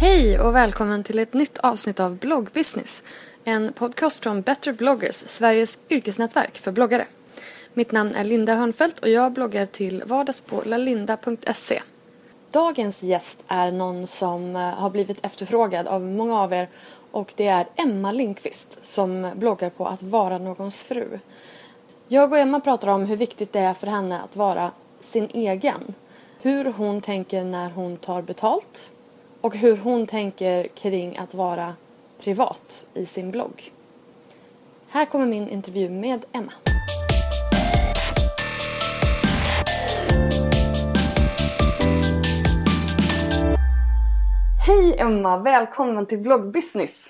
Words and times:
Hej 0.00 0.38
och 0.40 0.54
välkommen 0.54 1.04
till 1.04 1.18
ett 1.18 1.34
nytt 1.34 1.58
avsnitt 1.58 2.00
av 2.00 2.16
Bloggbusiness. 2.16 3.02
En 3.44 3.72
podcast 3.72 4.22
från 4.22 4.42
Better 4.42 4.72
bloggers, 4.72 5.14
Sveriges 5.14 5.78
yrkesnätverk 5.88 6.58
för 6.58 6.72
bloggare. 6.72 7.06
Mitt 7.74 7.92
namn 7.92 8.14
är 8.14 8.24
Linda 8.24 8.54
Hörnfeldt 8.54 8.98
och 8.98 9.08
jag 9.08 9.32
bloggar 9.32 9.66
till 9.66 10.02
vardags 10.06 10.40
på 10.40 10.62
lalinda.se. 10.66 11.82
Dagens 12.54 13.02
gäst 13.02 13.44
är 13.48 13.70
någon 13.70 14.06
som 14.06 14.56
eh, 14.56 14.62
har 14.62 14.90
blivit 14.90 15.18
efterfrågad 15.22 15.86
av 15.86 16.00
många 16.02 16.40
av 16.40 16.52
er 16.52 16.68
och 17.10 17.32
det 17.36 17.46
är 17.46 17.66
Emma 17.76 18.12
Linkvist 18.12 18.84
som 18.84 19.30
bloggar 19.36 19.70
på 19.70 19.86
att 19.86 20.02
vara 20.02 20.38
någons 20.38 20.82
fru. 20.82 21.18
Jag 22.08 22.32
och 22.32 22.38
Emma 22.38 22.60
pratar 22.60 22.88
om 22.88 23.04
hur 23.04 23.16
viktigt 23.16 23.52
det 23.52 23.60
är 23.60 23.74
för 23.74 23.86
henne 23.86 24.20
att 24.20 24.36
vara 24.36 24.70
sin 25.00 25.28
egen. 25.32 25.94
Hur 26.42 26.64
hon 26.64 27.00
tänker 27.00 27.44
när 27.44 27.70
hon 27.70 27.96
tar 27.96 28.22
betalt 28.22 28.90
och 29.40 29.56
hur 29.56 29.76
hon 29.76 30.06
tänker 30.06 30.68
kring 30.68 31.16
att 31.16 31.34
vara 31.34 31.74
privat 32.18 32.86
i 32.94 33.06
sin 33.06 33.30
blogg. 33.30 33.72
Här 34.88 35.04
kommer 35.04 35.26
min 35.26 35.48
intervju 35.48 35.88
med 35.88 36.24
Emma. 36.32 36.52
Hej 44.66 44.96
Emma, 44.98 45.38
välkommen 45.38 46.06
till 46.06 46.18
bloggbusiness. 46.18 47.06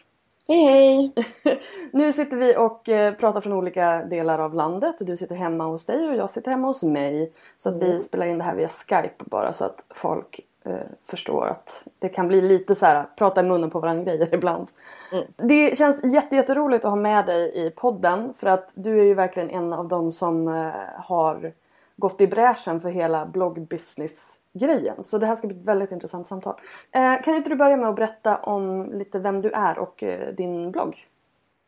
Hej 0.49 0.65
hej! 0.65 1.13
nu 1.93 2.13
sitter 2.13 2.37
vi 2.37 2.57
och 2.57 2.89
eh, 2.89 3.15
pratar 3.15 3.41
från 3.41 3.53
olika 3.53 4.05
delar 4.05 4.39
av 4.39 4.55
landet. 4.55 4.95
Du 5.01 5.17
sitter 5.17 5.35
hemma 5.35 5.65
hos 5.65 5.85
dig 5.85 6.09
och 6.09 6.17
jag 6.17 6.31
sitter 6.31 6.51
hemma 6.51 6.67
hos 6.67 6.83
mig. 6.83 7.33
Så 7.57 7.69
att 7.71 7.77
vi 7.77 7.87
Mm. 7.91 8.01
spelar 8.01 8.27
in 8.27 8.39
det 8.39 8.45
här 8.45 8.55
via 8.55 8.69
Skype 8.69 9.25
bara 9.25 9.53
så 9.53 9.65
att 9.65 9.85
folk 9.91 10.41
eh, 10.65 10.75
förstår 11.05 11.47
att 11.47 11.85
det 11.99 12.09
kan 12.09 12.29
bli 12.29 12.41
lite 12.41 12.75
så 12.75 12.87
här 12.87 13.07
prata 13.17 13.41
i 13.41 13.45
munnen 13.45 13.71
på 13.71 13.81
varandra 13.81 14.05
grejer 14.05 14.35
ibland. 14.35 14.69
Mm. 15.13 15.25
Det 15.37 15.79
känns 15.79 16.05
jätte, 16.05 16.37
jätteroligt 16.37 16.85
att 16.85 16.91
ha 16.91 16.97
med 16.97 17.27
dig 17.27 17.67
i 17.67 17.71
podden 17.71 18.35
för 18.35 18.47
att 18.47 18.71
du 18.75 19.01
är 19.01 19.05
ju 19.05 19.15
verkligen 19.15 19.51
en 19.51 19.73
av 19.73 19.89
dem 19.89 20.13
som 20.13 20.49
eh, 20.49 20.71
har 20.97 21.53
gått 21.97 22.21
i 22.21 22.27
bräschen 22.27 22.81
för 22.81 22.89
hela 22.89 23.27
bloggbusiness-grejen. 23.27 25.03
Så 25.03 25.19
det 25.19 25.27
här 25.27 25.37
ska 25.37 25.47
bli 25.47 25.57
ett 25.57 25.67
väldigt 25.67 25.93
intressant 25.93 26.27
samtal. 26.27 26.55
Eh, 26.93 27.23
kan 27.23 27.35
inte 27.35 27.51
du 27.51 27.57
börja 27.57 27.77
med 27.77 27.89
att 27.89 27.97
berätta 27.97 28.37
om 28.37 28.93
lite 28.93 29.19
vem 29.19 29.43
du 29.43 29.51
är 29.51 29.79
och 29.79 30.03
eh, 30.03 30.35
din 30.35 30.71
blogg? 30.71 31.07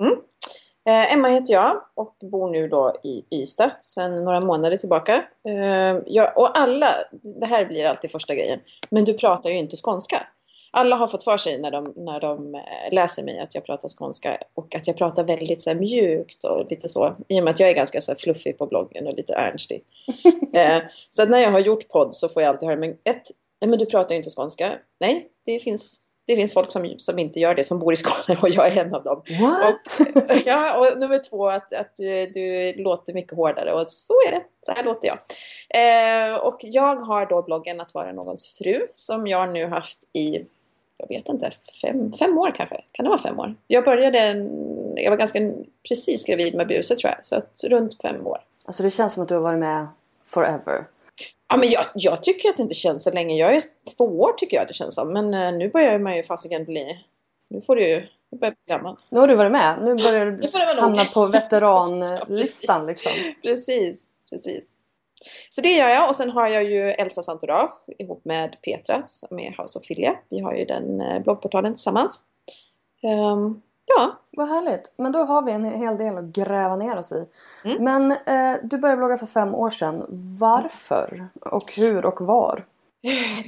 Mm. 0.01 0.19
Eh, 0.89 1.15
Emma 1.15 1.29
heter 1.29 1.53
jag 1.55 1.83
och 1.95 2.17
bor 2.21 2.51
nu 2.51 2.69
då 2.69 2.93
i 3.03 3.25
Ystad 3.31 3.71
sedan 3.81 4.25
några 4.25 4.41
månader 4.41 4.77
tillbaka. 4.77 5.25
Eh, 5.49 5.99
jag, 6.07 6.39
och 6.39 6.59
alla, 6.59 6.87
det 7.41 7.47
här 7.47 7.65
blir 7.65 7.87
alltid 7.87 8.11
första 8.11 8.35
grejen, 8.35 8.61
men 8.91 9.05
du 9.05 9.15
pratar 9.15 9.51
ju 9.51 9.59
inte 9.59 9.77
skånska. 9.77 10.27
Alla 10.79 10.97
har 10.97 11.07
fått 11.07 11.25
för 11.25 11.37
sig 11.37 11.59
när 11.59 11.71
de, 11.71 11.93
när 11.97 12.21
de 12.21 12.55
eh, 12.55 12.61
läser 12.93 13.23
mig 13.23 13.39
att 13.39 13.55
jag 13.55 13.65
pratar 13.65 13.89
skånska 13.89 14.39
och 14.55 14.75
att 14.75 14.87
jag 14.87 14.97
pratar 14.97 15.25
väldigt 15.25 15.63
så 15.63 15.75
mjukt 15.75 16.45
och 16.45 16.67
lite 16.71 16.89
så. 16.89 17.17
I 17.29 17.41
och 17.41 17.45
med 17.45 17.51
att 17.51 17.61
jag 17.61 17.69
är 17.69 17.75
ganska 17.75 18.01
så 18.01 18.13
här, 18.13 18.19
fluffig 18.19 18.59
på 18.59 18.67
bloggen 18.67 19.07
och 19.07 19.15
lite 19.15 19.35
ernstig. 19.35 19.85
eh, 20.53 20.79
så 21.11 21.23
att 21.23 21.31
när 21.31 21.39
jag 21.39 21.51
har 21.51 21.61
gjort 21.61 21.89
podd 21.89 22.15
så 22.15 22.29
får 22.29 22.43
jag 22.43 22.51
alltid 22.51 22.69
höra, 22.69 22.79
men 22.79 22.91
ett, 22.91 23.31
nej 23.61 23.71
men 23.71 23.79
du 23.79 23.87
pratar 23.87 24.15
ju 24.15 24.17
inte 24.17 24.31
skånska. 24.31 24.73
Nej, 25.01 25.27
det 25.47 25.59
finns, 25.59 26.01
det 26.27 26.37
finns 26.37 26.55
folk 26.55 26.73
som, 26.73 26.95
som 26.99 27.19
inte 27.19 27.41
gör 27.41 27.55
det, 27.55 27.65
som 27.65 27.79
bor 27.79 27.93
i 27.93 27.97
Skåne 27.97 28.39
och 28.43 28.49
jag 28.49 28.67
är 28.67 28.85
en 28.85 28.95
av 28.95 29.03
dem. 29.03 29.23
What? 29.41 30.01
Ja, 30.47 30.79
och 30.79 30.99
nummer 30.99 31.19
två 31.31 31.49
att, 31.49 31.73
att 31.73 31.99
eh, 32.01 32.33
du 32.35 32.75
låter 32.77 33.13
mycket 33.13 33.37
hårdare 33.37 33.73
och 33.73 33.91
så 33.91 34.15
är 34.29 34.33
det. 34.33 34.43
Så 34.67 34.73
här 34.73 34.85
låter 34.85 35.09
jag. 35.09 35.19
Eh, 35.69 36.37
och 36.37 36.59
jag 36.61 36.97
har 36.97 37.27
då 37.27 37.43
bloggen 37.43 37.81
Att 37.81 37.95
vara 37.95 38.13
någons 38.13 38.49
fru 38.59 38.87
som 38.91 39.27
jag 39.27 39.53
nu 39.53 39.67
haft 39.67 39.99
i, 40.13 40.45
jag 40.99 41.09
vet 41.09 41.29
inte, 41.29 41.53
fem, 41.83 42.13
fem 42.13 42.39
år 42.39 42.53
kanske. 42.55 42.81
Kan 42.93 43.05
det 43.05 43.09
vara 43.09 43.23
fem 43.23 43.41
år? 43.41 43.55
Jag 43.67 43.85
började, 43.85 44.19
jag 44.97 45.11
var 45.11 45.17
ganska 45.17 45.53
precis 45.89 46.25
gravid 46.25 46.55
med 46.55 46.69
buset 46.69 46.99
tror 46.99 47.13
jag, 47.17 47.27
så 47.27 47.37
att 47.37 47.65
runt 47.65 48.03
fem 48.03 48.27
år. 48.27 48.39
Alltså 48.65 48.83
det 48.83 48.91
känns 48.91 49.13
som 49.13 49.23
att 49.23 49.29
du 49.29 49.35
har 49.35 49.43
varit 49.43 49.59
med 49.59 49.87
forever. 50.25 50.87
Ja, 51.49 51.57
men 51.57 51.71
jag, 51.71 51.85
jag 51.95 52.23
tycker 52.23 52.49
att 52.49 52.57
det 52.57 52.63
inte 52.63 52.75
känns 52.75 53.05
så 53.05 53.11
länge. 53.11 53.37
Jag 53.37 53.55
är 53.55 53.63
två 53.97 54.05
år 54.05 54.33
tycker 54.33 54.57
jag 54.57 54.67
det 54.69 54.75
känns 54.75 54.95
som. 54.95 55.13
Men 55.13 55.35
eh, 55.35 55.53
nu 55.53 55.69
börjar 55.71 55.99
man 55.99 56.17
ju 56.17 56.23
fasiken 56.23 56.65
bli... 56.65 57.05
Nu 57.49 57.61
får 57.61 57.77
du 57.77 57.89
ju... 57.89 58.07
Nu 58.31 58.39
börjar 58.39 58.53
bli 58.53 58.75
gammal. 58.75 58.97
Nu 59.11 59.21
har 59.21 59.29
du 59.29 59.35
varit 59.35 59.53
med. 59.53 59.79
Nu 59.83 59.95
börjar 59.95 60.27
du 60.75 60.81
hamna 60.81 61.05
på 61.05 61.27
veteranlistan 61.33 62.87
liksom. 62.87 63.13
Precis, 63.43 64.05
precis. 64.31 64.76
Så 65.51 65.61
det 65.61 65.73
gör 65.73 65.89
jag 65.89 66.09
och 66.09 66.17
sen 66.17 66.31
har 66.31 66.49
jag 66.49 66.65
ju 66.65 66.81
Elsa 66.81 67.23
Santourage 67.23 67.89
ihop 67.99 68.25
med 68.25 68.57
Petra 68.63 69.03
som 69.07 69.39
är 69.39 69.63
House 69.63 69.79
of 69.79 69.85
Filia. 69.85 70.17
Vi 70.29 70.41
har 70.41 70.55
ju 70.55 70.65
den 70.65 71.01
eh, 71.01 71.23
bloggportalen 71.23 71.75
tillsammans. 71.75 72.23
Ehm, 73.03 73.63
ja, 73.85 74.19
Vad 74.31 74.49
härligt. 74.49 74.93
Men 74.97 75.13
då 75.13 75.19
har 75.19 75.43
vi 75.43 75.53
en 75.53 75.65
hel 75.65 75.97
del 75.97 76.17
att 76.19 76.25
gräva 76.25 76.77
ner 76.77 76.97
oss 76.97 77.13
i. 77.13 77.29
Mm. 77.65 77.85
Men 77.85 78.13
eh, 78.13 78.59
du 78.63 78.79
började 78.79 78.99
blogga 78.99 79.17
för 79.17 79.27
fem 79.27 79.55
år 79.55 79.71
sedan. 79.71 80.07
Varför? 80.41 81.29
Och 81.41 81.73
hur 81.77 82.07
och 82.07 82.21
var? 82.21 82.65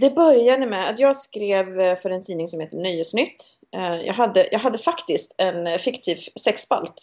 Det 0.01 0.11
började 0.11 0.67
med 0.67 0.89
att 0.91 0.99
jag 0.99 1.17
skrev 1.17 1.81
eh, 1.81 1.97
för 1.97 2.11
en 2.11 2.23
tidning 2.23 2.49
som 2.49 2.61
heter 2.61 2.77
Nöjesnytt. 2.77 3.57
Eh, 3.77 4.07
Jag 4.07 4.15
hade, 4.15 4.49
jag 4.53 4.59
hade 4.59 4.79
faktiskt 4.79 5.35
en 5.39 5.67
eh, 5.67 5.79
fiktiv 5.79 6.19
sexspalt. 6.41 6.95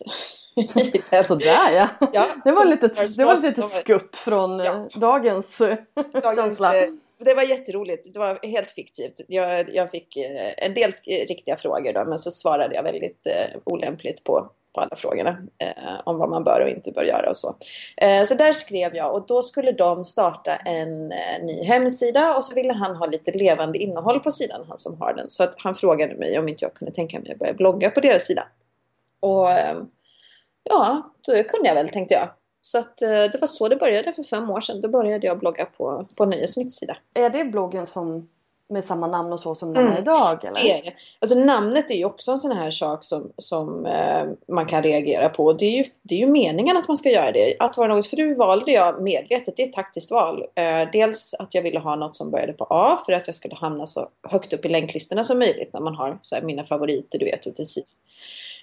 Sådär 1.27 1.71
ja. 1.71 1.87
Ja, 2.13 2.27
Det 2.45 2.51
var 2.51 2.65
lite, 2.65 2.87
det 3.17 3.25
var 3.25 3.35
lite 3.41 3.61
skutt 3.61 4.17
från 4.17 4.59
Ja. 4.59 4.87
dagens 4.95 5.57
Dagens, 6.13 6.35
känsla. 6.37 6.73
Det 7.19 7.33
var 7.33 7.43
jätteroligt. 7.43 8.13
Det 8.13 8.19
var 8.19 8.39
helt 8.47 8.71
fiktivt. 8.71 9.21
Jag, 9.27 9.75
jag 9.75 9.91
fick 9.91 10.17
en 10.57 10.73
del 10.73 10.91
riktiga 11.07 11.57
frågor 11.57 11.93
då, 11.93 12.05
men 12.05 12.19
så 12.19 12.31
svarade 12.31 12.75
jag 12.75 12.83
väldigt 12.83 13.27
olämpligt 13.63 14.23
på, 14.23 14.49
på 14.75 14.81
alla 14.81 14.95
frågorna 14.95 15.29
eh, 15.57 16.01
om 16.03 16.17
vad 16.17 16.29
man 16.29 16.43
bör 16.43 16.61
och 16.61 16.69
inte 16.69 16.91
bör 16.91 17.03
göra 17.03 17.29
och 17.29 17.37
så. 17.37 17.55
Eh, 17.97 18.23
så 18.23 18.35
där 18.35 18.53
skrev 18.53 18.95
jag 18.95 19.13
och 19.13 19.25
då 19.27 19.41
skulle 19.41 19.71
de 19.71 20.05
starta 20.05 20.55
en 20.55 21.11
eh, 21.11 21.43
ny 21.43 21.63
hemsida 21.63 22.35
och 22.35 22.45
så 22.45 22.55
ville 22.55 22.73
han 22.73 22.95
ha 22.95 23.05
lite 23.05 23.31
levande 23.31 23.77
innehåll 23.77 24.19
på 24.19 24.31
sidan, 24.31 24.65
han 24.67 24.77
som 24.77 25.01
har 25.01 25.13
den. 25.13 25.29
Så 25.29 25.43
att 25.43 25.55
han 25.57 25.75
frågade 25.75 26.15
mig 26.15 26.39
om 26.39 26.47
inte 26.47 26.65
jag 26.65 26.73
kunde 26.73 26.93
tänka 26.93 27.19
mig 27.19 27.31
att 27.31 27.39
börja 27.39 27.53
blogga 27.53 27.89
på 27.89 27.99
deras 27.99 28.25
sida. 28.25 28.47
Och 29.19 29.51
eh, 29.51 29.77
ja, 30.63 31.11
då 31.25 31.43
kunde 31.43 31.67
jag 31.67 31.75
väl 31.75 31.89
tänkte 31.89 32.13
jag. 32.13 32.29
Så 32.61 32.77
att 32.77 33.01
eh, 33.01 33.09
det 33.09 33.37
var 33.39 33.47
så 33.47 33.67
det 33.67 33.75
började 33.75 34.13
för 34.13 34.23
fem 34.23 34.49
år 34.49 34.61
sedan. 34.61 34.81
Då 34.81 34.89
började 34.89 35.27
jag 35.27 35.39
blogga 35.39 35.65
på, 35.65 36.05
på 36.17 36.25
Nöjesnytts 36.25 36.75
sida. 36.75 36.97
Är 37.13 37.29
det 37.29 37.45
bloggen 37.45 37.87
som 37.87 38.29
med 38.69 38.83
samma 38.83 39.07
namn 39.07 39.33
och 39.33 39.39
så 39.39 39.55
som 39.55 39.73
den 39.73 39.83
är 39.83 39.87
Mm. 39.87 40.01
idag 40.01 40.43
eller? 40.43 40.63
Det 40.63 40.71
är 40.71 40.83
det. 40.83 40.93
Alltså 41.19 41.37
namnet 41.37 41.91
är 41.91 41.95
ju 41.95 42.05
också 42.05 42.31
en 42.31 42.37
sån 42.39 42.51
här 42.51 42.71
sak 42.71 43.03
som, 43.03 43.31
som 43.37 43.85
eh, 43.85 44.25
man 44.47 44.65
kan 44.65 44.83
reagera 44.83 45.29
på. 45.29 45.53
Det 45.53 45.65
är, 45.65 45.71
ju, 45.71 45.83
det 46.01 46.15
är 46.15 46.19
ju 46.19 46.27
meningen 46.27 46.77
att 46.77 46.87
man 46.87 46.97
ska 46.97 47.09
göra 47.09 47.31
det. 47.31 47.55
Att 47.59 47.77
vara 47.77 47.95
något 47.95 48.07
fru 48.07 48.35
valde 48.35 48.71
jag 48.71 49.01
medvetet. 49.01 49.55
Det 49.57 49.63
är 49.63 49.67
ett 49.67 49.73
taktiskt 49.73 50.11
val. 50.11 50.43
Eh, 50.55 50.89
dels 50.91 51.33
att 51.39 51.53
jag 51.55 51.61
ville 51.61 51.79
ha 51.79 51.95
något 51.95 52.15
som 52.15 52.31
började 52.31 52.53
på 52.53 52.67
A 52.69 52.99
för 53.05 53.13
att 53.13 53.27
jag 53.27 53.35
skulle 53.35 53.55
hamna 53.55 53.85
så 53.85 54.07
högt 54.27 54.53
upp 54.53 54.65
i 54.65 54.69
länklistorna 54.69 55.23
som 55.23 55.39
möjligt 55.39 55.73
när 55.73 55.81
man 55.81 55.95
har 55.95 56.19
så 56.21 56.35
här, 56.35 56.41
mina 56.41 56.63
favoriter, 56.63 57.19
du 57.19 57.25
vet, 57.25 57.47
ute 57.47 57.61
i 57.61 57.65
sidan. 57.65 57.89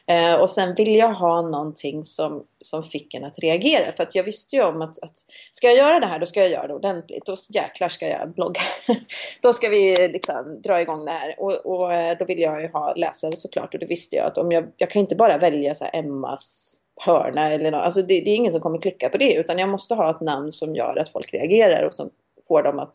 Eh, 0.06 0.34
och 0.34 0.50
sen 0.50 0.74
ville 0.74 0.98
jag 0.98 1.14
ha 1.14 1.42
någonting 1.42 2.04
som, 2.04 2.44
som 2.60 2.82
fick 2.82 3.14
en 3.14 3.24
att 3.24 3.38
reagera. 3.38 3.92
För 3.92 4.02
att 4.02 4.14
jag 4.14 4.24
visste 4.24 4.56
ju 4.56 4.62
om 4.62 4.82
att, 4.82 5.02
att 5.02 5.16
ska 5.50 5.66
jag 5.66 5.76
göra 5.76 6.00
det 6.00 6.06
här, 6.06 6.18
då 6.18 6.26
ska 6.26 6.40
jag 6.40 6.50
göra 6.50 6.66
det 6.66 6.74
ordentligt. 6.74 7.26
Då 7.26 7.36
jäklar 7.50 7.88
ska 7.88 8.08
jag 8.08 8.34
blogga. 8.34 8.60
då 9.42 9.52
ska 9.52 9.68
vi 9.68 10.08
liksom 10.08 10.62
dra 10.62 10.80
igång 10.80 11.04
det 11.04 11.10
här. 11.10 11.34
Och, 11.38 11.52
och 11.52 11.92
eh, 11.92 12.18
då 12.18 12.24
ville 12.24 12.42
jag 12.42 12.62
ju 12.62 12.68
ha 12.68 12.94
läsare 12.94 13.36
såklart. 13.36 13.74
Och 13.74 13.80
det 13.80 13.86
visste 13.86 14.16
jag 14.16 14.26
att 14.26 14.38
om 14.38 14.52
jag, 14.52 14.64
jag 14.76 14.90
kan 14.90 15.00
inte 15.00 15.16
bara 15.16 15.38
välja 15.38 15.74
så 15.74 15.84
här 15.84 15.96
Emmas 15.96 16.78
hörna 17.06 17.50
eller 17.50 17.70
något. 17.70 17.82
Alltså 17.82 18.02
det, 18.02 18.20
det 18.20 18.30
är 18.30 18.36
ingen 18.36 18.52
som 18.52 18.60
kommer 18.60 18.78
klicka 18.78 19.08
på 19.08 19.16
det. 19.16 19.34
Utan 19.34 19.58
jag 19.58 19.68
måste 19.68 19.94
ha 19.94 20.10
ett 20.10 20.20
namn 20.20 20.52
som 20.52 20.74
gör 20.74 20.96
att 20.96 21.08
folk 21.08 21.34
reagerar 21.34 21.82
och 21.82 21.94
som 21.94 22.10
får 22.48 22.62
dem 22.62 22.78
att 22.78 22.94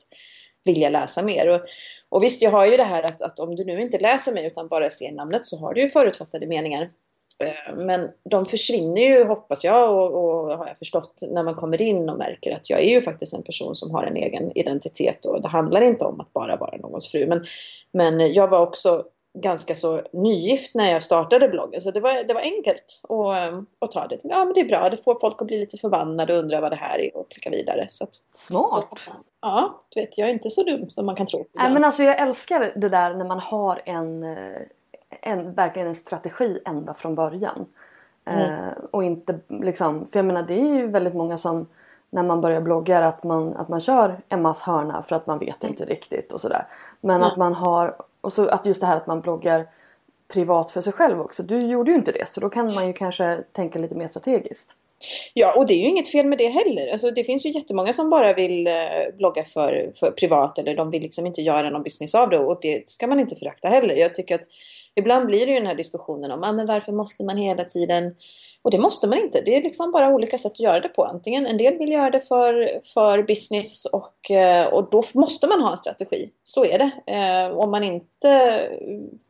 vilja 0.68 0.90
läsa 0.90 1.24
mer. 1.24 1.50
Och, 1.50 1.62
och 2.10 2.24
visst, 2.24 2.42
jag 2.42 2.52
har 2.52 2.66
ju 2.66 2.78
det 2.78 2.84
här 2.84 3.04
att, 3.04 3.22
att 3.22 3.40
om 3.40 3.56
du 3.56 3.66
nu 3.66 3.82
inte 3.82 4.00
läser 4.00 4.32
mig 4.32 4.46
utan 4.46 4.68
bara 4.68 4.90
ser 4.90 5.12
namnet 5.12 5.46
så 5.46 5.58
har 5.58 5.74
du 5.74 5.82
ju 5.82 5.90
förutfattade 5.90 6.48
meningar. 6.48 6.88
Eh, 7.40 7.76
men 7.76 8.10
de 8.30 8.46
försvinner 8.46 9.02
ju 9.02 9.24
hoppas 9.24 9.64
jag 9.64 9.92
och, 9.92 10.14
och, 10.14 10.58
har 10.58 10.68
jag 10.68 10.78
förstått 10.78 11.24
när 11.32 11.44
man 11.44 11.56
kommer 11.56 11.82
in 11.82 12.10
och 12.10 12.18
märker 12.18 12.56
att 12.56 12.70
jag 12.70 12.80
är 12.80 12.90
ju 12.90 13.02
faktiskt 13.02 13.34
en 13.34 13.44
person 13.44 13.76
som 13.76 13.92
har 13.92 14.04
en 14.04 14.16
egen 14.16 14.58
identitet 14.58 15.26
och 15.26 15.42
det 15.42 15.48
handlar 15.48 15.82
inte 15.82 16.06
om 16.06 16.20
att 16.20 16.34
bara 16.34 16.56
vara 16.56 16.78
någons 16.78 17.12
fru. 17.12 17.28
Men, 17.28 17.46
men 17.92 18.34
jag 18.34 18.48
var 18.48 18.60
också 18.60 19.06
ganska 19.42 19.76
så 19.76 20.02
nygift 20.14 20.76
när 20.76 20.92
jag 20.92 21.04
startade 21.04 21.48
bloggen 21.48 21.82
så 21.82 21.92
det 21.92 22.00
var, 22.00 22.24
det 22.24 22.34
var 22.34 22.42
enkelt 22.42 23.02
att, 23.04 23.54
eh, 23.54 23.60
att 23.80 23.92
ta 23.92 24.08
det. 24.08 24.20
Ja 24.24 24.46
men 24.46 24.54
det 24.54 24.60
är 24.60 24.66
bra, 24.66 24.90
det 24.90 24.98
får 24.98 25.20
folk 25.20 25.42
att 25.42 25.48
bli 25.48 25.60
lite 25.60 25.78
förbannade 25.78 26.34
och 26.34 26.40
undra 26.40 26.62
vad 26.62 26.72
det 26.72 26.76
här 26.76 27.00
är 27.00 27.18
och 27.18 27.32
klicka 27.32 27.50
vidare. 27.50 27.88
Så 27.90 28.04
att, 28.04 28.14
Smart! 28.32 29.00
Så, 29.00 29.12
ja, 29.42 29.82
du 29.90 30.02
vet 30.02 30.18
jag 30.18 30.30
är 30.30 30.34
inte 30.34 30.50
så 30.50 30.64
dum 30.64 30.90
som 30.90 31.06
man 31.06 31.16
kan 31.16 31.28
tro. 31.28 31.46
Nej 31.54 31.72
men 31.72 31.84
alltså 31.84 32.04
jag 32.04 32.20
älskar 32.20 32.72
det 32.76 32.90
där 32.90 33.14
när 33.14 33.26
man 33.26 33.40
har 33.40 33.82
en 33.86 34.24
eh, 34.24 34.62
en, 35.22 35.54
verkligen 35.54 35.88
en 35.88 35.96
strategi 35.96 36.60
ända 36.66 36.94
från 36.94 37.16
början. 37.16 37.66
Mm. 38.26 38.42
Eh, 38.42 38.74
och 38.92 39.04
inte 39.04 39.40
liksom, 39.50 40.08
för 40.08 40.20
jag 40.20 40.26
menar 40.26 40.44
det 40.44 40.54
är 40.54 40.74
ju 40.74 40.88
väldigt 40.88 41.14
många 41.14 41.38
som 41.38 41.68
när 42.10 42.24
man 42.24 42.42
börjar 42.42 42.62
blogga 42.62 43.00
att 43.00 43.24
man, 43.24 43.56
att 43.56 43.70
man 43.70 43.82
kör 43.82 44.20
Emmas 44.30 44.62
hörna 44.62 45.02
för 45.02 45.16
att 45.16 45.28
man 45.28 45.40
vet 45.40 45.64
inte 45.64 45.86
riktigt 45.86 46.32
och 46.32 46.42
sådär. 46.42 46.68
Men 47.02 47.16
mm. 47.16 47.28
att 47.28 47.38
man 47.38 47.54
har, 47.54 47.96
och 48.22 48.34
så 48.34 48.48
att 48.48 48.66
just 48.66 48.82
det 48.82 48.88
här 48.88 48.98
att 48.98 49.08
man 49.08 49.22
bloggar 49.22 49.68
privat 50.28 50.72
för 50.72 50.82
sig 50.82 50.94
själv 50.94 51.22
också. 51.22 51.44
Du 51.44 51.66
gjorde 51.66 51.92
ju 51.92 51.98
inte 51.98 52.12
det 52.12 52.28
så 52.28 52.40
då 52.40 52.50
kan 52.50 52.74
man 52.74 52.88
ju 52.88 52.94
kanske 52.94 53.44
tänka 53.52 53.80
lite 53.80 53.96
mer 53.96 54.08
strategiskt. 54.08 54.76
Ja, 55.34 55.54
och 55.58 55.68
det 55.68 55.74
är 55.74 55.78
ju 55.78 55.86
inget 55.86 56.12
fel 56.12 56.26
med 56.26 56.38
det 56.38 56.48
heller. 56.48 56.92
Alltså, 56.92 57.12
det 57.12 57.24
finns 57.24 57.46
ju 57.46 57.50
jättemånga 57.50 57.94
som 57.94 58.10
bara 58.10 58.34
vill 58.34 58.68
eh, 58.68 58.74
blogga 59.18 59.44
för, 59.44 59.92
för 59.96 60.12
privat 60.12 60.60
eller 60.60 60.76
de 60.76 60.92
vill 60.92 61.02
liksom 61.02 61.26
inte 61.26 61.42
göra 61.42 61.70
någon 61.70 61.84
business 61.84 62.16
av 62.16 62.30
det 62.30 62.40
och 62.40 62.60
det 62.62 62.90
ska 62.90 63.08
man 63.08 63.20
inte 63.20 63.36
förakta 63.36 63.68
heller. 63.68 63.96
Jag 63.96 64.14
tycker 64.14 64.36
att 64.36 64.46
ibland 64.96 65.26
blir 65.26 65.46
det 65.46 65.52
ju 65.52 65.58
den 65.58 65.68
här 65.68 65.76
diskussionen 65.76 66.32
om 66.32 66.44
ah, 66.44 66.52
men 66.52 66.66
varför 66.66 66.92
måste 66.92 67.24
man 67.24 67.38
hela 67.38 67.66
tiden 67.66 68.16
och 68.68 68.72
det 68.72 68.80
måste 68.80 69.08
man 69.08 69.18
inte. 69.18 69.42
Det 69.42 69.56
är 69.56 69.62
liksom 69.62 69.92
bara 69.92 70.10
olika 70.10 70.38
sätt 70.38 70.52
att 70.52 70.60
göra 70.60 70.80
det 70.80 70.88
på. 70.88 71.04
Antingen 71.04 71.46
en 71.46 71.58
del 71.58 71.78
vill 71.78 71.92
göra 71.92 72.10
det 72.10 72.22
för, 72.22 72.82
för 72.94 73.24
business 73.24 73.86
och, 73.86 74.32
eh, 74.32 74.68
och 74.68 74.90
då 74.92 75.04
måste 75.14 75.48
man 75.48 75.62
ha 75.62 75.72
en 75.72 75.78
strategi. 75.78 76.30
Så 76.44 76.66
är 76.66 76.78
det. 76.78 77.14
Eh, 77.14 77.58
om 77.58 77.72
man 77.72 77.84
inte 77.84 78.62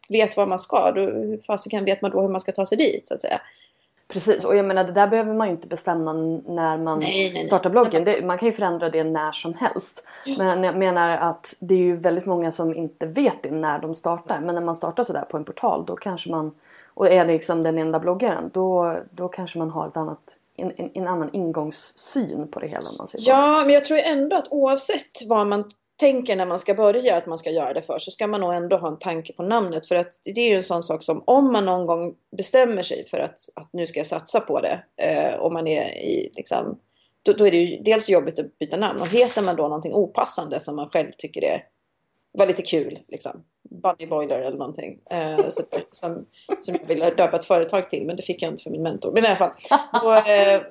vet 0.09 0.37
vad 0.37 0.47
man 0.47 0.59
ska, 0.59 0.91
då 0.91 1.01
hur 1.01 1.37
fasiken 1.37 1.85
vet 1.85 2.01
man 2.01 2.11
då 2.11 2.21
hur 2.21 2.27
man 2.27 2.39
ska 2.39 2.51
ta 2.51 2.65
sig 2.65 2.77
dit 2.77 3.07
så 3.07 3.13
att 3.13 3.21
säga. 3.21 3.41
Precis, 4.07 4.43
och 4.43 4.55
jag 4.55 4.65
menar 4.65 4.83
det 4.83 4.91
där 4.91 5.07
behöver 5.07 5.33
man 5.33 5.47
ju 5.47 5.51
inte 5.51 5.67
bestämma 5.67 6.13
när 6.13 6.77
man 6.77 6.99
nej, 6.99 7.31
nej, 7.33 7.43
startar 7.43 7.69
bloggen. 7.69 8.03
Det, 8.03 8.25
man 8.25 8.37
kan 8.37 8.45
ju 8.45 8.51
förändra 8.51 8.89
det 8.89 9.03
när 9.03 9.31
som 9.31 9.53
helst. 9.53 10.03
Men 10.37 10.63
jag 10.63 10.77
menar 10.77 11.17
att 11.17 11.55
det 11.59 11.73
är 11.73 11.79
ju 11.79 11.95
väldigt 11.95 12.25
många 12.25 12.51
som 12.51 12.75
inte 12.75 13.05
vet 13.05 13.43
det 13.43 13.51
när 13.51 13.79
de 13.79 13.95
startar. 13.95 14.39
Men 14.39 14.55
när 14.55 14.61
man 14.61 14.75
startar 14.75 15.03
sådär 15.03 15.25
på 15.29 15.37
en 15.37 15.43
portal 15.43 15.85
då 15.85 15.95
kanske 15.95 16.29
man, 16.29 16.51
och 16.97 17.07
är 17.07 17.25
liksom 17.25 17.63
den 17.63 17.77
enda 17.77 17.99
bloggaren, 17.99 18.49
då, 18.53 18.97
då 19.11 19.27
kanske 19.27 19.57
man 19.57 19.69
har 19.69 19.87
ett 19.87 19.97
annat 19.97 20.19
en, 20.57 20.71
en, 20.77 20.91
en 20.93 21.07
annan 21.07 21.29
ingångssyn 21.33 22.47
på 22.51 22.59
det 22.59 22.67
hela. 22.67 22.91
Man 22.97 23.07
ser 23.07 23.19
ja, 23.21 23.63
men 23.65 23.73
jag 23.73 23.85
tror 23.85 23.99
ändå 23.99 24.35
att 24.35 24.47
oavsett 24.51 25.27
vad 25.27 25.47
man 25.47 25.69
tänker 25.99 26.35
när 26.35 26.45
man 26.45 26.59
ska 26.59 26.73
börja 26.73 27.17
att 27.17 27.25
man 27.25 27.37
ska 27.37 27.49
göra 27.49 27.73
det 27.73 27.81
för 27.81 27.99
så 27.99 28.11
ska 28.11 28.27
man 28.27 28.41
nog 28.41 28.53
ändå 28.53 28.77
ha 28.77 28.87
en 28.87 28.99
tanke 28.99 29.33
på 29.33 29.43
namnet. 29.43 29.85
För 29.85 29.95
att 29.95 30.19
det 30.23 30.41
är 30.41 30.49
ju 30.49 30.55
en 30.55 30.63
sån 30.63 30.83
sak 30.83 31.03
som 31.03 31.23
om 31.25 31.51
man 31.51 31.65
någon 31.65 31.85
gång 31.85 32.13
bestämmer 32.37 32.81
sig 32.81 33.07
för 33.07 33.19
att, 33.19 33.39
att 33.55 33.69
nu 33.73 33.87
ska 33.87 33.99
jag 33.99 34.05
satsa 34.05 34.39
på 34.39 34.61
det. 34.61 34.79
Eh, 35.01 35.33
och 35.33 35.53
man 35.53 35.67
är 35.67 35.97
i 35.97 36.31
liksom, 36.35 36.79
då, 37.23 37.33
då, 37.33 37.47
är 37.47 37.51
det 37.51 37.57
ju 37.57 37.83
dels 37.83 38.09
jobbigt 38.09 38.39
att 38.39 38.59
byta 38.59 38.77
namn. 38.77 39.01
Och 39.01 39.07
heter 39.07 39.41
man 39.41 39.55
då 39.55 39.63
någonting 39.63 39.93
opassande 39.93 40.59
som 40.59 40.75
man 40.75 40.89
själv 40.89 41.11
tycker 41.17 41.43
är, 41.43 41.61
var 42.31 42.47
lite 42.47 42.61
kul, 42.61 42.99
liksom. 43.07 43.43
Bunny 43.69 44.07
Boiler 44.09 44.41
eller 44.41 44.57
någonting. 44.57 44.99
Eh, 45.11 45.49
så, 45.49 45.63
som, 45.91 46.25
som 46.59 46.75
jag 46.75 46.87
ville 46.87 47.09
döpa 47.09 47.37
ett 47.37 47.45
företag 47.45 47.89
till 47.89 48.05
men 48.05 48.15
det 48.15 48.21
fick 48.21 48.41
jag 48.41 48.51
inte 48.51 48.63
för 48.63 48.69
min 48.69 48.83
mentor. 48.83 49.11
Men 49.11 49.23
i 49.23 49.27
alla 49.27 49.35
fall. 49.35 49.51
Då, 50.03 50.13
eh, 50.13 50.61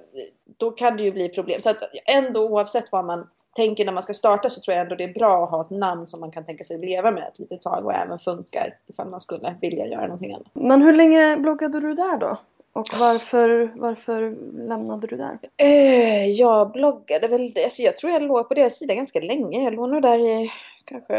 då 0.59 0.71
kan 0.71 0.97
det 0.97 1.03
ju 1.03 1.13
bli 1.13 1.29
problem. 1.29 1.61
Så 1.61 1.71
att 1.71 1.83
ändå 2.07 2.41
oavsett 2.49 2.93
vad 2.93 3.05
man 3.05 3.27
tänker 3.57 3.85
när 3.85 3.93
man 3.93 4.03
ska 4.03 4.15
starta 4.15 4.51
så 4.51 4.61
tror 4.61 4.75
jag 4.75 4.83
ändå 4.83 4.95
det 4.95 5.05
är 5.05 5.15
bra 5.15 5.45
att 5.45 5.51
ha 5.51 5.63
ett 5.63 5.71
namn 5.71 6.07
som 6.07 6.21
man 6.21 6.31
kan 6.31 6.45
tänka 6.45 6.65
sig 6.65 6.79
leva 6.79 7.11
med 7.11 7.23
ett 7.23 7.39
litet 7.39 7.63
tag 7.63 7.85
och 7.85 7.95
även 7.95 8.19
funkar 8.19 8.75
ifall 8.87 9.09
man 9.09 9.21
skulle 9.21 9.57
vilja 9.61 9.87
göra 9.87 10.03
någonting 10.03 10.35
annat. 10.35 10.47
Men 10.53 10.83
hur 10.83 10.93
länge 10.93 11.37
bloggade 11.37 11.81
du 11.81 11.95
där 11.95 12.19
då? 12.19 12.39
Och 12.73 12.87
varför, 12.99 13.73
varför 13.77 14.37
lämnade 14.69 15.07
du 15.07 15.17
där? 15.17 15.39
Eh, 15.57 16.27
jag 16.27 16.73
bloggade 16.73 17.29
väl, 17.29 17.43
alltså 17.65 17.83
jag 17.83 17.97
tror 17.97 18.13
jag 18.13 18.23
låg 18.23 18.49
på 18.49 18.55
deras 18.55 18.79
sida 18.79 18.95
ganska 18.95 19.21
länge. 19.21 19.65
Jag 19.65 19.75
låg 19.75 19.91
nog 19.91 20.03
där 20.03 20.19
i 20.19 20.51
kanske 20.87 21.17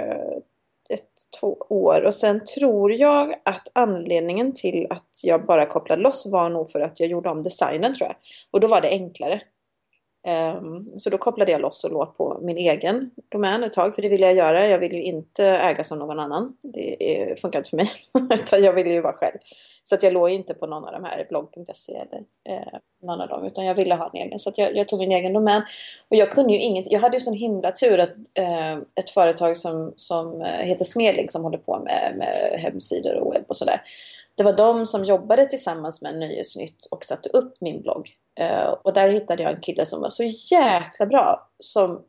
ett, 0.90 1.10
två 1.40 1.58
år. 1.70 2.02
Och 2.06 2.14
sen 2.14 2.46
tror 2.46 2.94
jag 2.94 3.36
att 3.46 3.68
anledningen 3.74 4.54
till 4.54 4.88
att 4.90 5.22
jag 5.24 5.46
bara 5.46 5.66
kopplade 5.66 6.02
loss 6.02 6.32
var 6.32 6.50
nog 6.50 6.72
för 6.72 6.80
att 6.80 7.00
jag 7.00 7.10
gjorde 7.10 7.30
om 7.30 7.44
designen 7.44 7.96
tror 7.96 8.08
jag. 8.08 8.16
Och 8.52 8.60
då 8.60 8.68
var 8.68 8.82
det 8.82 8.90
enklare. 8.90 9.42
Ehm, 10.28 11.00
så 11.00 11.10
då 11.10 11.18
kopplade 11.18 11.52
jag 11.52 11.62
loss 11.62 11.84
och 11.84 11.92
låg 11.92 12.18
på 12.18 12.40
min 12.42 12.58
egen 12.58 13.12
domän 13.30 13.64
ett 13.64 13.74
tag, 13.74 13.96
för 13.96 14.02
det 14.02 14.10
ville 14.10 14.26
jag 14.26 14.36
göra. 14.36 14.68
Jag 14.68 14.80
vill 14.80 14.94
ju 14.94 15.04
inte 15.04 15.46
ägas 15.46 15.92
av 15.92 15.98
någon 15.98 16.20
annan. 16.20 16.58
Det 16.74 17.42
funkar 17.42 17.60
inte 17.60 17.70
för 17.70 17.78
mig, 17.78 17.92
utan 18.34 18.64
jag 18.64 18.74
ville 18.74 18.90
ju 18.90 19.02
vara 19.02 19.14
själv. 19.14 19.38
Så 19.84 19.96
att 19.96 20.04
jag 20.04 20.14
låg 20.14 20.30
inte 20.30 20.54
på 20.54 20.68
någon 20.68 20.86
av 20.86 20.92
de 20.92 21.04
här, 21.04 21.26
blogg.se 21.30 21.94
eller 21.94 22.24
eh, 22.50 22.80
någon 23.02 23.22
av 23.22 23.28
dem, 23.28 23.46
utan 23.46 23.66
jag 23.66 23.76
ville 23.76 23.96
ha 23.96 24.12
en 24.14 24.22
egen. 24.22 24.40
Så 24.40 24.50
att 24.50 24.58
jag, 24.58 24.76
jag, 24.76 24.88
tog 24.88 25.00
min 25.00 25.12
egen 25.12 25.34
domän. 25.34 25.62
Och 26.10 26.16
jag 26.16 26.32
kunde 26.32 26.54
ju 26.54 26.60
inget, 26.60 26.92
jag 26.92 27.00
hade 27.00 27.18
ju 27.18 27.22
sån 27.22 27.34
himla 27.34 27.72
tur 27.72 28.00
att 28.00 28.16
eh, 28.34 28.78
ett 28.96 29.10
företag 29.10 29.58
som, 29.58 29.94
som 29.96 30.42
eh, 30.42 30.66
heter 30.66 30.86
Smedlig 30.86 31.32
som 31.32 31.44
håller 31.44 31.58
på 31.58 31.80
med, 31.80 32.14
med 32.18 32.60
hemsidor 32.60 33.16
och 33.16 33.34
webb 33.34 33.46
och 33.48 33.58
sådär. 33.58 33.82
Det 34.36 34.44
var 34.44 34.54
de 34.54 34.86
som 34.86 35.06
jobbade 35.06 35.46
tillsammans 35.46 36.02
med 36.02 36.20
Nöjesnytt 36.20 36.88
och 36.92 37.06
satte 37.06 37.30
upp 37.30 37.62
min 37.62 37.82
blogg. 37.82 38.10
Uh, 38.40 38.76
och 38.84 38.94
där 38.94 39.10
hittade 39.10 39.44
jag 39.44 39.52
en 39.52 39.62
kille 39.62 39.86
som 39.86 40.02
var 40.02 40.10
så 40.10 40.24
jäkla 40.52 41.06
bra. 41.06 41.50
Som 41.60 42.02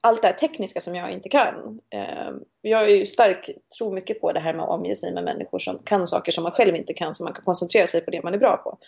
allt 0.00 0.22
det 0.22 0.28
här 0.28 0.34
tekniska 0.34 0.80
som 0.80 0.94
jag 0.94 1.10
inte 1.10 1.28
kan. 1.28 1.80
Uh, 1.94 2.38
jag 2.62 2.82
är 2.82 2.96
ju 2.96 3.06
stark, 3.06 3.50
tror 3.78 3.92
mycket 3.92 4.20
på 4.20 4.32
det 4.32 4.40
här 4.40 4.54
med 4.54 4.64
att 4.64 4.70
omge 4.70 4.96
sig 4.96 5.14
med 5.14 5.24
människor 5.24 5.58
som 5.58 5.78
kan 5.84 6.06
saker 6.06 6.32
som 6.32 6.42
man 6.42 6.52
själv 6.52 6.76
inte 6.76 6.94
kan. 6.94 7.14
Så 7.14 7.24
man 7.24 7.32
kan 7.32 7.44
koncentrera 7.44 7.86
sig 7.86 8.00
på 8.00 8.10
det 8.10 8.22
man 8.22 8.34
är 8.34 8.38
bra 8.38 8.56
på. 8.56 8.78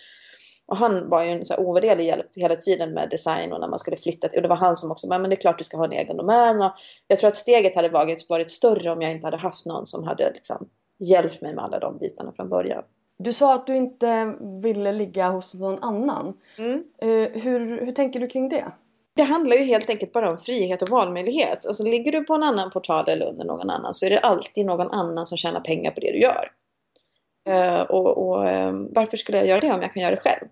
Och 0.71 0.77
han 0.77 1.09
var 1.09 1.23
ju 1.23 1.29
en 1.29 1.45
så 1.45 1.53
här 1.53 1.61
ovärderlig 1.61 2.05
hjälp 2.05 2.27
hela 2.35 2.55
tiden 2.55 2.93
med 2.93 3.09
design 3.09 3.53
och 3.53 3.59
när 3.59 3.67
man 3.67 3.79
skulle 3.79 3.97
flytta. 3.97 4.27
Och 4.35 4.41
det 4.41 4.47
var 4.47 4.55
han 4.55 4.75
som 4.75 4.91
också 4.91 5.07
men 5.07 5.29
det 5.29 5.35
är 5.35 5.41
klart 5.41 5.57
du 5.57 5.63
ska 5.63 5.77
ha 5.77 5.85
en 5.85 5.91
egen 5.91 6.17
domän. 6.17 6.61
Och 6.61 6.71
jag 7.07 7.19
tror 7.19 7.27
att 7.27 7.35
steget 7.35 7.75
hade 7.75 7.89
varit, 7.89 8.29
varit 8.29 8.51
större 8.51 8.91
om 8.91 9.01
jag 9.01 9.11
inte 9.11 9.27
hade 9.27 9.37
haft 9.37 9.65
någon 9.65 9.85
som 9.85 10.03
hade 10.03 10.31
liksom, 10.33 10.69
hjälpt 10.99 11.41
mig 11.41 11.55
med 11.55 11.63
alla 11.63 11.79
de 11.79 11.97
bitarna 11.97 12.31
från 12.31 12.49
början. 12.49 12.83
Du 13.23 13.33
sa 13.33 13.53
att 13.53 13.67
du 13.67 13.75
inte 13.75 14.33
ville 14.63 14.91
ligga 14.91 15.29
hos 15.29 15.53
någon 15.53 15.83
annan. 15.83 16.33
Mm. 16.57 16.83
Uh, 17.03 17.41
hur, 17.41 17.85
hur 17.85 17.91
tänker 17.91 18.19
du 18.19 18.27
kring 18.27 18.49
det? 18.49 18.71
Det 19.15 19.23
handlar 19.23 19.55
ju 19.55 19.63
helt 19.63 19.89
enkelt 19.89 20.13
bara 20.13 20.31
om 20.31 20.37
frihet 20.37 20.81
och 20.81 20.89
valmöjlighet. 20.89 21.65
Alltså 21.65 21.83
ligger 21.83 22.11
du 22.11 22.23
på 22.23 22.33
en 22.33 22.43
annan 22.43 22.71
portal 22.71 23.09
eller 23.09 23.25
under 23.25 23.45
någon 23.45 23.69
annan 23.69 23.93
så 23.93 24.05
är 24.05 24.09
det 24.09 24.19
alltid 24.19 24.65
någon 24.65 24.91
annan 24.91 25.25
som 25.25 25.37
tjänar 25.37 25.59
pengar 25.59 25.91
på 25.91 25.99
det 25.99 26.11
du 26.11 26.19
gör. 26.19 26.51
Uh, 27.49 27.81
och, 27.81 28.17
och 28.17 28.45
um, 28.45 28.89
varför 28.91 29.17
skulle 29.17 29.37
jag 29.37 29.47
göra 29.47 29.59
det 29.59 29.71
om 29.71 29.81
jag 29.81 29.93
kan 29.93 30.01
göra 30.01 30.15
det 30.15 30.21
själv? 30.21 30.47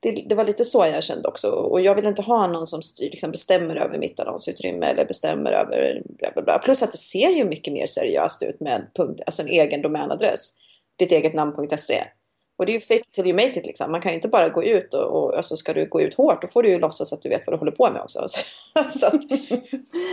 Det, 0.00 0.24
det, 0.28 0.34
var 0.34 0.44
lite 0.44 0.64
så 0.64 0.86
jag 0.86 1.04
kände 1.04 1.28
också. 1.28 1.48
Och 1.48 1.80
jag 1.80 1.94
vill 1.94 2.06
inte 2.06 2.22
ha 2.22 2.46
någon 2.46 2.66
som 2.66 2.82
styr, 2.82 3.10
liksom 3.10 3.30
bestämmer 3.30 3.76
över 3.76 3.98
mitt 3.98 4.20
annonsutrymme 4.20 4.86
eller 4.86 5.04
bestämmer 5.04 5.52
över 5.52 6.02
bla 6.04 6.30
bla 6.32 6.42
bla. 6.42 6.58
Plus 6.58 6.82
att 6.82 6.92
det 6.92 6.98
ser 6.98 7.30
ju 7.30 7.44
mycket 7.44 7.72
mer 7.72 7.86
seriöst 7.86 8.42
ut 8.42 8.60
med 8.60 8.90
punkt, 8.94 9.20
alltså 9.26 9.42
en 9.42 9.48
egen 9.48 9.82
domänadress 9.82 10.52
ditt 10.98 11.12
eget 11.12 11.34
namn.se. 11.34 12.04
Och 12.58 12.66
det 12.66 12.72
är 12.72 12.74
ju 12.74 12.80
fake 12.80 13.10
till 13.10 13.26
you 13.26 13.34
make 13.34 13.58
it 13.58 13.66
liksom. 13.66 13.92
Man 13.92 14.00
kan 14.00 14.12
ju 14.12 14.16
inte 14.16 14.28
bara 14.28 14.48
gå 14.48 14.64
ut 14.64 14.94
och, 14.94 15.02
och 15.02 15.36
alltså 15.36 15.56
ska 15.56 15.72
du 15.72 15.88
gå 15.88 16.00
ut 16.00 16.14
hårt 16.14 16.42
då 16.42 16.48
får 16.48 16.62
du 16.62 16.68
ju 16.68 16.78
låtsas 16.78 17.12
att 17.12 17.22
du 17.22 17.28
vet 17.28 17.46
vad 17.46 17.54
du 17.54 17.58
håller 17.58 17.72
på 17.72 17.90
med 17.90 18.02
också. 18.02 18.26
så 18.88 19.06
att, 19.06 19.28
det, 19.28 19.34
ju... 19.34 19.60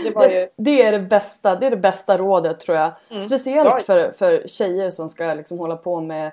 det, 0.04 0.50
det, 0.58 0.82
är 0.82 0.92
det 0.92 1.00
bästa, 1.00 1.56
det 1.56 1.66
är 1.66 1.70
det 1.70 1.78
bästa 1.78 2.18
rådet 2.18 2.60
tror 2.60 2.78
jag. 2.78 2.92
Mm. 3.12 3.28
Speciellt 3.28 3.86
för, 3.86 4.12
för 4.12 4.48
tjejer 4.48 4.90
som 4.90 5.10
ska 5.10 5.34
liksom 5.34 5.60
hålla 5.60 5.76
på 5.76 6.02
med, 6.02 6.32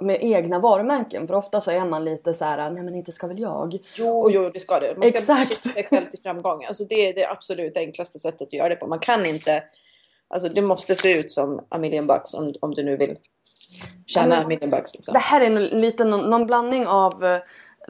med 0.00 0.18
egna 0.20 0.58
varumärken. 0.58 1.26
För 1.26 1.34
ofta 1.34 1.60
så 1.60 1.70
är 1.70 1.84
man 1.84 2.04
lite 2.04 2.34
så 2.34 2.44
här, 2.44 2.70
nej 2.70 2.82
men 2.82 2.94
inte 2.94 3.12
ska 3.12 3.26
väl 3.26 3.40
jag. 3.40 3.78
Jo, 3.94 4.30
jo 4.30 4.50
det 4.50 4.60
ska 4.60 4.80
du. 4.80 4.94
Man 4.96 5.08
ska 5.08 5.18
Exakt. 5.18 5.74
sig 5.74 5.84
själv 5.84 6.06
till 6.10 6.20
framgång. 6.22 6.64
Alltså 6.64 6.84
det 6.84 7.08
är 7.08 7.14
det 7.14 7.26
absolut 7.26 7.76
enklaste 7.76 8.18
sättet 8.18 8.42
att 8.42 8.52
göra 8.52 8.68
det 8.68 8.76
på. 8.76 8.86
Man 8.86 8.98
kan 8.98 9.26
inte, 9.26 9.62
alltså 10.28 10.48
det 10.48 10.62
måste 10.62 10.94
se 10.94 11.18
ut 11.18 11.30
som 11.30 11.66
a 11.68 11.78
million 11.78 12.06
bucks 12.06 12.34
om, 12.34 12.54
om 12.60 12.74
du 12.74 12.82
nu 12.82 12.96
vill 12.96 13.16
tjäna 14.06 14.48
million 14.48 14.70
bucks. 14.70 14.94
Liksom. 14.94 15.12
Det 15.12 15.18
här 15.18 15.40
är 15.40 15.46
en 15.46 15.64
liten, 15.64 16.10
någon, 16.10 16.30
någon 16.30 16.46
blandning 16.46 16.86
av 16.86 17.40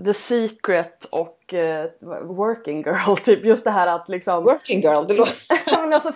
The 0.05 0.14
Secret 0.14 1.05
och 1.05 1.55
uh, 1.55 2.09
Working 2.23 2.83
Girl. 2.83 3.17
Typ 3.23 3.45
just 3.45 3.64
det 3.64 3.71
här 3.71 3.87
att 3.87 4.09
liksom... 4.09 4.45
Working 4.45 4.81
Girl, 4.81 5.07
det 5.09 5.14
låter... 5.14 5.81
men 5.81 5.93
alltså 5.93 6.11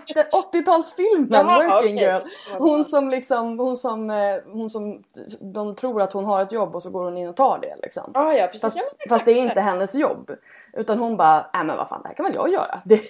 80-talsfilmen 0.53 1.45
Working 1.45 1.95
okay. 1.95 2.07
Girl. 2.07 2.21
Hon 2.59 2.85
som 2.85 3.11
liksom, 3.11 3.59
hon 3.59 3.77
som, 3.77 4.11
eh, 4.11 4.37
hon 4.53 4.71
som, 4.71 5.03
de 5.41 5.75
tror 5.75 6.03
att 6.03 6.13
hon 6.13 6.25
har 6.25 6.43
ett 6.43 6.53
jobb 6.53 6.75
och 6.75 6.83
så 6.83 6.91
går 6.91 7.05
hon 7.05 7.17
in 7.17 7.29
och 7.29 7.37
tar 7.37 7.59
det 7.63 7.77
liksom. 7.83 8.13
Ah, 8.15 8.33
ja, 8.33 8.47
precis. 8.47 8.61
Fast, 8.61 8.77
ja, 8.77 8.83
fast 9.09 9.25
det 9.25 9.33
är 9.33 9.43
inte 9.43 9.61
hennes 9.61 9.95
jobb. 9.95 10.31
Utan 10.73 10.99
hon 10.99 11.17
bara, 11.17 11.47
nej 11.55 11.65
men 11.65 11.77
vad 11.77 11.89
fan 11.89 12.03
det 12.03 12.09
här 12.09 12.15
kan 12.15 12.27
väl 12.27 12.35
jag 12.35 12.53
göra. 12.53 12.81
Det, 12.85 13.01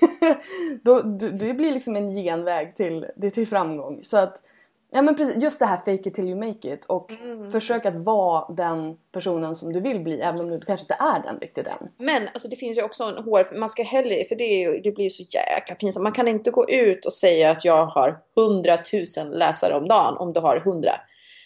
då, 0.82 1.00
det 1.30 1.54
blir 1.54 1.72
liksom 1.72 1.96
en 1.96 2.08
genväg 2.08 2.76
till, 2.76 3.06
det 3.16 3.30
till 3.30 3.46
framgång. 3.46 4.00
Så 4.02 4.16
att 4.16 4.42
Ja 4.90 5.02
men 5.02 5.16
precis, 5.16 5.42
just 5.42 5.58
det 5.58 5.66
här 5.66 5.76
fake 5.76 6.08
it 6.08 6.14
till 6.14 6.28
you 6.28 6.46
make 6.46 6.74
it 6.74 6.84
och 6.84 7.12
mm. 7.12 7.50
försök 7.50 7.86
att 7.86 7.96
vara 7.96 8.54
den 8.54 8.96
personen 9.12 9.54
som 9.54 9.72
du 9.72 9.80
vill 9.80 10.00
bli 10.00 10.20
även 10.20 10.40
om 10.40 10.46
du 10.46 10.60
kanske 10.60 10.84
inte 10.84 10.96
är 11.00 11.22
den 11.22 11.40
riktigt 11.40 11.66
än. 11.66 11.88
Men 11.98 12.28
alltså 12.32 12.48
det 12.48 12.56
finns 12.56 12.78
ju 12.78 12.82
också 12.82 13.04
en 13.04 13.24
HR, 13.24 13.58
man 13.58 13.68
ska 13.68 13.82
heller, 13.82 14.24
för 14.24 14.36
det, 14.36 14.44
ju, 14.44 14.80
det 14.80 14.92
blir 14.92 15.04
ju 15.04 15.10
så 15.10 15.22
jäkla 15.22 15.74
pinsamt. 15.74 16.02
Man 16.02 16.12
kan 16.12 16.28
inte 16.28 16.50
gå 16.50 16.70
ut 16.70 17.06
och 17.06 17.12
säga 17.12 17.50
att 17.50 17.64
jag 17.64 17.86
har 17.86 18.18
100 18.36 18.78
000 19.18 19.38
läsare 19.38 19.74
om 19.74 19.88
dagen 19.88 20.16
om 20.16 20.32
du 20.32 20.40
har 20.40 20.56
100. 20.56 20.90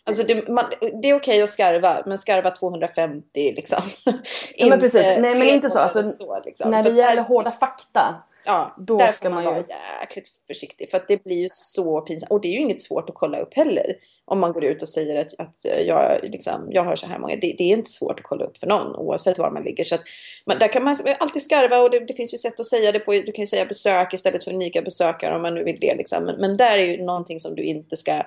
Alltså 0.04 0.26
det, 0.26 0.49
man, 0.49 0.64
det 0.80 0.87
är 0.87 0.94
okej 0.99 1.14
okay 1.14 1.42
att 1.42 1.50
skarva, 1.50 2.02
men 2.06 2.18
skarva 2.18 2.50
250 2.50 3.26
liksom. 3.34 3.82
Ja, 4.56 4.66
men 4.66 4.80
precis, 4.80 5.02
nej 5.18 5.34
men 5.34 5.42
inte 5.42 5.70
så. 5.70 5.78
Alltså, 5.78 6.11
så 6.11 6.40
liksom. 6.44 6.70
När 6.70 6.82
det 6.82 6.90
gäller 6.90 7.22
hårda 7.22 7.50
fakta 7.50 8.22
Ja, 8.44 8.76
då 8.78 8.99
där 8.99 9.08
ska 9.08 9.30
man, 9.30 9.44
man 9.44 9.54
vara 9.54 9.64
jäkligt 10.00 10.28
försiktig 10.46 10.90
för 10.90 10.96
att 10.96 11.08
det 11.08 11.25
blir 11.25 11.37
ju 11.37 11.49
så 11.50 12.00
pinsamt. 12.00 12.30
Och 12.30 12.40
det 12.40 12.49
är 12.49 12.52
ju 12.52 12.58
inget 12.58 12.80
svårt 12.80 13.11
att 13.11 13.14
kolla 13.14 13.38
upp 13.38 13.54
heller. 13.54 13.96
Om 14.25 14.40
man 14.40 14.52
går 14.52 14.64
ut 14.64 14.82
och 14.82 14.88
säger 14.88 15.20
att, 15.20 15.40
att 15.40 15.64
jag, 15.87 16.20
liksom, 16.22 16.68
jag 16.70 16.84
har 16.84 16.96
så 16.96 17.06
här 17.06 17.18
många. 17.18 17.37
Det, 17.37 17.54
det, 17.58 17.64
är 17.64 17.76
inte 17.76 17.90
svårt 17.90 18.20
att 18.20 18.26
kolla 18.26 18.44
upp 18.44 18.58
för 18.58 18.66
någon 18.66 18.96
oavsett 18.96 19.38
var 19.38 19.50
man 19.50 19.62
ligger. 19.62 19.84
Så 19.84 19.94
att, 19.94 20.02
man, 20.46 20.58
där 20.58 20.68
kan 20.68 20.84
man 20.84 20.96
alltid 21.18 21.42
skarva 21.42 21.78
och 21.78 21.90
det, 21.90 22.00
det, 22.00 22.14
finns 22.14 22.34
ju 22.34 22.38
sätt 22.38 22.61
att 22.61 22.66
säga 22.66 22.92
det 22.92 23.00
på. 23.00 23.12
Du 23.12 23.32
kan 23.32 23.42
ju 23.42 23.46
säga 23.46 23.64
besök 23.64 24.14
istället 24.14 24.44
för 24.44 24.52
unika 24.52 24.82
besökare 24.82 25.37
om 25.37 25.42
man 25.42 25.54
nu 25.54 25.64
vill 25.64 25.78
det. 25.80 25.94
Liksom. 25.94 26.25
Men, 26.25 26.37
men 26.40 26.56
där 26.56 26.78
är 26.78 26.87
ju 26.87 27.04
någonting 27.04 27.40
som 27.40 27.54
du 27.54 27.62
inte 27.62 27.96
ska 27.96 28.22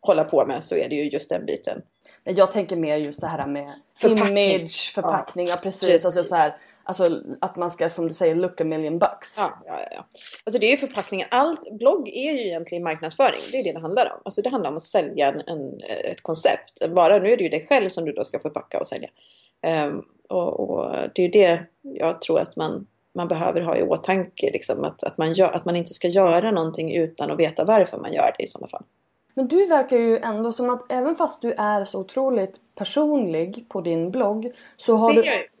hålla 0.00 0.24
på 0.24 0.46
med 0.46 0.64
så 0.64 0.76
är 0.76 0.88
det 0.88 0.94
ju 0.94 1.10
just 1.10 1.30
den 1.30 1.46
biten. 1.46 1.82
Jag 2.24 2.52
tänker 2.52 2.76
mer 2.76 2.96
just 2.96 3.20
det 3.20 3.26
här 3.26 3.46
med 3.46 3.72
förpackning. 3.98 4.38
image, 4.38 4.92
förpackning, 4.94 5.46
ja, 5.46 5.56
precis. 5.62 5.80
precis. 5.80 6.04
Alltså, 6.04 6.24
så 6.24 6.34
här, 6.34 6.52
alltså 6.88 7.22
att 7.40 7.56
man 7.56 7.70
ska 7.70 7.90
som 7.90 8.08
du 8.08 8.14
säger 8.14 8.34
look 8.34 8.60
a 8.60 8.64
million 8.64 8.98
bucks. 8.98 9.38
Ja, 9.38 9.62
ja, 9.66 9.88
ja. 9.90 10.06
Alltså 10.44 10.58
det 10.60 10.66
är 10.66 10.70
ju 10.70 10.76
förpackningen. 10.76 11.28
Allt, 11.30 11.78
blogg 11.78 12.08
är 12.08 12.32
ju 12.32 12.46
egentligen 12.46 12.84
marknadsföring. 12.84 13.40
Det 13.52 13.58
är 13.58 13.64
det 13.64 13.72
det 13.72 13.80
handlar 13.80 14.12
om. 14.12 14.20
Alltså 14.24 14.42
det 14.42 14.50
handlar 14.50 14.70
om 14.70 14.76
att 14.76 14.82
sälja 14.82 15.28
en, 15.28 15.42
en 15.46 15.80
ett 16.04 16.22
koncept. 16.22 16.88
Bara 16.94 17.18
nu 17.18 17.32
är 17.32 17.36
det 17.36 17.42
ju 17.42 17.48
dig 17.48 17.66
själv 17.68 17.88
som 17.88 18.04
du 18.04 18.12
då 18.12 18.24
ska 18.24 18.38
förpacka 18.38 18.78
och 18.78 18.86
sälja. 18.86 19.08
Um, 19.86 20.04
och, 20.28 20.60
och, 20.60 20.96
det 21.14 21.22
är 21.22 21.26
ju 21.26 21.30
det 21.30 21.60
jag 21.82 22.20
tror 22.20 22.40
att 22.40 22.56
man 22.56 22.86
man 23.14 23.28
behöver 23.28 23.60
ha 23.60 23.76
i 23.76 23.82
åtanke. 23.82 24.50
Liksom, 24.52 24.84
att, 24.84 25.04
att, 25.04 25.18
man 25.18 25.32
gör, 25.32 25.52
att 25.52 25.64
man 25.64 25.76
inte 25.76 25.92
ska 25.92 26.08
göra 26.08 26.50
någonting 26.50 26.96
utan 26.96 27.30
att 27.30 27.38
veta 27.38 27.64
varför 27.64 27.98
man 27.98 28.12
gör 28.12 28.34
det 28.38 28.44
i 28.44 28.46
sådana 28.46 28.68
fall. 28.68 28.84
Men 29.34 29.48
du 29.48 29.66
verkar 29.66 29.96
ju 29.96 30.18
ändå 30.18 30.52
som 30.52 30.70
att 30.70 30.92
även 30.92 31.16
fast 31.16 31.42
du 31.42 31.52
är 31.52 31.84
så 31.84 32.00
otroligt 32.00 32.60
personlig 32.74 33.66
på 33.68 33.80
din 33.80 34.10
blogg 34.10 34.52
så 34.76 34.94
fast 34.94 35.04
har 35.04 35.12
du... 35.12 35.24
Jag 35.24 35.34
inte. 35.34 35.57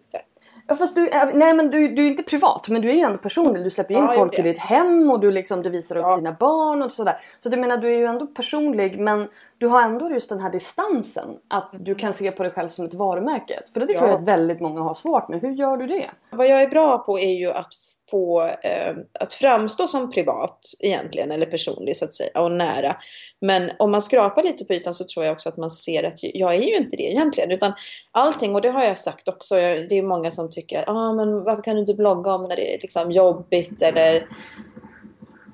Ja, 0.70 0.76
fast 0.76 0.94
du, 0.94 1.10
nej 1.34 1.54
men 1.54 1.70
du, 1.70 1.88
du 1.88 2.04
är 2.04 2.08
inte 2.08 2.22
privat 2.22 2.68
men 2.68 2.82
du 2.82 2.90
är 2.90 2.94
ju 2.94 3.00
ändå 3.00 3.18
personlig. 3.18 3.64
Du 3.64 3.70
släpper 3.70 3.94
in 3.94 4.00
ja, 4.00 4.12
folk 4.12 4.38
i 4.38 4.42
ditt 4.42 4.58
hem 4.58 5.10
och 5.10 5.20
du, 5.20 5.30
liksom, 5.30 5.62
du 5.62 5.70
visar 5.70 5.96
upp 5.96 6.02
ja. 6.02 6.16
dina 6.16 6.32
barn 6.32 6.82
och 6.82 6.92
sådär. 6.92 7.20
Så 7.40 7.48
du 7.48 7.56
menar 7.56 7.76
du 7.76 7.88
är 7.94 7.98
ju 7.98 8.04
ändå 8.04 8.26
personlig 8.26 8.98
men 8.98 9.28
du 9.58 9.66
har 9.66 9.82
ändå 9.82 10.10
just 10.10 10.28
den 10.28 10.40
här 10.40 10.50
distansen. 10.50 11.28
Att 11.48 11.70
du 11.72 11.94
kan 11.94 12.12
se 12.12 12.30
på 12.30 12.42
dig 12.42 12.52
själv 12.52 12.68
som 12.68 12.84
ett 12.84 12.94
varumärke. 12.94 13.62
För 13.72 13.80
det 13.80 13.86
tror 13.86 14.08
jag 14.08 14.18
att 14.18 14.28
väldigt 14.28 14.60
många 14.60 14.80
har 14.80 14.94
svårt 14.94 15.28
med. 15.28 15.40
Hur 15.40 15.50
gör 15.50 15.76
du 15.76 15.86
det? 15.86 16.10
Vad 16.30 16.46
jag 16.46 16.62
är 16.62 16.68
bra 16.68 16.98
på 16.98 17.18
är 17.18 17.34
ju 17.34 17.50
att 17.50 17.72
få 18.10 18.42
eh, 18.42 18.94
att 19.20 19.32
framstå 19.32 19.86
som 19.86 20.10
privat 20.10 20.60
egentligen, 20.80 21.32
eller 21.32 21.46
personlig 21.46 21.96
så 21.96 22.04
att 22.04 22.14
säga, 22.14 22.40
och 22.40 22.52
nära. 22.52 22.96
Men 23.40 23.70
om 23.78 23.90
man 23.90 24.02
skrapar 24.02 24.42
lite 24.42 24.64
på 24.64 24.72
ytan 24.72 24.94
så 24.94 25.04
tror 25.04 25.24
jag 25.24 25.32
också 25.32 25.48
att 25.48 25.56
man 25.56 25.70
ser 25.70 26.04
att 26.04 26.18
jag 26.22 26.54
är 26.54 26.62
ju 26.62 26.76
inte 26.76 26.96
det 26.96 27.02
egentligen. 27.02 27.50
Utan 27.50 27.72
allting, 28.12 28.54
och 28.54 28.60
det 28.60 28.70
har 28.70 28.84
jag 28.84 28.98
sagt 28.98 29.28
också, 29.28 29.54
det 29.54 29.98
är 29.98 30.02
många 30.02 30.30
som 30.30 30.50
tycker 30.50 30.78
att 30.78 30.88
ah, 30.88 31.12
men 31.12 31.44
varför 31.44 31.62
kan 31.62 31.74
du 31.74 31.80
inte 31.80 31.94
blogga 31.94 32.34
om 32.34 32.44
när 32.44 32.56
det 32.56 32.74
är 32.74 32.78
liksom 32.80 33.12
jobbigt 33.12 33.82
eller 33.82 34.28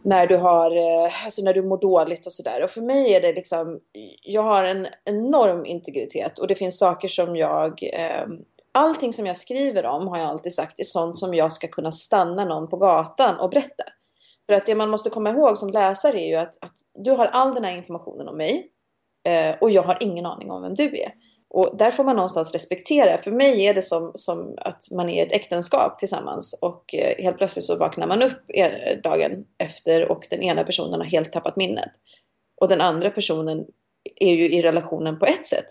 när 0.04 0.26
du, 0.26 0.36
har, 0.36 0.76
eh, 0.76 1.24
alltså 1.24 1.42
när 1.42 1.54
du 1.54 1.62
mår 1.62 1.78
dåligt 1.78 2.26
och 2.26 2.32
sådär. 2.32 2.64
Och 2.64 2.70
för 2.70 2.80
mig 2.80 3.14
är 3.14 3.20
det 3.20 3.32
liksom, 3.32 3.80
jag 4.22 4.42
har 4.42 4.64
en 4.64 4.86
enorm 5.04 5.66
integritet 5.66 6.38
och 6.38 6.46
det 6.46 6.54
finns 6.54 6.78
saker 6.78 7.08
som 7.08 7.36
jag 7.36 7.82
eh, 7.92 8.26
allting 8.74 9.12
som 9.12 9.26
jag 9.26 9.36
skriver 9.36 9.86
om 9.86 10.08
har 10.08 10.18
jag 10.18 10.28
alltid 10.28 10.52
sagt 10.52 10.80
är 10.80 10.84
sånt 10.84 11.18
som 11.18 11.34
jag 11.34 11.52
ska 11.52 11.68
kunna 11.68 11.90
stanna 11.90 12.44
någon 12.44 12.70
på 12.70 12.76
gatan 12.76 13.40
och 13.40 13.50
berätta. 13.50 13.84
För 14.46 14.54
att 14.54 14.66
det 14.66 14.74
man 14.74 14.90
måste 14.90 15.10
komma 15.10 15.30
ihåg 15.30 15.58
som 15.58 15.70
läsare 15.70 16.20
är 16.20 16.28
ju 16.28 16.36
att, 16.36 16.64
att 16.64 16.72
du 16.98 17.10
har 17.10 17.26
all 17.26 17.54
den 17.54 17.64
här 17.64 17.76
informationen 17.76 18.28
om 18.28 18.36
mig 18.36 18.70
eh, 19.28 19.56
och 19.60 19.70
jag 19.70 19.82
har 19.82 19.98
ingen 20.00 20.26
aning 20.26 20.50
om 20.50 20.62
vem 20.62 20.74
du 20.74 20.84
är. 20.84 21.14
Och 21.50 21.76
där 21.76 21.90
får 21.90 22.04
man 22.04 22.16
någonstans 22.16 22.52
respektera. 22.52 23.18
För 23.18 23.30
mig 23.30 23.66
är 23.66 23.74
det 23.74 23.82
som, 23.82 24.12
som 24.14 24.54
att 24.58 24.90
man 24.90 25.10
är 25.10 25.26
ett 25.26 25.32
äktenskap 25.32 25.98
tillsammans 25.98 26.58
och 26.62 26.94
eh, 26.94 27.22
helt 27.24 27.36
plötsligt 27.36 27.64
så 27.64 27.76
vaknar 27.76 28.06
man 28.06 28.22
upp 28.22 28.42
eh, 28.54 28.98
dagen 29.02 29.44
efter 29.58 30.10
och 30.10 30.26
den 30.30 30.42
ena 30.42 30.64
personen 30.64 31.00
har 31.00 31.06
helt 31.06 31.32
tappat 31.32 31.56
minnet. 31.56 31.90
Och 32.60 32.68
den 32.68 32.80
andra 32.80 33.10
personen 33.10 33.64
är 34.20 34.34
ju 34.34 34.50
i 34.50 34.62
relationen 34.62 35.18
på 35.18 35.26
ett 35.26 35.46
sätt 35.46 35.66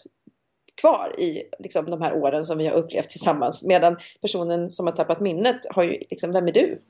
kvar 0.82 1.16
i 1.20 1.44
liksom, 1.60 1.86
de 1.86 2.02
här 2.02 2.14
åren 2.14 2.46
som 2.46 2.58
vi 2.58 2.68
har 2.68 2.76
upplevt 2.76 3.10
tillsammans. 3.10 3.64
Medan 3.64 3.98
personen 4.22 4.72
som 4.72 4.88
har 4.88 4.94
tappat 4.94 5.20
minnet 5.20 5.58
har 5.70 5.84
ju 5.84 5.92
liksom, 6.10 6.32
vem 6.32 6.48
är 6.48 6.52
du? 6.52 6.82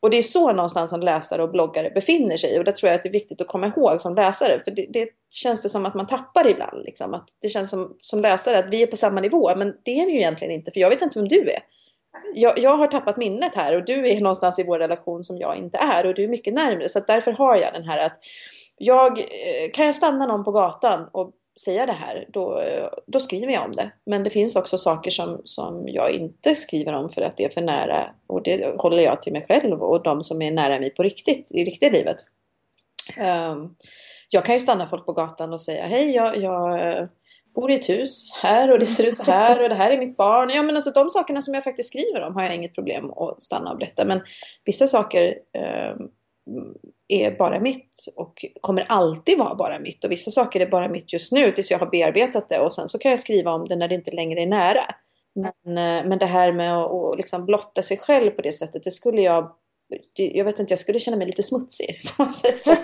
Och 0.00 0.10
det 0.10 0.18
är 0.18 0.22
så 0.22 0.52
någonstans 0.52 0.90
som 0.90 1.00
läsare 1.00 1.42
och 1.42 1.50
bloggare 1.50 1.90
befinner 1.90 2.36
sig. 2.36 2.58
Och 2.58 2.64
det 2.64 2.72
tror 2.72 2.88
jag 2.88 2.96
att 2.96 3.02
det 3.02 3.08
är 3.08 3.12
viktigt 3.12 3.40
att 3.40 3.46
komma 3.46 3.66
ihåg 3.66 4.00
som 4.00 4.14
läsare. 4.14 4.60
För 4.64 4.70
det, 4.70 4.86
det 4.88 5.08
känns 5.30 5.62
det 5.62 5.68
som 5.68 5.86
att 5.86 5.94
man 5.94 6.06
tappar 6.06 6.48
ibland. 6.48 6.84
Liksom. 6.84 7.14
Att 7.14 7.28
det 7.42 7.48
känns 7.48 7.70
som, 7.70 7.94
som 7.98 8.20
läsare 8.20 8.58
att 8.58 8.70
vi 8.70 8.82
är 8.82 8.86
på 8.86 8.96
samma 8.96 9.20
nivå. 9.20 9.56
Men 9.56 9.74
det 9.84 10.00
är 10.00 10.06
det 10.06 10.12
ju 10.12 10.18
egentligen 10.18 10.54
inte. 10.54 10.70
För 10.70 10.80
jag 10.80 10.90
vet 10.90 11.02
inte 11.02 11.18
vem 11.18 11.28
du 11.28 11.50
är. 11.50 11.60
Jag, 12.34 12.58
jag, 12.58 12.76
har 12.76 12.86
tappat 12.86 13.16
minnet 13.16 13.54
här 13.54 13.76
och 13.76 13.84
du 13.84 14.08
är 14.08 14.20
någonstans 14.20 14.58
i 14.58 14.64
vår 14.64 14.78
relation 14.78 15.24
som 15.24 15.38
jag 15.38 15.56
inte 15.56 15.78
är. 15.78 16.06
Och 16.06 16.14
du 16.14 16.24
är 16.24 16.28
mycket 16.28 16.54
närmre. 16.54 16.88
Så 16.88 17.00
därför 17.00 17.32
har 17.32 17.56
jag 17.56 17.72
den 17.72 17.84
här 17.84 18.06
att 18.06 18.18
jag, 18.78 19.18
eh, 19.18 19.70
kan 19.72 19.86
jag 19.86 19.94
stanna 19.94 20.26
någon 20.26 20.44
på 20.44 20.52
gatan 20.52 21.08
och 21.12 21.32
säga 21.60 21.86
det 21.86 21.92
här, 21.92 22.26
då, 22.28 22.62
då 23.06 23.20
skriver 23.20 23.52
jag 23.52 23.64
om 23.64 23.76
det. 23.76 23.90
Men 24.06 24.24
det 24.24 24.30
finns 24.30 24.56
också 24.56 24.78
saker 24.78 25.10
som, 25.10 25.40
som 25.44 25.88
jag 25.88 26.10
inte 26.10 26.54
skriver 26.54 26.92
om 26.92 27.08
för 27.08 27.22
att 27.22 27.36
det 27.36 27.44
är 27.44 27.50
för 27.50 27.60
nära. 27.60 28.10
Och 28.26 28.42
det 28.42 28.80
håller 28.80 29.02
jag 29.02 29.22
till 29.22 29.32
mig 29.32 29.46
själv 29.48 29.82
och 29.82 30.02
de 30.02 30.22
som 30.22 30.42
är 30.42 30.50
nära 30.50 30.80
mig 30.80 30.90
på 30.90 31.02
riktigt, 31.02 31.50
i 31.50 31.64
riktiga 31.64 31.90
livet. 31.90 32.16
Um, 33.18 33.74
jag 34.30 34.44
kan 34.44 34.54
ju 34.54 34.58
stanna 34.58 34.86
folk 34.86 35.06
på 35.06 35.12
gatan 35.12 35.52
och 35.52 35.60
säga 35.60 35.86
hej, 35.86 36.10
jag, 36.14 36.36
jag 36.36 37.08
bor 37.54 37.70
i 37.70 37.74
ett 37.74 37.88
hus 37.88 38.32
här 38.34 38.70
och 38.70 38.78
det 38.78 38.86
ser 38.86 39.08
ut 39.08 39.16
så 39.16 39.22
här 39.22 39.62
och 39.62 39.68
det 39.68 39.74
här 39.74 39.90
är 39.90 39.98
mitt 39.98 40.16
barn. 40.16 40.50
Ja, 40.50 40.62
men 40.62 40.76
alltså 40.76 40.90
de 40.90 41.10
sakerna 41.10 41.42
som 41.42 41.54
jag 41.54 41.64
faktiskt 41.64 41.88
skriver 41.88 42.20
om 42.20 42.34
har 42.34 42.42
jag 42.42 42.54
inget 42.54 42.74
problem 42.74 43.10
att 43.10 43.42
stanna 43.42 43.70
och 43.70 43.78
berätta. 43.78 44.04
Men 44.04 44.20
vissa 44.64 44.86
saker 44.86 45.34
um, 45.94 46.10
är 47.08 47.38
bara 47.38 47.60
mitt 47.60 48.06
och 48.16 48.44
kommer 48.60 48.86
alltid 48.88 49.38
vara 49.38 49.54
bara 49.54 49.78
mitt. 49.78 50.04
Och 50.04 50.10
vissa 50.10 50.30
saker 50.30 50.60
är 50.60 50.70
bara 50.70 50.88
mitt 50.88 51.12
just 51.12 51.32
nu 51.32 51.50
tills 51.50 51.70
jag 51.70 51.78
har 51.78 51.90
bearbetat 51.90 52.48
det 52.48 52.58
och 52.58 52.72
sen 52.72 52.88
så 52.88 52.98
kan 52.98 53.10
jag 53.10 53.18
skriva 53.18 53.52
om 53.52 53.68
det 53.68 53.76
när 53.76 53.88
det 53.88 53.94
inte 53.94 54.10
längre 54.10 54.42
är 54.42 54.46
nära. 54.46 54.84
Men, 55.34 55.78
eh, 55.78 56.08
men 56.08 56.18
det 56.18 56.26
här 56.26 56.52
med 56.52 56.78
att, 56.78 56.92
att 56.92 57.16
liksom 57.16 57.46
blotta 57.46 57.82
sig 57.82 57.96
själv 57.96 58.30
på 58.30 58.42
det 58.42 58.52
sättet, 58.52 58.84
det 58.84 58.90
skulle 58.90 59.22
jag 59.22 59.52
jag 60.14 60.44
vet 60.44 60.58
inte, 60.58 60.72
jag 60.72 60.78
skulle 60.78 60.98
känna 60.98 61.16
mig 61.16 61.26
lite 61.26 61.42
smutsig. 61.42 62.00
Alltså, 62.18 62.76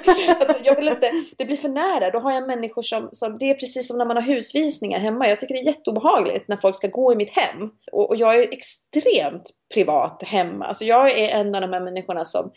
jag 0.65 0.77
vill 0.77 0.89
inte, 0.89 1.11
det 1.37 1.45
blir 1.45 1.57
för 1.57 1.69
nära. 1.69 2.11
Då 2.11 2.19
har 2.19 2.33
jag 2.33 2.47
människor 2.47 2.83
som, 2.83 3.09
som, 3.13 3.39
det 3.39 3.51
är 3.51 3.55
precis 3.55 3.89
som 3.89 3.99
när 3.99 4.05
man 4.05 4.17
har 4.17 4.23
husvisningar 4.23 4.99
hemma. 4.99 5.29
Jag 5.29 5.41
tycker 5.41 5.55
det 5.55 5.61
är 5.61 5.67
jätteobehagligt 5.67 6.49
när 6.49 6.57
folk 6.57 6.77
ska 6.77 6.89
gå 6.89 7.13
i 7.13 7.17
mitt 7.17 7.31
hem. 7.31 7.71
Och, 7.93 8.11
och 8.11 8.17
jag 8.17 8.35
är 8.35 8.49
extremt 8.53 9.51
privat 9.75 10.23
hemma. 10.23 10.65
Alltså 10.65 10.85
jag 10.85 11.19
är 11.19 11.29
en 11.29 11.55
av 11.55 11.61
de 11.61 11.73
här 11.73 11.81
människorna 11.81 12.25
som 12.25 12.51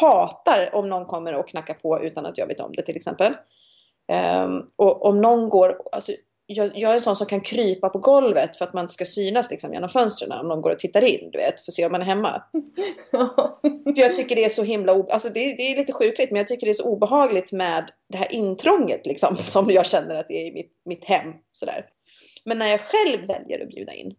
hatar 0.00 0.74
om 0.74 0.88
någon 0.88 1.06
kommer 1.06 1.34
och 1.34 1.48
knackar 1.48 1.74
på 1.74 2.04
utan 2.04 2.26
att 2.26 2.38
jag 2.38 2.46
vet 2.46 2.60
om 2.60 2.72
det 2.72 2.82
till 2.82 2.96
exempel. 2.96 3.34
Um, 4.12 4.66
och 4.76 5.04
om 5.04 5.20
någon 5.20 5.48
går, 5.48 5.76
alltså, 5.92 6.12
jag, 6.46 6.78
jag, 6.78 6.90
är 6.90 6.94
en 6.94 7.00
sån 7.00 7.16
som 7.16 7.26
kan 7.26 7.40
krypa 7.40 7.88
på 7.88 7.98
golvet 7.98 8.56
för 8.56 8.64
att 8.64 8.74
man 8.74 8.88
ska 8.88 9.04
synas 9.04 9.50
liksom, 9.50 9.72
genom 9.72 9.88
fönstren 9.88 10.32
om 10.32 10.48
någon 10.48 10.62
går 10.62 10.70
och 10.70 10.78
tittar 10.78 11.04
in, 11.04 11.30
du 11.30 11.38
vet, 11.38 11.60
för 11.60 11.70
att 11.70 11.74
se 11.74 11.86
om 11.86 11.92
man 11.92 12.00
är 12.00 12.06
hemma. 12.06 12.42
för 13.84 14.00
jag 14.00 14.16
tycker 14.16 14.36
det 14.36 14.44
är 14.44 14.48
så 14.48 14.62
himla, 14.62 14.92
alltså 14.92 15.28
det, 15.28 15.40
det, 15.40 15.62
är 15.62 15.76
lite 15.76 15.92
sjukligt, 15.92 16.30
men 16.30 16.38
jag 16.38 16.48
tycker 16.48 16.66
det 16.66 16.70
är 16.70 16.74
så 16.74 16.88
obehagligt 16.88 17.52
med 17.52 17.90
det 18.08 18.16
här 18.16 18.32
intrånget 18.32 19.06
liksom, 19.06 19.36
som 19.48 19.70
jag 19.70 19.86
känner 19.86 20.14
att 20.14 20.28
det 20.28 20.34
är 20.34 20.46
i 20.50 20.52
mitt, 20.52 20.72
mitt 20.84 21.04
hem. 21.04 21.32
Sådär. 21.52 21.86
Men 22.44 22.58
när 22.58 22.68
jag 22.68 22.80
själv 22.80 23.26
väljer 23.26 23.62
att 23.62 23.68
bjuda 23.68 23.92
in, 23.92 24.14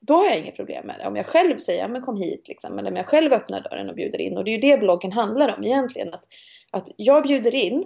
då 0.00 0.14
har 0.14 0.24
jag 0.24 0.38
inget 0.38 0.56
problem 0.56 0.86
med 0.86 0.96
det. 0.98 1.06
Om 1.06 1.16
jag 1.16 1.26
själv 1.26 1.58
säger, 1.58 1.88
men 1.88 2.02
kom 2.02 2.16
hit, 2.16 2.48
liksom, 2.48 2.78
eller 2.78 2.90
om 2.90 2.96
jag 2.96 3.06
själv 3.06 3.32
öppnar 3.32 3.60
dörren 3.60 3.88
och 3.88 3.96
bjuder 3.96 4.20
in. 4.20 4.36
Och 4.36 4.44
det 4.44 4.50
är 4.50 4.52
ju 4.52 4.60
det 4.60 4.80
bloggen 4.80 5.12
handlar 5.12 5.56
om 5.56 5.64
egentligen. 5.64 6.14
Att, 6.14 6.24
att 6.70 6.88
jag 6.96 7.22
bjuder 7.22 7.54
in, 7.54 7.84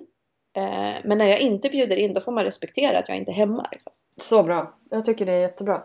men 1.05 1.19
när 1.19 1.29
jag 1.29 1.41
inte 1.41 1.69
bjuder 1.69 1.97
in 1.97 2.15
då 2.15 2.21
får 2.21 2.33
man 2.33 2.45
respektera 2.45 2.99
att 2.99 3.09
jag 3.09 3.17
inte 3.17 3.31
är 3.31 3.35
hemma. 3.35 3.67
Liksom. 3.73 3.93
Så 4.17 4.43
bra. 4.43 4.73
Jag 4.91 5.05
tycker 5.05 5.27
det 5.27 5.33
är 5.33 5.41
jättebra. 5.41 5.83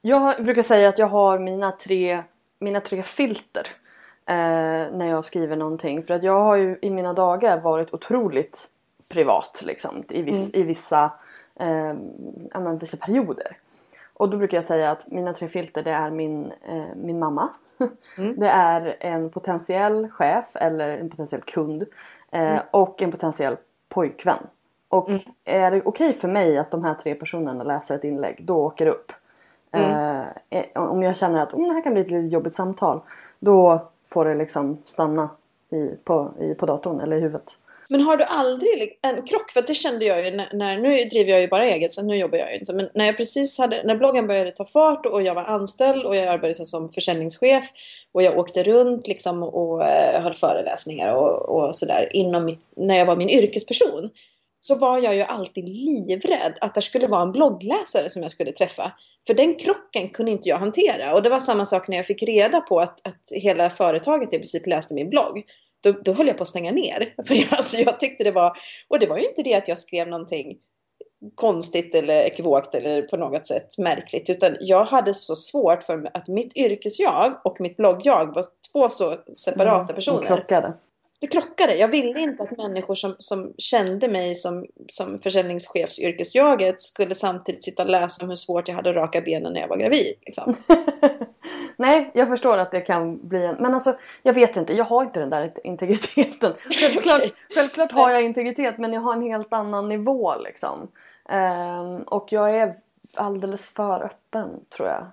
Jag 0.00 0.44
brukar 0.44 0.62
säga 0.62 0.88
att 0.88 0.98
jag 0.98 1.06
har 1.06 1.38
mina 1.38 1.72
tre, 1.72 2.22
mina 2.58 2.80
tre 2.80 3.02
filter 3.02 3.66
eh, 4.26 4.34
när 4.92 5.06
jag 5.06 5.24
skriver 5.24 5.56
någonting. 5.56 6.02
För 6.02 6.14
att 6.14 6.22
jag 6.22 6.40
har 6.40 6.56
ju 6.56 6.78
i 6.82 6.90
mina 6.90 7.12
dagar 7.12 7.60
varit 7.60 7.94
otroligt 7.94 8.68
privat 9.08 9.62
liksom, 9.64 10.04
i, 10.08 10.22
viss, 10.22 10.54
mm. 10.54 10.60
i 10.60 10.62
vissa, 10.62 11.04
eh, 11.60 11.94
menar, 12.54 12.78
vissa 12.80 12.96
perioder. 12.96 13.56
Och 14.14 14.30
då 14.30 14.36
brukar 14.36 14.56
jag 14.56 14.64
säga 14.64 14.90
att 14.90 15.10
mina 15.10 15.32
tre 15.32 15.48
filter 15.48 15.82
det 15.82 15.90
är 15.90 16.10
min, 16.10 16.52
eh, 16.68 16.94
min 16.96 17.18
mamma. 17.18 17.48
Mm. 18.18 18.40
Det 18.40 18.48
är 18.48 18.96
en 19.00 19.30
potentiell 19.30 20.10
chef 20.10 20.56
eller 20.56 20.88
en 20.88 21.10
potentiell 21.10 21.42
kund. 21.42 21.82
Eh, 22.30 22.50
mm. 22.50 22.62
Och 22.70 23.02
en 23.02 23.10
potentiell 23.12 23.56
pojkvän. 23.94 24.46
Och 24.88 25.08
mm. 25.08 25.20
är 25.44 25.70
det 25.70 25.80
okej 25.80 26.08
okay 26.08 26.12
för 26.12 26.28
mig 26.28 26.58
att 26.58 26.70
de 26.70 26.84
här 26.84 26.94
tre 26.94 27.14
personerna 27.14 27.64
läser 27.64 27.94
ett 27.94 28.04
inlägg, 28.04 28.44
då 28.44 28.56
åker 28.56 28.84
det 28.84 28.90
upp. 28.90 29.12
Mm. 29.70 30.26
Eh, 30.50 30.64
om 30.74 31.02
jag 31.02 31.16
känner 31.16 31.42
att 31.42 31.54
oh, 31.54 31.68
det 31.68 31.74
här 31.74 31.82
kan 31.82 31.92
bli 31.92 32.02
ett 32.02 32.10
lite 32.10 32.34
jobbigt 32.34 32.54
samtal, 32.54 33.00
då 33.38 33.88
får 34.06 34.24
det 34.24 34.34
liksom 34.34 34.78
stanna 34.84 35.28
i, 35.70 35.96
på, 36.04 36.30
i, 36.38 36.54
på 36.54 36.66
datorn 36.66 37.00
eller 37.00 37.16
i 37.16 37.20
huvudet. 37.20 37.58
Men 37.88 38.00
har 38.00 38.16
du 38.16 38.24
aldrig 38.24 38.98
en 39.02 39.22
krock? 39.22 39.50
För 39.50 39.62
det 39.66 39.74
kände 39.74 40.04
jag 40.04 40.24
ju 40.24 40.30
när, 40.30 40.48
när, 40.52 40.76
nu 40.78 41.04
driver 41.04 41.30
jag 41.30 41.40
ju 41.40 41.48
bara 41.48 41.66
eget 41.66 41.92
så 41.92 42.02
nu 42.02 42.16
jobbar 42.16 42.38
jag 42.38 42.52
ju 42.52 42.58
inte. 42.58 42.72
Men 42.72 42.88
när 42.94 43.06
jag 43.06 43.16
precis 43.16 43.58
hade, 43.58 43.82
när 43.82 43.96
bloggen 43.96 44.26
började 44.26 44.50
ta 44.50 44.64
fart 44.64 45.06
och 45.06 45.22
jag 45.22 45.34
var 45.34 45.44
anställd 45.44 46.04
och 46.04 46.16
jag 46.16 46.26
arbetade 46.26 46.66
som 46.66 46.88
försäljningschef 46.88 47.64
och 48.12 48.22
jag 48.22 48.38
åkte 48.38 48.62
runt 48.62 49.06
liksom 49.06 49.42
och 49.42 49.86
eh, 49.86 50.22
höll 50.22 50.34
föreläsningar 50.34 51.14
och, 51.14 51.48
och 51.48 51.76
sådär 51.76 52.08
inom 52.12 52.44
mitt, 52.44 52.72
när 52.76 52.98
jag 52.98 53.06
var 53.06 53.16
min 53.16 53.30
yrkesperson 53.30 54.10
så 54.60 54.74
var 54.74 54.98
jag 54.98 55.14
ju 55.14 55.22
alltid 55.22 55.68
livrädd 55.68 56.58
att 56.60 56.74
det 56.74 56.82
skulle 56.82 57.06
vara 57.06 57.22
en 57.22 57.32
bloggläsare 57.32 58.08
som 58.08 58.22
jag 58.22 58.30
skulle 58.30 58.52
träffa. 58.52 58.92
För 59.26 59.34
den 59.34 59.54
krocken 59.54 60.08
kunde 60.08 60.32
inte 60.32 60.48
jag 60.48 60.58
hantera. 60.58 61.14
Och 61.14 61.22
det 61.22 61.30
var 61.30 61.38
samma 61.38 61.66
sak 61.66 61.88
när 61.88 61.96
jag 61.96 62.06
fick 62.06 62.22
reda 62.22 62.60
på 62.60 62.80
att, 62.80 63.06
att 63.06 63.32
hela 63.42 63.70
företaget 63.70 64.32
i 64.32 64.36
princip 64.36 64.66
läste 64.66 64.94
min 64.94 65.10
blogg. 65.10 65.44
Då, 65.84 65.92
då 65.92 66.12
höll 66.12 66.26
jag 66.26 66.36
på 66.36 66.42
att 66.42 66.48
stänga 66.48 66.72
ner. 66.72 67.14
För 67.26 67.34
jag, 67.34 67.48
alltså, 67.50 67.76
jag 67.76 68.00
tyckte 68.00 68.24
det 68.24 68.30
var... 68.30 68.56
Och 68.88 68.98
det 68.98 69.06
var 69.06 69.18
ju 69.18 69.24
inte 69.24 69.42
det 69.42 69.54
att 69.54 69.68
jag 69.68 69.78
skrev 69.78 70.08
någonting 70.08 70.56
konstigt 71.34 71.94
eller 71.94 72.14
ekivokt 72.14 72.74
eller 72.74 73.02
på 73.02 73.16
något 73.16 73.46
sätt 73.46 73.78
märkligt. 73.78 74.30
Utan 74.30 74.56
jag 74.60 74.84
hade 74.84 75.14
så 75.14 75.36
svårt 75.36 75.82
för 75.82 76.10
att 76.14 76.28
mitt 76.28 76.56
yrkesjag 76.56 77.40
och 77.44 77.60
mitt 77.60 77.76
bloggjag 77.76 78.34
var 78.34 78.44
två 78.72 78.88
så 78.88 79.16
separata 79.34 79.82
mm, 79.82 79.94
personer. 79.94 80.20
De 80.20 80.26
krockade 80.26 80.74
det 81.20 81.26
krockade. 81.26 81.74
Jag 81.74 81.88
ville 81.88 82.20
inte 82.20 82.42
att 82.42 82.58
människor 82.58 82.94
som, 82.94 83.14
som 83.18 83.52
kände 83.58 84.08
mig 84.08 84.34
som, 84.34 84.66
som 84.88 85.18
försäljningschefsyrkesjaget 85.18 86.80
skulle 86.80 87.14
samtidigt 87.14 87.64
sitta 87.64 87.82
och 87.82 87.90
läsa 87.90 88.22
om 88.22 88.28
hur 88.28 88.36
svårt 88.36 88.68
jag 88.68 88.74
hade 88.74 88.90
att 88.90 88.96
raka 88.96 89.20
benen 89.20 89.52
när 89.52 89.60
jag 89.60 89.68
var 89.68 89.76
gravid. 89.76 90.12
Liksom. 90.26 90.56
Nej, 91.76 92.10
jag 92.14 92.28
förstår 92.28 92.58
att 92.58 92.70
det 92.70 92.80
kan 92.80 93.28
bli 93.28 93.44
en... 93.44 93.56
Men 93.58 93.74
alltså, 93.74 93.96
jag 94.22 94.32
vet 94.32 94.56
inte. 94.56 94.74
Jag 94.74 94.84
har 94.84 95.02
inte 95.02 95.20
den 95.20 95.30
där 95.30 95.52
integriteten. 95.64 96.52
Självklart, 96.80 97.16
okay. 97.20 97.30
självklart 97.54 97.92
har 97.92 98.10
jag 98.10 98.22
integritet 98.22 98.78
men 98.78 98.92
jag 98.92 99.00
har 99.00 99.12
en 99.12 99.22
helt 99.22 99.52
annan 99.52 99.88
nivå 99.88 100.34
liksom. 100.36 100.88
Um, 101.28 102.02
och 102.02 102.32
jag 102.32 102.56
är 102.56 102.74
alldeles 103.14 103.68
för 103.68 104.04
öppen 104.04 104.64
tror 104.76 104.88
jag. 104.88 105.06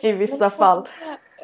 I 0.00 0.12
vissa 0.12 0.50
fall 0.50 0.88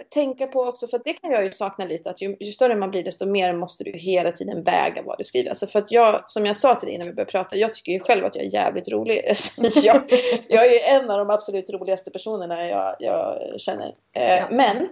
tänka 0.08 0.46
på 0.46 0.60
också, 0.60 0.88
för 0.88 1.00
det 1.04 1.12
kan 1.12 1.30
jag 1.30 1.44
ju 1.44 1.52
sakna 1.52 1.84
lite, 1.84 2.10
att 2.10 2.22
ju, 2.22 2.36
ju, 2.40 2.52
större 2.52 2.74
man 2.74 2.90
blir 2.90 3.02
desto 3.02 3.26
mer 3.26 3.52
måste 3.52 3.84
du 3.84 3.92
hela 3.92 4.32
tiden 4.32 4.62
väga 4.62 5.02
vad 5.02 5.18
du 5.18 5.24
skriver. 5.24 5.48
Alltså 5.48 5.66
för 5.66 5.78
att 5.78 5.90
jag, 5.90 6.28
som 6.28 6.46
jag 6.46 6.56
sa 6.56 6.74
till 6.74 6.86
dig 6.86 6.94
innan 6.94 7.06
vi 7.06 7.14
började 7.14 7.30
prata, 7.30 7.56
jag 7.56 7.74
tycker 7.74 7.92
ju 7.92 8.00
själv 8.00 8.24
att 8.24 8.36
jag 8.36 8.44
är 8.44 8.54
jävligt 8.54 8.88
rolig. 8.88 9.24
jag, 9.74 10.02
jag 10.48 10.66
är 10.66 10.70
ju 10.70 10.78
en 10.78 11.10
av 11.10 11.18
de 11.18 11.30
absolut 11.30 11.70
roligaste 11.70 12.10
personerna 12.10 12.68
jag, 12.68 12.96
jag 12.98 13.36
känner. 13.60 13.94
Eh, 14.16 14.44
men 14.50 14.88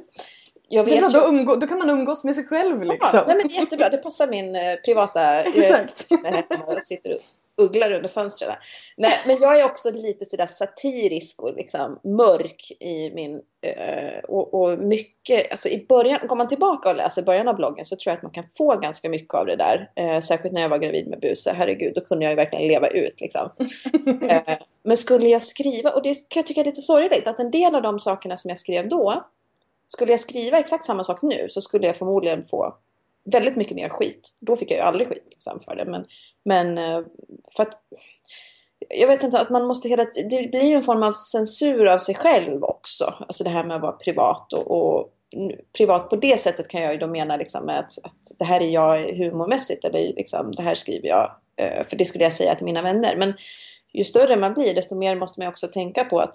jag 0.69 0.85
vet 0.85 0.95
det 0.95 1.07
är 1.07 1.11
bra, 1.11 1.21
då, 1.21 1.29
umgå, 1.29 1.57
då 1.57 1.67
kan 1.67 1.79
man 1.79 1.91
umgås 1.91 2.25
med 2.25 2.35
sig 2.35 2.45
själv 2.45 2.83
liksom. 2.83 3.11
Ja, 3.13 3.25
nej, 3.27 3.37
men 3.37 3.49
jättebra, 3.49 3.89
det 3.89 3.99
passar 3.99 4.27
min 4.27 4.57
eh, 4.57 4.75
privata... 4.85 5.41
Exakt. 5.43 6.07
Eh, 6.11 6.77
sitter 6.79 7.19
ugglor 7.57 7.93
under 7.93 8.09
fönstren. 8.09 8.53
Nej, 8.97 9.13
men 9.27 9.37
jag 9.41 9.61
är 9.61 9.65
också 9.65 9.91
lite 9.91 10.25
sådär 10.25 10.47
satirisk 10.47 11.43
och 11.43 11.55
liksom 11.55 12.01
mörk 12.05 12.73
i 12.81 13.11
min... 13.15 13.43
Eh, 13.67 14.25
och, 14.25 14.55
och, 14.55 14.79
mycket... 14.79 15.51
Alltså 15.51 15.69
i 15.69 15.87
början, 15.89 16.21
går 16.27 16.37
man 16.37 16.49
tillbaka 16.49 16.89
och 16.89 16.97
läser 16.97 17.23
början 17.23 17.49
av 17.49 17.57
bloggen 17.57 17.85
så 17.85 17.97
tror 17.97 18.11
jag 18.11 18.17
att 18.17 18.23
man 18.23 18.33
kan 18.33 18.45
få 18.53 18.77
ganska 18.77 19.09
mycket 19.09 19.35
av 19.35 19.47
det 19.47 19.57
där. 19.57 19.91
Eh, 19.97 20.21
särskilt 20.21 20.55
när 20.55 20.63
jag 20.63 20.69
var 20.69 20.79
gravid 20.79 21.09
med 21.09 21.21
Buse. 21.21 21.53
Herregud, 21.53 21.95
då 21.95 22.01
kunde 22.01 22.25
jag 22.25 22.31
ju 22.31 22.37
verkligen 22.37 22.69
leva 22.69 22.89
ut 22.89 23.21
liksom. 23.21 23.51
eh, 24.29 24.59
men 24.83 24.97
skulle 24.97 25.29
jag 25.29 25.43
skriva, 25.43 25.91
och 25.91 26.03
det 26.03 26.15
kan 26.15 26.41
jag 26.41 26.47
tycka 26.47 26.61
är 26.61 26.65
lite 26.65 26.81
sorgligt, 26.81 27.27
att 27.27 27.41
en 27.41 27.51
del 27.51 27.75
av 27.75 27.83
de 27.83 27.99
sakerna 27.99 28.37
som 28.37 28.49
jag 28.49 28.59
skrev 28.59 28.89
då 28.89 29.25
skulle 29.89 30.11
jag 30.11 30.21
skriva 30.21 30.59
exakt 30.59 30.85
samma 30.85 31.05
sak 31.05 31.23
nu 31.23 31.49
så 31.49 31.61
skulle 31.61 31.87
jag 31.87 31.97
förmodligen 31.97 32.45
få 32.45 32.77
väldigt 33.33 33.57
mycket 33.57 33.77
mer 33.77 33.89
skit. 33.89 34.35
Då 34.41 34.57
fick 34.57 34.71
jag 34.71 34.77
ju 34.77 34.83
aldrig 34.83 35.09
skit 35.09 35.27
liksom, 35.31 35.61
för 35.61 35.77
det. 35.77 35.85
Men, 35.85 36.05
men 36.45 36.79
eh, 36.79 37.01
för 37.57 37.63
att 37.63 37.83
jag 38.89 39.09
vet 39.09 39.23
inte, 39.23 39.41
att 39.41 39.51
man 39.51 39.67
måste 39.67 39.89
hela 39.89 40.05
Det 40.05 40.51
blir 40.51 40.65
ju 40.65 40.75
en 40.75 40.83
form 40.83 41.03
av 41.03 41.13
censur 41.13 41.87
av 41.87 41.99
sig 41.99 42.15
själv 42.15 42.65
också. 42.65 43.15
Alltså 43.19 43.45
det 43.45 43.51
här 43.51 43.65
med 43.65 43.77
att 43.77 43.83
vara 43.83 43.93
privat 43.93 44.53
och, 44.53 44.71
och 44.71 45.09
privat 45.77 46.11
på 46.11 46.17
det 46.17 46.39
sättet 46.39 46.69
kan 46.69 46.83
jag 46.83 46.93
ju 46.93 46.99
då 46.99 47.07
mena 47.07 47.37
liksom 47.37 47.69
att, 47.69 47.99
att 48.05 48.39
det 48.39 48.45
här 48.45 48.61
är 48.61 48.69
jag 48.69 49.17
humormässigt 49.17 49.85
eller 49.85 49.99
liksom, 49.99 50.53
det 50.53 50.63
här 50.63 50.75
skriver 50.75 51.09
jag 51.09 51.31
eh, 51.57 51.87
för 51.87 51.97
det 51.97 52.05
skulle 52.05 52.25
jag 52.25 52.33
säga 52.33 52.55
till 52.55 52.65
mina 52.65 52.83
vänner. 52.83 53.17
Men 53.17 53.35
ju 53.93 54.05
större 54.05 54.37
man 54.37 54.55
blir 54.55 54.75
desto 54.75 54.95
mer 54.95 55.17
måste 55.17 55.41
man 55.41 55.49
också 55.49 55.67
tänka 55.69 56.05
på 56.05 56.21
att 56.21 56.35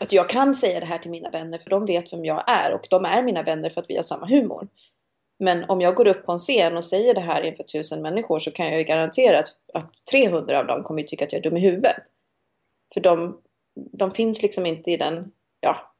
att 0.00 0.12
jag 0.12 0.28
kan 0.28 0.54
säga 0.54 0.80
det 0.80 0.86
här 0.86 0.98
till 0.98 1.10
mina 1.10 1.30
vänner 1.30 1.58
för 1.58 1.70
de 1.70 1.86
vet 1.86 2.12
vem 2.12 2.24
jag 2.24 2.44
är 2.46 2.74
och 2.74 2.86
de 2.90 3.04
är 3.04 3.22
mina 3.22 3.42
vänner 3.42 3.70
för 3.70 3.80
att 3.80 3.90
vi 3.90 3.96
har 3.96 4.02
samma 4.02 4.26
humor. 4.26 4.68
Men 5.38 5.64
om 5.64 5.80
jag 5.80 5.94
går 5.94 6.06
upp 6.06 6.26
på 6.26 6.32
en 6.32 6.38
scen 6.38 6.76
och 6.76 6.84
säger 6.84 7.14
det 7.14 7.20
här 7.20 7.42
inför 7.42 7.62
tusen 7.62 8.02
människor 8.02 8.38
så 8.38 8.50
kan 8.50 8.66
jag 8.66 8.78
ju 8.78 8.84
garantera 8.84 9.38
att, 9.38 9.46
att 9.74 9.94
300 10.10 10.58
av 10.58 10.66
dem 10.66 10.82
kommer 10.82 11.00
ju 11.00 11.06
tycka 11.06 11.24
att 11.24 11.32
jag 11.32 11.38
är 11.38 11.42
dum 11.42 11.56
i 11.56 11.60
huvudet. 11.60 12.02
För 12.94 13.00
de, 13.00 13.40
de 13.98 14.10
finns 14.10 14.42
liksom 14.42 14.66
inte 14.66 14.90
i 14.90 14.96
den, 14.96 15.32
ja. 15.60 15.94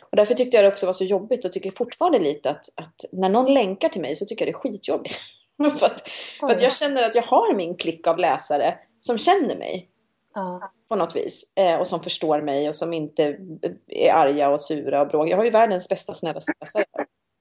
Och 0.00 0.16
därför 0.16 0.34
tyckte 0.34 0.56
jag 0.56 0.64
det 0.64 0.68
också 0.68 0.86
var 0.86 0.92
så 0.92 1.04
jobbigt 1.04 1.44
och 1.44 1.52
tycker 1.52 1.70
fortfarande 1.70 2.18
lite 2.18 2.50
att, 2.50 2.68
att 2.74 3.04
när 3.12 3.28
någon 3.28 3.54
länkar 3.54 3.88
till 3.88 4.00
mig 4.00 4.16
så 4.16 4.24
tycker 4.24 4.46
jag 4.46 4.54
det 4.54 4.58
är 4.58 4.60
skitjobbigt. 4.60 5.20
för, 5.78 5.86
att, 5.86 6.08
för 6.40 6.46
att 6.46 6.62
jag 6.62 6.72
känner 6.72 7.02
att 7.02 7.14
jag 7.14 7.22
har 7.22 7.54
min 7.54 7.76
klick 7.76 8.06
av 8.06 8.18
läsare 8.18 8.78
som 9.00 9.18
känner 9.18 9.56
mig. 9.56 9.88
Ja. 10.34 10.72
På 10.88 10.96
något 10.96 11.16
vis. 11.16 11.52
Eh, 11.54 11.76
och 11.76 11.86
som 11.86 12.02
förstår 12.02 12.40
mig 12.40 12.68
och 12.68 12.76
som 12.76 12.92
inte 12.92 13.36
är 13.86 14.12
arga 14.12 14.50
och 14.50 14.60
sura 14.60 15.02
och 15.02 15.08
bråkiga. 15.08 15.30
Jag 15.30 15.36
har 15.36 15.44
ju 15.44 15.50
världens 15.50 15.88
bästa 15.88 16.14
snälla 16.14 16.40
läsare 16.60 16.84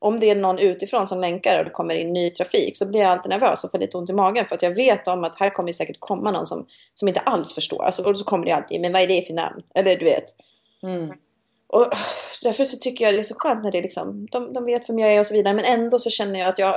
om 0.05 0.19
det 0.19 0.29
är 0.29 0.35
någon 0.35 0.59
utifrån 0.59 1.07
som 1.07 1.21
länkar 1.21 1.59
och 1.59 1.65
det 1.65 1.71
kommer 1.71 1.95
in 1.95 2.13
ny 2.13 2.29
trafik 2.29 2.77
så 2.77 2.85
blir 2.85 3.01
jag 3.01 3.09
alltid 3.09 3.29
nervös 3.29 3.63
och 3.63 3.71
får 3.71 3.79
lite 3.79 3.97
ont 3.97 4.09
i 4.09 4.13
magen 4.13 4.45
för 4.45 4.55
att 4.55 4.61
jag 4.61 4.75
vet 4.75 5.07
om 5.07 5.23
att 5.23 5.39
här 5.39 5.49
kommer 5.49 5.71
säkert 5.71 5.99
komma 5.99 6.31
någon 6.31 6.45
som, 6.45 6.65
som 6.93 7.07
inte 7.07 7.19
alls 7.19 7.53
förstår. 7.53 7.83
Alltså, 7.83 8.03
och 8.03 8.17
så 8.17 8.25
kommer 8.25 8.45
det 8.45 8.51
alltid, 8.51 8.81
men 8.81 8.93
vad 8.93 9.01
är 9.01 9.07
det 9.07 9.27
för 9.27 9.33
namn? 9.33 9.61
Eller 9.75 9.95
du 9.95 10.05
vet. 10.05 10.25
Mm. 10.83 11.09
Och 11.67 11.87
därför 12.41 12.65
så 12.65 12.77
tycker 12.77 13.05
jag 13.05 13.13
det 13.13 13.19
är 13.19 13.23
så 13.23 13.35
skönt 13.37 13.63
när 13.63 13.71
det 13.71 13.77
är 13.77 13.81
liksom, 13.81 14.27
de, 14.31 14.53
de 14.53 14.65
vet 14.65 14.89
vem 14.89 14.99
jag 14.99 15.13
är 15.13 15.19
och 15.19 15.25
så 15.25 15.33
vidare 15.33 15.53
men 15.53 15.65
ändå 15.65 15.99
så 15.99 16.09
känner 16.09 16.39
jag 16.39 16.49
att 16.49 16.59
jag, 16.59 16.75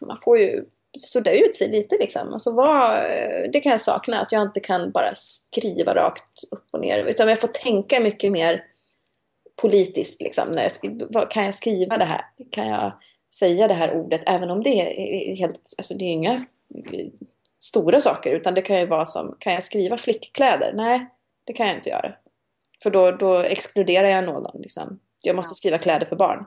man 0.00 0.18
får 0.24 0.38
ju 0.38 0.64
sudda 0.98 1.32
ut 1.32 1.54
sig 1.54 1.68
lite 1.68 1.96
liksom. 2.00 2.32
Alltså 2.32 2.52
vad, 2.52 2.98
det 3.52 3.60
kan 3.60 3.72
jag 3.72 3.80
sakna, 3.80 4.20
att 4.20 4.32
jag 4.32 4.42
inte 4.42 4.60
kan 4.60 4.90
bara 4.90 5.14
skriva 5.14 5.94
rakt 5.94 6.44
upp 6.50 6.64
och 6.72 6.80
ner 6.80 7.04
utan 7.04 7.28
jag 7.28 7.40
får 7.40 7.48
tänka 7.48 8.00
mycket 8.00 8.32
mer 8.32 8.64
politiskt. 9.60 10.22
Liksom, 10.22 10.68
kan 11.30 11.44
jag 11.44 11.54
skriva 11.54 11.98
det 11.98 12.04
här? 12.04 12.24
Kan 12.50 12.68
jag 12.68 12.92
säga 13.34 13.68
det 13.68 13.74
här 13.74 13.96
ordet? 13.96 14.20
Även 14.26 14.50
om 14.50 14.62
det 14.62 14.70
är 14.70 15.36
helt, 15.36 15.74
alltså 15.78 15.94
det 15.94 16.04
är 16.04 16.12
inga 16.12 16.44
stora 17.60 18.00
saker 18.00 18.30
utan 18.30 18.54
det 18.54 18.62
kan 18.62 18.78
ju 18.78 18.86
vara 18.86 19.06
som, 19.06 19.36
kan 19.38 19.52
jag 19.52 19.62
skriva 19.62 19.96
flickkläder? 19.96 20.72
Nej, 20.74 21.06
det 21.44 21.52
kan 21.52 21.66
jag 21.66 21.76
inte 21.76 21.90
göra. 21.90 22.14
För 22.82 22.90
då, 22.90 23.10
då 23.10 23.38
exkluderar 23.38 24.08
jag 24.08 24.24
någon. 24.24 24.62
Liksom. 24.62 25.00
Jag 25.22 25.36
måste 25.36 25.54
skriva 25.54 25.78
kläder 25.78 26.06
för 26.06 26.16
barn. 26.16 26.46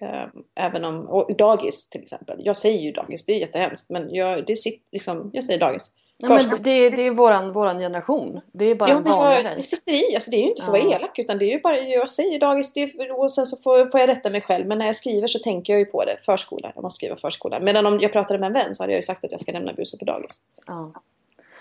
Ehm, 0.00 0.30
även 0.54 0.84
om, 0.84 1.08
och 1.08 1.36
dagis 1.36 1.90
till 1.90 2.02
exempel. 2.02 2.40
Jag 2.44 2.56
säger 2.56 2.80
ju 2.80 2.92
dagis, 2.92 3.24
det 3.24 3.32
är 3.32 3.38
jättehemskt. 3.38 3.90
Men 3.90 4.14
jag, 4.14 4.46
det 4.46 4.56
sitter, 4.56 4.88
liksom, 4.92 5.30
jag 5.32 5.44
säger 5.44 5.60
dagis. 5.60 5.96
Ja, 6.18 6.28
men 6.28 6.62
det, 6.62 6.90
det 6.90 7.02
är 7.02 7.10
våran, 7.10 7.52
våran 7.52 7.78
generation. 7.78 8.40
Det 8.52 8.64
är 8.64 8.74
bara 8.74 8.90
ja, 8.90 8.96
en 8.96 9.02
vanlig 9.02 9.50
jag, 9.50 9.56
Det 9.56 9.62
sitter 9.62 9.92
i. 9.92 10.14
Alltså, 10.14 10.30
det 10.30 10.36
är 10.36 10.40
ju 10.40 10.48
inte 10.48 10.62
för 10.62 10.76
att 10.76 10.84
vara 10.84 10.94
elak. 10.94 11.18
Utan 11.18 11.38
det 11.38 11.44
är 11.44 11.52
ju 11.52 11.60
bara, 11.60 11.78
jag 11.78 12.10
säger 12.10 12.40
dagis 12.40 12.72
det, 12.72 13.10
och 13.10 13.32
sen 13.32 13.46
så 13.46 13.56
får, 13.56 13.90
får 13.90 14.00
jag 14.00 14.08
rätta 14.08 14.30
mig 14.30 14.40
själv. 14.40 14.66
Men 14.66 14.78
när 14.78 14.86
jag 14.86 14.96
skriver 14.96 15.26
så 15.26 15.38
tänker 15.38 15.72
jag 15.72 15.80
ju 15.80 15.86
på 15.86 16.04
det. 16.04 16.16
Förskola. 16.22 16.72
Jag 16.74 16.82
måste 16.82 16.96
skriva 16.96 17.16
förskola. 17.16 17.60
Medan 17.60 17.86
om 17.86 18.00
jag 18.00 18.12
pratade 18.12 18.38
med 18.38 18.46
en 18.46 18.52
vän 18.52 18.74
så 18.74 18.82
hade 18.82 18.92
jag 18.92 18.98
ju 18.98 19.02
sagt 19.02 19.24
att 19.24 19.32
jag 19.32 19.40
ska 19.40 19.52
lämna 19.52 19.72
busen 19.72 19.98
på 19.98 20.04
dagis. 20.04 20.40
Ja. 20.66 20.92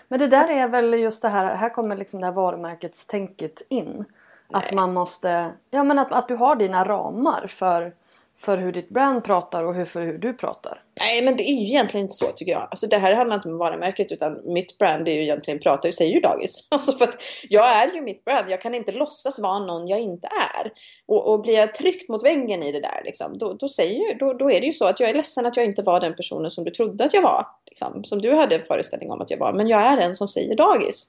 Men 0.08 0.20
det 0.20 0.28
där 0.28 0.48
är 0.48 0.68
väl 0.68 0.94
just 0.94 1.22
det 1.22 1.30
här. 1.30 1.56
Här 1.56 1.70
kommer 1.70 1.96
liksom 1.96 2.20
det 2.20 2.26
här 2.26 2.34
varumärkestänket 2.34 3.62
in. 3.70 4.06
Att 4.52 4.74
man 4.74 4.94
måste, 4.94 5.52
ja 5.72 5.84
men 5.84 6.00
att, 6.00 6.12
att 6.12 6.28
du 6.28 6.36
har 6.36 6.56
dina 6.56 6.84
ramar 6.84 7.48
för 7.48 7.94
för 8.38 8.58
hur 8.58 8.72
ditt 8.72 8.90
brand 8.90 9.24
pratar 9.24 9.64
och 9.64 9.74
hur, 9.74 9.86
för 9.86 10.02
hur 10.02 10.18
du 10.18 10.34
pratar. 10.34 10.82
Nej, 11.00 11.22
men 11.22 11.38
det 11.38 11.44
är 11.44 11.54
ju 11.54 11.66
egentligen 11.66 12.04
inte 12.04 12.14
så 12.14 12.26
tycker 12.26 12.52
jag. 12.52 12.62
Alltså 12.62 12.88
det 12.88 12.98
här 12.98 13.16
handlar 13.16 13.36
inte 13.36 13.48
om 13.48 13.58
varumärket 13.58 14.12
utan 14.12 14.54
mitt 14.54 14.78
brand 14.78 15.08
är 15.08 15.12
ju 15.12 15.24
egentligen 15.24 15.60
pratar, 15.60 15.92
säger 15.92 16.14
ju 16.14 16.20
dagis. 16.20 16.68
Alltså 16.72 16.92
för 16.92 17.06
att 17.06 17.16
jag 17.50 17.70
är 17.70 17.94
ju 17.94 18.02
mitt 18.02 18.26
brand. 18.26 18.50
Jag 18.50 18.62
kan 18.62 18.76
inte 18.76 18.92
låtsas 18.92 19.40
vara 19.40 19.60
någon 19.60 19.88
jag 19.88 20.00
inte 20.00 20.28
är. 20.28 20.72
Och, 21.08 21.34
och 21.34 21.42
blir 21.42 21.54
jag 21.54 21.76
tryckt 21.76 22.10
mot 22.10 22.24
väggen 22.24 22.64
i 22.64 22.72
det 22.72 22.80
där, 22.80 23.02
liksom, 23.06 23.38
då, 23.38 23.54
då, 23.54 23.70
säger, 23.70 24.20
då, 24.20 24.34
då 24.34 24.52
är 24.52 24.62
det 24.62 24.68
ju 24.68 24.74
så 24.74 24.86
att 24.86 25.00
jag 25.00 25.10
är 25.10 25.14
ledsen 25.14 25.46
att 25.46 25.58
jag 25.58 25.66
inte 25.66 25.82
var 25.82 26.00
den 26.00 26.16
personen 26.16 26.52
som 26.52 26.64
du 26.64 26.72
trodde 26.72 27.06
att 27.06 27.14
jag 27.14 27.22
var. 27.22 27.48
Liksom, 27.66 28.04
som 28.04 28.22
du 28.22 28.36
hade 28.36 28.56
en 28.56 28.66
föreställning 28.66 29.12
om 29.12 29.22
att 29.22 29.32
jag 29.32 29.38
var. 29.38 29.54
Men 29.54 29.68
jag 29.68 29.82
är 29.82 29.98
en 29.98 30.16
som 30.16 30.28
säger 30.28 30.56
dagis. 30.56 31.08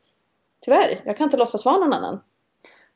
Tyvärr, 0.64 1.00
jag 1.04 1.16
kan 1.16 1.24
inte 1.24 1.36
låtsas 1.36 1.64
vara 1.64 1.76
någon 1.76 1.92
annan. 1.92 2.20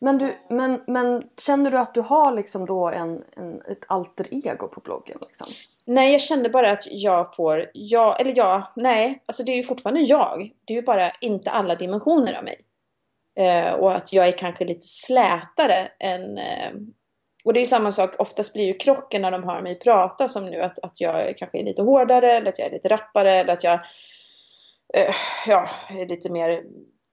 Men, 0.01 0.19
du, 0.19 0.37
men, 0.49 0.83
men 0.87 1.23
känner 1.47 1.71
du 1.71 1.79
att 1.79 1.95
du 1.95 2.01
har 2.01 2.33
liksom 2.33 2.67
då 2.67 2.89
en, 2.89 3.25
en, 3.37 3.63
ett 3.63 3.85
alter 3.87 4.27
ego 4.31 4.69
på 4.69 4.81
bloggen? 4.81 5.19
Liksom? 5.21 5.47
Nej, 5.85 6.13
jag 6.13 6.21
kände 6.21 6.49
bara 6.49 6.73
att 6.73 6.87
jag 6.91 7.35
får, 7.35 7.71
jag, 7.75 8.21
eller 8.21 8.33
ja, 8.37 8.73
nej, 8.77 9.23
alltså 9.27 9.43
det 9.43 9.53
är 9.53 9.57
ju 9.57 9.63
fortfarande 9.63 10.01
jag. 10.01 10.53
Det 10.65 10.73
är 10.73 10.77
ju 10.77 10.83
bara 10.83 11.11
inte 11.21 11.51
alla 11.51 11.75
dimensioner 11.75 12.35
av 12.39 12.45
mig. 12.45 12.57
Eh, 13.37 13.73
och 13.73 13.97
att 13.97 14.13
jag 14.13 14.29
är 14.29 14.33
kanske 14.33 14.65
lite 14.65 14.87
slätare 14.87 15.89
än... 15.99 16.39
Eh, 16.39 16.73
och 17.45 17.53
det 17.53 17.59
är 17.59 17.63
ju 17.63 17.67
samma 17.67 17.93
sak, 17.93 18.15
oftast 18.19 18.53
blir 18.53 18.67
ju 18.67 18.75
krocken 18.75 19.23
när 19.23 19.31
de 19.31 19.45
hör 19.45 19.63
mig 19.63 19.79
prata 19.79 20.29
som 20.29 20.47
nu 20.47 20.61
att, 20.61 20.79
att 20.79 21.01
jag 21.01 21.39
kanske 21.39 21.59
är 21.59 21.65
lite 21.65 21.83
hårdare 21.83 22.33
eller 22.33 22.49
att 22.49 22.59
jag 22.59 22.69
är 22.69 22.73
lite 22.73 22.89
rappare 22.89 23.33
eller 23.33 23.53
att 23.53 23.65
jag 23.65 23.81
eh, 24.95 25.15
ja, 25.47 25.69
är 25.89 26.07
lite 26.07 26.33
mer 26.33 26.63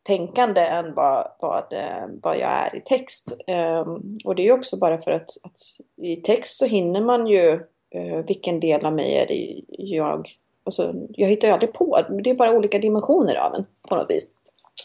tänkande 0.08 0.62
än 0.62 0.93
vad, 0.93 1.28
vad, 1.39 1.74
eh, 1.74 2.08
vad 2.24 2.38
jag 2.38 2.52
är 2.52 2.76
i 2.76 2.82
text. 2.82 3.38
Ehm, 3.48 4.15
och 4.26 4.36
det 4.36 4.41
är 4.41 4.46
ju 4.46 4.52
också 4.52 4.78
bara 4.78 4.98
för 4.98 5.12
att, 5.12 5.30
att, 5.43 5.60
i 6.02 6.15
text 6.15 6.58
så 6.58 6.65
hinner 6.65 7.02
man 7.02 7.28
ju 7.28 7.54
eh, 7.96 8.26
vilken 8.28 8.60
del 8.60 8.86
av 8.86 8.93
mig 8.93 9.17
är 9.17 9.28
det 9.28 9.62
jag... 9.70 10.30
Alltså, 10.63 10.93
jag 11.10 11.28
hittar 11.28 11.48
ju 11.48 11.54
aldrig 11.54 11.74
på. 11.74 12.02
Det 12.24 12.30
är 12.30 12.36
bara 12.36 12.58
olika 12.58 12.80
dimensioner 12.80 13.36
av 13.36 13.56
en 13.56 13.65
på 13.89 13.96
något 13.96 14.10
vis. 14.10 14.28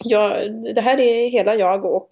Jag, 0.04 0.52
det 0.74 0.80
här 0.80 1.00
är 1.00 1.28
hela 1.28 1.54
jag 1.54 1.84
och 1.84 2.08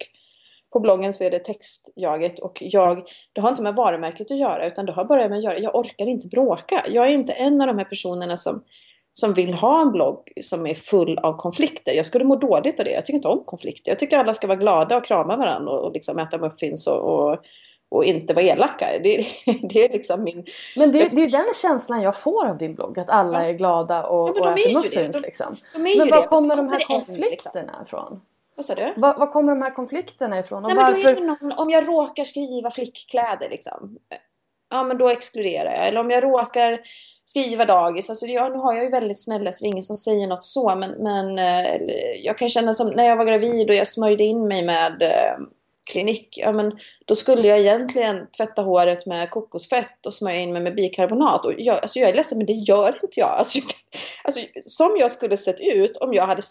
på 0.73 0.79
bloggen 0.79 1.13
så 1.13 1.23
är 1.23 1.31
det 1.31 1.39
textjaget 1.39 2.39
och 2.39 2.57
jag, 2.61 3.03
det 3.33 3.41
har 3.41 3.49
inte 3.49 3.61
med 3.61 3.75
varumärket 3.75 4.31
att 4.31 4.37
göra 4.37 4.67
utan 4.67 4.85
det 4.85 4.91
har 4.91 5.05
bara 5.05 5.29
med 5.29 5.37
att 5.37 5.43
göra, 5.43 5.59
jag 5.59 5.75
orkar 5.75 6.05
inte 6.05 6.27
bråka. 6.27 6.85
Jag 6.89 7.07
är 7.07 7.11
inte 7.11 7.33
en 7.33 7.61
av 7.61 7.67
de 7.67 7.77
här 7.77 7.85
personerna 7.85 8.37
som 8.37 8.63
som 9.13 9.33
vill 9.33 9.53
ha 9.53 9.81
en 9.81 9.91
blogg 9.91 10.31
som 10.41 10.67
är 10.67 10.73
full 10.73 11.17
av 11.17 11.37
konflikter. 11.37 11.93
Jag 11.93 12.05
skulle 12.05 12.25
må 12.25 12.35
dåligt 12.35 12.79
av 12.79 12.85
det. 12.85 12.91
Jag 12.91 13.05
tycker 13.05 13.17
inte 13.17 13.27
om 13.27 13.43
konflikter. 13.45 13.91
Jag 13.91 13.99
tycker 13.99 14.17
alla 14.17 14.33
ska 14.33 14.47
vara 14.47 14.57
glada 14.57 14.97
och 14.97 15.05
krama 15.05 15.37
varandra 15.37 15.71
och, 15.71 15.93
liksom 15.93 16.19
äta 16.19 16.37
muffins 16.37 16.87
och, 16.87 16.99
och, 16.99 17.37
och 17.89 18.05
inte 18.05 18.33
vara 18.33 18.45
elaka. 18.45 18.85
Det, 19.03 19.25
det, 19.61 19.85
är 19.85 19.89
liksom 19.89 20.23
min... 20.23 20.45
Men 20.75 20.91
det, 20.91 21.09
det 21.15 21.23
är 21.23 21.31
den 21.31 21.53
känslan 21.61 22.01
jag 22.01 22.15
får 22.15 22.47
av 22.47 22.57
din 22.57 22.75
blogg. 22.75 22.99
Att 22.99 23.09
alla 23.09 23.47
är 23.47 23.53
glada 23.53 24.03
och, 24.03 24.37
ja, 24.37 24.41
och 24.41 24.59
äter 24.59 24.73
muffins. 24.73 25.15
De, 25.15 25.21
liksom. 25.21 25.57
de 25.73 25.79
men 25.79 26.09
var 26.09 26.27
kommer 26.27 26.55
de 26.55 26.69
här 26.69 26.79
konflikterna 26.79 27.61
liksom. 27.61 27.85
ifrån? 27.85 28.21
Vad 28.55 28.65
sa 28.65 28.75
du? 28.75 28.93
Var, 28.95 29.13
var, 29.17 29.27
kommer 29.27 29.51
de 29.51 29.61
här 29.61 29.75
konflikterna 29.75 30.39
ifrån? 30.39 30.63
Nej, 30.63 30.75
varför... 30.75 31.21
någon, 31.21 31.51
om 31.51 31.69
jag 31.69 31.87
råkar 31.87 32.23
skriva 32.23 32.71
flickkläder 32.71 33.49
liksom. 33.49 33.97
Ja 34.69 34.83
men 34.83 34.97
då 34.97 35.09
exkluderar 35.09 35.71
jag. 35.71 35.87
Eller 35.87 35.99
om 35.99 36.11
jag 36.11 36.23
råkar 36.23 36.81
skriva 37.31 37.65
dagis. 37.65 38.09
Alltså, 38.09 38.25
ja, 38.25 38.49
nu 38.49 38.57
har 38.57 38.73
jag 38.73 38.83
ju 38.83 38.89
väldigt 38.89 39.23
snälla 39.23 39.51
så 39.51 39.63
det 39.63 39.67
är 39.67 39.71
ingen 39.71 39.83
som 39.83 39.97
säger 39.97 40.27
något 40.27 40.43
så. 40.43 40.75
Men, 40.75 40.91
men 40.91 41.39
eh, 41.39 41.81
jag 42.23 42.37
kan 42.37 42.49
känna 42.49 42.73
som 42.73 42.87
när 42.87 43.03
jag 43.03 43.17
var 43.17 43.25
gravid 43.25 43.69
och 43.69 43.75
jag 43.75 43.87
smörjde 43.87 44.23
in 44.23 44.47
mig 44.47 44.65
med 44.65 45.01
eh, 45.01 45.37
klinik. 45.85 46.37
Ja, 46.37 46.51
men 46.51 46.77
då 47.05 47.15
skulle 47.15 47.47
jag 47.47 47.59
egentligen 47.59 48.27
tvätta 48.37 48.61
håret 48.61 49.05
med 49.05 49.29
kokosfett 49.29 50.05
och 50.05 50.13
smörja 50.13 50.39
in 50.39 50.53
mig 50.53 50.61
med 50.61 50.75
bikarbonat. 50.75 51.45
Och 51.45 51.53
jag, 51.57 51.79
alltså 51.81 51.99
jag 51.99 52.09
är 52.09 52.13
ledsen 52.13 52.37
men 52.37 52.47
det 52.47 52.53
gör 52.53 52.99
inte 53.03 53.19
jag. 53.19 53.29
Alltså, 53.29 53.59
alltså, 54.23 54.41
som 54.61 54.97
jag 54.99 55.11
skulle 55.11 55.37
sett 55.37 55.59
ut 55.59 55.97
om 55.97 56.13
jag 56.13 56.27
hade 56.27 56.41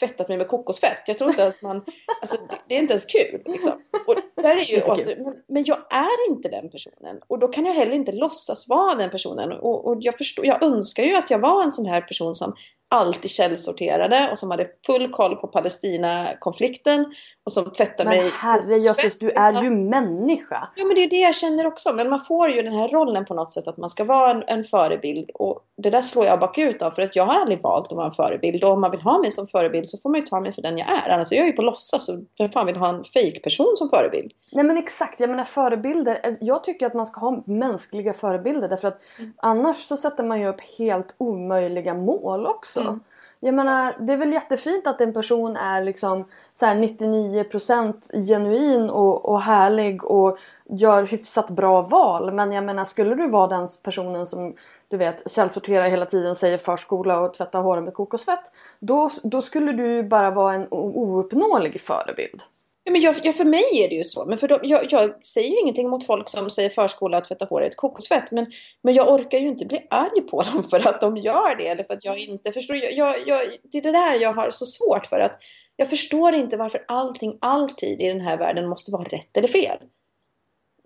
tvättat 0.00 0.28
mig 0.28 0.38
med 0.38 0.48
kokosfett. 0.48 1.02
Jag 1.06 1.18
tror 1.18 1.30
inte 1.30 1.42
ens 1.42 1.62
man... 1.62 1.84
Alltså, 2.20 2.36
det, 2.50 2.56
det 2.68 2.76
är 2.76 2.78
inte 2.78 2.92
ens 2.92 3.06
kul. 3.06 3.42
Liksom. 3.46 3.72
Och 4.06 4.16
där 4.36 4.56
är 4.56 4.64
ju, 4.64 4.82
åter, 4.82 5.16
men, 5.24 5.34
men 5.48 5.64
jag 5.64 5.78
är 5.90 6.30
inte 6.30 6.48
den 6.48 6.70
personen. 6.70 7.20
Och 7.26 7.38
då 7.38 7.48
kan 7.48 7.66
jag 7.66 7.74
heller 7.74 7.92
inte 7.92 8.12
låtsas 8.12 8.68
vara 8.68 8.94
den 8.94 9.10
personen. 9.10 9.52
Och, 9.52 9.86
och 9.86 9.96
jag, 10.00 10.18
förstår, 10.18 10.46
jag 10.46 10.62
önskar 10.62 11.02
ju 11.02 11.14
att 11.14 11.30
jag 11.30 11.38
var 11.38 11.62
en 11.62 11.70
sån 11.70 11.86
här 11.86 12.00
person 12.00 12.34
som 12.34 12.54
alltid 12.90 13.30
källsorterade 13.30 14.28
och 14.32 14.38
som 14.38 14.50
hade 14.50 14.66
full 14.86 15.08
koll 15.08 15.36
på 15.36 15.46
Palestina-konflikten 15.46 17.14
och 17.44 17.52
som 17.52 17.70
tvättade 17.70 18.08
men 18.08 18.18
mig. 18.18 18.24
Men 18.24 18.32
herrejösses, 18.32 19.18
du 19.18 19.30
är 19.30 19.62
ju 19.62 19.70
människa! 19.70 20.68
Ja, 20.76 20.84
men 20.84 20.94
det 20.94 21.02
är 21.02 21.10
det 21.10 21.20
jag 21.20 21.34
känner 21.34 21.66
också. 21.66 21.92
Men 21.92 22.10
man 22.10 22.20
får 22.20 22.50
ju 22.50 22.62
den 22.62 22.72
här 22.74 22.88
rollen 22.88 23.24
på 23.24 23.34
något 23.34 23.50
sätt 23.50 23.68
att 23.68 23.76
man 23.76 23.90
ska 23.90 24.04
vara 24.04 24.30
en, 24.30 24.42
en 24.46 24.64
förebild 24.64 25.30
och 25.34 25.60
det 25.82 25.90
där 25.90 26.02
slår 26.02 26.26
jag 26.26 26.40
bakut 26.40 26.82
av 26.82 26.90
för 26.90 27.02
att 27.02 27.16
jag 27.16 27.26
har 27.26 27.40
aldrig 27.40 27.62
valt 27.62 27.86
att 27.86 27.92
vara 27.92 28.06
en 28.06 28.12
förebild 28.12 28.64
och 28.64 28.70
om 28.70 28.80
man 28.80 28.90
vill 28.90 29.00
ha 29.00 29.18
mig 29.18 29.30
som 29.30 29.46
förebild 29.46 29.88
så 29.88 29.98
får 29.98 30.10
man 30.10 30.20
ju 30.20 30.26
ta 30.26 30.40
mig 30.40 30.52
för 30.52 30.62
den 30.62 30.78
jag 30.78 30.88
är. 30.88 31.10
Annars 31.10 31.32
är 31.32 31.36
jag 31.36 31.46
ju 31.46 31.52
på 31.52 31.62
låtsas 31.62 32.08
och 32.08 32.14
vem 32.38 32.50
fan 32.50 32.66
vill 32.66 32.76
ha 32.76 32.88
en 32.88 33.04
fake-person 33.04 33.72
som 33.76 33.88
förebild? 33.88 34.32
Nej 34.52 34.64
men 34.64 34.76
exakt, 34.76 35.20
jag 35.20 35.30
menar 35.30 35.44
förebilder. 35.44 36.36
Jag 36.40 36.64
tycker 36.64 36.86
att 36.86 36.94
man 36.94 37.06
ska 37.06 37.20
ha 37.20 37.42
mänskliga 37.46 38.12
förebilder 38.12 38.68
därför 38.68 38.88
att 38.88 39.00
mm. 39.18 39.32
annars 39.36 39.76
så 39.76 39.96
sätter 39.96 40.24
man 40.24 40.40
ju 40.40 40.48
upp 40.48 40.60
helt 40.78 41.14
omöjliga 41.18 41.94
mål 41.94 42.46
också. 42.46 42.79
Mm. 42.86 43.00
Jag 43.42 43.54
menar, 43.54 43.94
det 43.98 44.12
är 44.12 44.16
väl 44.16 44.32
jättefint 44.32 44.86
att 44.86 45.00
en 45.00 45.12
person 45.12 45.56
är 45.56 45.84
liksom 45.84 46.24
så 46.54 46.66
99% 46.66 48.26
genuin 48.28 48.90
och, 48.90 49.28
och 49.28 49.42
härlig 49.42 50.04
och 50.04 50.38
gör 50.68 51.06
hyfsat 51.06 51.50
bra 51.50 51.82
val. 51.82 52.32
Men 52.32 52.52
jag 52.52 52.64
menar, 52.64 52.84
skulle 52.84 53.14
du 53.14 53.28
vara 53.28 53.46
den 53.46 53.68
personen 53.82 54.26
som 54.26 54.54
du 54.88 54.96
vet 54.96 55.30
källsorterar 55.30 55.88
hela 55.88 56.06
tiden, 56.06 56.36
säger 56.36 56.58
förskola 56.58 57.20
och 57.20 57.34
tvättar 57.34 57.60
håret 57.60 57.84
med 57.84 57.94
kokosfett. 57.94 58.52
Då, 58.80 59.10
då 59.22 59.42
skulle 59.42 59.72
du 59.72 60.02
bara 60.02 60.30
vara 60.30 60.54
en 60.54 60.66
ouppnåelig 60.70 61.80
förebild. 61.80 62.42
Men 62.90 63.00
jag, 63.00 63.16
jag, 63.22 63.34
för 63.34 63.44
mig 63.44 63.64
är 63.84 63.88
det 63.88 63.94
ju 63.94 64.04
så. 64.04 64.24
Men 64.24 64.38
för 64.38 64.48
de, 64.48 64.60
jag, 64.62 64.92
jag, 64.92 65.26
säger 65.26 65.50
ju 65.50 65.60
ingenting 65.60 65.88
mot 65.88 66.06
folk 66.06 66.28
som 66.28 66.50
säger 66.50 66.70
förskola 66.70 67.18
och 67.18 67.24
tvätta 67.24 67.44
håret 67.44 67.76
kokosfett. 67.76 68.30
Men, 68.30 68.46
men 68.82 68.94
jag 68.94 69.12
orkar 69.12 69.38
ju 69.38 69.48
inte 69.48 69.66
bli 69.66 69.86
arg 69.90 70.20
på 70.20 70.42
dem 70.42 70.64
för 70.64 70.88
att 70.88 71.00
de 71.00 71.16
gör 71.16 71.56
det. 71.56 71.68
Eller 71.68 71.84
för 71.84 71.94
att 71.94 72.04
jag 72.04 72.18
inte 72.18 72.52
förstår. 72.52 72.76
Jag, 72.76 73.28
jag, 73.28 73.40
det 73.72 73.78
är 73.78 73.82
det 73.82 73.92
där 73.92 74.14
jag 74.14 74.32
har 74.32 74.50
så 74.50 74.66
svårt 74.66 75.06
för. 75.06 75.20
att 75.20 75.42
Jag 75.76 75.90
förstår 75.90 76.34
inte 76.34 76.56
varför 76.56 76.84
allting 76.88 77.38
alltid 77.40 78.02
i 78.02 78.08
den 78.08 78.20
här 78.20 78.38
världen 78.38 78.68
måste 78.68 78.92
vara 78.92 79.04
rätt 79.04 79.36
eller 79.36 79.48
fel. 79.48 79.78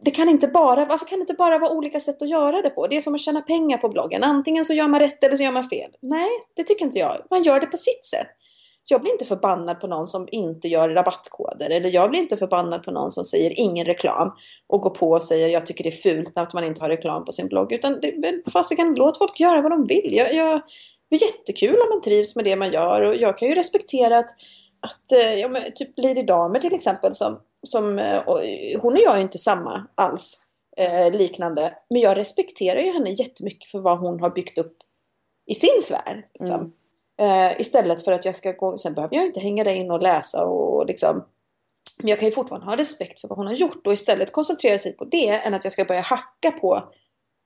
Det 0.04 0.10
kan 0.10 0.28
inte 0.28 0.48
bara, 0.48 0.84
varför 0.84 1.06
kan 1.06 1.18
det 1.18 1.22
inte 1.22 1.34
bara 1.34 1.58
vara 1.58 1.72
olika 1.72 2.00
sätt 2.00 2.22
att 2.22 2.28
göra 2.28 2.62
det 2.62 2.70
på? 2.70 2.86
Det 2.86 2.96
är 2.96 3.00
som 3.00 3.14
att 3.14 3.20
tjäna 3.20 3.40
pengar 3.40 3.78
på 3.78 3.88
bloggen. 3.88 4.24
Antingen 4.24 4.64
så 4.64 4.74
gör 4.74 4.88
man 4.88 5.00
rätt 5.00 5.24
eller 5.24 5.36
så 5.36 5.42
gör 5.42 5.52
man 5.52 5.64
fel. 5.64 5.90
Nej, 6.00 6.30
det 6.56 6.64
tycker 6.64 6.84
inte 6.84 6.98
jag. 6.98 7.22
Man 7.30 7.42
gör 7.42 7.60
det 7.60 7.66
på 7.66 7.76
sitt 7.76 8.04
sätt 8.04 8.26
jag 8.90 9.00
blir 9.00 9.12
inte 9.12 9.24
förbannad 9.24 9.80
på 9.80 9.86
någon 9.86 10.06
som 10.06 10.28
inte 10.32 10.68
gör 10.68 10.88
rabattkoder. 10.88 11.70
Eller 11.70 11.90
jag 11.90 12.10
blir 12.10 12.20
inte 12.20 12.36
förbannad 12.36 12.82
på 12.82 12.90
någon 12.90 13.10
som 13.10 13.24
säger 13.24 13.60
ingen 13.60 13.86
reklam 13.86 14.32
och 14.66 14.80
går 14.80 14.90
på 14.90 15.10
och 15.10 15.22
säger 15.22 15.48
jag 15.48 15.66
tycker 15.66 15.84
det 15.84 15.90
är 15.90 16.14
fult 16.14 16.32
att 16.34 16.52
man 16.52 16.64
inte 16.64 16.80
har 16.80 16.88
reklam 16.88 17.24
på 17.24 17.32
sin 17.32 17.48
blogg. 17.48 17.72
Utan 17.72 18.00
fasiken, 18.52 18.94
låt 18.94 19.18
folk 19.18 19.40
göra 19.40 19.62
vad 19.62 19.72
de 19.72 19.86
vill. 19.86 20.14
Jag, 20.14 20.34
jag, 20.34 20.62
det 21.10 21.16
är 21.16 21.22
jättekul 21.22 21.80
om 21.80 21.88
man 21.90 22.02
trivs 22.02 22.36
med 22.36 22.44
det 22.44 22.56
man 22.56 22.72
gör 22.72 23.00
och 23.00 23.16
jag 23.16 23.38
kan 23.38 23.48
ju 23.48 23.54
respektera 23.54 24.18
att, 24.18 24.30
att 24.80 25.12
eh, 25.12 25.34
ja, 25.34 25.48
men, 25.48 25.62
typ 25.74 25.90
Lady 25.96 26.22
Damer 26.22 26.60
till 26.60 26.74
exempel 26.74 27.14
som, 27.14 27.40
som 27.66 27.98
eh, 27.98 28.18
och, 28.18 28.44
eh, 28.44 28.80
hon 28.80 28.92
och 28.92 28.98
jag 28.98 29.12
är 29.12 29.16
ju 29.16 29.22
inte 29.22 29.38
samma 29.38 29.86
alls 29.94 30.38
eh, 30.76 31.12
liknande. 31.12 31.74
Men 31.90 32.00
jag 32.00 32.16
respekterar 32.16 32.80
ju 32.80 32.92
henne 32.92 33.10
jättemycket 33.10 33.70
för 33.70 33.78
vad 33.78 33.98
hon 33.98 34.20
har 34.20 34.30
byggt 34.30 34.58
upp 34.58 34.76
i 35.46 35.54
sin 35.54 35.82
sfär. 35.82 36.26
Liksom. 36.38 36.60
Mm. 36.60 36.72
Eh, 37.20 37.60
istället 37.60 38.04
för 38.04 38.12
att 38.12 38.24
jag 38.24 38.34
ska 38.34 38.52
gå, 38.52 38.76
sen 38.76 38.94
behöver 38.94 39.16
jag 39.16 39.26
inte 39.26 39.40
hänga 39.40 39.64
där 39.64 39.72
in 39.72 39.90
och 39.90 40.02
läsa 40.02 40.44
och 40.44 40.86
liksom 40.86 41.24
men 41.98 42.08
jag 42.08 42.18
kan 42.18 42.28
ju 42.28 42.34
fortfarande 42.34 42.66
ha 42.66 42.76
respekt 42.76 43.20
för 43.20 43.28
vad 43.28 43.38
hon 43.38 43.46
har 43.46 43.54
gjort 43.54 43.86
och 43.86 43.92
istället 43.92 44.32
koncentrera 44.32 44.78
sig 44.78 44.92
på 44.92 45.04
det 45.04 45.28
än 45.28 45.54
att 45.54 45.64
jag 45.64 45.72
ska 45.72 45.84
börja 45.84 46.00
hacka 46.00 46.50
på 46.50 46.92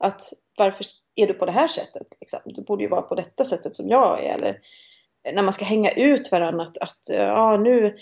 att 0.03 0.21
varför 0.57 0.85
är 1.15 1.27
du 1.27 1.33
på 1.33 1.45
det 1.45 1.51
här 1.51 1.67
sättet? 1.67 2.07
Liksom? 2.21 2.39
Du 2.45 2.63
borde 2.63 2.83
ju 2.83 2.89
vara 2.89 3.01
på 3.01 3.15
detta 3.15 3.43
sättet 3.43 3.75
som 3.75 3.89
jag 3.89 4.23
är. 4.23 4.33
Eller 4.33 4.57
när 5.33 5.41
man 5.41 5.53
ska 5.53 5.65
hänga 5.65 5.91
ut 5.91 6.31
varandra 6.31 6.63
att, 6.63 6.77
att 6.77 6.99
ja, 7.09 7.57
nu 7.57 7.97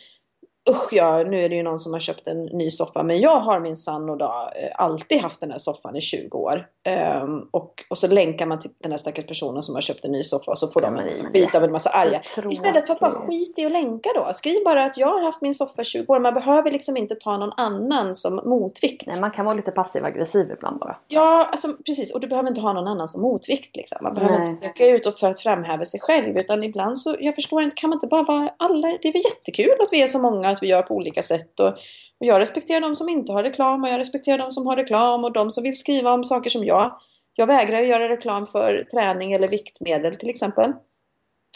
usch 0.70 0.94
ja, 0.94 1.24
nu 1.24 1.40
är 1.40 1.50
det 1.50 1.56
ju 1.56 1.64
någon 1.64 1.80
som 1.80 1.94
har 1.94 2.00
köpt 2.00 2.28
en 2.28 2.46
ny 2.46 2.70
soffa. 2.70 3.04
Men 3.04 3.20
jag 3.20 3.40
har 3.40 3.60
min 3.60 3.78
sann 3.78 4.10
och 4.10 4.18
då 4.18 4.26
eh, 4.56 4.72
alltid 4.76 5.22
haft 5.22 5.40
den 5.40 5.52
här 5.52 5.58
soffan 5.58 5.96
i 5.96 6.02
20 6.02 6.38
år. 6.38 6.66
Um, 6.88 7.50
och, 7.52 7.84
och 7.90 7.98
så 7.98 8.08
länkar 8.08 8.46
man 8.46 8.60
till 8.60 8.72
den 8.84 8.92
här 8.92 8.98
stackars 8.98 9.26
personen 9.26 9.64
som 9.64 9.76
har 9.76 9.82
köpt 9.82 10.06
en 10.06 10.12
ny 10.12 10.24
soffa 10.24 10.52
och 10.52 10.58
så 10.58 10.72
får 10.72 10.84
ja, 10.84 10.90
de 10.90 10.98
en 10.98 11.06
massa 11.06 11.24
skit 11.24 11.56
av 11.56 11.64
en 11.64 11.72
massa 11.72 11.90
arga. 11.90 12.22
Istället 12.52 12.88
för 12.88 12.94
att 12.94 13.00
bara 13.00 13.12
skita 13.12 13.62
i 13.62 13.66
att 13.66 13.72
länka 13.72 14.10
då. 14.16 14.34
Skriv 14.34 14.64
bara 14.66 14.86
att 14.86 14.98
jag 14.98 15.08
har 15.08 15.22
haft 15.22 15.42
min 15.42 15.54
soffa 15.54 15.82
i 15.82 15.86
20 15.86 16.14
år. 16.14 16.20
Man 16.20 16.34
behöver 16.34 16.72
liksom 16.72 16.98
inte 16.98 17.16
ta 17.16 17.38
någon 17.38 17.52
annan 17.58 18.16
som 18.16 18.36
motvikt. 18.36 19.04
Nej, 19.08 19.20
man 19.20 19.32
kan 19.32 19.46
vara 19.46 19.56
lite 19.56 19.72
passiv 19.72 20.06
aggressiv 20.06 20.52
ibland 20.52 20.80
bara. 20.80 20.98
Ja, 21.08 21.48
alltså, 21.52 21.68
precis. 21.86 22.14
Och 22.14 22.20
du 22.20 22.28
behöver 22.28 22.50
inte 22.50 22.62
ha 22.62 22.74
någon 22.74 22.88
annan 22.88 23.08
som 23.08 23.22
motvikt. 23.22 23.76
Liksom. 23.76 23.98
Man 24.02 24.14
behöver 24.14 24.40
Nej. 24.40 24.50
inte 24.50 24.68
peka 24.68 24.88
ut 24.88 25.06
och 25.06 25.20
för 25.20 25.28
att 25.28 25.40
framhäva 25.40 25.86
sig 25.86 26.00
själv. 26.00 26.38
Utan 26.38 26.64
ibland 26.64 26.98
så, 26.98 27.16
jag 27.20 27.36
förstår 27.36 27.62
inte, 27.62 27.76
kan 27.76 27.90
man 27.90 27.98
inte 27.98 28.08
bara 28.08 28.24
vara 28.24 28.50
alla. 28.58 28.88
Det 29.02 29.08
är 29.08 29.14
väl 29.14 29.22
jättekul 29.26 29.82
att 29.82 29.90
vi 29.92 30.02
är 30.02 30.08
så 30.08 30.20
många 30.20 30.50
att 30.50 30.64
vi 30.64 30.68
gör 30.68 30.82
på 30.82 30.96
olika 30.96 31.24
sätt. 31.24 31.60
Och, 31.60 31.74
och 32.20 32.26
jag 32.26 32.40
respekterar 32.40 32.82
de 32.82 32.96
som 32.96 33.10
inte 33.10 33.32
har 33.32 33.44
reklam 33.44 33.84
och 33.84 33.90
jag 33.90 34.00
respekterar 34.00 34.38
de 34.38 34.52
som 34.52 34.68
har 34.68 34.76
reklam 34.76 35.24
och 35.24 35.34
de 35.34 35.52
som 35.52 35.64
vill 35.64 35.78
skriva 35.78 36.12
om 36.12 36.24
saker 36.24 36.50
som 36.50 36.66
jag. 36.66 37.00
Jag 37.34 37.48
vägrar 37.48 37.80
göra 37.80 38.10
reklam 38.10 38.46
för 38.46 38.84
träning 38.92 39.34
eller 39.34 39.48
viktmedel 39.48 40.16
till 40.16 40.30
exempel. 40.30 40.74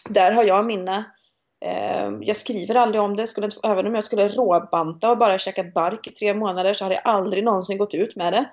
Där 0.09 0.31
har 0.31 0.43
jag 0.43 0.65
mina 0.65 1.05
eh, 1.65 2.11
jag 2.21 2.37
skriver 2.37 2.75
aldrig 2.75 3.01
om 3.01 3.15
det. 3.15 3.27
Skulle, 3.27 3.49
även 3.63 3.87
om 3.87 3.95
jag 3.95 4.03
skulle 4.03 4.27
råbanta 4.27 5.11
och 5.11 5.17
bara 5.17 5.37
käka 5.37 5.63
bark 5.63 6.07
i 6.07 6.09
tre 6.09 6.33
månader 6.33 6.73
så 6.73 6.85
hade 6.85 6.95
jag 6.95 7.07
aldrig 7.07 7.43
någonsin 7.43 7.77
gått 7.77 7.93
ut 7.93 8.15
med 8.15 8.33
det. 8.33 8.49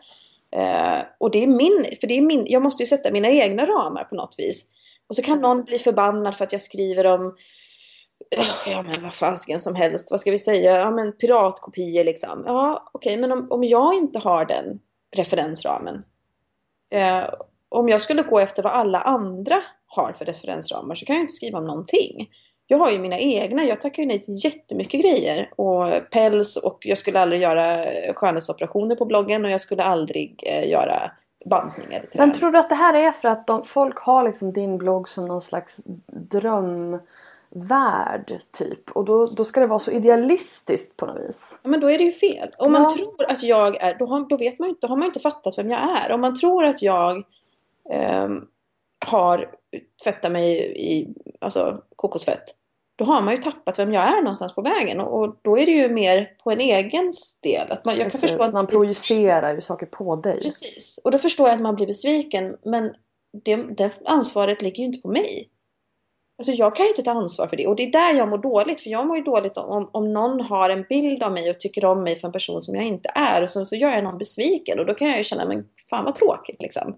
Eh, 0.56 1.04
och 1.18 1.30
det 1.30 1.42
är 1.42 1.46
min, 1.46 1.86
för 2.00 2.06
det 2.06 2.18
är 2.18 2.22
min, 2.22 2.46
jag 2.46 2.62
måste 2.62 2.82
ju 2.82 2.86
sätta 2.86 3.10
mina 3.10 3.28
egna 3.28 3.66
ramar 3.66 4.04
på 4.04 4.14
något 4.14 4.34
vis. 4.38 4.66
Och 5.08 5.16
så 5.16 5.22
kan 5.22 5.40
någon 5.40 5.64
bli 5.64 5.78
förbannad 5.78 6.36
för 6.36 6.44
att 6.44 6.52
jag 6.52 6.60
skriver 6.60 7.06
om 7.06 7.36
ja 8.66 8.82
men 8.82 9.02
vad 9.02 9.14
fasiken 9.14 9.60
som 9.60 9.74
helst, 9.74 10.10
vad 10.10 10.20
ska 10.20 10.30
vi 10.30 10.38
säga, 10.38 10.80
ja 10.80 10.90
men 10.90 11.12
piratkopior 11.12 12.04
liksom. 12.04 12.44
Ja 12.46 12.90
okej, 12.92 13.10
okay, 13.10 13.20
men 13.20 13.32
om, 13.32 13.46
om 13.50 13.64
jag 13.64 13.94
inte 13.94 14.18
har 14.18 14.44
den 14.44 14.80
referensramen. 15.16 16.04
Eh, 16.90 17.28
om 17.68 17.88
jag 17.88 18.00
skulle 18.00 18.22
gå 18.22 18.38
efter 18.38 18.62
vad 18.62 18.72
alla 18.72 19.00
andra 19.00 19.62
har 19.86 20.12
för 20.12 20.24
referensramar 20.24 20.94
så 20.94 21.06
kan 21.06 21.16
jag 21.16 21.22
inte 21.22 21.32
skriva 21.32 21.58
om 21.58 21.64
någonting. 21.64 22.28
Jag 22.66 22.78
har 22.78 22.90
ju 22.90 22.98
mina 22.98 23.18
egna, 23.18 23.64
jag 23.64 23.80
tackar 23.80 24.02
ju 24.02 24.06
nej 24.06 24.20
till 24.20 24.44
jättemycket 24.44 25.00
grejer. 25.00 25.50
Och 25.56 26.10
päls 26.10 26.56
och 26.56 26.78
jag 26.80 26.98
skulle 26.98 27.20
aldrig 27.20 27.40
göra 27.40 27.84
skönhetsoperationer 28.14 28.96
på 28.96 29.04
bloggen 29.04 29.44
och 29.44 29.50
jag 29.50 29.60
skulle 29.60 29.82
aldrig 29.82 30.42
eh, 30.46 30.70
göra 30.70 31.10
bantningar. 31.50 32.08
Men 32.14 32.32
tror 32.32 32.50
du 32.50 32.58
att 32.58 32.68
det 32.68 32.74
här 32.74 32.94
är 32.94 33.12
för 33.12 33.28
att 33.28 33.46
de, 33.46 33.64
folk 33.64 33.98
har 33.98 34.24
liksom 34.24 34.52
din 34.52 34.78
blogg 34.78 35.08
som 35.08 35.26
någon 35.26 35.40
slags 35.40 35.80
dröm 36.12 36.98
värld 37.50 38.38
typ. 38.52 38.90
Och 38.90 39.04
då, 39.04 39.26
då 39.26 39.44
ska 39.44 39.60
det 39.60 39.66
vara 39.66 39.78
så 39.78 39.90
idealistiskt 39.90 40.96
på 40.96 41.06
något 41.06 41.28
vis. 41.28 41.58
Ja, 41.62 41.70
men 41.70 41.80
då 41.80 41.90
är 41.90 41.98
det 41.98 42.04
ju 42.04 42.12
fel. 42.12 42.54
Om 42.58 42.74
ja. 42.74 42.80
man 42.80 42.96
tror 42.96 43.30
att 43.30 43.42
jag 43.42 43.82
är, 43.82 43.98
då 43.98 44.06
har, 44.06 44.28
då 44.28 44.36
vet 44.36 44.58
man 44.58 44.68
inte, 44.68 44.86
då 44.86 44.88
har 44.88 44.96
man 44.96 45.06
inte 45.06 45.20
fattat 45.20 45.58
vem 45.58 45.70
jag 45.70 45.98
är. 45.98 46.12
Om 46.12 46.20
man 46.20 46.34
tror 46.34 46.64
att 46.64 46.82
jag 46.82 47.16
eh, 47.90 48.28
har 49.06 49.50
tvättat 50.04 50.32
mig 50.32 50.72
i 50.76 51.14
alltså, 51.40 51.82
kokosfett. 51.96 52.54
Då 52.96 53.04
har 53.04 53.22
man 53.22 53.34
ju 53.34 53.42
tappat 53.42 53.78
vem 53.78 53.92
jag 53.92 54.04
är 54.04 54.22
någonstans 54.22 54.54
på 54.54 54.62
vägen. 54.62 55.00
Och, 55.00 55.22
och 55.22 55.36
då 55.42 55.58
är 55.58 55.66
det 55.66 55.72
ju 55.72 55.88
mer 55.88 56.30
på 56.44 56.50
en 56.50 56.60
egen 56.60 57.12
del. 57.42 57.72
Att 57.72 57.84
man, 57.84 57.94
jag 57.94 58.04
Precis, 58.04 58.20
kan 58.20 58.28
förstå 58.28 58.44
att 58.44 58.52
man 58.52 58.66
projicerar 58.66 59.54
ju 59.54 59.60
saker 59.60 59.86
på 59.86 60.16
dig. 60.16 60.40
Precis. 60.42 61.00
Och 61.04 61.10
då 61.10 61.18
förstår 61.18 61.48
jag 61.48 61.54
att 61.54 61.62
man 61.62 61.74
blir 61.74 61.86
besviken. 61.86 62.56
Men 62.64 62.94
det, 63.44 63.56
det 63.56 64.00
ansvaret 64.04 64.62
ligger 64.62 64.78
ju 64.78 64.84
inte 64.84 65.00
på 65.00 65.08
mig. 65.08 65.48
Alltså 66.38 66.52
jag 66.52 66.76
kan 66.76 66.86
ju 66.86 66.90
inte 66.90 67.02
ta 67.02 67.10
ansvar 67.10 67.46
för 67.46 67.56
det 67.56 67.66
och 67.66 67.76
det 67.76 67.82
är 67.82 67.92
där 67.92 68.14
jag 68.14 68.28
mår 68.28 68.38
dåligt. 68.38 68.80
För 68.80 68.90
jag 68.90 69.06
mår 69.06 69.16
ju 69.16 69.22
dåligt 69.22 69.56
om, 69.56 69.90
om 69.92 70.12
någon 70.12 70.40
har 70.40 70.70
en 70.70 70.84
bild 70.88 71.22
av 71.22 71.32
mig 71.32 71.50
och 71.50 71.60
tycker 71.60 71.84
om 71.84 72.02
mig 72.02 72.16
för 72.16 72.26
en 72.28 72.32
person 72.32 72.62
som 72.62 72.74
jag 72.74 72.84
inte 72.84 73.10
är. 73.14 73.42
Och 73.42 73.50
så, 73.50 73.64
så 73.64 73.76
gör 73.76 73.90
jag 73.90 74.04
någon 74.04 74.18
besviken 74.18 74.78
och 74.78 74.86
då 74.86 74.94
kan 74.94 75.08
jag 75.08 75.18
ju 75.18 75.24
känna, 75.24 75.46
men 75.46 75.64
fan 75.90 76.04
vad 76.04 76.14
tråkigt 76.14 76.62
liksom. 76.62 76.96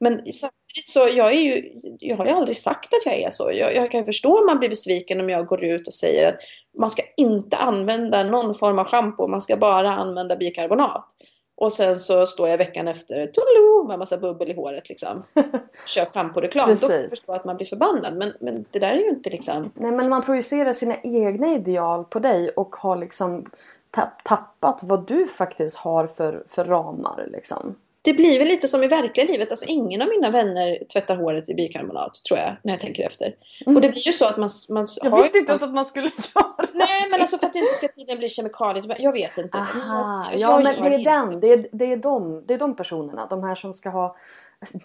Men 0.00 0.12
samtidigt 0.12 0.88
så, 0.88 1.08
jag, 1.14 1.34
är 1.34 1.40
ju, 1.40 1.72
jag 1.98 2.16
har 2.16 2.26
ju 2.26 2.32
aldrig 2.32 2.56
sagt 2.56 2.94
att 2.94 3.06
jag 3.06 3.14
är 3.14 3.30
så. 3.30 3.50
Jag, 3.52 3.76
jag 3.76 3.90
kan 3.90 4.04
förstå 4.04 4.38
om 4.38 4.46
man 4.46 4.58
blir 4.58 4.68
besviken 4.68 5.20
om 5.20 5.30
jag 5.30 5.46
går 5.46 5.64
ut 5.64 5.86
och 5.86 5.94
säger 5.94 6.28
att 6.28 6.36
man 6.78 6.90
ska 6.90 7.02
inte 7.16 7.56
använda 7.56 8.22
någon 8.22 8.54
form 8.54 8.78
av 8.78 8.86
schampo, 8.86 9.26
man 9.26 9.42
ska 9.42 9.56
bara 9.56 9.90
använda 9.90 10.36
bikarbonat. 10.36 11.06
Och 11.56 11.72
sen 11.72 11.98
så 11.98 12.26
står 12.26 12.48
jag 12.48 12.58
veckan 12.58 12.88
efter 12.88 13.26
Tolo, 13.26 13.88
med 13.88 13.98
massa 13.98 14.16
bubbel 14.16 14.50
i 14.50 14.54
håret 14.54 14.88
liksom. 14.88 15.22
Kör 15.86 16.04
schamporeklam. 16.04 16.68
Då 16.80 16.88
kan 16.88 17.00
jag 17.00 17.10
förstå 17.10 17.32
att 17.32 17.44
man 17.44 17.56
blir 17.56 17.66
förbannad. 17.66 18.16
Men, 18.16 18.32
men 18.40 18.64
det 18.70 18.78
där 18.78 18.92
är 18.92 18.98
ju 18.98 19.08
inte 19.08 19.30
liksom... 19.30 19.70
Nej 19.74 19.92
men 19.92 20.08
man 20.08 20.22
projicerar 20.22 20.72
sina 20.72 20.96
egna 21.02 21.54
ideal 21.54 22.04
på 22.04 22.18
dig 22.18 22.50
och 22.50 22.76
har 22.76 22.96
liksom 22.96 23.50
tappat 23.92 24.78
vad 24.82 25.06
du 25.06 25.26
faktiskt 25.26 25.76
har 25.76 26.06
för, 26.06 26.44
för 26.48 26.64
ramar 26.64 27.28
liksom. 27.32 27.74
Det 28.04 28.12
blir 28.12 28.38
väl 28.38 28.48
lite 28.48 28.68
som 28.68 28.82
i 28.82 28.86
verkliga 28.86 29.26
livet. 29.26 29.50
Alltså 29.50 29.66
ingen 29.68 30.02
av 30.02 30.08
mina 30.08 30.30
vänner 30.30 30.78
tvättar 30.92 31.16
håret 31.16 31.48
i 31.48 31.54
bikarbonat 31.54 32.20
tror 32.28 32.38
jag. 32.38 32.56
När 32.62 32.72
jag 32.72 32.80
tänker 32.80 33.06
efter. 33.06 33.34
Mm. 33.66 33.76
Och 33.76 33.82
det 33.82 33.88
blir 33.88 34.06
ju 34.06 34.12
så 34.12 34.26
att 34.26 34.36
man... 34.36 34.48
man 34.68 34.86
jag 35.02 35.10
har 35.10 35.22
visste 35.22 35.38
inte 35.38 35.52
ens 35.52 35.62
att 35.62 35.74
man 35.74 35.84
skulle 35.84 36.06
göra 36.34 36.54
det. 36.58 36.68
Nej 36.72 37.10
men 37.10 37.20
alltså 37.20 37.38
för 37.38 37.46
att 37.46 37.52
det 37.52 37.58
inte 37.58 37.74
ska 37.74 37.88
tydligen 37.88 38.18
bli 38.18 38.28
kemikalier. 38.28 38.96
Jag 38.98 39.12
vet 39.12 39.38
inte. 39.38 39.58
Aha, 39.58 40.26
men, 40.30 40.40
ja 40.40 40.60
men 40.60 40.90
det 40.90 40.96
är 40.96 41.04
den. 41.04 41.40
Det 41.40 41.52
är, 41.52 41.68
det, 41.72 41.92
är 41.92 41.96
de, 41.96 42.42
det 42.46 42.54
är 42.54 42.58
de 42.58 42.76
personerna. 42.76 43.26
De 43.26 43.44
här 43.44 43.54
som 43.54 43.74
ska 43.74 43.88
ha 43.88 44.16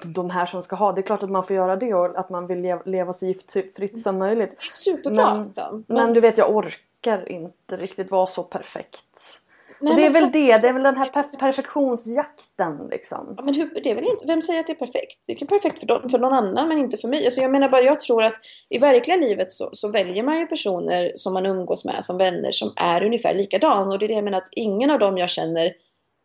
de 0.05 0.29
här 0.29 0.45
som 0.45 0.63
ska 0.63 0.75
ha. 0.75 0.91
Det 0.91 1.01
är 1.01 1.03
klart 1.03 1.23
att 1.23 1.29
man 1.29 1.43
får 1.43 1.55
göra 1.55 1.75
det 1.75 1.93
och 1.93 2.19
att 2.19 2.29
man 2.29 2.47
vill 2.47 2.79
leva 2.85 3.13
så 3.13 3.25
giftfritt 3.25 4.01
som 4.01 4.17
möjligt. 4.17 4.49
Det 4.49 4.65
är 4.65 4.71
superbra. 4.71 5.33
Men, 5.33 5.45
liksom. 5.45 5.85
men, 5.87 5.97
men 5.97 6.13
du 6.13 6.19
vet 6.19 6.37
jag 6.37 6.55
orkar 6.55 7.31
inte 7.31 7.77
riktigt 7.77 8.11
vara 8.11 8.27
så 8.27 8.43
perfekt. 8.43 9.41
Nej, 9.81 9.95
det 9.95 10.05
är 10.05 10.09
väl 10.09 10.21
så, 10.21 10.29
det, 10.29 10.61
det 10.61 10.67
är 10.67 10.73
väl 10.73 10.83
den 10.83 10.97
här 10.97 11.05
per 11.05 11.23
perfektionsjakten 11.23 12.87
liksom. 12.91 13.33
Ja, 13.37 13.43
men 13.43 13.53
hur, 13.53 13.81
det 13.83 13.91
är 13.91 13.95
väl 13.95 14.07
inte, 14.07 14.25
vem 14.25 14.41
säger 14.41 14.59
att 14.59 14.67
det 14.67 14.73
är 14.73 14.85
perfekt? 14.85 15.25
Det 15.27 15.41
är 15.41 15.45
perfekt 15.45 15.79
för, 15.79 15.87
dem, 15.87 16.09
för 16.09 16.19
någon 16.19 16.33
annan 16.33 16.67
men 16.67 16.77
inte 16.77 16.97
för 16.97 17.07
mig. 17.07 17.25
Alltså 17.25 17.41
jag 17.41 17.51
menar 17.51 17.69
bara, 17.69 17.81
jag 17.81 17.99
tror 17.99 18.23
att 18.23 18.35
i 18.69 18.77
verkliga 18.77 19.17
livet 19.17 19.51
så, 19.51 19.69
så, 19.73 19.91
väljer 19.91 20.23
man 20.23 20.39
ju 20.39 20.45
personer 20.45 21.11
som 21.15 21.33
man 21.33 21.45
umgås 21.45 21.85
med 21.85 22.05
som 22.05 22.17
vänner 22.17 22.51
som 22.51 22.73
är 22.75 23.03
ungefär 23.03 23.33
likadana. 23.33 23.91
Och 23.91 23.99
det 23.99 24.05
är 24.05 24.07
det 24.07 24.13
jag 24.13 24.23
menar 24.23 24.37
att 24.37 24.49
ingen 24.51 24.91
av 24.91 24.99
dem 24.99 25.17
jag 25.17 25.29
känner, 25.29 25.73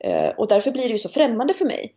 eh, 0.04 0.28
och 0.28 0.48
därför 0.48 0.70
blir 0.70 0.84
det 0.84 0.92
ju 0.92 0.98
så 0.98 1.08
främmande 1.08 1.54
för 1.54 1.64
mig 1.64 1.94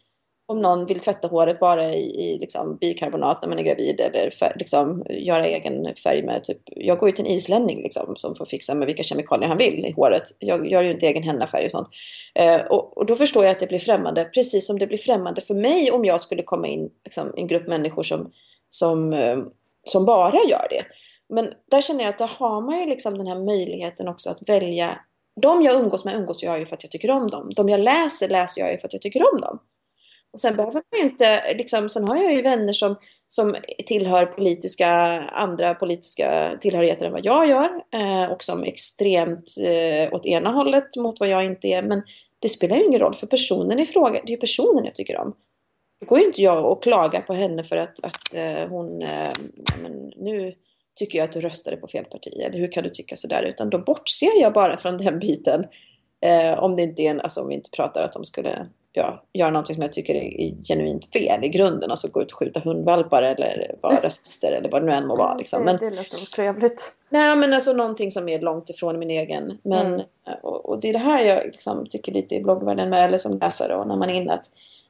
om 0.50 0.62
någon 0.62 0.86
vill 0.86 1.00
tvätta 1.00 1.28
håret 1.28 1.60
bara 1.60 1.94
i, 1.94 2.32
i 2.32 2.38
liksom 2.40 2.78
bikarbonat 2.78 3.42
när 3.42 3.50
man 3.50 3.60
är 3.60 3.64
gravid 3.64 4.00
eller 4.00 4.30
fär, 4.30 4.56
liksom, 4.60 5.06
göra 5.10 5.46
egen 5.46 5.96
färg 5.96 6.24
med 6.24 6.44
typ, 6.44 6.62
jag 6.66 6.98
går 6.98 7.10
ju 7.10 7.16
till 7.16 7.26
en 7.26 7.32
islänning 7.32 7.84
liksom, 7.84 8.16
som 8.16 8.36
får 8.36 8.46
fixa 8.46 8.76
med 8.76 8.86
vilka 8.86 9.04
kemikalier 9.04 9.48
han 9.48 9.58
vill 9.58 9.86
i 9.86 9.92
håret. 9.92 10.24
Jag 10.40 10.72
gör 10.72 10.84
ju 10.84 10.92
inte 10.92 11.08
egen 11.08 11.24
hennafärg 11.24 11.66
och 11.66 11.72
sånt. 11.72 11.88
Eh, 12.36 12.62
och, 12.62 12.98
och, 12.98 13.06
då 13.06 13.16
förstår 13.16 13.44
jag 13.44 13.52
att 13.52 13.60
det 13.60 13.68
blir 13.68 13.80
främmande, 13.80 14.26
precis 14.26 14.68
som 14.68 14.80
det 14.80 14.88
blir 14.88 14.98
främmande 14.98 15.42
för 15.42 15.54
mig 15.54 15.92
om 15.92 16.06
jag 16.06 16.22
skulle 16.22 16.44
komma 16.44 16.68
in 16.68 16.90
liksom, 17.06 17.38
i 17.38 17.42
en 17.42 17.48
grupp 17.48 17.68
människor 17.68 18.04
som, 18.04 18.32
som, 18.70 19.14
eh, 19.14 19.38
som 19.84 20.06
bara 20.06 20.38
gör 20.38 20.68
det. 20.70 20.84
Men 21.30 21.54
där 21.72 21.82
känner 21.82 22.04
jag 22.04 22.10
att 22.10 22.18
där 22.18 22.32
har 22.38 22.62
man 22.62 22.80
ju 22.80 22.86
liksom 22.86 23.18
den 23.18 23.28
här 23.28 23.40
möjligheten 23.40 24.08
också 24.08 24.30
att 24.30 24.50
välja. 24.50 25.00
De 25.42 25.62
jag 25.62 25.76
umgås 25.76 26.06
med 26.06 26.16
umgås 26.16 26.44
jag 26.44 26.60
ju 26.60 26.66
för 26.66 26.76
att 26.76 26.84
jag 26.84 26.92
tycker 26.92 27.12
om 27.12 27.30
dem. 27.30 27.50
De 27.56 27.70
jag 27.70 27.80
läser 27.80 28.30
läser 28.30 28.62
jag 28.62 28.72
ju 28.72 28.78
för 28.78 28.88
att 28.88 28.94
jag 28.94 29.02
tycker 29.02 29.34
om 29.34 29.42
dem. 29.42 29.60
Och 30.38 30.42
sen 30.42 30.56
behöver 30.56 30.74
man 30.74 31.00
ju 31.00 31.10
inte, 31.10 31.54
liksom, 31.54 31.90
sen 31.90 32.08
har 32.08 32.18
jag 32.18 32.34
ju 32.34 32.42
vänner 32.42 32.74
som, 32.74 32.96
som 33.28 33.56
tillhör 33.86 34.26
politiska, 34.26 34.90
andra 35.22 35.74
politiska 35.74 36.58
tillhörigheter 36.62 37.06
än 37.06 37.12
vad 37.12 37.26
jag 37.26 37.50
gör. 37.50 37.70
Eh, 37.94 38.32
och 38.32 38.44
som 38.44 38.64
är 38.64 38.68
extremt 38.68 39.56
eh, 39.66 40.14
åt 40.14 40.26
ena 40.26 40.52
hållet 40.52 40.96
mot 40.96 41.20
vad 41.20 41.30
jag 41.30 41.46
inte 41.46 41.68
är. 41.68 41.82
Men 41.82 42.02
det 42.40 42.50
spelar 42.50 42.76
ju 42.76 42.86
ingen 42.86 43.00
roll 43.00 43.14
för 43.14 43.28
personen 43.28 43.80
i 43.80 43.86
fråga, 43.86 44.12
det 44.12 44.30
är 44.30 44.32
ju 44.32 44.38
personen 44.38 44.86
jag 44.86 44.96
tycker 44.96 45.18
om. 45.18 45.34
Då 46.00 46.06
går 46.06 46.20
ju 46.20 46.26
inte 46.26 46.42
jag 46.42 46.72
och 46.72 46.84
klagar 46.84 47.22
på 47.22 47.34
henne 47.34 47.64
för 47.64 47.78
att, 47.78 48.06
att 48.06 48.34
eh, 48.36 48.70
hon, 48.70 49.02
eh, 49.02 49.32
men 49.84 50.12
nu 50.16 50.54
tycker 51.00 51.20
jag 51.20 51.26
att 51.26 51.34
du 51.34 51.42
röstade 51.42 51.78
på 51.78 51.88
fel 51.88 52.06
parti. 52.06 52.34
Eller 52.46 52.60
hur 52.60 52.72
kan 52.72 52.84
du 52.84 52.90
tycka 52.90 53.16
sådär? 53.16 53.44
Utan 53.44 53.70
då 53.70 53.78
bortser 53.78 54.42
jag 54.42 54.54
bara 54.54 54.78
från 54.78 54.98
den 54.98 55.20
biten. 55.20 55.66
Eh, 56.26 56.60
om 56.60 56.76
det 56.76 56.82
inte 56.82 57.02
är 57.02 57.12
en, 57.12 57.22
alltså 57.22 57.42
om 57.42 57.48
vi 57.48 57.56
inte 57.56 57.70
pratar 57.70 58.04
att 58.04 58.14
de 58.14 58.26
skulle 58.26 58.68
ja, 58.98 59.24
göra 59.34 59.52
någonting 59.52 59.76
som 59.76 59.82
jag 59.82 59.92
tycker 59.94 60.16
är 60.16 60.64
genuint 60.64 61.14
fel 61.14 61.44
i 61.44 61.50
grunden. 61.50 61.92
Alltså 61.92 62.08
gå 62.08 62.22
ut 62.22 62.32
och 62.32 62.38
skjuta 62.38 62.60
hundvalpar 62.60 63.22
eller 63.22 63.76
vara 63.82 64.04
rasister 64.04 64.52
eller 64.52 64.70
vad 64.70 64.82
det 64.82 64.86
nu 64.86 64.92
än 64.92 65.08
må 65.08 65.16
vara. 65.16 65.36
Liksom. 65.36 65.64
Men, 65.64 65.78
det 65.78 65.90
låter 65.90 66.22
otrevligt. 66.22 66.94
Nej 67.10 67.36
men 67.36 67.54
alltså 67.54 67.74
någonting 67.74 68.12
som 68.12 68.30
är 68.30 68.40
långt 68.40 68.70
ifrån 68.70 69.00
min 69.00 69.10
egen. 69.10 69.58
Men, 69.64 69.94
mm. 69.94 70.06
och, 70.44 70.66
och, 70.70 70.80
det 70.80 70.90
är 70.90 70.94
det 70.94 71.00
här 71.00 71.22
jag 71.22 71.46
liksom 71.46 71.88
tycker 71.90 72.12
lite 72.12 72.36
i 72.36 72.44
bloggvärlden 72.44 72.90
med, 72.90 73.06
eller 73.06 73.18
som 73.18 73.38
läsare 73.38 73.76
och 73.76 73.88
när 73.88 73.96
man 73.96 74.10
är 74.10 74.14
inne 74.14 74.34
att 74.34 74.46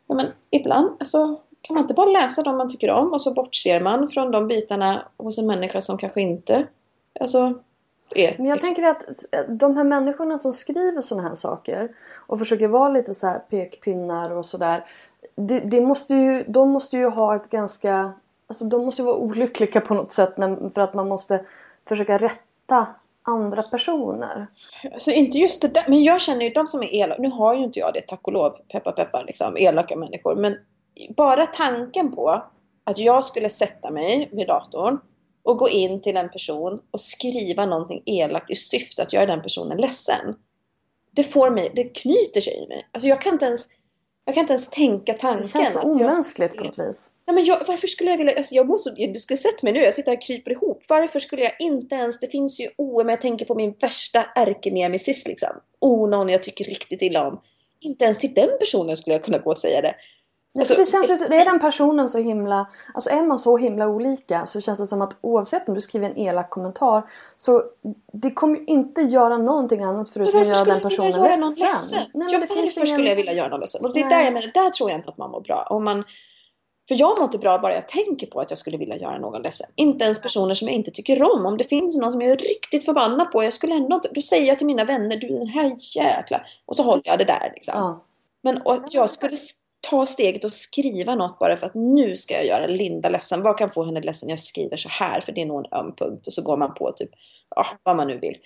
ja, 0.07 0.15
men 0.15 0.25
ibland 0.51 0.89
alltså, 0.99 1.39
kan 1.61 1.73
man 1.73 1.83
inte 1.83 1.93
bara 1.93 2.09
läsa 2.09 2.43
de 2.43 2.57
man 2.57 2.69
tycker 2.69 2.89
om 2.89 3.13
och 3.13 3.21
så 3.21 3.33
bortser 3.33 3.81
man 3.81 4.09
från 4.09 4.31
de 4.31 4.47
bitarna 4.47 5.05
hos 5.17 5.37
en 5.37 5.47
människa 5.47 5.81
som 5.81 5.97
kanske 5.97 6.21
inte 6.21 6.67
alltså, 7.19 7.53
är. 8.15 8.35
Men 8.37 8.45
jag 8.45 8.61
tänker 8.61 8.83
att 8.83 9.05
de 9.47 9.77
här 9.77 9.83
människorna 9.83 10.37
som 10.37 10.53
skriver 10.53 11.01
sådana 11.01 11.27
här 11.27 11.35
saker 11.35 11.89
och 12.27 12.39
försöker 12.39 12.67
vara 12.67 12.89
lite 12.89 13.13
så 13.13 13.27
här 13.27 13.39
pekpinnar 13.39 14.29
och 14.31 14.45
sådär. 14.45 14.85
Det, 15.35 15.59
det 15.59 15.81
måste 15.81 16.15
ju, 16.15 16.43
de 16.43 16.69
måste 16.69 16.97
ju 16.97 17.09
ha 17.09 17.35
ett 17.35 17.49
ganska... 17.49 18.13
Alltså 18.47 18.65
de 18.65 18.85
måste 18.85 19.01
ju 19.01 19.05
vara 19.05 19.15
olyckliga 19.15 19.81
på 19.81 19.93
något 19.93 20.11
sätt 20.11 20.37
när, 20.37 20.69
för 20.69 20.81
att 20.81 20.93
man 20.93 21.07
måste 21.07 21.45
försöka 21.87 22.17
rätta 22.17 22.87
andra 23.21 23.63
personer. 23.63 24.47
Alltså 24.93 25.11
inte 25.11 25.37
just 25.37 25.61
det 25.61 25.73
där, 25.73 25.83
men 25.87 26.03
jag 26.03 26.21
känner 26.21 26.45
ju 26.45 26.49
de 26.49 26.67
som 26.67 26.83
är 26.83 26.95
elaka, 26.95 27.21
nu 27.21 27.29
har 27.29 27.55
ju 27.55 27.63
inte 27.63 27.79
jag 27.79 27.93
det 27.93 28.01
tack 28.01 28.27
och 28.27 28.33
lov, 28.33 28.57
peppar 28.71 28.91
peppar 28.91 29.23
liksom, 29.27 29.57
elaka 29.57 29.95
människor. 29.95 30.35
Men 30.35 30.57
bara 31.17 31.47
tanken 31.47 32.15
på 32.15 32.43
att 32.83 32.97
jag 32.97 33.23
skulle 33.23 33.49
sätta 33.49 33.91
mig 33.91 34.29
vid 34.31 34.47
datorn 34.47 34.99
och 35.43 35.57
gå 35.57 35.69
in 35.69 36.01
till 36.01 36.17
en 36.17 36.29
person 36.29 36.81
och 36.91 37.01
skriva 37.01 37.65
någonting 37.65 38.03
elakt 38.05 38.51
i 38.51 38.55
syfte 38.55 39.01
att 39.01 39.13
göra 39.13 39.25
den 39.25 39.41
personen 39.41 39.77
ledsen 39.77 40.35
det 41.17 41.23
får 41.23 41.49
mig, 41.49 41.71
det 41.75 41.83
knyter 41.83 42.41
sig 42.41 42.63
i 42.63 42.67
mig. 42.67 42.87
Alltså 42.91 43.07
jag 43.07 43.21
kan 43.21 43.33
inte 43.33 43.45
ens, 43.45 43.67
jag 44.25 44.35
kan 44.35 44.41
inte 44.41 44.53
ens 44.53 44.69
tänka 44.69 45.13
tanken. 45.13 45.41
Det 45.41 45.47
känns 45.47 45.73
så 45.73 45.81
omänskligt 45.81 46.55
på 46.57 46.63
något 46.63 46.79
vis. 46.79 47.09
Nej, 47.27 47.35
men 47.35 47.45
jag, 47.45 47.63
varför 47.67 47.87
skulle 47.87 48.09
jag 48.09 48.17
vilja, 48.17 48.37
alltså 48.37 48.55
jag 48.55 48.67
måste, 48.67 48.89
du 48.89 49.19
skulle 49.19 49.37
sett 49.37 49.63
mig 49.63 49.73
nu, 49.73 49.79
jag 49.79 49.93
sitter 49.93 50.11
här 50.11 50.17
och 50.17 50.23
kryper 50.23 50.51
ihop. 50.51 50.83
Varför 50.89 51.19
skulle 51.19 51.41
jag 51.41 51.51
inte 51.59 51.95
ens, 51.95 52.19
det 52.19 52.27
finns 52.27 52.59
ju, 52.59 52.69
oh, 52.77 52.97
men 52.97 53.09
jag 53.09 53.21
tänker 53.21 53.45
på 53.45 53.55
min 53.55 53.75
värsta 53.79 54.23
ärkenemesis 54.35 55.27
liksom. 55.27 55.49
oh, 55.79 56.09
någon 56.09 56.29
jag 56.29 56.43
tycker 56.43 56.65
riktigt 56.65 57.01
illa 57.01 57.27
om. 57.27 57.41
Inte 57.79 58.05
ens 58.05 58.17
till 58.17 58.33
den 58.33 58.49
personen 58.59 58.97
skulle 58.97 59.13
jag 59.15 59.23
kunna 59.23 59.37
gå 59.37 59.49
och 59.49 59.57
säga 59.57 59.81
det. 59.81 59.95
Ja, 60.53 60.65
för 60.65 60.75
det 60.75 60.85
känns 60.85 61.09
ju, 61.09 61.15
det 61.15 61.35
är 61.35 61.45
den 61.45 61.59
personen 61.59 62.09
så 62.09 62.17
himla, 62.17 62.67
alltså 62.93 63.09
är 63.09 63.27
man 63.27 63.39
så 63.39 63.57
himla 63.57 63.87
olika 63.87 64.45
så 64.45 64.61
känns 64.61 64.79
det 64.79 64.85
som 64.85 65.01
att 65.01 65.17
oavsett 65.21 65.67
om 65.67 65.75
du 65.75 65.81
skriver 65.81 66.09
en 66.09 66.17
elak 66.17 66.49
kommentar 66.49 67.03
så 67.37 67.63
det 68.13 68.31
kommer 68.31 68.57
ju 68.57 68.65
inte 68.65 69.01
göra 69.01 69.37
någonting 69.37 69.83
annat 69.83 70.09
förutom 70.09 70.41
att 70.41 70.47
göra 70.47 70.65
den 70.65 70.81
personen 70.81 71.11
göra 71.11 71.27
ledsen. 71.27 71.49
ledsen? 71.49 71.99
Nej, 71.99 72.09
men 72.13 72.27
det 72.27 72.37
varför 72.39 72.55
finns 72.55 72.77
ingen... 72.77 72.87
skulle 72.87 73.09
jag 73.09 73.15
vilja 73.15 73.33
göra 73.33 73.47
någon 73.47 73.59
ledsen? 73.59 73.85
Och 73.85 73.93
det 73.93 74.01
är 74.01 74.09
där 74.09 74.23
jag 74.23 74.33
menar, 74.33 74.51
där 74.53 74.69
tror 74.69 74.89
jag 74.89 74.99
inte 74.99 75.09
att 75.09 75.17
man 75.17 75.31
mår 75.31 75.41
bra. 75.41 75.67
Om 75.69 75.83
man, 75.83 76.03
för 76.87 76.95
jag 76.95 77.17
mår 77.17 77.23
inte 77.23 77.37
bra 77.37 77.59
bara 77.59 77.73
jag 77.73 77.87
tänker 77.87 78.27
på 78.27 78.39
att 78.39 78.51
jag 78.51 78.57
skulle 78.57 78.77
vilja 78.77 78.97
göra 78.97 79.19
någon 79.19 79.41
ledsen. 79.41 79.67
Inte 79.75 80.03
ens 80.03 80.21
personer 80.21 80.53
som 80.53 80.67
jag 80.67 80.75
inte 80.75 80.91
tycker 80.91 81.23
om. 81.23 81.45
Om 81.45 81.57
det 81.57 81.63
finns 81.63 81.97
någon 81.97 82.11
som 82.11 82.21
jag 82.21 82.31
är 82.31 82.37
riktigt 82.37 82.85
förbannad 82.85 83.31
på, 83.31 83.43
jag 83.43 83.53
skulle 83.53 83.75
ändå 83.75 83.95
inte, 83.95 84.09
då 84.11 84.21
säger 84.21 84.47
jag 84.47 84.57
till 84.57 84.67
mina 84.67 84.83
vänner, 84.83 85.17
du 85.17 85.27
den 85.27 85.47
här 85.47 85.75
jäkla... 85.95 86.41
Och 86.65 86.75
så 86.75 86.83
håller 86.83 87.03
jag 87.05 87.19
det 87.19 87.25
där 87.25 87.51
liksom. 87.55 87.73
Ja. 87.77 88.03
Men 88.43 88.61
jag 88.89 89.09
skulle 89.09 89.35
ta 89.81 90.05
steget 90.05 90.43
och 90.43 90.53
skriva 90.53 91.15
något 91.15 91.39
bara 91.39 91.57
för 91.57 91.67
att 91.67 91.75
nu 91.75 92.17
ska 92.17 92.33
jag 92.33 92.45
göra 92.45 92.67
Linda 92.67 93.09
ledsen. 93.09 93.41
Vad 93.41 93.57
kan 93.57 93.71
få 93.71 93.83
henne 93.83 94.01
ledsen? 94.01 94.29
Jag 94.29 94.39
skriver 94.39 94.77
så 94.77 94.89
här 94.89 95.21
för 95.21 95.31
det 95.31 95.41
är 95.41 95.45
nog 95.45 95.65
en 95.65 95.79
öm 95.79 95.95
punkt. 95.95 96.27
Och 96.27 96.33
så 96.33 96.41
går 96.41 96.57
man 96.57 96.73
på 96.73 96.91
typ, 96.91 97.09
ja, 97.55 97.65
vad 97.83 97.95
man 97.95 98.07
nu 98.07 98.17
vill. 98.17 98.37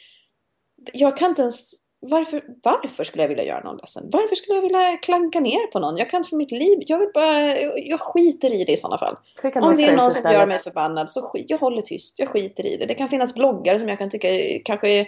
Jag 0.93 1.17
kan 1.17 1.29
inte 1.29 1.41
ens, 1.41 1.73
varför, 1.99 2.43
varför 2.63 3.03
skulle 3.03 3.23
jag 3.23 3.29
vilja 3.29 3.43
göra 3.43 3.63
någon 3.63 3.77
ledsen? 3.77 4.09
Varför 4.11 4.35
skulle 4.35 4.55
jag 4.55 4.61
vilja 4.61 4.97
klanka 4.97 5.39
ner 5.39 5.67
på 5.67 5.79
någon? 5.79 5.97
Jag 5.97 6.09
kan 6.09 6.17
inte 6.17 6.29
för 6.29 6.37
mitt 6.37 6.51
liv, 6.51 6.79
jag 6.87 6.99
vill 6.99 7.09
bara, 7.13 7.59
jag 7.77 7.99
skiter 7.99 8.53
i 8.53 8.65
det 8.65 8.71
i 8.71 8.77
sådana 8.77 8.97
fall. 8.97 9.15
Om 9.55 9.75
det 9.75 9.85
är 9.85 9.95
någon 9.95 10.11
som 10.11 10.31
gör 10.31 10.45
mig 10.45 10.57
förbannad 10.57 11.09
så 11.09 11.21
skit, 11.21 11.45
jag 11.49 11.57
håller 11.57 11.81
tyst, 11.81 12.19
jag 12.19 12.29
skiter 12.29 12.65
i 12.65 12.77
det. 12.77 12.85
Det 12.85 12.95
kan 12.95 13.09
finnas 13.09 13.33
bloggare 13.33 13.79
som 13.79 13.89
jag 13.89 13.97
kan 13.97 14.09
tycka 14.09 14.29
kanske 14.65 14.89
är 14.89 15.07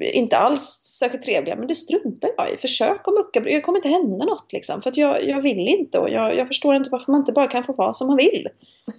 inte 0.00 0.36
alls 0.38 0.62
särskilt 1.00 1.24
trevliga, 1.24 1.56
men 1.56 1.66
det 1.66 1.74
struntar 1.74 2.30
jag 2.36 2.52
i. 2.52 2.56
Försök 2.56 3.08
att 3.08 3.14
mucka, 3.14 3.40
det 3.40 3.60
kommer 3.60 3.78
inte 3.78 3.88
hända 3.88 4.24
något 4.26 4.52
liksom. 4.52 4.82
För 4.82 4.90
att 4.90 4.96
jag, 4.96 5.24
jag 5.24 5.40
vill 5.40 5.68
inte 5.68 5.98
och 5.98 6.10
jag, 6.10 6.36
jag 6.36 6.46
förstår 6.46 6.74
inte 6.74 6.90
varför 6.90 7.12
man 7.12 7.20
inte 7.20 7.32
bara 7.32 7.46
kan 7.46 7.64
få 7.64 7.72
vara 7.72 7.92
som 7.92 8.06
man 8.06 8.16
vill. 8.16 8.48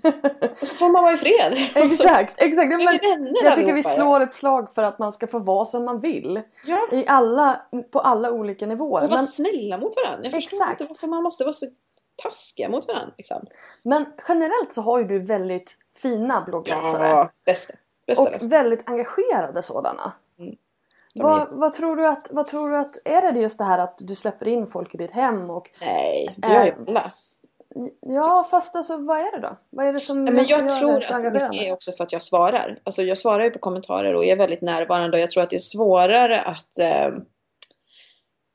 och 0.62 0.68
så 0.68 0.76
får 0.76 0.90
man 0.90 1.04
vara 1.04 1.14
i 1.14 1.18
fred. 1.18 1.54
Exakt, 1.76 2.34
exakt. 2.42 2.78
så 2.78 2.84
Men 2.84 3.36
jag 3.44 3.56
tycker 3.56 3.74
vi 3.74 3.84
slår 3.84 4.20
ett 4.20 4.34
slag 4.34 4.74
för 4.74 4.84
att 4.84 5.00
man 5.00 5.14
ska 5.14 5.28
få 5.28 5.40
vara 5.40 5.66
som 5.66 5.86
man 5.86 6.00
vill. 6.00 6.42
Ja, 6.66 6.88
I 6.92 7.04
alla, 7.08 7.62
på 7.92 8.00
alla 8.00 8.32
olika 8.32 8.66
nivåer. 8.66 9.04
och 9.04 9.10
vara 9.10 9.20
Men, 9.20 9.28
snälla 9.28 9.78
mot 9.78 9.94
varandra. 9.96 10.24
Jag 10.24 10.34
förstår 10.34 10.58
Exakt. 10.58 10.82
inte 10.82 10.90
varför 10.90 11.08
man 11.08 11.24
måste 11.24 11.44
vara 11.44 11.54
så 11.54 11.66
taskiga 12.24 12.70
mot 12.70 12.88
varandra. 12.88 13.14
Liksom. 13.18 13.46
men 13.84 14.06
generellt 14.28 14.74
så 14.74 14.82
har 14.82 15.00
ju 15.00 15.06
du 15.06 15.20
väldigt 15.20 15.78
fina 15.98 16.42
bloggläsare. 16.42 17.08
Ja, 17.08 17.32
bästa. 17.46 17.74
bästa 18.08 18.24
Och 18.24 18.32
läsare. 18.32 18.50
väldigt 18.50 18.90
engagerade 18.90 19.64
sådana. 19.64 20.14
Vad, 21.24 21.48
vad, 21.52 21.74
tror 21.74 21.96
du 21.96 22.08
att, 22.08 22.28
vad 22.32 22.48
tror 22.48 22.70
du 22.70 22.78
att... 22.78 22.98
Är 23.06 23.32
det 23.32 23.40
just 23.40 23.58
det 23.58 23.64
här 23.64 23.80
att 23.80 23.98
du 23.98 24.16
släpper 24.16 24.48
in 24.48 24.68
folk 24.68 24.96
i 24.96 24.98
ditt 24.98 25.12
hem 25.12 25.50
och... 25.50 25.72
Nej, 25.82 26.36
det 26.38 26.54
gör 26.54 26.66
ju 26.66 26.74
alla. 26.88 27.04
Ja, 28.02 28.48
fast 28.52 28.76
alltså 28.76 28.98
vad 28.98 29.18
är 29.18 29.32
det 29.32 29.48
då? 29.48 29.56
Vad 29.70 29.86
är 29.86 29.94
det 29.94 30.00
som 30.00 30.26
Nej, 30.26 30.34
men 30.34 30.46
jag 30.46 30.80
tror 30.80 31.00
det 31.00 31.46
att 31.46 31.52
det 31.52 31.68
är 31.68 31.74
också 31.74 31.92
för 31.92 32.04
att 32.04 32.12
jag 32.12 32.22
svarar. 32.22 32.78
Alltså 32.84 33.02
jag 33.02 33.18
svarar 33.18 33.44
ju 33.44 33.52
på 33.52 33.60
kommentarer 33.60 34.16
och 34.16 34.26
är 34.26 34.36
väldigt 34.36 34.62
närvarande 34.62 35.18
och 35.18 35.22
jag 35.22 35.32
tror 35.32 35.44
att 35.44 35.50
det 35.50 35.56
är 35.56 35.60
svårare 35.60 36.42
att 36.42 36.80
eh, 36.80 37.10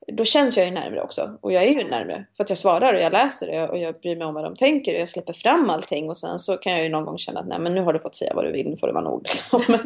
då 0.06 0.24
känns 0.24 0.56
jag 0.56 0.66
ju 0.66 0.72
närmre 0.72 1.02
också. 1.02 1.38
Och 1.40 1.52
jag 1.52 1.62
är 1.62 1.68
ju 1.68 1.90
närmre. 1.90 2.24
För 2.36 2.44
att 2.44 2.50
jag 2.50 2.58
svarar 2.58 2.94
och 2.94 3.00
jag 3.00 3.12
läser 3.12 3.46
det 3.46 3.68
och 3.68 3.78
jag 3.78 3.94
bryr 3.94 4.16
mig 4.16 4.26
om 4.26 4.34
vad 4.34 4.44
de 4.44 4.56
tänker 4.56 4.94
och 4.94 5.00
jag 5.00 5.08
släpper 5.08 5.32
fram 5.32 5.70
allting. 5.70 6.08
Och 6.08 6.16
sen 6.16 6.38
så 6.38 6.56
kan 6.56 6.72
jag 6.72 6.82
ju 6.82 6.88
någon 6.88 7.04
gång 7.04 7.18
känna 7.18 7.40
att 7.40 7.46
nej 7.46 7.58
men 7.58 7.74
nu 7.74 7.80
har 7.80 7.92
du 7.92 7.98
fått 7.98 8.14
säga 8.14 8.34
vad 8.34 8.44
du 8.44 8.52
vill, 8.52 8.70
nu 8.70 8.76
får 8.76 8.86
det 8.86 8.92
vara 8.92 9.04
nog. 9.04 9.26
men 9.68 9.78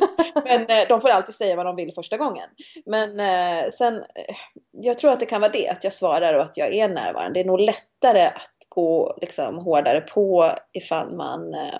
men 0.44 0.66
de 0.88 1.00
får 1.00 1.08
alltid 1.08 1.34
säga 1.34 1.56
vad 1.56 1.66
de 1.66 1.76
vill 1.76 1.94
första 1.94 2.16
gången. 2.16 2.48
Men 2.86 3.20
eh, 3.20 3.70
sen, 3.70 3.94
eh, 3.96 4.36
jag 4.70 4.98
tror 4.98 5.12
att 5.12 5.20
det 5.20 5.26
kan 5.26 5.40
vara 5.40 5.52
det, 5.52 5.68
att 5.68 5.84
jag 5.84 5.92
svarar 5.92 6.34
och 6.34 6.44
att 6.44 6.56
jag 6.56 6.74
är 6.74 6.88
närvarande. 6.88 7.40
Det 7.40 7.44
är 7.44 7.48
nog 7.48 7.60
lättare 7.60 8.26
att 8.26 8.68
gå 8.68 9.18
liksom, 9.20 9.58
hårdare 9.58 10.00
på 10.00 10.54
ifall 10.72 11.16
man 11.16 11.54
eh, 11.54 11.78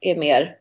är 0.00 0.16
mer 0.16 0.56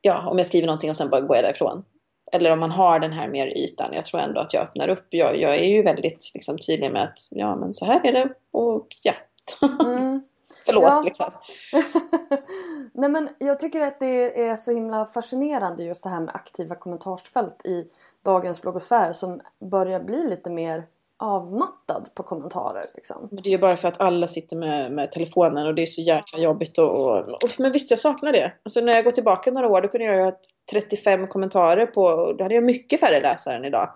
ja, 0.00 0.28
om 0.30 0.38
jag 0.38 0.46
skriver 0.46 0.66
någonting 0.66 0.90
och 0.90 0.96
sen 0.96 1.10
bara 1.10 1.20
går 1.20 1.36
jag 1.36 1.44
därifrån. 1.44 1.84
Eller 2.32 2.50
om 2.50 2.60
man 2.60 2.70
har 2.70 3.00
den 3.00 3.12
här 3.12 3.28
mer 3.28 3.46
ytan. 3.46 3.92
Jag 3.92 4.04
tror 4.04 4.20
ändå 4.20 4.40
att 4.40 4.54
jag 4.54 4.62
öppnar 4.62 4.88
upp. 4.88 5.06
Jag, 5.10 5.36
jag 5.36 5.54
är 5.54 5.68
ju 5.68 5.82
väldigt 5.82 6.30
liksom, 6.34 6.58
tydlig 6.58 6.92
med 6.92 7.02
att 7.02 7.18
ja, 7.30 7.56
men 7.56 7.74
så 7.74 7.84
här 7.84 8.06
är 8.06 8.12
det 8.12 8.28
och 8.50 8.86
ja. 9.04 9.12
Mm. 9.84 10.20
Förlåt 10.64 10.84
Ja. 10.84 11.02
liksom. 11.02 11.30
Nej 12.92 13.10
men 13.10 13.28
jag 13.38 13.60
tycker 13.60 13.80
att 13.80 14.00
det 14.00 14.42
är 14.42 14.56
så 14.56 14.72
himla 14.72 15.06
fascinerande 15.06 15.84
just 15.84 16.02
det 16.02 16.10
här 16.10 16.20
med 16.20 16.34
aktiva 16.34 16.74
kommentarsfält 16.74 17.66
i 17.66 17.90
dagens 18.22 18.62
bloggosfär 18.62 19.12
som 19.12 19.40
börjar 19.70 20.00
bli 20.00 20.28
lite 20.28 20.50
mer 20.50 20.86
avmattad 21.20 22.08
på 22.14 22.22
kommentarer. 22.22 22.86
Liksom. 22.94 23.28
Men 23.30 23.42
det 23.42 23.48
är 23.48 23.52
ju 23.52 23.58
bara 23.58 23.76
för 23.76 23.88
att 23.88 24.00
alla 24.00 24.28
sitter 24.28 24.56
med, 24.56 24.92
med 24.92 25.12
telefonen 25.12 25.66
och 25.66 25.74
det 25.74 25.82
är 25.82 25.86
så 25.86 26.00
jäkla 26.00 26.38
jobbigt. 26.38 26.78
Och, 26.78 26.90
och, 26.90 27.18
och, 27.18 27.50
men 27.58 27.72
visst, 27.72 27.90
jag 27.90 27.98
saknar 27.98 28.32
det. 28.32 28.52
Alltså 28.64 28.80
när 28.80 28.92
jag 28.92 29.04
går 29.04 29.10
tillbaka 29.10 29.50
några 29.50 29.68
år 29.68 29.80
då 29.80 29.88
kunde 29.88 30.06
jag 30.06 30.24
ha 30.24 30.32
35 30.72 31.26
kommentarer 31.26 31.86
på, 31.86 32.32
då 32.38 32.44
hade 32.44 32.54
jag 32.54 32.64
mycket 32.64 33.00
färre 33.00 33.20
läsare 33.20 33.56
än 33.56 33.64
idag. 33.64 33.88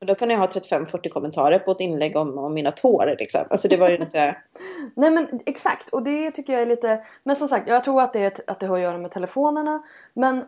Men 0.00 0.06
då 0.06 0.14
kunde 0.14 0.34
jag 0.34 0.38
ha 0.40 0.46
35-40 0.46 1.08
kommentarer 1.08 1.58
på 1.58 1.70
ett 1.70 1.80
inlägg 1.80 2.16
om, 2.16 2.38
om 2.38 2.54
mina 2.54 2.70
tår 2.70 3.14
liksom. 3.18 3.40
Alltså 3.50 3.68
det 3.68 3.76
var 3.76 3.88
ju 3.88 3.96
inte... 3.96 4.36
Nej 4.96 5.10
men 5.10 5.40
exakt 5.46 5.88
och 5.90 6.02
det 6.02 6.30
tycker 6.30 6.52
jag 6.52 6.62
är 6.62 6.66
lite 6.66 7.04
Men 7.24 7.36
som 7.36 7.48
sagt 7.48 7.68
jag 7.68 7.84
tror 7.84 8.02
att 8.02 8.12
det, 8.12 8.20
är 8.20 8.32
att 8.46 8.60
det 8.60 8.66
har 8.66 8.76
att 8.76 8.82
göra 8.82 8.98
med 8.98 9.10
telefonerna 9.10 9.82
Men 10.14 10.44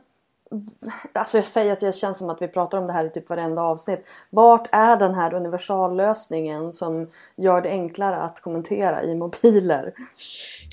Alltså 1.13 1.39
jag 1.39 1.45
säger 1.45 1.73
att 1.73 1.81
det 1.81 1.95
känns 1.95 2.19
som 2.19 2.31
att 2.31 2.43
vi 2.43 2.49
pratar 2.49 2.79
om 2.79 2.87
det 2.87 2.93
här 2.93 3.05
i 3.05 3.11
typ 3.11 3.29
varenda 3.29 3.63
avsnitt 3.63 4.05
Vart 4.31 4.69
är 4.73 4.97
den 4.97 5.15
här 5.15 5.35
universallösningen 5.35 6.73
som 6.73 7.11
gör 7.37 7.61
det 7.61 7.69
enklare 7.69 8.17
att 8.17 8.41
kommentera 8.41 9.03
i 9.03 9.15
mobiler? 9.15 9.95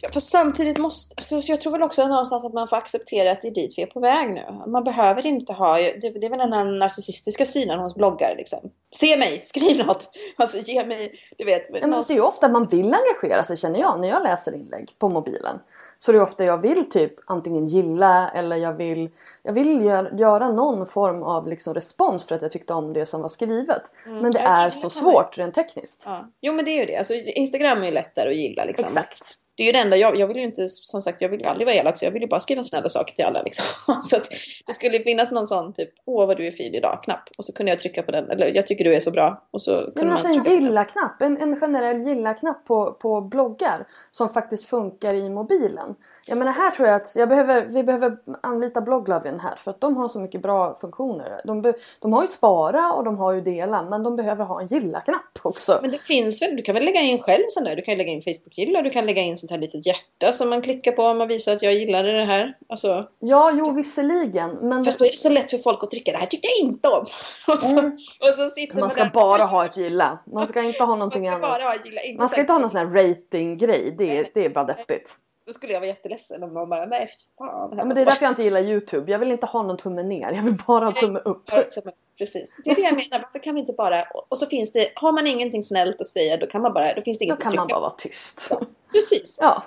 Ja, 0.02 0.10
fast 0.14 0.28
samtidigt 0.28 0.78
måste, 0.78 1.14
alltså, 1.18 1.42
så 1.42 1.52
jag 1.52 1.62
tror 1.62 1.72
väl 1.72 1.84
också 1.84 2.08
någonstans 2.08 2.46
att 2.46 2.54
man 2.54 2.68
får 2.68 2.78
acceptera 2.78 3.32
att 3.32 3.42
det 3.42 3.48
är 3.48 3.54
dit 3.54 3.74
vi 3.78 3.82
är 3.82 3.88
på 3.88 4.00
väg 4.00 4.30
nu. 4.30 4.46
Man 4.68 4.84
behöver 4.84 5.26
inte 5.26 5.54
ha, 5.54 5.78
det, 5.78 6.20
det 6.20 6.26
är 6.26 6.30
väl 6.30 6.40
den 6.40 6.54
här 6.54 6.66
narcissistiska 6.66 7.46
sidan 7.46 7.80
hos 7.80 7.96
bloggare 7.96 8.36
liksom. 8.36 8.60
Se 8.92 9.18
mig, 9.18 9.42
skriv 9.44 9.86
något! 9.86 10.10
Alltså 10.38 10.58
ge 10.58 10.86
mig, 10.86 11.12
du 11.38 11.46
vet. 11.46 11.72
Men 11.72 11.92
det 11.92 12.10
är 12.10 12.14
ju 12.14 12.22
ofta 12.22 12.50
man 12.50 12.66
vill 12.66 12.94
engagera 12.94 13.44
sig 13.44 13.58
känner 13.58 13.80
jag 13.80 14.00
när 14.00 14.08
jag 14.08 14.24
läser 14.24 14.56
inlägg 14.56 14.96
på 15.00 15.10
mobilen. 15.10 15.60
Så 16.00 16.12
det 16.12 16.18
är 16.18 16.22
ofta 16.22 16.44
jag 16.44 16.58
vill 16.58 16.90
typ 16.90 17.14
antingen 17.26 17.66
gilla 17.66 18.30
eller 18.30 18.56
jag 18.56 18.74
vill, 18.74 19.10
jag 19.44 19.54
vill 19.54 19.86
gör, 19.86 20.14
göra 20.18 20.52
någon 20.52 20.86
form 20.86 21.24
av 21.24 21.48
liksom 21.48 21.74
respons 21.74 22.24
för 22.24 22.36
att 22.36 22.42
jag 22.42 22.52
tyckte 22.52 22.74
om 22.74 22.94
det 22.94 23.06
som 23.06 23.22
var 23.22 23.30
skrivet. 23.30 23.82
Men 24.06 24.32
det 24.32 24.40
är 24.40 24.70
så 24.70 24.90
svårt 24.90 25.38
rent 25.38 25.56
tekniskt. 25.56 26.04
Ja. 26.06 26.30
Jo 26.42 26.54
men 26.54 26.66
det 26.66 26.72
är 26.72 26.80
ju 26.80 26.86
det. 26.86 26.98
Alltså, 26.98 27.14
Instagram 27.14 27.82
är 27.82 27.86
ju 27.86 27.92
lättare 27.92 28.30
att 28.30 28.36
gilla 28.36 28.66
liksom. 28.66 28.86
Exakt. 28.86 29.36
Det 29.60 29.64
är 29.64 29.66
ju 29.66 29.72
det 29.72 29.80
enda, 29.80 29.98
jag, 29.98 30.20
jag 30.20 30.28
vill 30.28 30.38
ju 30.38 30.44
inte, 30.44 30.68
som 30.68 31.02
sagt, 31.02 31.22
jag 31.22 31.30
vill 31.30 31.40
ju 31.40 31.46
aldrig 31.46 31.68
vara 31.68 31.76
elak 31.76 31.98
så 31.98 32.06
jag 32.06 32.12
vill 32.12 32.22
ju 32.22 32.28
bara 32.28 32.40
skriva 32.40 32.64
snälla 32.64 32.90
saker 32.90 33.14
till 33.14 33.26
alla 33.26 33.42
liksom. 33.42 33.66
Så 34.02 34.18
att 34.18 34.30
det 34.68 34.74
skulle 34.74 35.00
finnas 35.00 35.32
någon 35.32 35.48
sån 35.48 35.74
typ, 35.74 35.90
åh 36.06 36.28
vad 36.28 36.38
du 36.38 36.48
är 36.48 36.52
fin 36.52 36.76
idag, 36.76 37.00
knapp. 37.04 37.30
Och 37.38 37.46
så 37.46 37.54
kunde 37.54 37.72
jag 37.72 37.80
trycka 37.80 38.04
på 38.04 38.12
den, 38.12 38.32
eller 38.32 38.56
jag 38.56 38.68
tycker 38.68 38.84
du 38.84 38.96
är 38.96 39.00
så 39.00 39.12
bra. 39.12 39.48
Och 39.52 39.62
så 39.62 39.72
kunde 39.72 39.92
men 39.96 40.06
man 40.06 40.14
alltså 40.14 40.28
en 40.28 40.44
på 40.44 40.50
den. 40.50 40.54
gilla-knapp, 40.54 41.22
en, 41.22 41.38
en 41.38 41.60
generell 41.60 42.08
gilla-knapp 42.08 42.66
på, 42.66 42.94
på 42.94 43.22
bloggar 43.22 43.88
som 44.12 44.30
faktiskt 44.30 44.66
funkar 44.66 45.14
i 45.14 45.30
mobilen. 45.30 45.96
Jag 46.30 46.38
menar 46.38 46.52
här 46.52 46.72
tror 46.72 46.88
jag 46.88 47.02
att 47.02 47.16
jag 47.16 47.30
behöver, 47.30 47.66
vi 47.66 47.84
behöver 47.84 48.18
anlita 48.42 48.82
Blogglovin 48.82 49.40
här 49.40 49.56
för 49.56 49.72
att 49.72 49.82
de 49.82 49.98
har 49.98 50.08
så 50.08 50.20
mycket 50.20 50.42
bra 50.42 50.78
funktioner. 50.82 51.42
De, 51.44 51.62
be, 51.62 51.74
de 52.00 52.14
har 52.14 52.22
ju 52.22 52.28
spara 52.28 52.94
och 52.94 53.04
de 53.04 53.18
har 53.18 53.34
ju 53.34 53.42
dela 53.42 53.84
men 53.84 54.04
de 54.04 54.16
behöver 54.16 54.46
ha 54.46 54.62
en 54.62 54.68
gilla-knapp 54.68 55.40
också. 55.42 55.80
Men 55.82 55.92
det 55.92 56.02
finns 56.02 56.42
väl, 56.42 56.56
du 56.56 56.62
kan 56.62 56.76
väl 56.76 56.86
lägga 56.86 57.02
in 57.02 57.20
själv 57.20 57.44
sån 57.50 57.64
där. 57.64 57.76
Du 57.76 57.82
kan 57.82 57.98
lägga 57.98 58.12
in 58.12 58.22
Facebook-gilla, 58.22 58.82
du 58.82 58.90
kan 58.90 59.06
lägga 59.06 59.22
in 59.22 59.38
sånt 59.50 59.58
här 59.62 59.62
litet 59.68 59.86
hjärta 59.86 60.32
som 60.32 60.50
man 60.50 60.62
klickar 60.62 60.92
på 60.92 61.04
om 61.04 61.18
man 61.18 61.28
visar 61.28 61.54
att 61.54 61.62
jag 61.62 61.74
gillade 61.74 62.12
det 62.18 62.26
här. 62.26 62.58
Alltså, 62.70 63.08
Ja, 63.20 63.52
jo 63.56 63.76
visserligen. 63.76 64.50
Men 64.62 64.86
fast 64.86 65.00
då 65.00 65.06
är 65.06 65.10
det 65.10 65.16
så 65.16 65.30
lätt 65.30 65.52
för 65.52 65.58
folk 65.58 65.84
att 65.84 65.92
trycka 65.92 66.12
det 66.12 66.18
här 66.18 66.26
tyckte 66.26 66.48
jag 66.48 66.70
inte 66.70 66.90
om. 66.90 67.06
Och 67.54 67.60
så, 67.60 67.80
Mm. 67.80 67.92
och 68.20 68.28
så 68.36 68.50
sitter 68.50 68.76
man 68.76 68.82
man 68.82 68.90
ska 68.90 69.04
där. 69.04 69.12
bara 69.12 69.44
ha 69.44 69.66
ett 69.66 69.78
gilla. 69.78 70.20
Man 70.34 70.48
ska 70.48 70.62
inte 70.62 70.80
ha 70.84 70.88
Man 70.88 71.00
någonting 71.00 71.24
ska 71.24 71.32
annat. 71.32 71.42
bara 71.42 71.64
ha 71.64 71.76
gilla, 71.86 72.02
inte 72.02 72.20
Man 72.20 72.30
ska 72.30 72.42
inte 72.42 72.54
ha 72.54 72.60
någon 72.60 72.70
sån 72.70 72.80
här 72.88 73.08
rating-grej. 73.08 73.96
Det, 73.98 74.18
är- 74.18 74.30
det 74.34 74.46
är 74.46 74.50
bara 74.50 74.66
deppigt. 74.66 75.16
Då 75.50 75.54
skulle 75.54 75.74
jag 75.74 75.80
vara 75.80 75.88
jätteledsen 75.88 76.44
om 76.44 76.54
någon 76.54 76.70
bara, 76.70 76.86
nej 76.86 77.08
fy 77.08 77.36
fan. 77.38 77.74
Ja, 77.78 77.86
men 77.86 77.96
det 77.96 78.02
är 78.02 78.06
därför 78.06 78.26
jag 78.26 78.32
inte 78.32 78.44
gillar 78.44 78.62
Youtube. 78.62 79.12
Jag 79.12 79.20
vill 79.20 79.32
inte 79.32 79.46
ha 79.46 79.64
någon 79.64 79.78
tumme 79.78 80.04
ner. 80.04 80.32
Jag 80.32 80.44
vill 80.44 80.58
bara 80.68 80.86
ha 80.86 80.92
tumme 80.92 81.20
upp. 81.26 81.44
Ja, 81.52 81.64
Precis. 82.18 82.58
Det 82.64 82.72
är 82.72 82.76
det 82.76 82.82
jag 82.82 82.96
menar. 82.96 83.20
Varför 83.24 83.40
kan 83.40 83.56
vi 83.56 83.60
inte 83.62 83.74
bara... 83.74 84.04
och- 84.04 84.38
så 84.38 84.46
finns 84.46 84.72
det... 84.72 84.92
Har 84.96 85.12
man 85.12 85.28
ingenting 85.28 85.64
snällt 85.64 86.02
att 86.02 86.08
säga 86.08 86.38
då 86.38 86.48
kan 86.48 86.62
man 86.62 86.74
bara... 86.74 86.94
Då 86.94 87.02
finns 87.02 87.20
det 87.20 87.26
Då 87.26 87.28
inget 87.28 87.40
kan 87.40 87.50
att 87.52 87.56
man 87.56 87.68
bara 87.68 87.80
vara 87.80 87.90
tyst. 87.92 88.50
på. 88.50 88.66
Precis. 88.92 89.38
Ja. 89.42 89.64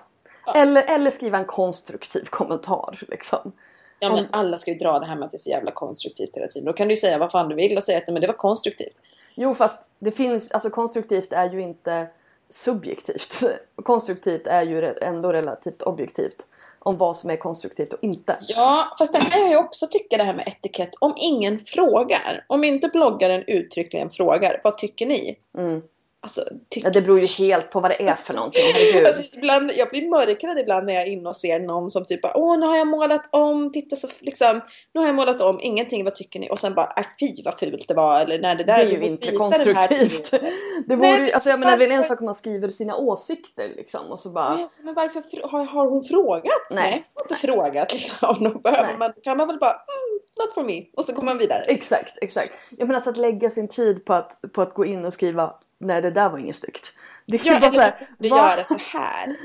Ja. 0.47 0.55
Eller, 0.55 0.83
eller 0.83 1.11
skriva 1.11 1.39
en 1.39 1.45
konstruktiv 1.45 2.25
kommentar. 2.31 2.99
Liksom. 3.09 3.53
Ja, 3.99 4.13
men 4.15 4.27
alla 4.31 4.59
ska 4.59 4.71
ju 4.71 4.79
dra 4.79 4.99
det 4.99 5.07
här 5.07 5.17
med 5.17 5.25
att 5.25 5.31
det 5.31 5.37
är 5.37 5.39
så 5.39 5.51
jävla 5.51 5.71
konstruktivt 5.71 6.37
hela 6.37 6.47
tiden. 6.47 6.67
Då 6.67 6.73
kan 6.73 6.89
du 6.89 6.93
ju 6.93 6.97
säga 7.01 7.19
vad 7.19 7.31
fan 7.31 7.49
du 7.49 7.55
vill 7.55 7.77
och 7.77 7.83
säga 7.85 7.99
att 7.99 8.07
men 8.07 8.21
det 8.21 8.27
var 8.27 8.35
konstruktivt. 8.35 8.97
Jo 9.35 9.55
fast 9.55 9.91
det 9.99 10.11
finns, 10.13 10.51
alltså 10.51 10.71
konstruktivt 10.71 11.33
är 11.33 11.51
ju 11.51 11.63
inte 11.63 12.07
subjektivt. 12.53 13.43
Konstruktivt 13.85 14.47
är 14.47 14.63
ju 14.63 14.95
ändå 15.03 15.33
relativt 15.33 15.83
objektivt. 15.83 16.47
om 16.85 16.97
vad 16.97 17.17
som 17.17 17.31
är 17.31 17.37
konstruktivt 17.37 17.93
och 17.93 17.99
inte. 18.03 18.37
Ja, 18.41 18.95
fast 18.99 19.13
det 19.15 19.19
här 19.19 19.31
kan 19.31 19.41
jag 19.41 19.51
ju 19.51 19.57
också 19.57 19.87
tycka 19.87 20.17
det 20.17 20.25
här 20.25 20.35
med 20.35 20.49
etikett. 20.49 20.91
Om 20.99 21.15
ingen 21.17 21.59
frågar, 21.59 22.45
om 22.47 22.65
inte 22.65 22.89
bloggaren 22.89 23.45
uttryckligen 23.47 24.11
frågar, 24.11 24.61
vad 24.65 24.79
tycker 24.79 25.07
ni? 25.07 25.37
Mm. 25.59 25.83
Alltså. 26.25 26.45
Ja, 26.69 26.91
det 26.91 27.03
beror 27.03 27.19
ju 27.19 27.27
helt 27.27 27.71
på 27.71 27.81
vad 27.81 27.91
det 27.91 28.03
är 28.03 28.15
för 28.15 28.35
någonting. 28.35 28.63
Herregud. 28.75 29.07
Alltså, 29.07 29.37
ibland, 29.37 29.71
jag 29.77 29.89
blir 29.89 30.09
mörkrädd 30.09 30.59
ibland 30.59 30.87
när 30.87 30.95
jag 30.95 31.03
är 31.03 31.07
inne 31.07 31.29
och 31.29 31.37
ser 31.37 31.61
någon 31.61 31.91
som 31.91 32.05
typ 32.05 32.23
bara, 32.23 32.37
åh 32.37 32.59
nu 32.59 32.67
har 32.67 32.77
jag 32.77 32.87
målat 32.87 33.29
om, 33.31 33.73
titta 33.73 33.97
så 33.97 34.09
liksom, 34.21 34.61
nu 34.95 35.01
har 35.01 35.07
jag 35.07 35.15
målat 35.15 35.41
om, 35.41 35.61
ingenting, 35.61 36.05
vad 36.05 36.15
tycker 36.15 36.41
ni? 36.41 36.51
Och 36.51 36.59
sen 36.59 36.75
bara, 36.75 36.93
äh, 36.97 37.05
fy 37.21 37.43
vad 37.45 37.59
fult 37.59 37.89
det 37.89 37.95
var 37.95 38.21
eller 38.21 38.39
när 38.39 38.55
det 38.55 38.65
där 38.65 38.77
det 38.77 38.83
är 38.83 39.01
ju 39.01 39.07
inte 39.07 39.33
konstruktivt. 39.33 40.31
Det 40.87 40.97
vore, 40.97 41.19
Nej, 41.19 41.33
alltså, 41.33 41.51
jag 41.51 41.61
menar, 41.61 41.77
det 41.77 41.87
är 41.87 41.91
en 41.91 42.05
sak 42.05 42.21
om 42.21 42.25
man 42.25 42.35
skriver 42.35 42.69
sina 42.69 42.97
åsikter 42.97 43.69
liksom 43.69 44.11
och 44.11 44.21
så 44.21 44.31
bara... 44.31 44.61
Ja, 44.61 44.69
men 44.83 44.95
varför 44.95 45.49
har, 45.49 45.65
har 45.65 45.87
hon 45.87 46.05
frågat? 46.05 46.53
Nej. 46.71 47.05
jag 47.15 47.23
har 47.23 47.25
inte 47.25 47.47
frågat. 47.47 47.93
Liksom. 47.93 48.61
Behöver 48.65 48.83
Nej. 48.83 48.97
man, 48.99 49.13
kan 49.23 49.37
man 49.37 49.47
väl 49.47 49.59
bara, 49.59 49.71
mm, 49.71 50.21
not 50.39 50.55
for 50.55 50.63
me. 50.63 50.83
Och 50.97 51.05
så 51.05 51.13
går 51.13 51.23
man 51.23 51.39
vidare. 51.39 51.63
Exakt, 51.63 52.19
exakt. 52.21 52.55
Jag 52.71 52.87
menar 52.87 52.95
alltså 52.95 53.11
att 53.11 53.17
lägga 53.17 53.51
sin 53.51 53.69
tid 53.69 54.05
på 54.05 54.15
att, 54.15 54.41
på 54.53 54.63
att 54.63 54.75
gå 54.75 54.85
in 54.85 55.05
och 55.05 55.15
skriva 55.15 55.55
nej 55.83 56.03
det 56.03 56.11
där 56.11 56.29
var 56.29 56.39
inget 56.39 56.57
snyggt. 56.57 56.93
Det 57.27 57.37
är 57.37 57.47
Ja, 57.47 57.57
eller 57.57 57.71
så 57.71 57.81
här, 57.81 58.09
du 58.19 58.29
va? 58.29 58.37
göra 58.37 58.65
så 58.65 58.77
här. 58.79 59.37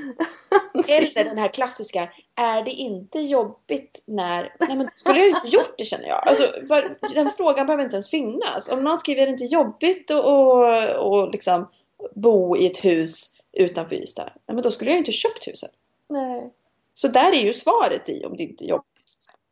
Eller 0.87 1.23
den 1.23 1.37
här 1.37 1.47
klassiska, 1.47 2.09
är 2.35 2.63
det 2.63 2.71
inte 2.71 3.19
jobbigt 3.19 4.03
när... 4.05 4.53
Nej 4.59 4.75
men 4.75 4.89
skulle 4.95 5.19
jag 5.19 5.27
ju 5.27 5.35
inte 5.35 5.47
gjort 5.47 5.73
det 5.77 5.83
känner 5.83 6.07
jag. 6.07 6.27
Alltså, 6.27 6.43
var, 6.61 6.95
den 7.13 7.31
frågan 7.31 7.65
behöver 7.65 7.83
inte 7.83 7.95
ens 7.95 8.09
finnas. 8.09 8.69
Om 8.71 8.83
någon 8.83 8.97
skriver, 8.97 9.21
är 9.21 9.25
det 9.25 9.31
inte 9.31 9.45
jobbigt 9.45 10.11
att 10.11 10.25
och, 10.25 11.07
och 11.07 11.31
liksom 11.31 11.67
bo 12.15 12.57
i 12.57 12.65
ett 12.65 12.85
hus 12.85 13.35
utanför 13.53 13.95
Ystad? 13.95 14.23
Nej 14.23 14.55
men 14.55 14.61
då 14.61 14.71
skulle 14.71 14.89
jag 14.89 14.95
ju 14.95 14.99
inte 14.99 15.11
köpt 15.11 15.47
huset. 15.47 15.71
Nej. 16.09 16.53
Så 16.93 17.07
där 17.07 17.31
är 17.31 17.45
ju 17.45 17.53
svaret 17.53 18.09
i 18.09 18.25
om 18.25 18.37
det 18.37 18.43
inte 18.43 18.65
är 18.65 18.67
jobbigt. 18.67 18.87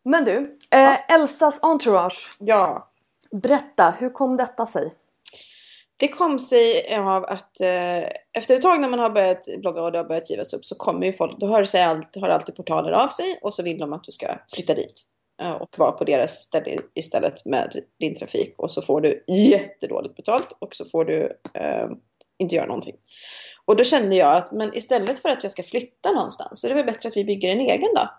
Men 0.04 0.26
du, 0.26 0.58
eh, 0.70 1.12
Elsas 1.12 1.60
entourage. 1.62 2.38
Ja. 2.40 2.90
Berätta, 3.32 3.94
hur 4.00 4.10
kom 4.10 4.38
detta 4.38 4.66
sig? 4.66 4.94
Det 5.98 6.08
kom 6.08 6.39
sig 6.39 6.96
av 6.96 7.24
att 7.24 7.62
eh, 7.62 8.04
efter 8.34 8.56
ett 8.56 8.62
tag 8.62 8.82
när 8.82 8.89
man 8.89 9.00
har 9.00 9.10
börjat 9.10 9.48
blogga 9.58 9.82
och 9.82 9.91
det 9.91 9.98
har 9.98 10.06
börjat 10.06 10.30
givas 10.30 10.54
upp 10.54 10.66
så 10.66 10.76
kommer 10.76 11.06
ju 11.06 11.14
folk, 11.14 11.39
då 11.39 11.48
hör, 11.48 11.64
sig 11.64 11.84
allt, 11.84 12.16
hör 12.16 12.30
alltid 12.30 12.56
portaler 12.56 12.91
av 12.91 13.08
sig 13.08 13.39
och 13.41 13.54
så 13.54 13.64
vill 13.64 13.78
de 13.78 13.93
att 13.93 14.04
du 14.04 14.12
ska 14.12 14.28
flytta 14.54 14.74
dit 14.74 15.02
eh, 15.41 15.52
och 15.52 15.80
vara 15.80 15.91
på 15.91 16.04
deras 16.04 16.41
ställe 16.41 16.82
istället 16.96 17.46
med 17.46 17.80
din 18.00 18.16
trafik 18.16 18.54
och 18.58 18.72
så 18.72 18.82
får 18.82 19.02
du 19.02 19.24
jättedåligt 19.28 20.16
betalt 20.16 20.58
och 20.60 20.76
så 20.76 20.86
får 20.86 21.06
du 21.06 21.39
eh, 21.54 21.88
inte 22.39 22.56
göra 22.56 22.68
någonting. 22.68 22.96
Och 23.66 23.76
då 23.76 23.84
kände 23.84 24.16
jag 24.16 24.38
att 24.38 24.52
men 24.52 24.78
istället 24.78 25.20
för 25.20 25.30
att 25.30 25.43
jag 25.43 25.52
ska 25.52 25.64
flytta 25.64 26.12
någonstans 26.12 26.62
så 26.62 26.68
är 26.68 26.70
det 26.70 26.76
väl 26.76 26.86
bättre 26.86 27.10
att 27.10 27.18
vi 27.18 27.26
bygger 27.26 27.50
en 27.50 27.62
egen 27.62 27.89
då. 27.96 28.10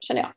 Känner 0.00 0.20
jag. 0.20 0.30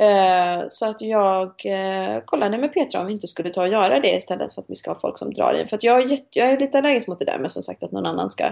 Eh, 0.00 0.64
Så 0.68 0.86
att 0.86 1.00
jag 1.00 1.48
eh, 1.64 2.20
kollade 2.24 2.58
med 2.58 2.72
Petra 2.72 3.00
om 3.00 3.06
vi 3.06 3.12
inte 3.12 3.26
skulle 3.26 3.50
ta 3.50 3.62
och 3.62 3.68
göra 3.68 4.00
det 4.00 4.10
istället 4.16 4.52
för 4.52 4.62
att 4.62 4.70
vi 4.70 4.74
ska 4.74 4.90
ha 4.90 5.00
folk 5.00 5.18
som 5.18 5.34
drar 5.34 5.54
in. 5.54 5.66
För 5.68 5.76
att 5.76 5.82
jag, 5.82 6.18
jag 6.30 6.50
är 6.50 6.58
lite 6.58 6.78
allergisk 6.78 7.08
mot 7.08 7.18
det 7.18 7.24
där 7.24 7.38
med 7.38 7.52
som 7.52 7.62
sagt 7.62 7.82
att 7.82 7.92
någon 7.92 8.06
annan 8.06 8.28
ska 8.28 8.44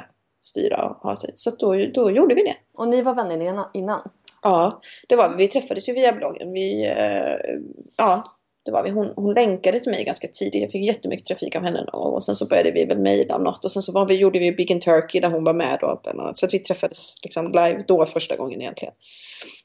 styra 0.42 0.84
och 0.84 0.96
ha 0.96 1.16
sig. 1.16 1.30
Så 1.34 1.50
då, 1.50 1.74
då 1.94 2.10
gjorde 2.10 2.34
vi 2.34 2.42
det. 2.42 2.56
Och 2.78 2.88
ni 2.88 3.02
var 3.02 3.14
vänner 3.14 3.40
innan- 3.40 3.70
innan? 3.74 4.00
Ja, 4.42 4.80
det 5.08 5.16
var 5.16 5.28
vi. 5.28 5.36
Vi 5.36 5.48
träffades 5.48 5.88
ju 5.88 5.92
via 5.92 6.12
bloggen. 6.12 6.52
Vi, 6.52 6.86
eh, 6.86 7.56
ja, 7.96 8.24
det 8.64 8.70
var 8.70 8.82
vi. 8.82 8.90
Hon, 8.90 9.12
hon 9.16 9.34
länkade 9.34 9.78
till 9.80 9.90
mig 9.92 10.04
ganska 10.04 10.28
tidigt. 10.28 10.62
Jag 10.62 10.70
fick 10.70 10.86
jättemycket 10.86 11.26
trafik 11.26 11.56
av 11.56 11.62
henne. 11.62 11.84
Och, 11.92 12.14
och 12.14 12.24
sen 12.24 12.36
så 12.36 12.46
började 12.48 12.70
vi 12.70 12.84
väl 12.84 12.98
mejla 12.98 13.36
om 13.36 13.42
något. 13.44 13.64
Och 13.64 13.72
sen 13.72 13.82
så 13.82 13.92
var 13.92 14.06
vi, 14.06 14.14
gjorde 14.14 14.38
vi 14.38 14.52
Big 14.52 14.70
in 14.70 14.80
Turkey 14.80 15.20
där 15.20 15.30
hon 15.30 15.44
var 15.44 15.54
med 15.54 15.78
då 15.80 16.00
bland 16.02 16.20
annat. 16.20 16.38
Så 16.38 16.46
att 16.46 16.54
vi 16.54 16.58
träffades 16.58 17.14
liksom 17.22 17.46
live 17.52 17.84
då 17.88 18.06
första 18.06 18.36
gången 18.36 18.60
egentligen. 18.60 18.94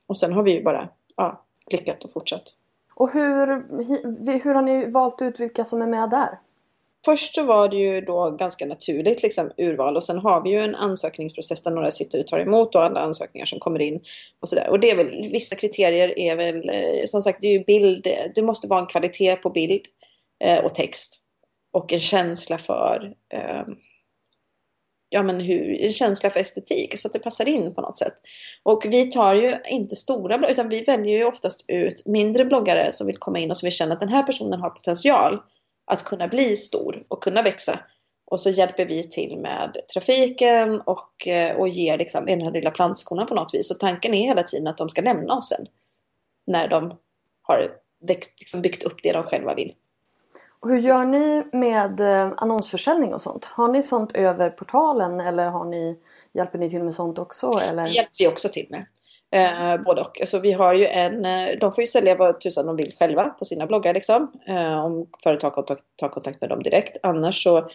Och 0.08 0.18
sen 0.18 0.34
har 0.34 0.44
vi 0.44 0.52
ju 0.52 0.64
bara 0.64 0.90
ja, 1.18 1.45
klickat 1.70 2.04
och 2.04 2.12
fortsatt. 2.12 2.44
Och 2.96 3.14
hur, 3.14 3.48
hur 4.44 4.54
har 4.54 4.62
ni 4.62 4.90
valt 4.90 5.22
ut 5.22 5.40
vilka 5.40 5.66
som 5.66 5.82
är 5.82 5.88
med 5.88 6.10
där? 6.10 6.40
Först 7.06 7.36
så 7.36 7.44
var 7.44 7.70
det 7.70 7.78
ju 7.78 8.02
då 8.02 8.32
ganska 8.32 8.66
naturligt 8.66 9.24
liksom, 9.24 9.52
urval 9.58 9.96
och 9.96 10.04
sen 10.04 10.18
har 10.18 10.44
vi 10.44 10.50
ju 10.50 10.60
en 10.60 10.76
ansökningsprocess 10.76 11.64
där 11.64 11.72
några 11.72 11.92
sitter 11.92 12.20
och 12.20 12.28
tar 12.28 12.40
emot 12.40 12.76
och 12.76 12.84
alla 12.84 13.00
ansökningar 13.00 13.46
som 13.46 13.60
kommer 13.60 13.82
in 13.82 14.02
och 14.40 14.50
sådär. 14.50 14.70
Och 14.70 14.80
det 14.80 14.92
är 14.92 14.96
väl, 14.96 15.30
vissa 15.32 15.56
kriterier 15.56 16.20
är 16.20 16.36
väl, 16.36 16.70
eh, 16.70 17.06
som 17.06 17.22
sagt, 17.22 17.38
det 17.42 17.48
är 17.48 17.52
ju 17.52 17.64
bild, 17.64 18.08
det 18.36 18.42
måste 18.42 18.68
vara 18.68 18.80
en 18.80 18.88
kvalitet 18.88 19.36
på 19.36 19.50
bild 19.50 19.82
eh, 20.44 20.66
och 20.66 20.76
text 20.76 21.22
och 21.72 21.94
en 21.94 22.00
känsla 22.00 22.58
för 22.58 23.14
eh, 23.34 23.64
ja, 25.10 25.24
men 25.24 25.40
hur, 25.40 25.82
en 25.82 25.92
känsla 25.92 26.30
för 26.30 26.40
estetik 26.40 27.00
så 27.00 27.08
att 27.08 27.14
det 27.14 27.20
passar 27.20 27.48
in 27.48 27.76
på 27.76 27.82
något 27.82 27.98
sätt. 27.98 28.14
Och 28.64 28.86
vi 28.86 29.06
tar 29.06 29.36
ju 29.36 29.56
inte 29.66 29.96
stora 29.96 30.38
bloggar 30.38 30.52
utan 30.52 30.70
vi 30.70 30.82
väljer 30.82 31.18
ju 31.18 31.26
oftast 31.26 31.66
ut 31.68 32.06
mindre 32.06 32.46
bloggare 32.46 32.94
som 32.94 33.08
vill 33.08 33.18
komma 33.18 33.40
in 33.40 33.52
och 33.52 33.58
som 33.58 33.68
vi 33.68 33.72
känner 33.72 33.94
att 33.94 34.00
den 34.00 34.10
här 34.10 34.24
personen 34.24 34.60
har 34.60 34.70
potential 34.70 35.40
att 35.86 36.04
kunna 36.04 36.28
bli 36.28 36.56
stor 36.56 37.06
och 37.08 37.24
kunna 37.24 37.42
växa. 37.42 37.80
Och 38.26 38.40
så 38.40 38.50
hjälper 38.50 38.86
vi 38.86 39.04
till 39.04 39.38
med 39.38 39.78
trafiken 39.94 40.82
och, 40.82 41.28
eh, 41.28 41.56
och 41.56 41.70
ger 41.70 41.98
liksom 41.98 42.26
den 42.26 42.42
här 42.42 42.52
lilla 42.52 42.72
plantskolan 42.72 43.28
på 43.28 43.36
något 43.36 43.54
vis. 43.54 43.72
Och 43.72 43.80
tanken 43.80 44.14
är 44.14 44.28
hela 44.28 44.44
tiden 44.44 44.68
att 44.68 44.78
de 44.78 44.90
ska 44.90 45.02
lämna 45.02 45.34
oss 45.34 45.50
sen. 45.50 45.68
När 46.48 46.68
de 46.68 46.98
har 47.42 47.72
växt, 48.08 48.40
liksom 48.40 48.62
byggt 48.62 48.84
upp 48.84 49.04
det 49.04 49.12
de 49.12 49.24
själva 49.24 49.56
vill. 49.56 49.74
Och 50.60 50.70
hur 50.70 50.80
gör 50.80 51.06
ni 51.06 51.44
med 51.54 52.00
eh, 52.00 52.34
annonsförsäljning 52.38 53.14
och 53.14 53.22
sånt? 53.22 53.46
Har 53.46 53.68
ni 53.68 53.84
sånt 53.84 54.16
över 54.16 54.50
portalen 54.50 55.20
eller 55.20 55.48
har 55.48 55.66
ni, 55.66 55.98
hjälper 56.34 56.60
ni 56.60 56.70
till 56.70 56.84
med 56.84 56.94
sånt 56.94 57.20
också? 57.20 57.52
Eller? 57.62 57.84
Det 57.84 57.90
hjälper 57.90 58.16
vi 58.20 58.28
också 58.28 58.50
till 58.50 58.68
med. 58.70 58.86
Eh, 59.32 59.84
både 59.84 60.02
och. 60.02 60.22
Alltså, 60.22 60.40
vi 60.40 60.52
har 60.52 60.74
ju 60.74 60.86
en, 60.86 61.26
eh, 61.26 61.50
de 61.60 61.72
får 61.72 61.82
ju 61.82 61.88
sälja 61.88 62.16
vad 62.16 62.42
tusan 62.42 62.66
de 62.66 62.76
vill 62.76 62.94
själva 63.00 63.24
på 63.24 63.46
sina 63.46 63.66
bloggar. 63.66 63.94
Liksom. 63.94 64.32
Eh, 64.48 64.86
om 64.86 65.08
företag 65.24 65.68
tar 65.96 66.10
kontakt 66.10 66.42
med 66.42 66.50
dem 66.50 66.64
direkt. 66.64 66.98
Annars 67.04 67.44
så 67.44 67.70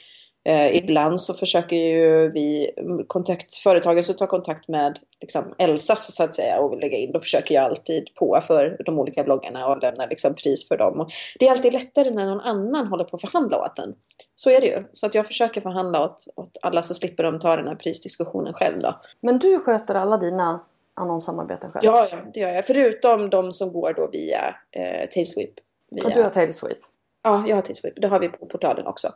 eh, 0.45 0.77
ibland 0.77 1.21
så 1.21 1.35
försöker 1.35 1.77
ju 1.77 2.31
vi 2.31 2.71
kontakt, 3.07 3.57
företagen 3.57 4.03
så 4.03 4.13
tar 4.13 4.27
kontakt 4.27 4.69
med 4.69 4.99
liksom, 5.21 5.55
Elsas 5.59 6.15
så 6.15 6.23
att 6.23 6.35
säga 6.35 6.61
och 6.61 6.81
lägga 6.81 6.99
in. 6.99 7.13
Då 7.13 7.21
försöker 7.21 7.55
jag 7.55 7.65
alltid 7.65 8.15
på 8.15 8.41
för 8.47 8.77
de 8.87 8.99
olika 8.99 9.25
bloggarna 9.25 9.67
och 9.67 9.83
lämna 9.83 10.07
liksom, 10.07 10.35
pris 10.35 10.69
för 10.69 10.77
dem. 10.77 11.01
Och 11.01 11.11
det 11.39 11.47
är 11.47 11.51
alltid 11.51 11.73
lättare 11.73 12.11
när 12.11 12.27
någon 12.27 12.41
annan 12.41 12.87
håller 12.87 13.05
på 13.05 13.17
att 13.17 13.21
förhandla 13.21 13.59
åt 13.59 13.79
en. 13.79 13.95
Så 14.35 14.51
är 14.51 14.61
det 14.61 14.67
ju. 14.67 14.85
Så 14.93 15.07
att 15.07 15.15
jag 15.15 15.27
försöker 15.27 15.61
förhandla 15.61 16.05
åt, 16.05 16.25
åt 16.37 16.59
alla 16.63 16.83
så 16.83 16.95
slipper 16.95 17.23
de 17.23 17.39
ta 17.39 17.57
den 17.57 17.67
här 17.67 17.75
prisdiskussionen 17.75 18.55
själv 18.55 18.79
då. 18.79 19.01
Men 19.21 19.39
du 19.39 19.59
sköter 19.59 19.95
alla 19.95 20.17
dina 20.17 20.61
annonssamarbeten 20.95 21.71
själv? 21.71 21.85
Ja, 21.85 22.09
ja, 22.11 22.19
det 22.35 22.41
gör 22.41 22.49
jag. 22.49 22.67
Förutom 22.67 23.31
de 23.31 23.53
som 23.53 23.73
går 23.73 23.93
då 23.93 24.09
via 24.13 24.55
eh, 24.71 25.09
Tailsweep. 25.09 25.55
Via... 25.91 26.05
Och 26.05 26.11
du 26.15 26.23
har 26.23 26.31
Tailsweep? 26.31 26.79
Ja, 27.23 27.45
jag 27.49 27.57
har 27.57 27.63
Tailsweep. 27.63 27.95
Det 27.97 28.09
har 28.09 28.21
vi 28.21 28.29
på 28.29 28.47
portalen 28.47 28.87
också. 28.87 29.09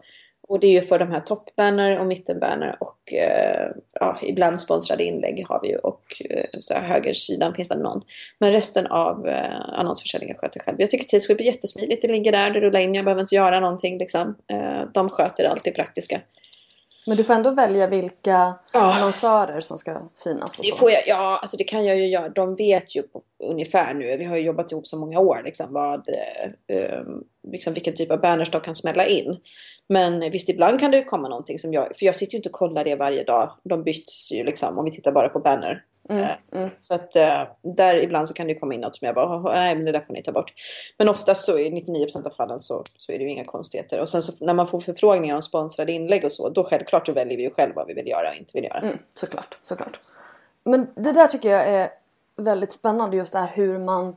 Och 0.48 0.60
det 0.60 0.66
är 0.66 0.72
ju 0.72 0.82
för 0.82 0.98
de 0.98 1.10
här 1.10 1.20
toppbanner 1.20 1.98
och 1.98 2.06
mittenbanner 2.06 2.76
och 2.80 3.12
eh, 3.12 3.70
ja, 3.92 4.18
ibland 4.22 4.60
sponsrade 4.60 5.04
inlägg 5.04 5.44
har 5.48 5.60
vi 5.62 5.68
ju 5.68 5.76
och 5.76 6.22
eh, 6.30 6.44
så 6.60 6.74
här, 6.74 6.82
högersidan 6.82 7.54
finns 7.54 7.68
det 7.68 7.76
någon. 7.76 8.02
Men 8.38 8.52
resten 8.52 8.86
av 8.86 9.28
eh, 9.28 9.60
annonsförsäljningen 9.72 10.36
sköter 10.36 10.58
jag 10.58 10.64
själv. 10.64 10.80
Jag 10.80 10.90
tycker 10.90 11.04
Tailsweep 11.04 11.40
är 11.40 11.44
jättesmidigt. 11.44 12.02
Det 12.02 12.08
ligger 12.08 12.32
där, 12.32 12.50
det 12.50 12.60
rullar 12.60 12.80
in, 12.80 12.94
jag 12.94 13.04
behöver 13.04 13.20
inte 13.20 13.34
göra 13.34 13.60
någonting 13.60 13.98
liksom. 13.98 14.34
Eh, 14.50 14.82
de 14.94 15.08
sköter 15.08 15.44
allt 15.44 15.64
det 15.64 15.72
praktiska. 15.72 16.20
Men 17.06 17.16
du 17.16 17.24
får 17.24 17.34
ändå 17.34 17.50
välja 17.50 17.86
vilka 17.86 18.54
Ja. 18.74 18.94
annonsörer 18.94 19.60
som 19.60 19.78
ska 19.78 20.08
synas 20.14 20.56
Det 20.56 20.78
får 20.78 20.90
jag, 20.90 21.02
ja, 21.06 21.38
alltså 21.42 21.56
det 21.56 21.64
kan 21.64 21.84
jag 21.84 21.96
ju 21.96 22.06
göra. 22.06 22.28
De 22.28 22.54
vet 22.54 22.96
ju 22.96 23.02
på, 23.02 23.20
ungefär 23.44 23.94
nu. 23.94 24.16
Vi 24.16 24.24
har 24.24 24.36
ju 24.36 24.42
jobbat 24.42 24.72
ihop 24.72 24.86
så 24.86 24.98
många 24.98 25.18
år. 25.20 25.42
Liksom, 25.44 25.66
vad, 25.70 26.08
eh, 26.08 26.76
eh, 26.76 27.02
liksom 27.52 27.74
vilken 27.74 27.94
typ 27.94 28.10
av 28.10 28.20
banners 28.20 28.50
de 28.50 28.60
kan 28.60 28.74
smälla 28.74 29.06
in. 29.06 29.36
Men 29.88 30.30
visst, 30.30 30.48
ibland 30.48 30.80
kan 30.80 30.90
det 30.90 30.96
ju 30.96 31.04
komma 31.04 31.28
någonting 31.28 31.58
som 31.58 31.72
jag... 31.72 31.84
För 31.98 32.06
jag 32.06 32.16
sitter 32.16 32.32
ju 32.32 32.36
inte 32.36 32.48
och 32.48 32.52
kollar 32.54 32.84
det 32.84 32.94
varje 32.94 33.24
dag. 33.24 33.52
De 33.64 33.82
byts 33.82 34.32
ju 34.32 34.44
liksom 34.44 34.78
om 34.78 34.84
vi 34.84 34.90
tittar 34.90 35.12
bara 35.12 35.28
på 35.28 35.38
banner. 35.38 35.82
Mm, 36.08 36.22
Eh, 36.22 36.30
mm. 36.52 36.70
Så 36.80 36.94
att 36.94 37.16
eh, 37.16 37.42
där 37.62 38.02
ibland 38.02 38.28
så 38.28 38.34
kan 38.34 38.46
det 38.46 38.54
komma 38.54 38.74
in 38.74 38.80
något 38.80 38.96
som 38.96 39.06
jag 39.06 39.14
bara, 39.14 39.38
nej 39.38 39.74
men 39.74 39.84
det 39.84 39.92
där 39.92 40.00
får 40.00 40.14
ni 40.14 40.22
ta 40.22 40.32
bort. 40.32 40.52
Men 40.98 41.08
oftast 41.08 41.44
så 41.44 41.58
i 41.58 41.70
99% 41.70 42.26
av 42.26 42.30
fallen 42.30 42.60
så, 42.60 42.82
så 42.96 43.12
är 43.12 43.18
det 43.18 43.24
ju 43.24 43.30
inga 43.30 43.44
konstigheter. 43.44 44.00
Och 44.00 44.08
sen 44.08 44.22
så 44.22 44.44
när 44.44 44.54
man 44.54 44.66
får 44.66 44.80
förfrågningar 44.80 45.34
om 45.34 45.42
sponsrade 45.42 45.92
inlägg 45.92 46.24
och 46.24 46.32
så, 46.32 46.48
då 46.48 46.64
självklart 46.64 47.06
så 47.06 47.12
väljer 47.12 47.36
vi 47.36 47.42
ju 47.42 47.50
själv 47.50 47.74
vad 47.74 47.86
vi 47.86 47.94
vill 47.94 48.08
göra 48.08 48.28
och 48.30 48.36
inte 48.36 48.50
vill 48.54 48.64
göra. 48.64 48.78
Mm, 48.78 48.98
såklart, 49.14 49.58
såklart. 49.62 50.00
Men 50.64 50.86
det 50.94 51.12
där 51.12 51.28
tycker 51.28 51.50
jag 51.50 51.68
är 51.68 51.90
väldigt 52.36 52.72
spännande 52.72 53.16
just 53.16 53.32
det 53.32 53.38
här 53.38 53.50
hur 53.54 53.78
man, 53.78 54.16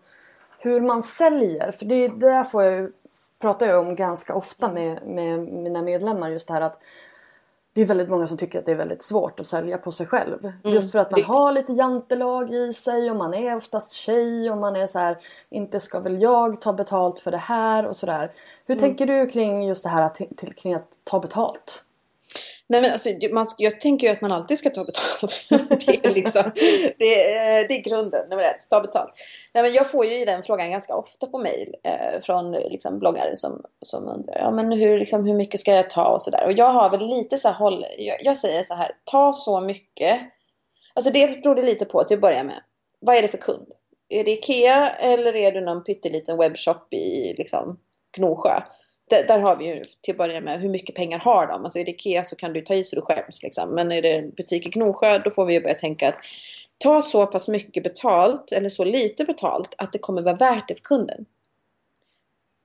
hur 0.59 0.81
man 0.81 1.03
säljer. 1.03 1.71
För 1.71 1.85
det, 1.85 2.07
det 2.07 2.29
där 2.29 2.43
får 2.43 2.63
jag 2.63 2.73
ju, 2.73 2.91
pratar 3.41 3.65
jag 3.65 3.88
om 3.88 3.95
ganska 3.95 4.35
ofta 4.35 4.71
med, 4.71 5.07
med 5.07 5.39
mina 5.39 5.81
medlemmar 5.81 6.29
just 6.29 6.47
det 6.47 6.53
här 6.53 6.61
att 6.61 6.79
det 7.78 7.84
är 7.84 7.86
väldigt 7.86 8.09
många 8.09 8.28
som 8.28 8.38
tycker 8.38 8.59
att 8.59 8.65
det 8.65 8.71
är 8.71 8.75
väldigt 8.75 9.03
svårt 9.03 9.39
att 9.39 9.45
sälja 9.45 9.78
på 9.78 9.91
sig 9.91 10.05
själv. 10.05 10.51
Just 10.63 10.91
för 10.91 10.99
att 10.99 11.11
man 11.11 11.23
har 11.23 11.51
lite 11.51 11.73
jantelag 11.73 12.53
i 12.53 12.73
sig 12.73 13.11
och 13.11 13.17
man 13.17 13.34
är 13.34 13.55
oftast 13.55 13.93
tjej 13.93 14.51
och 14.51 14.57
man 14.57 14.75
är 14.75 14.88
så 14.88 14.99
här 14.99 15.17
inte 15.49 15.80
ska 15.80 15.99
väl 15.99 16.21
jag 16.21 16.61
ta 16.61 16.73
betalt 16.73 17.19
för 17.19 17.32
det 17.32 17.38
här 17.38 17.86
och 17.86 17.95
sådär. 17.95 18.32
Hur 18.65 18.75
tänker 18.75 19.05
du 19.05 19.30
kring 19.30 19.67
just 19.67 19.84
det 19.84 19.89
här 19.89 20.01
att, 20.01 20.15
till, 20.15 20.53
kring 20.55 20.73
att 20.73 20.89
ta 21.03 21.19
betalt? 21.19 21.84
Nej, 22.70 22.82
men 22.82 22.91
alltså, 22.91 23.09
man, 23.32 23.45
jag 23.57 23.82
tänker 23.82 24.07
ju 24.07 24.13
att 24.13 24.22
man 24.22 24.32
alltid 24.32 24.57
ska 24.57 24.70
ta 24.70 24.84
betalt. 24.84 25.47
det, 25.86 26.05
är 26.05 26.15
liksom, 26.15 26.51
det, 26.97 27.34
är, 27.34 27.68
det 27.68 27.74
är 27.74 27.82
grunden, 27.82 28.30
nummer 28.30 28.43
ett. 28.43 28.70
Ta 28.70 28.82
betalt. 28.82 29.13
Nej, 29.53 29.63
men 29.63 29.74
jag 29.74 29.91
får 29.91 30.05
ju 30.05 30.26
den 30.26 30.43
frågan 30.43 30.72
ganska 30.72 30.95
ofta 30.95 31.28
på 31.28 31.38
mejl 31.38 31.76
eh, 31.84 32.22
från 32.22 32.51
liksom, 32.51 32.99
bloggare 32.99 33.36
som, 33.36 33.63
som 33.82 34.07
undrar 34.07 34.38
ja, 34.38 34.51
men 34.51 34.72
hur, 34.72 34.99
liksom, 34.99 35.26
hur 35.26 35.34
mycket 35.34 35.59
ska 35.59 35.72
jag 35.72 35.89
ta 35.89 36.07
och 36.07 36.22
sådär. 36.22 36.45
Och 36.45 36.51
jag 36.51 36.74
har 36.74 36.89
väl 36.89 37.07
lite 37.07 37.38
så 37.38 37.47
här, 37.47 37.55
håll, 37.55 37.86
jag, 37.97 38.18
jag, 38.24 38.38
säger 38.38 38.63
så 38.63 38.74
här, 38.74 38.91
ta 39.03 39.34
så 39.34 39.61
mycket. 39.61 40.20
Alltså 40.93 41.11
dels 41.11 41.41
beror 41.41 41.55
det 41.55 41.61
lite 41.61 41.86
på 41.86 42.03
till 42.03 42.18
att 42.18 42.22
börja 42.22 42.43
med. 42.43 42.61
Vad 42.99 43.15
är 43.15 43.22
det 43.22 43.28
för 43.28 43.38
kund? 43.38 43.68
Är 44.09 44.24
det 44.24 44.32
Ikea 44.32 44.89
eller 44.89 45.36
är 45.36 45.51
det 45.51 45.61
någon 45.61 45.84
pytteliten 45.84 46.38
webbshop 46.38 46.93
i 46.93 47.36
liksom, 47.38 47.80
Gnosjö? 48.18 48.61
Där, 49.10 49.28
där, 49.28 49.39
har 49.39 49.55
vi 49.55 49.68
ju 49.68 49.84
till 50.01 50.14
att 50.14 50.18
börja 50.18 50.41
med 50.41 50.62
hur 50.62 50.70
mycket 50.70 50.95
pengar 50.95 51.20
har 51.20 51.47
de? 51.47 51.64
Alltså 51.64 51.80
är 51.80 51.86
det 51.86 51.91
Ikea 51.91 52.24
så 52.24 52.36
kan 52.36 52.53
du 52.53 52.62
ta 52.62 52.74
i 52.74 52.84
så 52.84 52.95
du 52.95 53.01
skäms. 53.01 53.43
Liksom. 53.43 53.76
Men 53.76 53.91
är 53.91 54.01
det 54.01 54.12
en 54.12 54.30
butik 54.30 54.66
i 54.66 54.70
Gnosjö 54.70 55.18
då 55.18 55.30
får 55.30 55.45
vi 55.45 55.53
ju 55.53 55.62
börja 55.62 55.76
tänka 55.76 56.10
att 56.10 56.18
ta 56.78 57.01
så 57.01 57.26
pass 57.26 57.47
mycket 57.47 57.84
betalt 57.84 58.51
eller 58.51 58.70
så 58.70 58.84
lite 58.84 59.24
betalt 59.24 59.76
att 59.78 59.93
det 59.93 59.99
kommer 59.99 60.22
vara 60.22 60.36
värt 60.36 60.68
det 60.68 60.76
för 60.76 60.82
kunden. 60.82 61.26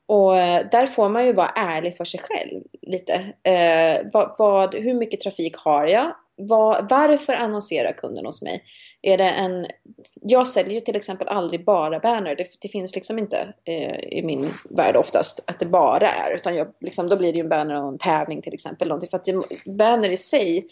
Och 0.07 0.39
eh, 0.39 0.67
där 0.71 0.87
får 0.87 1.09
man 1.09 1.27
ju 1.27 1.33
vara 1.33 1.49
ärlig 1.49 1.97
för 1.97 2.05
sig 2.05 2.21
själv 2.21 2.63
lite. 2.83 3.15
Eh, 3.43 4.07
vad, 4.13 4.35
vad, 4.39 4.75
hur 4.75 4.95
mycket 4.95 5.21
trafik 5.21 5.57
har 5.57 5.87
jag? 5.87 6.17
Var, 6.37 6.87
varför 6.91 7.33
annonserar 7.33 7.93
kunden 7.93 8.27
hos 8.27 8.43
mig? 8.43 8.65
Är 9.03 9.19
det 9.19 9.29
en... 9.29 9.67
Jag 10.21 10.47
säljer 10.47 10.75
ju 10.75 10.81
till 10.81 10.97
exempel 10.97 11.29
aldrig 11.29 11.65
bara 11.65 12.01
banner. 12.01 12.37
Det, 12.37 12.47
det 12.61 12.69
finns 12.69 12.95
liksom 12.95 13.19
inte 13.19 13.55
eh, 13.65 14.19
i 14.19 14.23
min 14.25 14.49
värld 14.71 14.97
oftast 14.97 15.45
att 15.47 15.59
det 15.59 15.67
bara 15.67 16.11
är. 16.11 16.35
Utan 16.35 16.57
jag, 16.57 16.69
liksom, 16.81 17.09
då 17.09 17.17
blir 17.17 17.33
det 17.33 17.37
ju 17.37 17.43
en 17.43 17.49
banner 17.49 17.83
och 17.83 17.89
en 17.89 17.99
tävling 17.99 18.43
till 18.43 18.55
exempel. 18.55 18.89
Någonting. 18.89 19.11
För 19.11 19.17
att 19.17 19.67
banner 19.67 20.09
i 20.09 20.17
sig 20.17 20.69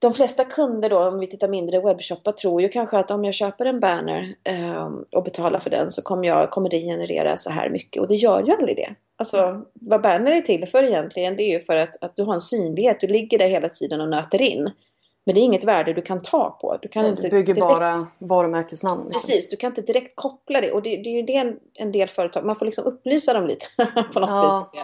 de 0.00 0.14
flesta 0.14 0.44
kunder 0.44 0.90
då, 0.90 1.08
om 1.08 1.20
vi 1.20 1.26
tittar 1.26 1.48
mindre 1.48 1.80
webbshoppar, 1.80 2.32
tror 2.32 2.62
ju 2.62 2.68
kanske 2.68 2.98
att 2.98 3.10
om 3.10 3.24
jag 3.24 3.34
köper 3.34 3.66
en 3.66 3.80
banner 3.80 4.34
eh, 4.44 4.88
och 5.12 5.24
betalar 5.24 5.60
för 5.60 5.70
den 5.70 5.90
så 5.90 6.02
kommer, 6.02 6.28
jag, 6.28 6.50
kommer 6.50 6.70
det 6.70 6.80
generera 6.80 7.36
så 7.36 7.50
här 7.50 7.70
mycket. 7.70 8.02
Och 8.02 8.08
det 8.08 8.14
gör 8.14 8.42
ju 8.42 8.52
aldrig 8.52 8.76
det. 8.76 8.94
Alltså 9.16 9.64
vad 9.74 10.02
banner 10.02 10.32
är 10.32 10.40
till 10.40 10.66
för 10.66 10.84
egentligen, 10.84 11.36
det 11.36 11.42
är 11.42 11.50
ju 11.50 11.60
för 11.60 11.76
att, 11.76 12.04
att 12.04 12.16
du 12.16 12.22
har 12.22 12.34
en 12.34 12.40
synlighet. 12.40 13.00
Du 13.00 13.06
ligger 13.06 13.38
där 13.38 13.48
hela 13.48 13.68
tiden 13.68 14.00
och 14.00 14.08
nöter 14.08 14.42
in. 14.42 14.70
Men 15.24 15.34
det 15.34 15.40
är 15.40 15.42
inget 15.42 15.64
värde 15.64 15.92
du 15.92 16.02
kan 16.02 16.22
ta 16.22 16.58
på. 16.60 16.78
Du, 16.82 16.88
kan 16.88 17.04
ja, 17.04 17.10
inte 17.10 17.22
du 17.22 17.30
bygger 17.30 17.54
direkt... 17.54 17.60
bara 17.60 18.06
varumärkesnamn. 18.18 19.08
Liksom. 19.08 19.12
Precis, 19.12 19.48
du 19.48 19.56
kan 19.56 19.70
inte 19.70 19.82
direkt 19.82 20.12
koppla 20.16 20.60
det. 20.60 20.72
Och 20.72 20.82
det, 20.82 20.96
det 20.96 21.10
är 21.10 21.14
ju 21.14 21.22
det 21.22 21.36
en, 21.36 21.56
en, 21.74 21.92
del 21.92 22.08
företag, 22.08 22.44
man 22.44 22.56
får 22.56 22.64
liksom 22.64 22.84
upplysa 22.84 23.32
dem 23.32 23.46
lite 23.46 23.66
på 24.12 24.20
något 24.20 24.30
ja. 24.30 24.70
vis. 24.72 24.82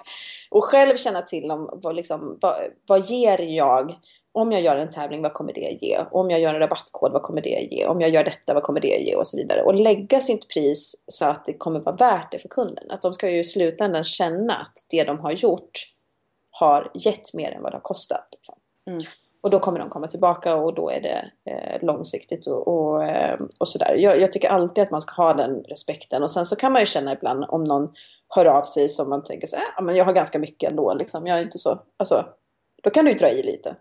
Och 0.50 0.64
själv 0.64 0.96
känna 0.96 1.22
till 1.22 1.50
om 1.50 1.70
vad, 1.82 1.96
liksom, 1.96 2.38
vad, 2.40 2.56
vad 2.86 3.00
ger 3.00 3.38
jag 3.38 3.94
om 4.36 4.52
jag 4.52 4.62
gör 4.62 4.76
en 4.76 4.90
tävling, 4.90 5.22
vad 5.22 5.32
kommer 5.32 5.52
det 5.52 5.76
ge? 5.80 6.00
Om 6.10 6.30
jag 6.30 6.40
gör 6.40 6.54
en 6.54 6.60
rabattkod, 6.60 7.12
vad 7.12 7.22
kommer 7.22 7.42
det 7.42 7.68
ge? 7.70 7.86
Om 7.86 8.00
jag 8.00 8.10
gör 8.10 8.24
detta, 8.24 8.54
vad 8.54 8.62
kommer 8.62 8.80
det 8.80 8.88
ge? 8.88 9.16
Och 9.16 9.26
så 9.26 9.36
vidare. 9.36 9.62
Och 9.62 9.74
lägga 9.74 10.20
sitt 10.20 10.48
pris 10.48 11.04
så 11.06 11.24
att 11.24 11.46
det 11.46 11.52
kommer 11.52 11.80
vara 11.80 11.96
värt 11.96 12.32
det 12.32 12.38
för 12.38 12.48
kunden. 12.48 12.90
Att 12.90 13.02
de 13.02 13.14
ska 13.14 13.30
ju 13.30 13.38
i 13.38 13.44
slutändan 13.44 14.04
känna 14.04 14.54
att 14.54 14.86
det 14.90 15.04
de 15.04 15.18
har 15.18 15.32
gjort 15.32 15.70
har 16.50 16.90
gett 16.94 17.34
mer 17.34 17.52
än 17.52 17.62
vad 17.62 17.72
det 17.72 17.76
har 17.76 17.80
kostat. 17.80 18.28
Liksom. 18.32 18.54
Mm. 18.90 19.04
Och 19.46 19.52
då 19.52 19.58
kommer 19.58 19.78
de 19.78 19.90
komma 19.90 20.06
tillbaka 20.06 20.56
och 20.56 20.74
då 20.74 20.90
är 20.90 21.00
det 21.00 21.30
eh, 21.50 21.86
långsiktigt 21.86 22.46
och, 22.46 22.68
och, 22.68 23.04
eh, 23.04 23.38
och 23.58 23.68
sådär. 23.68 23.94
Jag, 23.94 24.20
jag, 24.20 24.32
tycker 24.32 24.48
alltid 24.48 24.84
att 24.84 24.90
man 24.90 25.00
ska 25.00 25.22
ha 25.22 25.34
den 25.34 25.62
respekten. 25.62 26.22
Och 26.22 26.30
sen 26.30 26.46
så 26.46 26.56
kan 26.56 26.72
man 26.72 26.82
ju 26.82 26.86
känna 26.86 27.12
ibland 27.12 27.44
om 27.48 27.64
någon 27.64 27.94
hör 28.28 28.46
av 28.46 28.62
sig 28.62 28.88
som 28.88 29.08
man 29.10 29.24
tänker 29.24 29.46
så 29.46 29.56
här, 29.56 29.82
men 29.82 29.96
jag 29.96 30.04
har 30.04 30.12
ganska 30.12 30.38
mycket 30.38 30.70
ändå. 30.70 30.94
Liksom. 30.94 31.26
Jag 31.26 31.38
är 31.38 31.42
inte 31.42 31.58
så, 31.58 31.78
alltså, 31.96 32.26
då 32.82 32.90
kan 32.90 33.04
du 33.04 33.10
ju 33.10 33.16
dra 33.16 33.30
i 33.30 33.42
lite. 33.42 33.76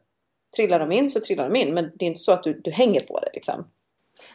Trillar 0.55 0.79
de 0.79 0.91
in 0.91 1.09
så 1.09 1.19
trillar 1.19 1.49
de 1.49 1.55
in. 1.55 1.73
Men 1.73 1.91
det 1.95 2.05
är 2.05 2.07
inte 2.07 2.19
så 2.19 2.31
att 2.31 2.43
du, 2.43 2.53
du 2.53 2.71
hänger 2.71 3.01
på 3.01 3.19
det 3.19 3.29
liksom. 3.33 3.65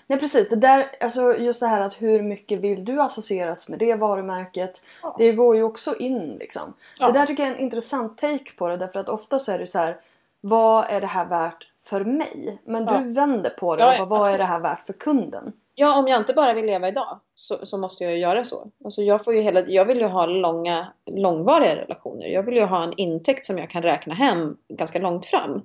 Nej 0.06 0.18
precis, 0.18 0.48
det 0.48 0.56
där, 0.56 0.86
alltså 1.00 1.36
just 1.36 1.60
det 1.60 1.66
här 1.66 1.80
att 1.80 2.02
hur 2.02 2.22
mycket 2.22 2.60
vill 2.60 2.84
du 2.84 3.00
associeras 3.00 3.68
med 3.68 3.78
det 3.78 3.94
varumärket. 3.94 4.84
Ja. 5.02 5.14
Det 5.18 5.32
går 5.32 5.56
ju 5.56 5.62
också 5.62 5.96
in 5.96 6.36
liksom. 6.40 6.74
Ja. 6.98 7.06
Det 7.06 7.12
där 7.12 7.26
tycker 7.26 7.42
jag 7.42 7.52
är 7.52 7.56
en 7.56 7.62
intressant 7.62 8.18
take 8.18 8.52
på 8.56 8.68
det 8.68 8.76
därför 8.76 9.00
att 9.00 9.08
ofta 9.08 9.38
så 9.38 9.52
är 9.52 9.58
det 9.58 9.66
så 9.66 9.78
här 9.78 10.00
vad 10.40 10.84
är 10.88 11.00
det 11.00 11.06
här 11.06 11.24
värt 11.24 11.66
för 11.84 12.04
mig? 12.04 12.62
Men 12.64 12.84
ja. 12.84 12.98
du 12.98 13.12
vänder 13.12 13.50
på 13.50 13.76
det. 13.76 13.82
Ja, 13.82 13.94
ja, 13.94 14.04
vad 14.04 14.20
absolut. 14.20 14.34
är 14.34 14.38
det 14.38 14.48
här 14.48 14.60
värt 14.60 14.86
för 14.86 14.92
kunden? 14.92 15.52
Ja, 15.74 15.98
om 15.98 16.08
jag 16.08 16.20
inte 16.20 16.34
bara 16.34 16.52
vill 16.52 16.66
leva 16.66 16.88
idag 16.88 17.20
så, 17.34 17.66
så 17.66 17.78
måste 17.78 18.04
jag 18.04 18.18
göra 18.18 18.44
så. 18.44 18.70
Alltså 18.84 19.02
jag, 19.02 19.24
får 19.24 19.34
ju 19.34 19.40
hela, 19.40 19.60
jag 19.60 19.84
vill 19.84 19.98
ju 19.98 20.06
ha 20.06 20.26
långa, 20.26 20.92
långvariga 21.10 21.76
relationer. 21.76 22.26
Jag 22.26 22.42
vill 22.42 22.56
ju 22.56 22.64
ha 22.64 22.82
en 22.82 22.92
intäkt 22.96 23.46
som 23.46 23.58
jag 23.58 23.70
kan 23.70 23.82
räkna 23.82 24.14
hem 24.14 24.56
ganska 24.68 24.98
långt 24.98 25.26
fram. 25.26 25.62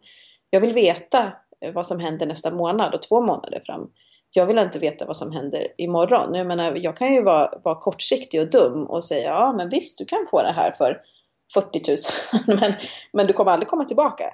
Jag 0.49 0.61
vill 0.61 0.71
veta 0.71 1.31
vad 1.73 1.85
som 1.85 1.99
händer 1.99 2.25
nästa 2.25 2.51
månad 2.51 2.93
och 2.93 3.01
två 3.01 3.21
månader 3.21 3.61
fram. 3.65 3.89
Jag 4.31 4.45
vill 4.45 4.57
inte 4.57 4.79
veta 4.79 5.05
vad 5.05 5.17
som 5.17 5.31
händer 5.31 5.67
imorgon. 5.77 6.33
Jag 6.33 6.47
menar, 6.47 6.75
jag 6.75 6.97
kan 6.97 7.13
ju 7.13 7.23
vara, 7.23 7.59
vara 7.63 7.75
kortsiktig 7.75 8.41
och 8.41 8.49
dum 8.49 8.83
och 8.83 9.03
säga 9.03 9.29
ja, 9.29 9.53
men 9.53 9.69
visst, 9.69 9.97
du 9.97 10.05
kan 10.05 10.27
få 10.31 10.41
det 10.41 10.51
här 10.51 10.71
för 10.71 11.01
40 11.53 11.81
000. 12.47 12.57
men, 12.59 12.73
men 13.13 13.27
du 13.27 13.33
kommer 13.33 13.51
aldrig 13.51 13.67
komma 13.67 13.85
tillbaka. 13.85 14.33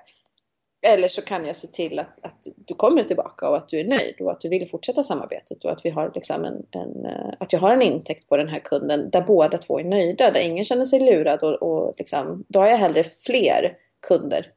Eller 0.81 1.07
så 1.07 1.21
kan 1.21 1.45
jag 1.45 1.55
se 1.55 1.67
till 1.67 1.99
att, 1.99 2.25
att 2.25 2.47
du 2.55 2.73
kommer 2.73 3.03
tillbaka 3.03 3.49
och 3.49 3.57
att 3.57 3.69
du 3.69 3.79
är 3.79 3.83
nöjd 3.83 4.15
och 4.19 4.31
att 4.31 4.41
du 4.41 4.49
vill 4.49 4.69
fortsätta 4.69 5.03
samarbetet 5.03 5.65
och 5.65 5.71
att, 5.71 5.85
vi 5.85 5.89
har 5.89 6.11
liksom 6.15 6.45
en, 6.45 6.65
en, 6.71 7.05
eh, 7.05 7.33
att 7.39 7.53
jag 7.53 7.59
har 7.59 7.73
en 7.73 7.81
intäkt 7.81 8.29
på 8.29 8.37
den 8.37 8.47
här 8.47 8.59
kunden 8.59 9.09
där 9.09 9.21
båda 9.21 9.57
två 9.57 9.79
är 9.79 9.83
nöjda, 9.83 10.31
där 10.31 10.39
ingen 10.39 10.63
känner 10.63 10.85
sig 10.85 10.99
lurad 10.99 11.43
och, 11.43 11.53
och 11.53 11.93
liksom, 11.97 12.45
då 12.47 12.59
har 12.59 12.67
jag 12.67 12.77
hellre 12.77 13.03
fler 13.03 13.77
kunder 14.07 14.51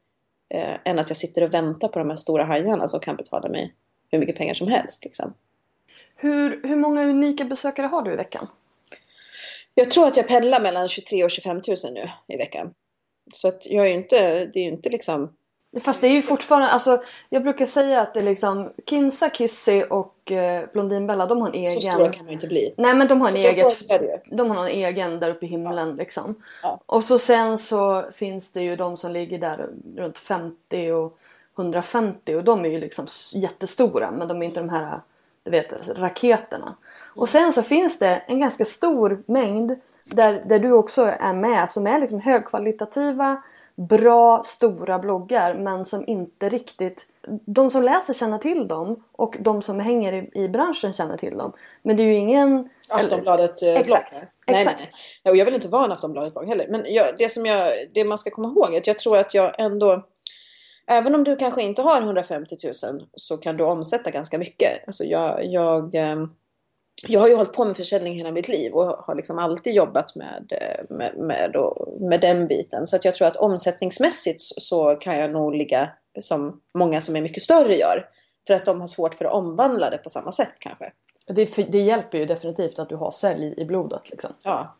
eh, 0.49 0.75
än 0.85 0.99
att 0.99 1.09
jag 1.09 1.17
sitter 1.17 1.41
och 1.41 1.53
väntar 1.53 1.87
på 1.87 1.99
de 1.99 2.09
här 2.09 2.17
stora 2.17 2.43
hajarna 2.43 2.87
som 2.87 2.99
kan 2.99 3.15
betala 3.15 3.49
mig 3.49 3.73
hur 4.11 4.19
mycket 4.19 4.37
pengar 4.37 4.53
som 4.53 4.67
helst. 4.67 5.03
Liksom. 5.03 5.33
Hur, 6.15 6.67
hur 6.67 6.75
många 6.75 7.03
unika 7.03 7.45
besökare 7.45 7.87
har 7.87 8.01
du 8.01 8.13
i 8.13 8.15
veckan? 8.15 8.47
Jag 9.73 9.91
tror 9.91 10.07
att 10.07 10.17
jag 10.17 10.27
pendlar 10.27 10.61
mellan 10.61 10.89
23 10.89 11.23
och 11.23 11.31
25 11.31 11.55
000 11.55 11.63
nu 11.93 12.09
i 12.27 12.37
veckan. 12.37 12.73
Så 13.33 13.47
att 13.47 13.65
jag 13.65 13.85
är 13.85 13.89
ju 13.89 13.95
inte, 13.95 14.45
det 14.45 14.59
är 14.59 14.63
ju 14.63 14.69
inte 14.69 14.89
liksom 14.89 15.35
Fast 15.79 16.01
det 16.01 16.07
är 16.07 16.11
ju 16.11 16.21
fortfarande, 16.21 16.67
alltså 16.67 17.03
jag 17.29 17.43
brukar 17.43 17.65
säga 17.65 18.01
att 18.01 18.13
det 18.13 18.19
är 18.19 18.23
liksom 18.23 18.71
Kinsa, 18.89 19.29
Kissy 19.29 19.83
och 19.83 20.31
eh, 20.31 20.63
Blondinbella 20.73 21.25
de 21.25 21.41
har 21.41 21.49
en 21.49 21.55
egen... 21.55 21.81
Så 21.81 21.81
stora 21.81 22.11
kan 22.11 22.25
de 22.25 22.31
inte 22.31 22.47
bli. 22.47 22.73
Nej 22.77 22.95
men 22.95 23.07
de 23.07 23.21
har 23.21 23.29
en 23.29 23.35
eget... 23.35 23.89
De 24.25 24.51
har 24.51 24.65
en 24.65 24.71
egen 24.71 25.19
där 25.19 25.29
uppe 25.29 25.45
i 25.45 25.49
himlen 25.49 25.89
ja. 25.89 25.95
liksom. 25.95 26.35
Ja. 26.63 26.79
Och 26.85 27.03
så 27.03 27.19
sen 27.19 27.57
så 27.57 28.05
finns 28.11 28.51
det 28.51 28.61
ju 28.61 28.75
de 28.75 28.97
som 28.97 29.11
ligger 29.11 29.39
där 29.39 29.69
runt 29.95 30.17
50 30.17 30.91
och 30.91 31.17
150 31.57 32.35
och 32.35 32.43
de 32.43 32.65
är 32.65 32.69
ju 32.69 32.79
liksom 32.79 33.07
jättestora 33.33 34.11
men 34.11 34.27
de 34.27 34.41
är 34.41 34.45
inte 34.45 34.59
de 34.59 34.69
här 34.69 34.99
du 35.43 35.51
vet, 35.51 35.73
alltså, 35.73 35.93
raketerna. 35.93 36.75
Och 37.15 37.29
sen 37.29 37.53
så 37.53 37.63
finns 37.63 37.99
det 37.99 38.21
en 38.27 38.39
ganska 38.39 38.65
stor 38.65 39.23
mängd 39.25 39.75
där, 40.03 40.43
där 40.45 40.59
du 40.59 40.71
också 40.71 41.01
är 41.01 41.33
med 41.33 41.69
som 41.69 41.87
är 41.87 41.99
liksom 41.99 42.19
högkvalitativa 42.19 43.41
bra 43.75 44.43
stora 44.45 44.99
bloggar 44.99 45.53
men 45.53 45.85
som 45.85 46.07
inte 46.07 46.49
riktigt... 46.49 47.07
De 47.45 47.71
som 47.71 47.83
läser 47.83 48.13
känner 48.13 48.37
till 48.37 48.67
dem 48.67 49.03
och 49.11 49.35
de 49.39 49.61
som 49.61 49.79
hänger 49.79 50.13
i, 50.13 50.43
i 50.43 50.49
branschen 50.49 50.93
känner 50.93 51.17
till 51.17 51.37
dem. 51.37 51.53
Men 51.81 51.97
det 51.97 52.03
är 52.03 52.07
ju 52.07 52.15
ingen... 52.15 52.69
Aftonbladet-blogg? 52.89 53.77
Exakt. 53.77 54.23
Nej, 54.47 54.61
exakt. 54.61 54.79
nej, 54.79 54.91
nej. 55.23 55.31
Och 55.31 55.37
jag 55.37 55.45
vill 55.45 55.53
inte 55.55 55.67
vara 55.67 55.85
en 55.85 55.91
Aftonbladet-blogg 55.91 56.47
heller. 56.47 56.67
Men 56.69 56.85
jag, 56.87 57.05
det, 57.17 57.31
som 57.31 57.45
jag, 57.45 57.71
det 57.93 58.09
man 58.09 58.17
ska 58.17 58.29
komma 58.29 58.47
ihåg 58.47 58.73
är 58.73 58.77
att 58.77 58.87
jag 58.87 58.99
tror 58.99 59.17
att 59.17 59.33
jag 59.33 59.59
ändå... 59.59 60.05
Även 60.87 61.15
om 61.15 61.23
du 61.23 61.35
kanske 61.35 61.61
inte 61.61 61.81
har 61.81 62.01
150 62.01 62.55
000 62.63 62.73
så 63.15 63.37
kan 63.37 63.55
du 63.55 63.63
omsätta 63.63 64.11
ganska 64.11 64.37
mycket. 64.37 64.87
Alltså 64.87 65.03
jag, 65.03 65.45
jag 65.45 65.95
ehm, 65.95 66.29
jag 67.07 67.19
har 67.19 67.27
ju 67.27 67.35
hållit 67.35 67.53
på 67.53 67.65
med 67.65 67.77
försäljning 67.77 68.13
hela 68.13 68.31
mitt 68.31 68.47
liv 68.47 68.73
och 68.73 68.85
har 68.85 69.15
liksom 69.15 69.39
alltid 69.39 69.73
jobbat 69.73 70.15
med, 70.15 70.51
med, 70.89 71.17
med, 71.17 71.55
och, 71.55 72.01
med 72.01 72.21
den 72.21 72.47
biten. 72.47 72.87
Så 72.87 72.95
att 72.95 73.05
jag 73.05 73.15
tror 73.15 73.27
att 73.27 73.35
omsättningsmässigt 73.35 74.41
så 74.41 74.95
kan 74.95 75.17
jag 75.17 75.31
nog 75.31 75.55
ligga 75.55 75.89
som 76.19 76.61
många 76.73 77.01
som 77.01 77.15
är 77.15 77.21
mycket 77.21 77.43
större 77.43 77.75
gör. 77.75 78.09
För 78.47 78.53
att 78.53 78.65
de 78.65 78.79
har 78.79 78.87
svårt 78.87 79.13
för 79.13 79.25
att 79.25 79.33
omvandla 79.33 79.89
det 79.89 79.97
på 79.97 80.09
samma 80.09 80.31
sätt 80.31 80.53
kanske. 80.59 80.91
Det, 81.27 81.71
det 81.71 81.81
hjälper 81.81 82.17
ju 82.17 82.25
definitivt 82.25 82.79
att 82.79 82.89
du 82.89 82.95
har 82.95 83.11
sälj 83.11 83.53
i 83.57 83.65
blodet. 83.65 84.09
Liksom. 84.09 84.31
Ja, 84.43 84.75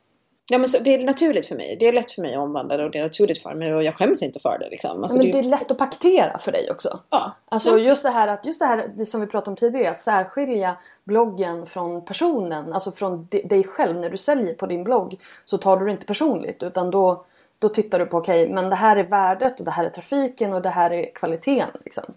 Ja, 0.49 0.57
men 0.57 0.69
så, 0.69 0.79
det 0.79 0.93
är 0.93 1.03
naturligt 1.03 1.45
för 1.45 1.55
mig. 1.55 1.77
Det 1.79 1.87
är 1.87 1.93
lätt 1.93 2.11
för 2.11 2.21
mig 2.21 2.33
att 2.33 2.39
omvandla 2.39 2.77
det 2.77 2.85
och 2.85 2.91
det 2.91 2.97
är 2.97 3.03
naturligt 3.03 3.41
för 3.41 3.53
mig 3.53 3.73
och 3.73 3.83
jag 3.83 3.95
skäms 3.95 4.23
inte 4.23 4.39
för 4.39 4.59
det. 4.59 4.69
Liksom. 4.69 5.03
Alltså, 5.03 5.17
men 5.17 5.25
det 5.25 5.31
är, 5.31 5.33
det 5.33 5.47
är 5.47 5.49
lätt 5.49 5.71
att 5.71 5.77
paketera 5.77 6.37
för 6.37 6.51
dig 6.51 6.71
också. 6.71 6.99
Ja. 7.09 7.31
Alltså 7.49 7.77
just 7.77 8.03
det 8.03 8.09
här 8.09 8.27
att 8.27 8.45
just 8.45 8.59
det 8.59 8.65
här 8.65 8.91
det 8.95 9.05
som 9.05 9.21
vi 9.21 9.27
pratade 9.27 9.51
om 9.51 9.55
tidigare 9.55 9.91
att 9.91 9.99
särskilja 9.99 10.77
bloggen 11.03 11.65
från 11.65 12.05
personen, 12.05 12.73
alltså 12.73 12.91
från 12.91 13.27
dig 13.29 13.63
själv 13.63 13.99
när 13.99 14.09
du 14.09 14.17
säljer 14.17 14.53
på 14.53 14.65
din 14.65 14.83
blogg 14.83 15.19
så 15.45 15.57
tar 15.57 15.77
du 15.77 15.85
det 15.85 15.91
inte 15.91 16.05
personligt 16.05 16.63
utan 16.63 16.91
då, 16.91 17.25
då 17.59 17.69
tittar 17.69 17.99
du 17.99 18.05
på 18.05 18.17
okej 18.17 18.43
okay, 18.43 18.55
men 18.55 18.69
det 18.69 18.75
här 18.75 18.97
är 18.97 19.03
värdet 19.03 19.59
och 19.59 19.65
det 19.65 19.71
här 19.71 19.85
är 19.85 19.89
trafiken 19.89 20.53
och 20.53 20.61
det 20.61 20.69
här 20.69 20.93
är 20.93 21.11
kvaliteten. 21.13 21.69
Liksom. 21.85 22.13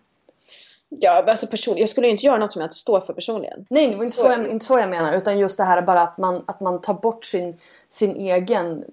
Ja, 0.89 1.25
alltså 1.27 1.47
person, 1.47 1.77
jag 1.77 1.89
skulle 1.89 2.07
ju 2.07 2.11
inte 2.11 2.27
göra 2.27 2.39
något 2.39 2.53
som 2.53 2.61
jag 2.61 2.67
inte 2.67 2.77
står 2.77 3.01
för 3.01 3.13
personligen. 3.13 3.67
Nej, 3.71 3.91
det 3.91 3.97
var 3.97 4.05
inte 4.05 4.17
så, 4.17 4.27
jag, 4.27 4.51
inte 4.51 4.67
så 4.67 4.79
jag 4.79 4.91
menar. 4.91 5.13
Utan 5.13 5.39
just 5.39 5.57
det 5.57 5.65
här 5.65 5.83
bara 5.83 6.03
att 6.03 6.19
man, 6.19 6.45
att 6.47 6.61
man 6.61 6.81
tar 6.81 6.95
bort 6.95 7.25
sin, 7.25 7.61
sin 7.89 8.17
egen 8.17 8.85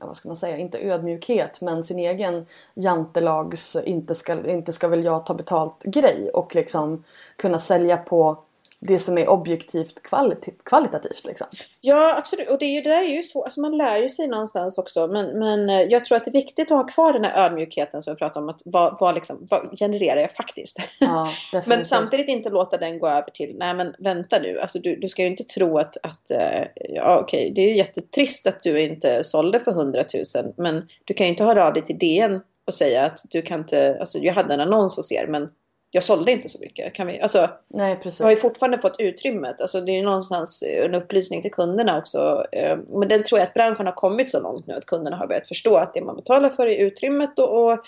ja, 0.00 0.06
vad 0.06 0.16
ska 0.16 0.28
man 0.28 0.36
säga, 0.36 0.56
inte 0.58 0.78
ödmjukhet 0.78 1.60
men 1.60 1.84
sin 1.84 1.98
egen 1.98 2.46
jantelags 2.74 3.76
inte 3.84 4.14
ska, 4.14 4.50
inte 4.50 4.72
ska 4.72 4.88
väl 4.88 5.04
jag 5.04 5.26
ta 5.26 5.34
betalt 5.34 5.84
grej 5.84 6.30
och 6.34 6.54
liksom 6.54 7.04
kunna 7.36 7.58
sälja 7.58 7.96
på 7.96 8.38
det 8.86 8.98
som 8.98 9.18
är 9.18 9.28
objektivt 9.28 10.02
kvalit 10.02 10.64
kvalitativt. 10.64 11.26
Liksom. 11.26 11.46
Ja, 11.80 12.14
absolut. 12.18 12.48
Och 12.48 12.58
det, 12.58 12.64
är 12.64 12.72
ju, 12.72 12.80
det 12.80 12.90
där 12.90 13.02
är 13.02 13.14
ju 13.14 13.22
så, 13.22 13.44
alltså 13.44 13.60
man 13.60 13.76
lär 13.76 14.02
ju 14.02 14.08
sig 14.08 14.28
någonstans 14.28 14.78
också. 14.78 15.06
Men, 15.06 15.38
men 15.38 15.70
eh, 15.70 15.80
jag 15.80 16.04
tror 16.04 16.16
att 16.16 16.24
det 16.24 16.30
är 16.30 16.32
viktigt 16.32 16.70
att 16.70 16.76
ha 16.76 16.86
kvar 16.86 17.12
den 17.12 17.24
här 17.24 17.46
ödmjukheten 17.46 18.02
som 18.02 18.14
vi 18.14 18.18
pratade 18.18 18.44
om. 18.44 18.48
Att 18.48 18.62
vad, 18.64 18.96
vad, 19.00 19.14
liksom, 19.14 19.46
vad 19.50 19.78
genererar 19.78 20.20
jag 20.20 20.32
faktiskt? 20.32 20.78
Ja, 21.00 21.28
men 21.66 21.84
samtidigt 21.84 22.28
inte 22.28 22.50
låta 22.50 22.76
den 22.76 22.98
gå 22.98 23.08
över 23.08 23.30
till, 23.30 23.56
nej 23.58 23.74
men 23.74 23.94
vänta 23.98 24.38
nu. 24.38 24.60
Alltså, 24.60 24.78
du, 24.78 24.96
du 24.96 25.08
ska 25.08 25.22
ju 25.22 25.28
inte 25.28 25.44
tro 25.44 25.78
att, 25.78 25.96
att 26.02 26.30
uh, 26.34 26.66
ja 26.88 27.18
okej, 27.20 27.52
det 27.54 27.62
är 27.62 27.68
ju 27.68 27.76
jättetrist 27.76 28.46
att 28.46 28.62
du 28.62 28.80
inte 28.80 29.24
sålde 29.24 29.60
för 29.60 29.70
100 29.70 30.04
000. 30.36 30.52
Men 30.56 30.88
du 31.04 31.14
kan 31.14 31.26
ju 31.26 31.30
inte 31.30 31.44
höra 31.44 31.66
av 31.66 31.72
dig 31.72 31.82
till 31.82 31.98
DN 31.98 32.40
och 32.66 32.74
säga 32.74 33.04
att 33.04 33.20
du 33.30 33.42
kan 33.42 33.60
inte, 33.60 33.96
alltså 34.00 34.18
jag 34.18 34.34
hade 34.34 34.54
en 34.54 34.60
annons 34.60 34.96
hos 34.96 35.12
er 35.12 35.26
men 35.26 35.48
jag 35.94 36.02
sålde 36.02 36.32
inte 36.32 36.48
så 36.48 36.58
mycket. 36.60 36.92
Kan 36.92 37.06
vi, 37.06 37.20
alltså, 37.20 37.48
Nej, 37.68 37.96
precis. 37.96 38.20
Jag 38.20 38.26
har 38.26 38.30
ju 38.30 38.36
fortfarande 38.36 38.78
fått 38.78 38.96
utrymmet. 38.98 39.60
Alltså, 39.60 39.80
det 39.80 39.98
är 39.98 40.02
någonstans 40.02 40.62
en 40.62 40.94
upplysning 40.94 41.42
till 41.42 41.50
kunderna 41.50 41.98
också. 41.98 42.44
Eh, 42.52 42.78
men 42.88 43.08
den 43.08 43.22
tror 43.22 43.38
jag 43.38 43.46
att 43.46 43.54
branschen 43.54 43.86
har 43.86 43.92
kommit 43.92 44.30
så 44.30 44.42
långt 44.42 44.66
nu 44.66 44.74
att 44.74 44.86
kunderna 44.86 45.16
har 45.16 45.26
börjat 45.26 45.48
förstå 45.48 45.76
att 45.76 45.94
det 45.94 46.00
man 46.00 46.16
betalar 46.16 46.50
för 46.50 46.66
är 46.66 46.86
utrymmet. 46.86 47.38
Och, 47.38 47.64
och 47.64 47.78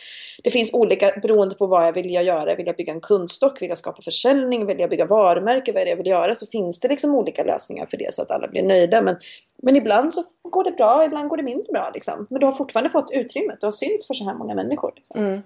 det 0.44 0.50
finns 0.50 0.74
olika, 0.74 1.10
beroende 1.22 1.54
på 1.54 1.66
vad 1.66 1.86
jag 1.86 1.92
vill 1.92 2.10
jag 2.10 2.24
göra. 2.24 2.54
Vill 2.54 2.66
jag 2.66 2.76
bygga 2.76 2.92
en 2.92 3.00
kundstock? 3.00 3.62
Vill 3.62 3.68
jag 3.68 3.78
skapa 3.78 4.02
försäljning? 4.02 4.66
Vill 4.66 4.80
jag 4.80 4.90
bygga 4.90 5.06
varumärke? 5.06 5.72
Vad 5.72 5.80
är 5.80 5.84
det 5.84 5.90
jag 5.90 5.96
vill 5.96 6.06
göra? 6.06 6.34
Så 6.34 6.46
finns 6.46 6.80
det 6.80 6.88
liksom 6.88 7.14
olika 7.14 7.44
lösningar 7.44 7.86
för 7.86 7.96
det 7.96 8.14
så 8.14 8.22
att 8.22 8.30
alla 8.30 8.48
blir 8.48 8.62
nöjda. 8.62 9.02
Men, 9.02 9.16
men 9.56 9.76
ibland 9.76 10.12
så 10.12 10.22
går 10.42 10.64
det 10.64 10.72
bra, 10.72 11.04
ibland 11.04 11.28
går 11.28 11.36
det 11.36 11.42
mindre 11.42 11.72
bra. 11.72 11.90
Liksom. 11.94 12.26
Men 12.30 12.40
du 12.40 12.46
har 12.46 12.52
fortfarande 12.52 12.90
fått 12.90 13.10
utrymmet. 13.10 13.60
Du 13.60 13.66
har 13.66 13.72
synts 13.72 14.06
för 14.06 14.14
så 14.14 14.24
här 14.24 14.34
många 14.34 14.54
människor. 14.54 14.92
Liksom. 14.96 15.20
Mm. 15.20 15.42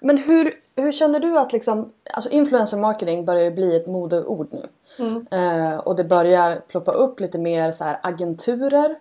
Men 0.00 0.18
hur, 0.18 0.60
hur 0.76 0.92
känner 0.92 1.20
du 1.20 1.38
att 1.38 1.52
liksom, 1.52 1.92
alltså 2.14 2.30
influencer 2.30 2.76
marketing 2.76 3.24
börjar 3.24 3.50
bli 3.50 3.76
ett 3.76 3.86
modeord 3.86 4.48
nu. 4.50 4.66
Mm. 4.98 5.26
Eh, 5.30 5.78
och 5.78 5.96
det 5.96 6.04
börjar 6.04 6.60
ploppa 6.68 6.92
upp 6.92 7.20
lite 7.20 7.38
mer 7.38 7.72
så 7.72 7.84
här 7.84 7.98
agenturer. 8.02 8.96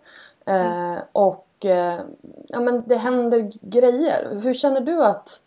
Eh, 0.45 0.91
mm. 0.91 0.99
Och 1.11 1.65
eh, 1.65 1.99
ja, 2.47 2.59
men 2.59 2.83
det 2.87 2.95
händer 2.95 3.51
grejer. 3.61 4.39
Hur 4.43 4.53
känner 4.53 4.81
du 4.81 5.03
att 5.03 5.41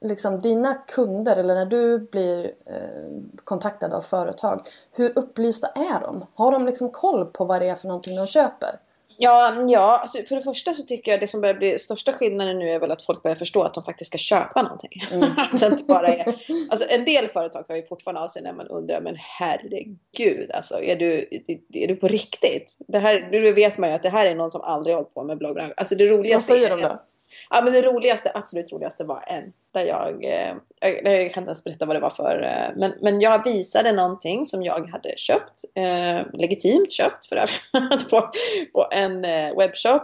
liksom, 0.00 0.40
dina 0.40 0.74
kunder 0.74 1.36
eller 1.36 1.54
när 1.54 1.66
du 1.66 1.98
blir 1.98 2.44
eh, 2.66 3.34
kontaktad 3.44 3.92
av 3.92 4.00
företag. 4.00 4.66
Hur 4.92 5.18
upplysta 5.18 5.66
är 5.66 6.00
de? 6.00 6.26
Har 6.34 6.52
de 6.52 6.66
liksom 6.66 6.90
koll 6.90 7.26
på 7.26 7.44
vad 7.44 7.62
det 7.62 7.68
är 7.68 7.74
för 7.74 7.88
någonting 7.88 8.16
de 8.16 8.26
köper? 8.26 8.80
Ja, 9.22 9.54
ja 9.68 9.98
alltså 9.98 10.18
för 10.28 10.34
det 10.34 10.42
första 10.42 10.74
så 10.74 10.82
tycker 10.82 11.10
jag 11.10 11.20
det 11.20 11.26
som 11.26 11.40
börjar 11.40 11.54
bli 11.54 11.78
största 11.78 12.12
skillnaden 12.12 12.58
nu 12.58 12.70
är 12.70 12.80
väl 12.80 12.90
att 12.90 13.02
folk 13.02 13.22
börjar 13.22 13.36
förstå 13.36 13.62
att 13.62 13.74
de 13.74 13.84
faktiskt 13.84 14.10
ska 14.10 14.18
köpa 14.18 14.62
någonting. 14.62 14.90
Mm. 15.12 15.28
att 15.52 15.62
inte 15.62 15.84
bara 15.84 16.08
är, 16.08 16.44
alltså 16.70 16.86
en 16.88 17.04
del 17.04 17.28
företag 17.28 17.64
har 17.68 17.76
ju 17.76 17.82
fortfarande 17.82 18.20
av 18.20 18.28
sig 18.28 18.42
när 18.42 18.52
man 18.52 18.66
undrar, 18.66 19.00
men 19.00 19.16
herregud, 19.18 20.50
alltså 20.54 20.82
är 20.82 20.96
du, 20.96 21.28
är 21.74 21.88
du 21.88 21.96
på 21.96 22.08
riktigt? 22.08 22.76
Det 22.78 22.98
här, 22.98 23.28
nu 23.30 23.52
vet 23.52 23.78
man 23.78 23.88
ju 23.88 23.94
att 23.94 24.02
det 24.02 24.08
här 24.08 24.26
är 24.26 24.34
någon 24.34 24.50
som 24.50 24.60
aldrig 24.60 24.96
hållit 24.96 25.14
på 25.14 25.24
med 25.24 25.38
bloggbranschen. 25.38 25.74
Alltså 25.76 25.94
det 25.94 26.06
roligaste 26.06 26.52
Vad 26.52 26.58
säger 26.58 26.76
de 26.76 26.82
då? 26.82 27.02
Ja, 27.50 27.62
men 27.62 27.72
det 27.72 27.82
roligaste, 27.82 28.32
absolut 28.34 28.72
roligaste 28.72 29.04
var 29.04 29.24
en 29.26 29.52
där 29.72 29.84
jag, 29.84 30.24
eh, 30.24 30.54
jag, 30.80 31.22
jag 31.22 31.32
kan 31.32 31.42
inte 31.42 31.48
ens 31.48 31.64
berätta 31.64 31.86
vad 31.86 31.96
det 31.96 32.00
var 32.00 32.10
för, 32.10 32.42
eh, 32.42 32.76
men, 32.76 32.92
men 33.00 33.20
jag 33.20 33.44
visade 33.44 33.92
någonting 33.92 34.46
som 34.46 34.62
jag 34.62 34.90
hade 34.90 35.16
köpt, 35.16 35.64
eh, 35.74 36.26
legitimt 36.32 36.92
köpt 36.92 37.26
för 37.26 37.36
övrigt, 37.36 38.08
på, 38.10 38.30
på 38.72 38.86
en 38.90 39.24
eh, 39.24 39.56
webbshop. 39.56 40.02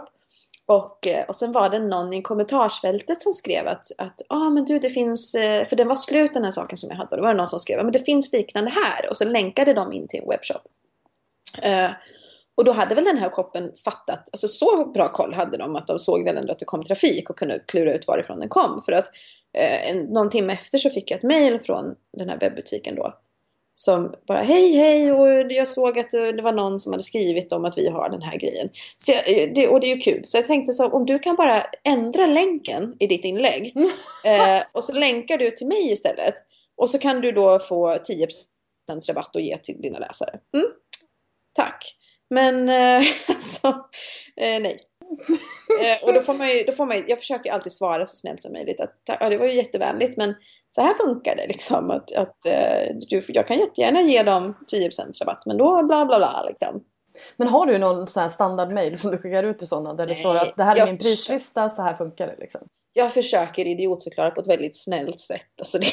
Och, 0.65 1.07
eh, 1.07 1.25
och 1.25 1.35
sen 1.35 1.51
var 1.51 1.69
det 1.69 1.79
någon 1.79 2.13
i 2.13 2.21
kommentarsfältet 2.21 3.21
som 3.21 3.33
skrev 3.33 3.67
att, 3.67 3.91
att 3.97 4.21
ah, 4.29 4.49
men 4.49 4.65
du, 4.65 4.79
det 4.79 4.89
finns, 4.89 5.31
för 5.69 5.75
den 5.75 5.87
var 5.87 5.95
slut 5.95 6.33
den 6.33 6.43
här 6.43 6.51
saken 6.51 6.77
som 6.77 6.89
jag 6.89 6.97
hade, 6.97 7.09
och 7.09 7.17
då 7.17 7.23
var 7.23 7.29
det 7.29 7.37
någon 7.37 7.47
som 7.47 7.59
skrev, 7.59 7.83
men 7.83 7.91
det 7.91 8.05
finns 8.05 8.33
liknande 8.33 8.71
här, 8.71 9.09
och 9.09 9.17
så 9.17 9.25
länkade 9.25 9.73
de 9.73 9.93
in 9.93 10.07
till 10.07 10.19
en 10.19 10.29
webbshop. 10.29 10.61
Och 12.57 12.63
då 12.63 12.71
hade 12.71 12.95
väl 12.95 13.03
den 13.03 13.17
här 13.17 13.29
shoppen 13.29 13.71
fattat, 13.83 14.29
alltså 14.31 14.47
så 14.47 14.85
bra 14.85 15.11
koll 15.11 15.33
hade 15.33 15.57
de 15.57 15.75
att 15.75 15.87
de 15.87 15.99
såg 15.99 16.23
väl 16.23 16.37
ändå 16.37 16.51
att 16.51 16.59
det 16.59 16.65
kom 16.65 16.83
trafik 16.83 17.29
och 17.29 17.37
kunde 17.37 17.59
klura 17.59 17.93
ut 17.93 18.07
varifrån 18.07 18.39
den 18.39 18.49
kom. 18.49 18.81
För 18.85 18.91
att 18.91 19.05
eh, 19.57 19.89
en, 19.89 19.97
någon 19.97 20.29
timme 20.29 20.53
efter 20.53 20.77
så 20.77 20.89
fick 20.89 21.11
jag 21.11 21.17
ett 21.17 21.23
mail 21.23 21.59
från 21.59 21.95
den 22.17 22.29
här 22.29 22.39
webbutiken 22.39 22.95
då. 22.95 23.13
Som 23.75 24.15
bara 24.27 24.41
hej 24.41 24.73
hej 24.73 25.11
och 25.11 25.51
jag 25.51 25.67
såg 25.67 25.99
att 25.99 26.11
det 26.11 26.41
var 26.41 26.51
någon 26.51 26.79
som 26.79 26.93
hade 26.93 27.03
skrivit 27.03 27.51
om 27.51 27.65
att 27.65 27.77
vi 27.77 27.89
har 27.89 28.09
den 28.09 28.21
här 28.21 28.37
grejen. 28.37 28.69
Så 28.97 29.11
jag, 29.11 29.37
eh, 29.37 29.53
det, 29.55 29.67
och 29.67 29.79
det 29.79 29.87
är 29.87 29.95
ju 29.95 30.01
kul. 30.01 30.25
Så 30.25 30.37
jag 30.37 30.47
tänkte 30.47 30.73
så 30.73 30.89
om 30.89 31.05
du 31.05 31.19
kan 31.19 31.35
bara 31.35 31.63
ändra 31.83 32.25
länken 32.25 32.95
i 32.99 33.07
ditt 33.07 33.25
inlägg. 33.25 33.73
eh, 34.23 34.61
och 34.71 34.83
så 34.83 34.93
länkar 34.93 35.37
du 35.37 35.51
till 35.51 35.67
mig 35.67 35.91
istället. 35.91 36.35
Och 36.77 36.89
så 36.89 36.99
kan 36.99 37.21
du 37.21 37.31
då 37.31 37.59
få 37.59 37.93
10% 37.93 38.27
rabatt 39.09 39.35
och 39.35 39.41
ge 39.41 39.57
till 39.57 39.81
dina 39.81 39.99
läsare. 39.99 40.39
Mm? 40.55 40.67
Tack. 41.53 41.97
Men 42.29 42.69
eh, 42.69 43.07
alltså, 43.27 43.67
eh, 44.35 44.61
nej. 44.61 44.79
eh, 45.81 46.03
och 46.03 46.13
då 46.13 46.21
får 46.21 46.33
man 46.33 46.49
ju, 46.49 46.63
då 46.63 46.71
får 46.71 46.85
man 46.85 46.97
ju, 46.97 47.03
jag 47.07 47.19
försöker 47.19 47.51
alltid 47.51 47.71
svara 47.71 48.05
så 48.05 48.15
snällt 48.15 48.41
som 48.41 48.53
möjligt 48.53 48.79
att 48.79 48.95
ja, 49.19 49.29
det 49.29 49.37
var 49.37 49.45
ju 49.45 49.53
jättevänligt 49.53 50.17
men 50.17 50.35
så 50.69 50.81
här 50.81 50.93
funkar 50.93 51.35
det 51.35 51.47
liksom. 51.47 51.91
Att, 51.91 52.15
att 52.15 52.45
eh, 52.45 52.95
du, 53.09 53.23
jag 53.27 53.47
kan 53.47 53.59
jättegärna 53.59 54.01
ge 54.01 54.23
dem 54.23 54.55
10% 54.73 55.23
rabatt 55.25 55.45
men 55.45 55.57
då 55.57 55.83
bla 55.83 56.05
bla 56.05 56.17
bla 56.17 56.45
liksom. 56.47 56.83
Men 57.37 57.47
har 57.47 57.65
du 57.65 57.77
någon 57.77 58.07
sån 58.07 58.23
här 58.23 58.29
standardmail 58.29 58.97
som 58.97 59.11
du 59.11 59.17
skickar 59.17 59.43
ut 59.43 59.57
till 59.57 59.67
sådana 59.67 59.93
där 59.93 60.05
det 60.05 60.13
Nej, 60.13 60.21
står 60.21 60.37
att 60.37 60.53
det 60.57 60.63
här 60.63 60.75
är 60.75 60.85
min 60.85 60.97
prislista, 60.97 61.69
så 61.69 61.81
här 61.81 61.93
funkar 61.93 62.27
det 62.27 62.35
liksom? 62.37 62.67
jag 62.97 63.13
försöker 63.13 63.67
idiotförklara 63.67 64.31
på 64.31 64.41
ett 64.41 64.47
väldigt 64.47 64.83
snällt 64.83 65.19
sätt. 65.19 65.41
Alltså 65.59 65.77
det, 65.79 65.87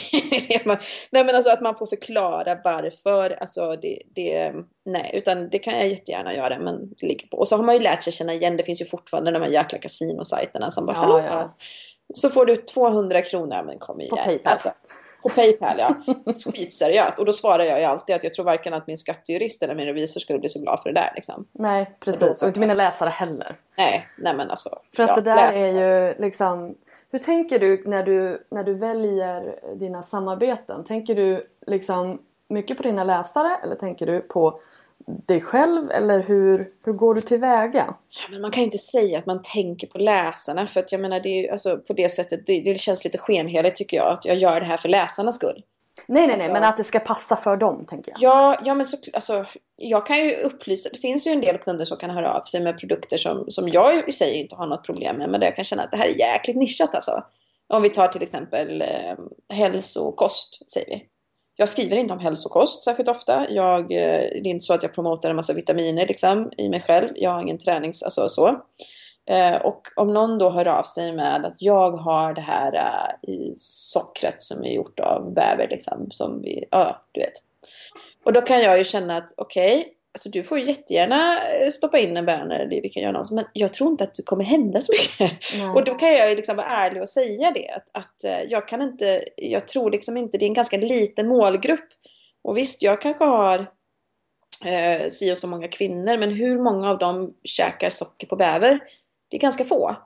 nej 1.11 1.25
men 1.25 1.35
alltså 1.35 1.51
att 1.51 1.61
man 1.61 1.77
får 1.77 1.87
förklara 1.87 2.59
varför. 2.65 3.39
Alltså 3.41 3.77
det, 3.77 3.99
det, 4.15 4.53
nej, 4.85 5.11
utan 5.15 5.49
det 5.49 5.59
kan 5.59 5.75
jag 5.75 5.89
jättegärna 5.89 6.35
göra. 6.35 6.59
Men 6.59 6.89
det 6.89 7.07
ligger 7.07 7.27
på. 7.27 7.37
Och 7.37 7.49
så 7.49 7.57
har 7.57 7.65
man 7.65 7.75
ju 7.75 7.81
lärt 7.81 8.03
sig 8.03 8.13
känna 8.13 8.35
igen. 8.35 8.57
Det 8.57 8.63
finns 8.63 8.81
ju 8.81 8.85
fortfarande 8.85 9.31
de 9.31 9.43
här 9.43 9.49
jäkla 9.49 9.79
kasinosajterna 9.79 10.71
som 10.71 10.87
bara, 10.87 10.97
ja, 10.97 11.25
ja. 11.31 11.55
Så 12.15 12.31
får 12.31 12.47
du 12.47 12.57
200 12.57 13.23
kronor, 13.23 13.63
men 13.67 13.79
kom 13.79 14.01
igen. 14.01 14.17
På 14.17 14.17
Paypal. 14.17 14.53
Alltså, 14.53 14.73
på 15.25 15.31
Paypal 15.31 15.77
ja. 15.79 15.95
Skitseriöst. 16.53 17.19
Och 17.19 17.25
då 17.25 17.33
svarar 17.33 17.65
jag 17.65 17.79
ju 17.79 17.85
alltid 17.85 18.17
att 18.17 18.25
jag 18.25 18.35
tror 18.35 18.45
varken 18.45 18.75
att 18.75 18.87
min 18.87 18.99
skattejurist 18.99 19.63
eller 19.63 19.75
min 19.75 19.87
revisor 19.87 20.21
skulle 20.21 20.39
bli 20.39 20.49
så 20.49 20.61
glad 20.61 20.81
för 20.83 20.93
det 20.93 21.01
där. 21.01 21.13
Liksom. 21.15 21.45
Nej 21.53 21.91
precis. 22.01 22.43
Och 22.43 22.49
inte 22.49 22.61
mina 22.61 22.75
läsare 22.75 23.11
heller. 23.11 23.57
Nej, 23.79 24.09
nej 24.19 24.35
men 24.37 24.51
alltså. 24.51 24.79
För 24.97 25.03
att 25.03 25.09
ja, 25.09 25.15
det 25.15 25.23
där 25.23 25.53
är 25.53 25.69
ju 25.69 26.15
liksom 26.19 26.75
hur 27.11 27.19
tänker 27.19 27.59
du 27.59 27.83
när 27.87 28.03
du, 28.03 28.47
när 28.51 28.65
du 28.65 28.75
väljer 28.75 29.61
dina 29.77 30.03
samarbeten? 30.03 30.85
Tänker 30.85 31.15
du 31.15 31.47
liksom 31.67 32.23
mycket 32.49 32.77
på 32.77 32.83
dina 32.83 33.05
läsare 33.05 33.57
eller 33.63 33.75
tänker 33.75 34.07
du 34.07 34.21
på 34.21 34.61
dig 35.07 35.41
själv 35.41 35.91
eller 35.91 36.23
hur, 36.23 36.69
hur 36.85 36.93
går 36.93 37.15
du 37.15 37.21
tillväga? 37.21 37.95
Ja, 38.09 38.23
men 38.31 38.41
man 38.41 38.51
kan 38.51 38.61
ju 38.61 38.65
inte 38.65 38.79
säga 38.79 39.19
att 39.19 39.27
man 39.27 39.43
tänker 39.43 39.87
på 39.87 39.99
läsarna 39.99 40.67
för 40.67 40.81
att 40.81 40.93
jag 40.93 41.01
menar 41.01 41.21
det 41.21 41.29
är 41.29 41.53
alltså, 41.53 41.79
på 41.79 41.93
det 41.93 42.09
sättet 42.09 42.47
det, 42.47 42.61
det 42.61 42.81
känns 42.81 43.05
lite 43.05 43.19
skenheligt 43.19 43.77
tycker 43.77 43.97
jag 43.97 44.13
att 44.13 44.25
jag 44.25 44.37
gör 44.37 44.61
det 44.61 44.67
här 44.67 44.77
för 44.77 44.89
läsarnas 44.89 45.35
skull. 45.35 45.63
Nej, 46.07 46.23
nej, 46.23 46.33
alltså, 46.33 46.47
nej, 46.47 46.53
men 46.53 46.65
att 46.65 46.77
det 46.77 46.85
ska 46.85 46.99
passa 46.99 47.37
för 47.37 47.57
dem 47.57 47.87
tänker 47.87 48.13
jag. 48.13 48.23
Ja, 48.23 48.61
ja 48.65 48.75
men 48.75 48.87
så, 48.87 48.97
alltså, 49.13 49.45
jag 49.77 50.07
kan 50.07 50.17
ju 50.17 50.35
upplysa. 50.35 50.89
Det 50.93 50.99
finns 50.99 51.27
ju 51.27 51.31
en 51.31 51.41
del 51.41 51.59
kunder 51.59 51.85
som 51.85 51.97
kan 51.97 52.11
höra 52.11 52.35
av 52.35 52.43
sig 52.43 52.61
med 52.63 52.79
produkter 52.79 53.17
som, 53.17 53.45
som 53.49 53.69
jag 53.69 54.09
i 54.09 54.13
sig 54.13 54.35
inte 54.35 54.57
har 54.57 54.67
något 54.67 54.87
problem 54.87 55.17
med. 55.17 55.31
Men 55.31 55.41
där 55.41 55.47
jag 55.47 55.57
kan 55.57 55.65
känna 55.65 55.83
att 55.83 55.91
det 55.91 55.97
här 55.97 56.07
är 56.07 56.19
jäkligt 56.19 56.57
nischat 56.57 56.95
alltså. 56.95 57.25
Om 57.67 57.83
vi 57.83 57.91
tar 57.91 58.09
till 58.09 58.23
exempel 58.23 58.83
eh, 58.83 59.57
hälsokost, 59.57 60.71
säger 60.71 60.87
vi. 60.87 61.07
Jag 61.57 61.69
skriver 61.69 61.97
inte 61.97 62.15
om 62.15 62.21
hälsokost 62.21 62.85
särskilt 62.85 63.09
ofta. 63.09 63.47
Jag, 63.51 63.81
eh, 63.83 64.21
det 64.21 64.39
är 64.39 64.47
inte 64.47 64.65
så 64.65 64.75
att 64.75 64.83
jag 64.83 64.95
promotar 64.95 65.31
en 65.31 65.37
massa 65.37 65.53
vitaminer 65.53 66.07
liksom, 66.07 66.53
i 66.59 66.69
mig 66.69 66.81
själv. 66.81 67.09
Jag 67.15 67.31
har 67.31 67.43
ingen 67.43 67.59
tränings... 67.59 68.03
Alltså 68.03 68.29
så. 68.29 68.61
Eh, 69.27 69.57
och 69.57 69.83
om 69.97 70.15
någon 70.15 70.39
då 70.39 70.51
hör 70.51 70.69
av 70.69 70.83
sig 70.83 71.13
med 71.13 71.45
att 71.45 71.57
jag 71.59 71.91
har 71.91 72.35
det 72.35 72.41
här 72.41 72.75
eh, 72.75 73.31
i 73.31 73.55
sockret 73.57 74.43
som 74.43 74.65
är 74.65 74.71
gjort 74.71 75.01
av 75.01 75.35
bäver 75.35 75.69
liksom, 75.71 76.09
som 76.11 76.43
vi, 76.43 76.65
ja, 76.71 77.03
du 77.13 77.21
vet. 77.21 77.33
Och 78.25 78.33
då 78.33 78.41
kan 78.41 78.61
jag 78.61 78.79
ju 78.79 78.85
känna 78.85 79.17
att 79.17 79.33
okej, 79.37 79.79
okay, 79.79 79.93
alltså 80.15 80.29
du 80.29 80.43
får 80.43 80.59
jättegärna 80.59 81.49
eh, 81.51 81.71
stoppa 81.71 81.99
in 81.99 82.17
en 82.17 82.27
banner, 82.27 82.67
vi 82.83 82.89
kan 82.89 83.03
göra 83.03 83.13
något, 83.13 83.31
men 83.31 83.45
jag 83.53 83.75
tror 83.75 83.91
inte 83.91 84.05
att 84.05 84.15
det 84.15 84.23
kommer 84.23 84.45
hända 84.45 84.81
så 84.81 84.93
mycket. 84.93 85.39
Nej. 85.55 85.69
Och 85.69 85.85
då 85.85 85.95
kan 85.95 86.13
jag 86.13 86.37
liksom 86.37 86.57
vara 86.57 86.67
ärlig 86.67 87.03
och 87.03 87.09
säga 87.09 87.51
det, 87.51 87.69
att, 87.69 87.89
att 87.93 88.49
jag 88.49 88.69
kan 88.69 88.83
inte, 88.83 89.25
jag 89.37 89.69
tror 89.69 89.91
liksom 89.91 90.17
inte, 90.17 90.39
det 90.39 90.45
är 90.45 90.49
en 90.49 90.55
ganska 90.55 90.77
liten 90.77 91.29
målgrupp. 91.29 91.89
Och 92.45 92.57
visst, 92.57 92.83
jag 92.83 93.01
kanske 93.01 93.25
har 93.25 93.59
eh, 94.67 95.09
si 95.09 95.33
och 95.33 95.39
så 95.39 95.47
många 95.47 95.69
kvinnor, 95.69 96.17
men 96.17 96.31
hur 96.31 96.59
många 96.59 96.91
av 96.91 96.99
dem 96.99 97.31
käkar 97.45 97.91
socker 97.91 98.27
på 98.27 98.37
bäver? 98.37 98.81
det 99.35 99.39
är 99.39 99.41
ganska 99.41 99.65
få. 99.65 99.97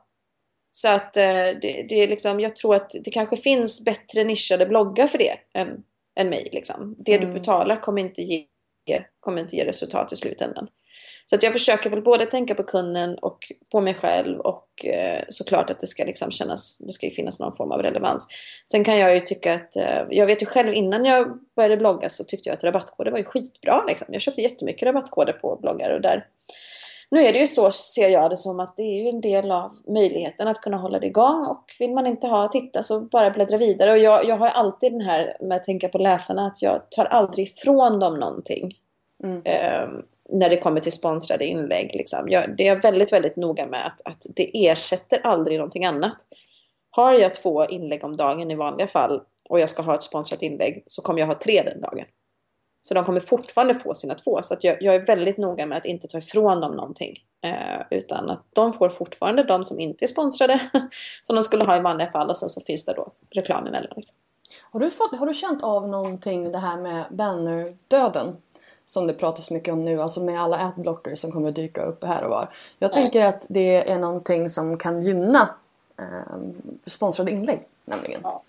Så 0.72 0.88
att 0.88 1.16
eh, 1.16 1.22
det, 1.62 1.86
det, 1.88 1.94
är 1.94 2.08
liksom, 2.08 2.40
jag 2.40 2.56
tror 2.56 2.74
att 2.74 2.90
det 3.04 3.10
kanske 3.10 3.36
finns 3.36 3.84
bättre 3.84 4.24
nischade 4.24 4.66
bloggar 4.66 5.06
för 5.06 5.18
det 5.18 5.38
än, 5.54 5.84
än 6.20 6.28
mig. 6.28 6.48
Liksom. 6.52 6.94
Det 6.98 7.14
mm. 7.14 7.28
du 7.28 7.38
betalar 7.38 7.80
kommer 7.80 8.02
inte, 8.02 8.22
ge, 8.22 8.44
kommer 9.20 9.40
inte 9.40 9.56
ge 9.56 9.64
resultat 9.64 10.12
i 10.12 10.16
slutändan. 10.16 10.68
Så 11.30 11.36
att 11.36 11.42
jag 11.42 11.52
försöker 11.52 11.90
väl 11.90 12.02
både 12.02 12.26
tänka 12.26 12.54
på 12.54 12.62
kunden 12.62 13.18
och 13.18 13.52
på 13.72 13.80
mig 13.80 13.94
själv 13.94 14.40
och 14.40 14.86
eh, 14.86 15.22
såklart 15.28 15.70
att 15.70 15.80
det 15.80 15.86
ska 15.86 16.04
liksom 16.04 16.30
kännas, 16.30 16.78
det 16.78 16.92
ska 16.92 17.10
finnas 17.10 17.40
någon 17.40 17.54
form 17.54 17.72
av 17.72 17.82
relevans. 17.82 18.26
Sen 18.72 18.84
kan 18.84 18.98
jag 18.98 19.14
ju 19.14 19.20
tycka 19.20 19.54
att, 19.54 19.76
eh, 19.76 20.02
jag 20.10 20.26
vet 20.26 20.42
ju 20.42 20.46
själv 20.46 20.74
innan 20.74 21.04
jag 21.04 21.38
började 21.56 21.76
blogga 21.76 22.08
så 22.08 22.24
tyckte 22.24 22.48
jag 22.48 22.56
att 22.56 22.64
rabattkoder 22.64 23.10
var 23.10 23.18
ju 23.18 23.24
skitbra 23.24 23.84
liksom. 23.88 24.06
Jag 24.10 24.22
köpte 24.22 24.40
jättemycket 24.40 24.86
rabattkoder 24.86 25.32
på 25.32 25.58
bloggar 25.62 25.90
och 25.90 26.00
där 26.00 26.26
nu 27.10 27.20
är 27.20 27.32
det 27.32 27.38
ju 27.38 27.46
så, 27.46 27.70
ser 27.70 28.08
jag 28.08 28.30
det 28.30 28.36
som, 28.36 28.60
att 28.60 28.76
det 28.76 28.82
är 28.82 29.02
ju 29.02 29.08
en 29.08 29.20
del 29.20 29.50
av 29.50 29.72
möjligheten 29.86 30.48
att 30.48 30.60
kunna 30.60 30.76
hålla 30.76 30.98
det 30.98 31.06
igång 31.06 31.46
och 31.46 31.64
vill 31.78 31.94
man 31.94 32.06
inte 32.06 32.26
ha 32.26 32.48
titta 32.48 32.82
så 32.82 33.00
bara 33.00 33.30
bläddra 33.30 33.56
vidare. 33.56 33.90
Och 33.90 33.98
jag, 33.98 34.24
jag 34.24 34.36
har 34.36 34.48
alltid 34.48 34.92
den 34.92 35.00
här 35.00 35.36
med 35.40 35.56
att 35.56 35.64
tänka 35.64 35.88
på 35.88 35.98
läsarna 35.98 36.46
att 36.46 36.62
jag 36.62 36.90
tar 36.90 37.04
aldrig 37.04 37.48
ifrån 37.48 38.00
dem 38.00 38.20
någonting. 38.20 38.76
Mm. 39.24 39.42
Eh, 39.44 39.88
när 40.28 40.48
det 40.48 40.56
kommer 40.56 40.80
till 40.80 40.92
sponsrade 40.92 41.46
inlägg. 41.46 41.90
Liksom. 41.94 42.28
Jag, 42.28 42.56
det 42.56 42.62
är 42.62 42.74
jag 42.74 42.82
väldigt, 42.82 43.12
väldigt 43.12 43.36
noga 43.36 43.66
med 43.66 43.86
att, 43.86 44.00
att 44.04 44.26
det 44.36 44.66
ersätter 44.68 45.20
aldrig 45.26 45.58
någonting 45.58 45.84
annat. 45.84 46.16
Har 46.90 47.12
jag 47.12 47.34
två 47.34 47.66
inlägg 47.66 48.04
om 48.04 48.16
dagen 48.16 48.50
i 48.50 48.54
vanliga 48.54 48.86
fall 48.86 49.22
och 49.48 49.60
jag 49.60 49.68
ska 49.68 49.82
ha 49.82 49.94
ett 49.94 50.02
sponsrat 50.02 50.42
inlägg 50.42 50.82
så 50.86 51.02
kommer 51.02 51.20
jag 51.20 51.26
ha 51.26 51.34
tre 51.34 51.62
den 51.62 51.80
dagen. 51.80 52.04
Så 52.88 52.94
de 52.94 53.04
kommer 53.04 53.20
fortfarande 53.20 53.74
få 53.74 53.94
sina 53.94 54.14
två. 54.14 54.42
Så 54.42 54.54
att 54.54 54.64
jag, 54.64 54.82
jag 54.82 54.94
är 54.94 55.06
väldigt 55.06 55.38
noga 55.38 55.66
med 55.66 55.78
att 55.78 55.84
inte 55.84 56.08
ta 56.08 56.18
ifrån 56.18 56.60
dem 56.60 56.76
någonting. 56.76 57.14
Eh, 57.40 57.80
utan 57.90 58.30
att 58.30 58.42
de 58.52 58.72
får 58.72 58.88
fortfarande 58.88 59.42
de 59.42 59.64
som 59.64 59.80
inte 59.80 60.04
är 60.04 60.06
sponsrade. 60.06 60.60
som 61.22 61.36
de 61.36 61.42
skulle 61.42 61.64
ha 61.64 61.76
i 61.76 61.80
vanliga 61.80 62.10
fall. 62.10 62.30
Och 62.30 62.36
sen 62.36 62.48
så 62.48 62.60
finns 62.60 62.84
det 62.84 62.92
då 62.92 63.12
reklam 63.30 63.66
emellan. 63.66 63.92
Liksom. 63.96 64.16
Har, 64.60 64.80
du 64.80 64.90
fått, 64.90 65.18
har 65.18 65.26
du 65.26 65.34
känt 65.34 65.62
av 65.62 65.88
någonting 65.88 66.52
det 66.52 66.58
här 66.58 66.76
med 66.76 67.04
bannerdöden? 67.10 68.36
Som 68.86 69.06
det 69.06 69.14
pratas 69.14 69.50
mycket 69.50 69.72
om 69.72 69.84
nu. 69.84 70.02
Alltså 70.02 70.20
med 70.20 70.42
alla 70.42 70.58
adblockers 70.58 71.20
som 71.20 71.32
kommer 71.32 71.50
dyka 71.50 71.82
upp 71.82 72.04
här 72.04 72.22
och 72.24 72.30
var. 72.30 72.54
Jag 72.78 72.94
Nej. 72.94 73.02
tänker 73.02 73.24
att 73.24 73.46
det 73.48 73.90
är 73.90 73.98
någonting 73.98 74.50
som 74.50 74.78
kan 74.78 75.02
gynna 75.02 75.48
eh, 75.98 76.38
sponsrade 76.86 77.30
inlägg. 77.30 77.60
Nämligen. 77.84 78.20
Ja. 78.24 78.42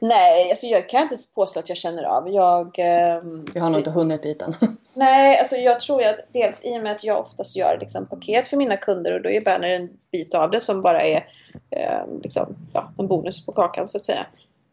Nej, 0.00 0.50
alltså 0.50 0.66
jag 0.66 0.88
kan 0.88 1.02
inte 1.02 1.16
påstå 1.34 1.60
att 1.60 1.68
jag 1.68 1.78
känner 1.78 2.02
av. 2.02 2.28
Jag, 2.28 2.78
eh, 2.78 3.22
jag 3.54 3.62
har 3.62 3.70
nog 3.70 3.80
inte 3.80 3.90
hunnit 3.90 4.22
dit 4.22 4.42
än. 4.42 4.54
Nej, 4.94 5.38
alltså 5.38 5.56
jag 5.56 5.80
tror 5.80 6.02
att 6.02 6.18
dels 6.32 6.64
i 6.64 6.78
och 6.78 6.82
med 6.82 6.92
att 6.92 7.04
jag 7.04 7.20
oftast 7.20 7.56
gör 7.56 7.78
liksom, 7.80 8.06
paket 8.06 8.48
för 8.48 8.56
mina 8.56 8.76
kunder 8.76 9.12
och 9.12 9.22
då 9.22 9.30
är 9.30 9.40
banner 9.40 9.68
en 9.68 9.90
bit 10.12 10.34
av 10.34 10.50
det 10.50 10.60
som 10.60 10.82
bara 10.82 11.02
är 11.02 11.26
eh, 11.70 12.20
liksom, 12.22 12.56
ja, 12.72 12.92
en 12.98 13.06
bonus 13.06 13.46
på 13.46 13.52
kakan 13.52 13.88
så 13.88 13.96
att 13.96 14.04
säga. 14.04 14.26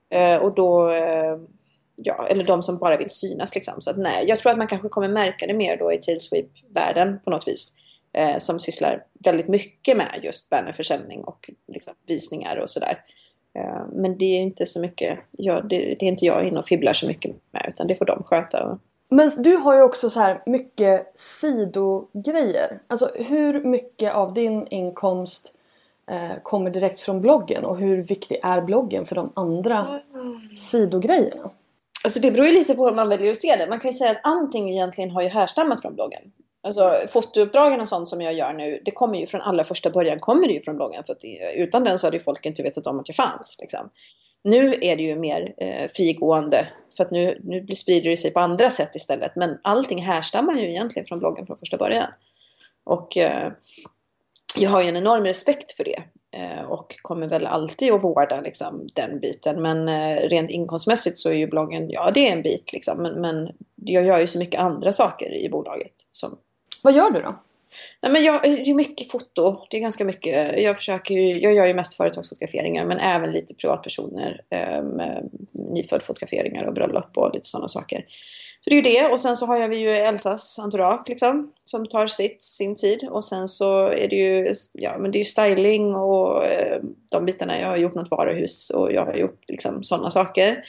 Eh, 0.09 0.37
och 0.37 0.55
då, 0.55 0.91
eh, 0.91 1.37
ja, 1.95 2.27
eller 2.29 2.43
de 2.43 2.63
som 2.63 2.77
bara 2.77 2.97
vill 2.97 3.09
synas 3.09 3.55
liksom. 3.55 3.81
Så 3.81 3.89
att 3.89 3.97
nej, 3.97 4.25
jag 4.27 4.39
tror 4.39 4.51
att 4.51 4.57
man 4.57 4.67
kanske 4.67 4.89
kommer 4.89 5.09
märka 5.09 5.47
det 5.47 5.53
mer 5.53 5.77
då 5.77 5.93
i 5.93 5.97
Tailsweep-världen 5.97 7.19
på 7.23 7.29
något 7.29 7.47
vis. 7.47 7.73
Eh, 8.13 8.37
som 8.37 8.59
sysslar 8.59 9.03
väldigt 9.23 9.47
mycket 9.47 9.97
med 9.97 10.19
just 10.23 10.49
bannerförsäljning 10.49 11.23
och 11.23 11.49
liksom, 11.67 11.93
visningar 12.07 12.57
och 12.57 12.69
sådär. 12.69 13.03
Eh, 13.57 13.81
men 13.91 14.17
det 14.17 14.25
är 14.25 14.39
inte 14.39 14.65
så 14.65 14.79
mycket, 14.79 15.19
jag, 15.31 15.69
det, 15.69 15.77
det, 15.77 16.05
är 16.05 16.09
inte 16.09 16.25
jag 16.25 16.47
inne 16.47 16.59
och 16.59 16.67
fibblar 16.67 16.93
så 16.93 17.07
mycket 17.07 17.35
med 17.51 17.65
utan 17.67 17.87
det 17.87 17.95
får 17.95 18.05
de 18.05 18.23
sköta. 18.23 18.79
Men 19.09 19.31
du 19.37 19.55
har 19.55 19.75
ju 19.75 19.81
också 19.81 20.09
så 20.09 20.19
här 20.19 20.41
mycket 20.45 21.11
sidogrejer. 21.15 22.79
Alltså 22.87 23.11
hur 23.15 23.63
mycket 23.63 24.13
av 24.13 24.33
din 24.33 24.67
inkomst 24.67 25.53
eh, 26.11 26.41
kommer 26.43 26.69
direkt 26.69 26.99
från 26.99 27.21
bloggen 27.21 27.65
och 27.65 27.77
hur 27.77 28.03
viktig 28.03 28.39
är 28.43 28.61
bloggen 28.61 29.05
för 29.05 29.15
de 29.15 29.31
andra 29.35 30.01
mm. 30.13 30.39
sidogrejerna? 30.57 31.49
Alltså 32.03 32.19
det 32.19 32.31
beror 32.31 32.45
ju 32.47 32.53
lite 32.53 32.75
på 32.75 32.87
hur 32.87 32.95
man 32.95 33.09
väljer 33.09 33.31
att 33.31 33.37
se 33.37 33.55
det. 33.55 33.67
Man 33.67 33.79
kan 33.79 33.91
ju 33.91 33.97
säga 33.97 34.11
att 34.11 34.21
allting 34.23 34.69
egentligen 34.69 35.11
har 35.11 35.21
ju 35.21 35.27
härstammat 35.27 35.81
från 35.81 35.95
bloggen. 35.95 36.21
Alltså 36.63 37.01
fotouppdragen 37.07 37.81
och 37.81 37.89
sånt 37.89 38.07
som 38.07 38.21
jag 38.21 38.33
gör 38.33 38.53
nu, 38.53 38.81
det 38.85 38.91
kommer 38.91 39.19
ju 39.19 39.27
från 39.27 39.41
allra 39.41 39.63
första 39.63 39.89
början 39.89 40.19
kommer 40.19 40.47
det 40.47 40.53
ju 40.53 40.61
från 40.61 40.75
bloggen. 40.75 41.03
För 41.03 41.13
att 41.13 41.23
utan 41.55 41.83
den 41.83 41.99
så 41.99 42.07
hade 42.07 42.17
ju 42.17 42.23
folk 42.23 42.45
inte 42.45 42.63
vetat 42.63 42.87
om 42.87 42.99
att 42.99 43.09
jag 43.09 43.15
fanns. 43.15 43.57
Liksom. 43.61 43.89
Nu 44.43 44.73
är 44.81 44.95
det 44.95 45.03
ju 45.03 45.15
mer 45.15 45.53
eh, 45.57 45.87
frigående 45.87 46.67
för 46.97 47.03
att 47.03 47.11
nu, 47.11 47.41
nu 47.43 47.75
sprider 47.75 48.09
det 48.09 48.17
sig 48.17 48.33
på 48.33 48.39
andra 48.39 48.69
sätt 48.69 48.95
istället. 48.95 49.35
Men 49.35 49.59
allting 49.61 50.01
härstammar 50.03 50.53
ju 50.53 50.69
egentligen 50.69 51.05
från 51.05 51.19
bloggen 51.19 51.45
från 51.47 51.57
första 51.57 51.77
början. 51.77 52.11
Och 52.83 53.17
eh, 53.17 53.51
jag 54.57 54.69
har 54.69 54.81
ju 54.81 54.87
en 54.87 54.97
enorm 54.97 55.23
respekt 55.23 55.71
för 55.71 55.83
det. 55.83 56.03
Eh, 56.31 56.61
och 56.61 56.95
kommer 57.01 57.27
väl 57.27 57.45
alltid 57.45 57.93
att 57.93 58.03
vårda 58.03 58.41
liksom, 58.41 58.87
den 58.93 59.19
biten. 59.19 59.61
Men 59.61 59.89
eh, 59.89 60.29
rent 60.29 60.49
inkomstmässigt 60.49 61.17
så 61.17 61.29
är 61.29 61.33
ju 61.33 61.47
bloggen, 61.47 61.89
ja 61.89 62.11
det 62.13 62.29
är 62.29 62.33
en 62.33 62.41
bit 62.41 62.73
liksom. 62.73 63.01
Men, 63.01 63.21
men 63.21 63.49
jag 63.75 64.03
gör 64.05 64.19
ju 64.19 64.27
så 64.27 64.39
mycket 64.39 64.61
andra 64.61 64.93
saker 64.93 65.33
i 65.33 65.49
bolaget 65.49 65.93
som 66.11 66.37
vad 66.87 66.95
gör 66.95 67.11
du 67.11 67.21
då? 67.21 67.35
Nej, 68.01 68.11
men 68.11 68.23
jag, 68.23 68.41
det 68.43 68.69
är 68.69 68.73
mycket 68.73 69.11
foto. 69.11 69.65
Det 69.69 69.77
är 69.77 69.81
ganska 69.81 70.05
mycket. 70.05 70.61
Jag, 70.61 70.77
försöker, 70.77 71.15
jag 71.15 71.53
gör 71.53 71.65
ju 71.65 71.73
mest 71.73 71.93
företagsfotograferingar 71.93 72.85
men 72.85 72.99
även 72.99 73.31
lite 73.31 73.53
privatpersoner. 73.53 74.41
Ehm, 74.49 74.99
ehm, 74.99 75.23
nyfödd 75.51 75.73
nyföddfotograferingar 75.73 76.63
och 76.63 76.73
bröllop 76.73 77.17
och 77.17 77.33
lite 77.33 77.47
sådana 77.47 77.67
saker. 77.67 78.05
Så 78.61 78.69
det 78.69 78.75
är 78.75 78.75
ju 78.75 78.81
det. 78.81 79.07
Och 79.07 79.19
sen 79.19 79.37
så 79.37 79.45
har 79.45 79.67
vi 79.67 79.77
ju 79.77 79.91
Elsas 79.91 80.59
entourage 80.59 81.09
liksom, 81.09 81.51
som 81.65 81.87
tar 81.87 82.07
sitt, 82.07 82.43
sin 82.43 82.75
tid. 82.75 83.07
Och 83.11 83.23
sen 83.23 83.47
så 83.47 83.87
är 83.87 84.07
det 84.07 84.15
ju, 84.15 84.53
ja, 84.73 84.97
men 84.97 85.11
det 85.11 85.19
är 85.19 85.23
styling 85.23 85.95
och 85.95 86.45
eh, 86.45 86.81
de 87.11 87.25
bitarna. 87.25 87.59
Jag 87.59 87.67
har 87.67 87.77
gjort 87.77 87.95
något 87.95 88.11
varuhus 88.11 88.69
och 88.69 88.93
jag 88.93 89.05
har 89.05 89.13
gjort 89.13 89.43
liksom, 89.47 89.83
sådana 89.83 90.11
saker. 90.11 90.63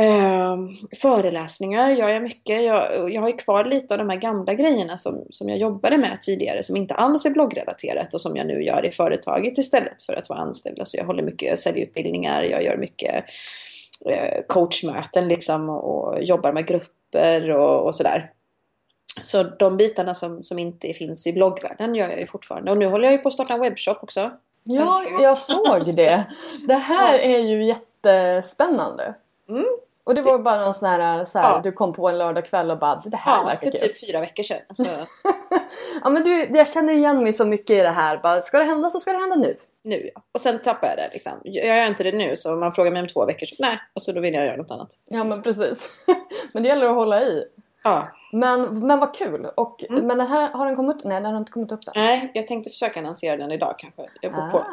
Eh, 0.00 0.56
föreläsningar 0.96 1.90
gör 1.90 2.08
jag 2.08 2.22
mycket. 2.22 2.64
Jag, 2.64 3.12
jag 3.12 3.20
har 3.20 3.28
ju 3.28 3.36
kvar 3.36 3.64
lite 3.64 3.94
av 3.94 3.98
de 3.98 4.10
här 4.10 4.16
gamla 4.16 4.54
grejerna 4.54 4.98
som, 4.98 5.24
som 5.30 5.48
jag 5.48 5.58
jobbade 5.58 5.98
med 5.98 6.18
tidigare 6.20 6.62
som 6.62 6.76
inte 6.76 6.94
alls 6.94 7.26
är 7.26 7.30
bloggrelaterat 7.30 8.14
och 8.14 8.20
som 8.20 8.36
jag 8.36 8.46
nu 8.46 8.62
gör 8.62 8.86
i 8.86 8.90
företaget 8.90 9.58
istället 9.58 10.02
för 10.02 10.12
att 10.12 10.28
vara 10.28 10.38
anställd. 10.38 10.78
Alltså 10.78 10.96
jag 10.96 11.04
håller 11.04 11.22
mycket 11.22 11.58
säljutbildningar, 11.58 12.42
jag 12.42 12.62
gör 12.62 12.76
mycket 12.76 13.24
eh, 14.10 14.42
coachmöten 14.48 15.28
liksom 15.28 15.68
och 15.68 16.22
jobbar 16.22 16.52
med 16.52 16.66
grupper 16.66 17.50
och, 17.50 17.86
och 17.86 17.94
sådär. 17.94 18.30
Så 19.22 19.42
de 19.42 19.76
bitarna 19.76 20.14
som, 20.14 20.42
som 20.42 20.58
inte 20.58 20.92
finns 20.92 21.26
i 21.26 21.32
bloggvärlden 21.32 21.94
gör 21.94 22.08
jag 22.08 22.20
ju 22.20 22.26
fortfarande. 22.26 22.70
Och 22.70 22.78
nu 22.78 22.86
håller 22.86 23.04
jag 23.04 23.12
ju 23.12 23.18
på 23.18 23.28
att 23.28 23.34
starta 23.34 23.54
en 23.54 23.60
webbshop 23.60 23.98
också. 24.02 24.30
Ja, 24.64 25.04
jag 25.20 25.38
såg 25.38 25.96
det. 25.96 26.24
Det 26.68 26.74
här 26.74 27.18
är 27.18 27.38
ju 27.38 27.64
jättespännande. 27.64 29.14
Mm. 29.48 29.64
Och 30.06 30.14
det 30.14 30.22
var 30.22 30.38
bara 30.38 30.64
någon 30.64 30.74
sån 30.74 30.88
här, 30.88 31.24
så 31.24 31.38
här 31.38 31.50
ja. 31.50 31.60
du 31.64 31.72
kom 31.72 31.92
på 31.92 32.08
en 32.08 32.18
lördagkväll 32.18 32.70
och 32.70 32.78
bara 32.78 33.02
det 33.04 33.16
här 33.16 33.36
ja, 33.36 33.44
verkar 33.44 33.70
för 33.70 33.78
typ 33.78 34.00
fyra 34.00 34.20
veckor 34.20 34.42
sedan. 34.42 34.58
Alltså. 34.68 34.84
ja 36.02 36.10
men 36.10 36.24
du, 36.24 36.48
jag 36.54 36.68
känner 36.68 36.92
igen 36.92 37.22
mig 37.22 37.32
så 37.32 37.44
mycket 37.44 37.70
i 37.70 37.80
det 37.80 37.90
här. 37.90 38.18
Bara, 38.18 38.40
ska 38.40 38.58
det 38.58 38.64
hända 38.64 38.90
så 38.90 39.00
ska 39.00 39.12
det 39.12 39.18
hända 39.18 39.36
nu. 39.36 39.56
Nu 39.84 40.10
ja. 40.14 40.22
Och 40.32 40.40
sen 40.40 40.58
tappar 40.58 40.88
jag 40.88 40.96
det 40.96 41.10
liksom. 41.12 41.32
Jag 41.44 41.78
gör 41.78 41.86
inte 41.86 42.02
det 42.02 42.12
nu 42.12 42.36
så 42.36 42.52
om 42.52 42.60
man 42.60 42.72
frågar 42.72 42.90
mig 42.90 43.02
om 43.02 43.08
två 43.08 43.24
veckor 43.24 43.46
så 43.46 43.54
nej. 43.58 43.78
Och 43.94 44.02
så 44.02 44.12
då 44.12 44.20
vill 44.20 44.34
jag 44.34 44.46
göra 44.46 44.56
något 44.56 44.70
annat. 44.70 44.90
Ja 45.04 45.24
men 45.24 45.42
precis. 45.42 45.90
men 46.52 46.62
det 46.62 46.68
gäller 46.68 46.86
att 46.86 46.94
hålla 46.94 47.22
i. 47.22 47.44
Ja. 47.84 48.08
Men, 48.32 48.86
men 48.86 49.00
vad 49.00 49.14
kul! 49.14 49.46
Och, 49.54 49.84
mm. 49.88 50.06
Men 50.06 50.18
den 50.18 50.26
här, 50.26 50.50
har 50.50 50.66
den 50.66 50.76
kommit? 50.76 51.04
Nej, 51.04 51.20
den 51.20 51.30
har 51.30 51.38
inte 51.38 51.52
kommit 51.52 51.72
upp 51.72 51.80
än. 51.86 51.92
Nej, 51.94 52.30
jag 52.34 52.46
tänkte 52.46 52.70
försöka 52.70 53.00
lansera 53.00 53.36
den 53.36 53.52
idag 53.52 53.74
kanske. 53.78 54.06
Jag 54.20 54.34
ah, 54.34 54.50
på. 54.50 54.64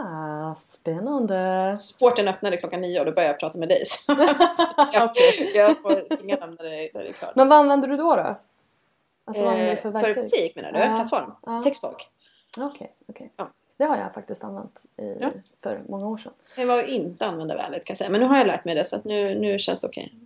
Spännande! 0.58 1.76
Sporten 1.80 2.28
öppnade 2.28 2.58
klockan 2.58 2.82
nio 2.82 3.00
och 3.00 3.06
då 3.06 3.12
började 3.12 3.34
jag 3.34 3.40
prata 3.40 3.58
med 3.58 3.70
dig. 3.70 3.84
jag, 4.94 5.10
okay. 5.10 5.52
jag 5.56 5.82
får 5.82 6.18
ringa 6.18 6.36
dem 6.36 6.58
när 6.60 6.70
det, 6.70 6.90
när 6.94 7.04
det 7.04 7.10
är 7.10 7.14
klart. 7.14 7.36
Men 7.36 7.50
vad 7.50 7.60
använder 7.60 7.88
du 7.88 7.98
då? 7.98 8.16
då? 8.16 8.40
Alltså, 9.26 9.44
vad 9.44 9.54
eh, 9.54 9.76
för, 9.76 9.92
för 9.92 10.14
butik 10.14 10.56
menar 10.56 10.72
du? 10.72 10.80
Ja. 10.80 10.86
Plattform? 10.86 11.32
Ja. 11.46 11.64
Texttalk. 11.64 12.10
Okej, 12.58 12.68
okay, 12.68 12.88
okay. 13.08 13.28
Ja. 13.38 13.50
Det 13.78 13.84
har 13.84 13.98
jag 13.98 14.14
faktiskt 14.14 14.44
använt 14.44 14.86
i, 14.98 15.18
ja. 15.22 15.30
för 15.64 15.82
många 15.90 16.08
år 16.08 16.18
sedan. 16.18 16.34
Det 16.56 16.66
var 16.66 16.84
inte 16.84 17.26
användarvänligt 17.26 17.86
kan 17.86 17.92
jag 17.92 17.98
säga. 17.98 18.10
Men 18.10 18.22
nu 18.22 18.28
har 18.28 18.38
jag 18.38 18.48
lärt 18.48 18.66
mig 18.66 18.76
det 18.76 18.86
så 18.86 18.96
att 18.96 19.04
nu, 19.04 19.40
nu 19.40 19.60
känns 19.60 19.82
det 19.82 19.88
okej. 19.88 20.14
Okay. 20.16 20.23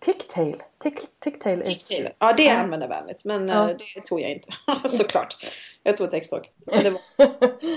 Ticktail. 0.00 0.62
Tick, 0.82 1.00
ticktail 1.20 1.62
is... 1.66 1.90
Ja, 2.18 2.32
det 2.36 2.48
är 2.48 2.60
användarvänligt. 2.60 3.24
Men 3.24 3.48
ja. 3.48 3.70
Eh, 3.70 3.76
det 3.94 4.00
tog 4.00 4.20
jag 4.20 4.30
inte. 4.30 4.48
Såklart. 4.88 5.36
Jag 5.82 5.96
tog. 6.30 6.50
Men 6.66 6.84
var... 6.92 7.00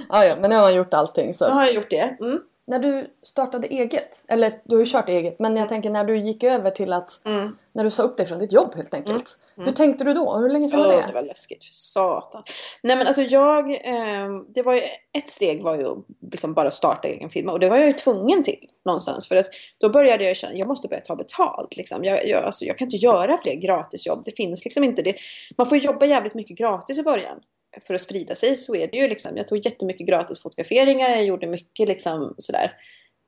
ja, 0.10 0.26
ja, 0.26 0.36
men 0.36 0.50
nu 0.50 0.56
har 0.56 0.62
man 0.64 0.76
gjort 0.76 0.94
allting. 0.94 1.34
Så 1.34 1.48
Nu 1.48 1.54
har 1.54 1.66
jag 1.66 1.74
gjort 1.74 1.90
det. 1.90 2.18
Mm. 2.20 2.40
När 2.66 2.80
du 2.80 3.08
startade 3.24 3.68
eget, 3.68 4.24
eller 4.28 4.54
du 4.64 4.76
har 4.76 4.80
ju 4.80 4.92
kört 4.92 5.10
eget, 5.10 5.40
men 5.40 5.56
jag 5.56 5.70
tänker 5.70 5.90
när 5.90 6.04
du 6.04 6.18
gick 6.18 6.44
över 6.44 6.72
till 6.72 6.94
att, 6.94 7.26
mm. 7.26 7.58
när 7.72 7.84
du 7.84 7.92
sa 7.92 8.04
upp 8.04 8.18
dig 8.18 8.26
från 8.26 8.40
ditt 8.40 8.54
jobb 8.54 8.76
helt 8.76 8.94
enkelt. 8.94 9.38
Mm. 9.56 9.66
Hur 9.66 9.74
tänkte 9.74 10.04
du 10.04 10.14
då? 10.14 10.38
Hur 10.38 10.50
länge 10.50 10.70
sedan 10.70 10.80
oh, 10.80 10.86
var 10.86 10.94
det? 10.94 11.08
Det 11.08 11.14
var 11.14 11.22
läskigt, 11.22 11.64
för 11.64 11.74
satan. 11.74 12.44
Nej 12.84 12.96
men 12.98 13.08
alltså 13.08 13.22
jag, 13.22 13.72
eh, 13.72 14.30
det 14.48 14.62
var 14.62 14.74
ju, 14.74 14.82
ett 15.18 15.30
steg 15.30 15.64
var 15.64 15.78
ju 15.78 15.86
liksom 16.32 16.54
bara 16.54 16.72
starta 16.72 17.08
egen 17.08 17.30
firma 17.30 17.52
och 17.52 17.60
det 17.60 17.70
var 17.70 17.78
jag 17.78 17.88
ju 17.88 17.94
tvungen 17.94 18.44
till 18.44 18.70
någonstans. 18.86 19.28
För 19.28 19.36
att 19.36 19.46
då 19.78 19.90
började 19.90 20.24
jag 20.24 20.36
känna, 20.36 20.54
jag 20.54 20.68
måste 20.68 20.88
börja 20.88 21.02
ta 21.02 21.16
betalt. 21.16 21.78
Liksom. 21.78 22.04
Jag, 22.04 22.28
jag, 22.28 22.44
alltså, 22.44 22.66
jag 22.66 22.78
kan 22.78 22.86
inte 22.86 22.98
göra 22.98 23.38
fler 23.38 23.56
gratisjobb. 23.56 24.22
Det 24.26 24.38
finns 24.38 24.66
liksom 24.66 24.84
inte 24.84 25.02
det. 25.02 25.16
Man 25.58 25.70
får 25.70 25.78
jobba 25.78 26.06
jävligt 26.06 26.34
mycket 26.34 26.58
gratis 26.58 27.00
i 27.00 27.04
början 27.04 27.40
för 27.82 27.94
att 27.94 28.02
sprida 28.02 28.36
sig 28.36 28.56
så 28.56 28.76
är 28.76 28.88
det 28.88 28.98
ju 28.98 29.08
liksom, 29.08 29.38
jag 29.38 29.48
tog 29.48 29.66
jättemycket 29.66 30.08
gratis 30.08 30.42
fotograferingar, 30.42 31.10
jag 31.10 31.26
gjorde 31.26 31.48
mycket 31.48 31.88
liksom 31.88 32.36
sådär 32.38 32.72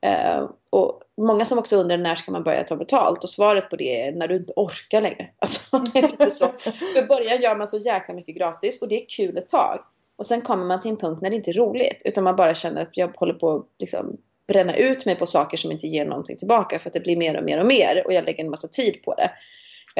Uh, 0.06 0.50
och 0.70 1.02
många 1.16 1.44
som 1.44 1.58
också 1.58 1.76
undrar 1.76 1.98
när 1.98 2.14
ska 2.14 2.32
man 2.32 2.44
börja 2.44 2.64
ta 2.64 2.76
betalt? 2.76 3.24
Och 3.24 3.30
svaret 3.30 3.70
på 3.70 3.76
det 3.76 4.02
är 4.02 4.12
när 4.12 4.28
du 4.28 4.36
inte 4.36 4.52
orkar 4.56 5.00
längre. 5.00 5.28
Alltså, 5.38 5.78
det 5.78 5.98
är 5.98 6.08
lite 6.08 6.30
så. 6.30 6.46
För 6.58 7.06
början 7.06 7.42
gör 7.42 7.56
man 7.56 7.68
så 7.68 7.78
jäkla 7.78 8.14
mycket 8.14 8.36
gratis 8.36 8.82
och 8.82 8.88
det 8.88 9.02
är 9.02 9.06
kul 9.16 9.38
ett 9.38 9.48
tag. 9.48 9.80
Och 10.16 10.26
sen 10.26 10.40
kommer 10.40 10.64
man 10.64 10.80
till 10.80 10.90
en 10.90 10.96
punkt 10.96 11.22
när 11.22 11.30
det 11.30 11.36
inte 11.36 11.50
är 11.50 11.54
roligt. 11.54 12.02
Utan 12.04 12.24
man 12.24 12.36
bara 12.36 12.54
känner 12.54 12.82
att 12.82 12.96
jag 12.96 13.16
håller 13.16 13.34
på 13.34 13.56
att 13.56 13.66
liksom 13.78 14.16
bränna 14.48 14.76
ut 14.76 15.06
mig 15.06 15.14
på 15.14 15.26
saker 15.26 15.56
som 15.56 15.72
inte 15.72 15.86
ger 15.86 16.04
någonting 16.04 16.36
tillbaka. 16.36 16.78
För 16.78 16.88
att 16.88 16.94
det 16.94 17.00
blir 17.00 17.16
mer 17.16 17.38
och 17.38 17.44
mer 17.44 17.60
och 17.60 17.66
mer. 17.66 18.02
Och 18.06 18.12
jag 18.12 18.24
lägger 18.24 18.44
en 18.44 18.50
massa 18.50 18.68
tid 18.68 19.02
på 19.04 19.14
det. 19.14 19.30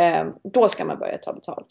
Uh, 0.01 0.32
då 0.44 0.68
ska 0.68 0.84
man 0.84 0.99
börja 0.99 1.18
ta 1.18 1.32
betalt. 1.32 1.66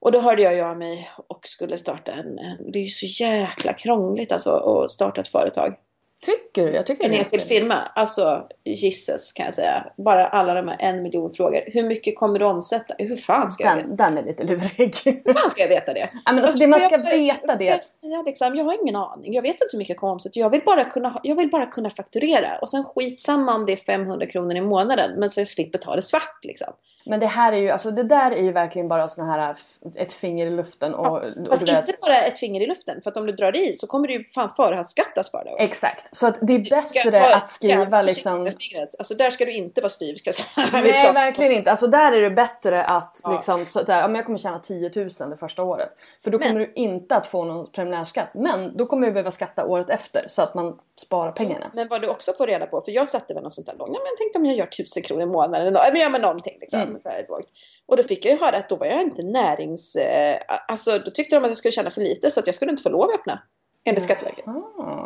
Och 0.00 0.12
då 0.12 0.20
hörde 0.20 0.42
jag 0.42 0.70
av 0.70 0.78
mig 0.78 1.10
och 1.26 1.48
skulle 1.48 1.78
starta 1.78 2.12
en... 2.12 2.36
Det 2.72 2.78
är 2.78 2.82
ju 2.82 2.88
så 2.88 3.06
jäkla 3.06 3.72
krångligt 3.72 4.32
alltså 4.32 4.50
att 4.50 4.90
starta 4.90 5.20
ett 5.20 5.28
företag. 5.28 5.74
Tycker 6.22 6.66
du? 6.66 6.72
Jag 6.72 6.86
tycker 6.86 7.04
En 7.04 7.14
enskild 7.14 7.42
firma. 7.42 7.74
Alltså, 7.74 8.46
gisses 8.64 9.32
kan 9.32 9.46
jag 9.46 9.54
säga. 9.54 9.86
Bara 9.96 10.26
alla 10.26 10.54
de 10.54 10.68
här 10.68 10.76
en 10.80 11.02
miljon 11.02 11.30
frågor. 11.30 11.62
Hur 11.66 11.82
mycket 11.82 12.18
kommer 12.18 12.38
du 12.38 12.44
omsätta? 12.44 12.94
Hur 12.98 13.16
fan 13.16 13.50
ska 13.50 13.64
jag 13.64 13.76
veta? 13.76 13.88
Den, 13.88 13.96
den 13.96 14.18
är 14.18 14.22
lite 14.22 14.44
lurig. 14.44 14.96
Hur 15.24 15.32
fan 15.32 15.50
ska 15.50 15.62
jag 15.62 15.68
veta 15.68 15.92
det? 15.92 16.08
Ja, 16.24 16.32
men 16.32 16.44
alltså 16.44 16.58
det 16.58 16.66
man 16.66 16.80
ska 16.80 16.90
jag, 16.90 16.98
veta 16.98 17.40
jag, 17.46 17.58
det. 17.58 17.64
jag, 17.64 17.80
jag, 18.00 18.26
liksom, 18.26 18.56
jag 18.56 18.64
har 18.64 18.82
ingen 18.82 18.96
aning. 18.96 19.34
Jag 19.34 19.42
vet 19.42 19.50
inte 19.50 19.68
hur 19.72 19.78
mycket 19.78 19.88
jag 19.88 19.98
kommer 19.98 20.12
omsätta. 20.12 20.40
Jag 20.40 20.50
vill, 20.50 20.62
bara 20.64 20.84
kunna, 20.84 21.20
jag 21.22 21.36
vill 21.36 21.50
bara 21.50 21.66
kunna 21.66 21.90
fakturera. 21.90 22.58
Och 22.58 22.70
sen 22.70 22.84
skitsamma 22.84 23.54
om 23.54 23.66
det 23.66 23.72
är 23.72 23.76
500 23.76 24.26
kronor 24.26 24.56
i 24.56 24.60
månaden. 24.60 25.20
Men 25.20 25.30
så 25.30 25.40
jag 25.40 25.48
slipper 25.48 25.78
ta 25.78 25.96
det 25.96 26.02
svart 26.02 26.38
liksom. 26.42 26.72
Men 27.08 27.20
det 27.20 27.26
här 27.26 27.52
är 27.52 27.56
ju, 27.56 27.70
alltså 27.70 27.90
det 27.90 28.02
där 28.02 28.30
är 28.30 28.42
ju 28.42 28.52
verkligen 28.52 28.88
bara 28.88 29.08
sån 29.08 29.28
här 29.28 29.56
ett 29.96 30.12
finger 30.12 30.46
i 30.46 30.50
luften 30.50 30.94
och, 30.94 31.06
och 31.16 31.22
Fast 31.48 31.66
du 31.66 31.72
vet. 31.72 31.88
inte 31.88 31.98
bara 32.02 32.22
ett 32.24 32.38
finger 32.38 32.60
i 32.60 32.66
luften. 32.66 33.00
För 33.02 33.10
att 33.10 33.16
om 33.16 33.26
du 33.26 33.32
drar 33.32 33.56
i 33.56 33.74
så 33.76 33.86
kommer 33.86 34.08
du 34.08 34.14
ju 34.14 34.24
fan 34.24 34.50
förhandsskattas 34.56 35.30
för 35.30 35.44
det. 35.44 35.50
Exakt, 35.64 36.16
så 36.16 36.26
att 36.26 36.38
det 36.42 36.52
är 36.54 36.58
jag 36.58 36.82
bättre 36.84 37.20
ta- 37.20 37.34
att 37.36 37.48
skriva 37.48 37.86
ja, 37.98 38.02
liksom. 38.02 38.52
Alltså 38.98 39.14
där 39.14 39.30
ska 39.30 39.44
du 39.44 39.52
inte 39.52 39.80
vara 39.80 39.90
styv 39.90 40.14
ska 40.14 40.28
jag 40.28 40.34
säga. 40.34 40.66
Nej 40.72 41.12
verkligen 41.12 41.52
inte. 41.52 41.70
Alltså 41.70 41.86
där 41.86 42.12
är 42.12 42.22
det 42.22 42.30
bättre 42.30 42.84
att 42.84 43.20
Ja. 43.22 43.32
liksom, 43.32 43.64
så 43.66 43.82
där, 43.82 44.00
ja, 44.00 44.08
men 44.08 44.14
jag 44.14 44.24
kommer 44.26 44.38
tjäna 44.38 44.58
10 44.58 44.90
000 44.96 45.08
det 45.30 45.36
första 45.36 45.62
året. 45.62 45.88
För 46.24 46.30
då 46.30 46.38
Men- 46.38 46.48
kommer 46.48 46.60
du 46.60 46.72
inte 46.74 47.16
att 47.16 47.26
få 47.26 47.44
någon 47.44 47.70
preliminärskatt. 47.72 48.28
Men 48.34 48.76
då 48.76 48.86
kommer 48.86 49.06
du 49.06 49.12
behöva 49.12 49.30
skatta 49.30 49.66
året 49.66 49.90
efter 49.90 50.24
så 50.28 50.42
att 50.42 50.54
man 50.54 50.78
sparar 50.98 51.32
pengarna. 51.32 51.70
Men 51.74 51.88
vad 51.88 52.02
du 52.02 52.08
också 52.08 52.32
får 52.32 52.46
reda 52.46 52.66
på, 52.66 52.80
för 52.80 52.92
jag 52.92 53.08
satte 53.08 53.34
väl 53.34 53.42
något 53.42 53.54
sånt 53.54 53.66
där 53.66 53.74
långt, 53.78 53.90
men 53.90 54.00
jag 54.06 54.16
tänkte 54.18 54.38
om 54.38 54.46
jag 54.46 54.56
gör 54.56 54.66
tusen 54.66 55.02
kronor 55.02 55.22
i 55.22 55.26
månaden, 55.26 55.72
men 55.92 56.00
gör 56.00 56.10
med 56.10 56.20
någonting 56.20 56.56
liksom. 56.60 56.80
Mm. 56.80 56.97
Så 57.00 57.08
här, 57.08 57.26
lågt. 57.28 57.46
Och 57.86 57.96
då 57.96 58.02
fick 58.02 58.24
jag 58.24 58.32
ju 58.32 58.40
höra 58.40 58.56
att 58.56 58.68
då 58.68 58.76
var 58.76 58.86
jag 58.86 59.02
inte 59.02 59.22
närings... 59.22 59.96
Eh, 59.96 60.38
alltså 60.68 60.98
då 60.98 61.10
tyckte 61.10 61.36
de 61.36 61.44
att 61.44 61.50
jag 61.50 61.56
skulle 61.56 61.72
tjäna 61.72 61.90
för 61.90 62.00
lite 62.00 62.30
så 62.30 62.40
att 62.40 62.46
jag 62.46 62.54
skulle 62.54 62.70
inte 62.70 62.82
få 62.82 62.88
lov 62.88 63.02
att 63.02 63.14
öppna. 63.14 63.42
Enligt 63.84 64.04
Skatteverket. 64.04 64.44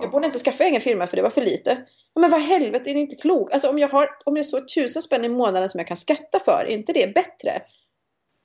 Jag 0.02 0.10
borde 0.10 0.26
inte 0.26 0.38
skaffa 0.38 0.64
egen 0.64 0.80
firma 0.80 1.06
för 1.06 1.16
det 1.16 1.22
var 1.22 1.30
för 1.30 1.40
lite. 1.40 1.78
Men 2.14 2.30
vad 2.30 2.40
helvete, 2.40 2.90
är 2.90 2.94
det 2.94 3.00
inte 3.00 3.16
klokt? 3.16 3.52
Alltså 3.52 3.68
om 3.68 3.78
jag 3.78 3.88
har, 3.88 4.08
om 4.24 4.36
jag 4.36 4.46
så 4.46 4.60
tusen 4.60 5.02
spänn 5.02 5.24
i 5.24 5.28
månaden 5.28 5.68
som 5.68 5.78
jag 5.78 5.86
kan 5.86 5.96
skatta 5.96 6.38
för, 6.38 6.64
är 6.68 6.72
inte 6.72 6.92
det 6.92 7.14
bättre? 7.14 7.62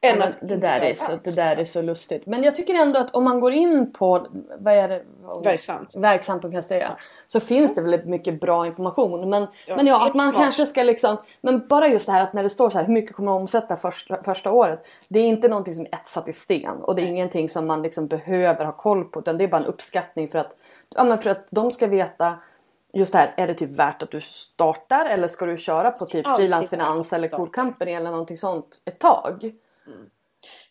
Än 0.02 0.22
att 0.22 0.38
det, 0.42 0.58
där 0.58 0.82
är 0.82 0.94
så, 0.94 1.12
det 1.24 1.32
där 1.32 1.58
är 1.58 1.66
så 1.66 1.82
lustigt. 1.82 2.26
Men 2.26 2.44
jag 2.44 2.56
tycker 2.56 2.74
ändå 2.74 3.00
att 3.00 3.16
om 3.16 3.24
man 3.24 3.40
går 3.40 3.54
in 3.54 3.94
på 3.94 4.28
vad 4.60 4.74
är 4.74 4.90
det? 4.90 5.04
Verksamt. 5.44 5.96
Verksamt.se 5.96 6.78
ja. 6.78 6.98
så 7.28 7.40
finns 7.40 7.76
det 7.76 7.82
väldigt 7.82 8.06
mycket 8.06 8.42
bra 8.42 8.66
information. 8.66 9.30
Men 9.30 9.48
Ja, 9.68 9.76
men 9.76 9.88
ja, 9.88 10.08
att 10.08 10.14
man 10.14 10.32
smart. 10.32 10.44
kanske 10.44 10.66
ska 10.66 10.84
liksom... 10.84 11.18
Men 11.42 11.68
bara 11.68 11.88
just 11.88 12.06
det 12.06 12.12
här 12.12 12.24
att 12.24 12.34
när 12.34 12.44
det 12.44 12.50
står 12.50 12.70
så 12.70 12.78
här 12.78 12.86
hur 12.86 12.94
mycket 12.94 13.16
kommer 13.16 13.32
man 13.32 13.42
omsätta 13.42 13.76
första, 13.76 14.24
första 14.24 14.52
året. 14.52 14.88
Det 15.08 15.20
är 15.20 15.28
inte 15.28 15.48
någonting 15.48 15.74
som 15.74 15.86
är 15.86 15.96
etsat 15.96 16.30
i 16.30 16.34
sten 16.34 16.78
och 16.82 16.96
det 16.96 17.02
är 17.02 17.06
ingenting 17.06 17.50
som 17.50 17.68
man 17.68 17.82
liksom 17.82 18.08
behöver 18.08 18.66
ha 18.66 18.72
koll 18.72 19.06
på 19.06 19.20
utan 19.20 19.38
det 19.38 19.44
är 19.44 19.48
bara 19.48 19.62
en 19.62 19.68
uppskattning 19.68 20.28
för 20.28 20.40
att, 20.40 20.56
ja, 20.96 21.04
men 21.04 21.18
för 21.18 21.30
att 21.30 21.48
de 21.50 21.72
ska 21.72 21.88
veta 21.88 22.36
Just 22.94 23.14
det 23.14 23.20
här, 23.20 23.34
är 23.38 23.48
det 23.48 23.54
typ 23.54 23.70
värt 23.70 24.02
att 24.02 24.12
du 24.12 24.22
startar 24.22 25.06
eller 25.06 25.28
ska 25.28 25.46
du 25.46 25.58
köra 25.58 25.92
på 25.92 26.06
typ 26.06 26.36
frilansfinans 26.36 27.14
eller. 27.14 27.28
Cool 27.28 27.50
Company 27.50 27.92
eller 27.92 28.12
någonting 28.12 28.38
sånt 28.38 28.82
ett 28.86 29.00
tag? 29.00 29.54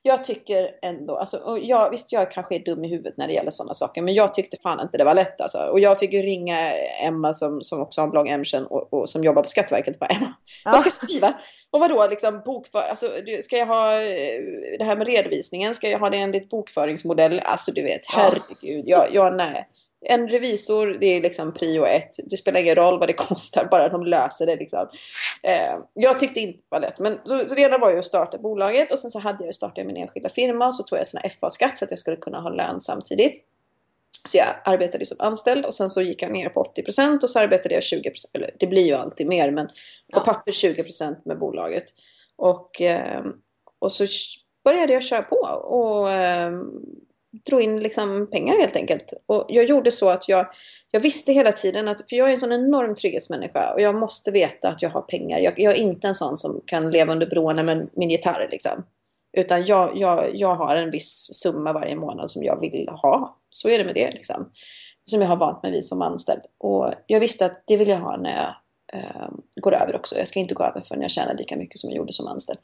Jag 0.02 0.24
tycker 0.24 0.70
ändå, 0.82 1.16
alltså, 1.16 1.36
och 1.36 1.58
jag, 1.58 1.90
visst 1.90 2.12
jag 2.12 2.30
kanske 2.30 2.54
är 2.54 2.64
dum 2.64 2.84
i 2.84 2.88
huvudet 2.88 3.16
när 3.16 3.26
det 3.26 3.32
gäller 3.32 3.50
sådana 3.50 3.74
saker, 3.74 4.02
men 4.02 4.14
jag 4.14 4.34
tyckte 4.34 4.56
fan 4.62 4.80
inte 4.80 4.98
det 4.98 5.04
var 5.04 5.14
lätt 5.14 5.40
alltså. 5.40 5.58
Och 5.58 5.80
jag 5.80 5.98
fick 5.98 6.12
ju 6.12 6.22
ringa 6.22 6.72
Emma 7.06 7.34
som, 7.34 7.62
som 7.62 7.80
också 7.80 8.00
har 8.00 8.06
en 8.06 8.10
blogg 8.10 8.28
Emchen 8.28 8.66
och, 8.66 8.92
och 8.92 9.08
som 9.08 9.24
jobbar 9.24 9.42
på 9.42 9.48
Skatteverket 9.48 9.98
bara 9.98 10.06
Emma, 10.06 10.34
vad 10.64 10.80
ska 10.80 10.86
jag 10.86 10.92
skriva? 10.92 11.34
Och 11.70 11.80
vadå 11.80 12.06
liksom 12.10 12.42
bokför, 12.44 12.82
alltså 12.82 13.06
ska 13.42 13.56
jag 13.56 13.66
ha 13.66 13.92
eh, 13.92 14.40
det 14.78 14.84
här 14.84 14.96
med 14.96 15.06
redovisningen, 15.06 15.74
ska 15.74 15.88
jag 15.88 15.98
ha 15.98 16.10
det 16.10 16.18
enligt 16.18 16.50
bokföringsmodell? 16.50 17.40
Alltså 17.44 17.72
du 17.72 17.82
vet, 17.82 18.00
Ja. 18.16 18.18
herregud, 18.18 18.84
jag, 18.88 19.14
jag 19.14 19.36
nej. 19.36 19.68
En 20.01 20.28
revisor, 20.28 20.86
det 21.01 21.07
är 21.07 21.20
liksom 21.20 21.55
prio 21.55 21.86
ett. 21.86 22.11
Det 22.24 22.36
spelar 22.36 22.61
ingen 22.61 22.74
roll 22.74 22.99
vad 22.99 23.09
det 23.09 23.12
kostar, 23.28 23.68
bara 23.70 23.88
de 23.88 24.07
löser 24.07 24.47
det. 24.47 24.57
Liksom. 24.57 24.88
Eh, 25.42 25.78
jag 25.94 26.18
tyckte 26.18 26.40
inte 26.40 26.59
det 26.59 26.64
var 26.68 26.80
lätt. 26.80 26.99
Men 26.99 27.18
så, 27.24 27.49
så 27.49 27.55
det 27.55 27.61
ena 27.61 27.78
var 27.78 27.90
ju 27.92 27.99
att 27.99 28.05
starta 28.05 28.38
bolaget 28.38 28.92
och 28.92 28.99
sen 28.99 29.11
så 29.11 29.18
hade 29.18 29.44
jag 29.44 29.55
startat 29.55 29.86
min 29.86 29.97
enskilda 29.97 30.28
firma 30.28 30.66
och 30.66 30.74
så 30.74 30.82
tog 30.82 30.99
jag 30.99 31.07
såna 31.07 31.22
FA-skatt 31.40 31.78
så 31.78 31.84
att 31.84 31.90
jag 31.90 31.99
skulle 31.99 32.16
kunna 32.16 32.40
ha 32.40 32.51
lön 32.51 32.80
samtidigt. 32.80 33.44
Så 34.28 34.36
jag 34.38 34.47
arbetade 34.64 35.07
som 35.07 35.16
anställd 35.20 35.64
och 35.66 35.74
sen 35.74 35.90
så 35.90 36.03
gick 36.03 36.22
jag 36.22 36.32
ner 36.32 36.49
på 36.49 36.62
80% 36.62 37.22
och 37.22 37.30
så 37.30 37.38
arbetade 37.38 37.74
jag 37.74 37.82
20%. 37.82 38.03
Eller 38.34 38.51
det 38.59 38.66
blir 38.66 38.82
ju 38.86 38.94
alltid 38.94 39.26
mer 39.26 39.51
men 39.51 39.66
på 39.66 39.72
Ja. 40.07 40.20
papper 40.20 40.53
20% 40.53 41.16
med 41.24 41.38
bolaget. 41.38 41.84
Och, 42.36 42.80
eh, 42.82 43.24
och 43.78 43.92
så 43.92 44.07
började 44.64 44.92
jag 44.92 45.03
köra 45.03 45.22
på 45.22 45.36
och 45.62 46.11
eh, 46.11 46.53
drog 47.45 47.62
in 47.62 47.80
liksom 47.80 48.28
pengar 48.32 48.59
helt 48.59 48.76
enkelt. 48.76 49.12
Och 49.26 49.47
jag 49.49 49.64
gjorde 49.64 49.91
så 49.91 50.11
att 50.11 50.28
jag, 50.28 50.47
jag 50.91 51.01
visste 51.01 51.32
hela 51.32 51.53
tiden 51.53 51.89
att, 51.89 52.09
för 52.09 52.16
jag 52.16 52.28
är 52.28 52.32
en 52.32 52.39
sån 52.39 52.53
enorm 52.53 52.95
trygghetsmänniska 52.95 53.72
och 53.74 53.80
jag 53.80 53.95
måste 53.95 54.30
veta 54.30 54.68
att 54.68 54.82
jag 54.82 54.91
har 54.91 55.03
pengar. 55.03 55.39
Jag, 55.39 55.59
jag 55.59 55.72
är 55.72 55.78
inte 55.78 56.09
en 56.09 56.14
sån 56.14 56.37
som 56.37 56.61
kan 56.66 56.91
leva 56.91 57.12
under 57.12 57.26
broarna 57.26 57.62
med 57.62 57.91
min 57.93 58.11
gitarr 58.11 58.49
liksom. 58.51 58.84
Utan 59.37 59.64
jag, 59.64 59.97
jag, 59.99 60.37
jag 60.37 60.55
har 60.55 60.76
en 60.76 60.91
viss 60.91 61.28
summa 61.32 61.72
varje 61.72 61.97
månad 61.97 62.30
som 62.30 62.43
jag 62.45 62.61
vill 62.61 62.89
ha. 62.89 63.39
Så 63.51 63.68
är 63.68 63.78
det 63.78 63.84
med 63.84 63.95
det 63.95 64.11
liksom. 64.11 64.51
Som 65.11 65.20
jag 65.20 65.28
har 65.28 65.37
vant 65.37 65.62
mig 65.62 65.72
vid 65.72 65.84
som 65.84 66.03
anställd. 66.03 66.43
Och 66.59 66.93
jag 67.07 67.20
visste 67.20 67.47
att 67.47 67.62
det 67.66 67.76
vill 67.76 67.89
jag 67.89 67.99
ha 67.99 68.16
när 68.16 68.37
jag 68.37 68.55
eh, 69.01 69.28
går 69.61 69.74
över 69.74 69.97
också. 69.97 70.18
Jag 70.18 70.28
ska 70.28 70.41
inte 70.41 70.55
gå 70.55 70.64
över 70.64 70.80
förrän 70.80 71.03
jag 71.03 71.11
tjänar 71.11 71.34
lika 71.34 71.57
mycket 71.57 71.78
som 71.78 71.91
jag 71.91 71.97
gjorde 71.97 72.12
som 72.12 72.26
anställd. 72.26 72.59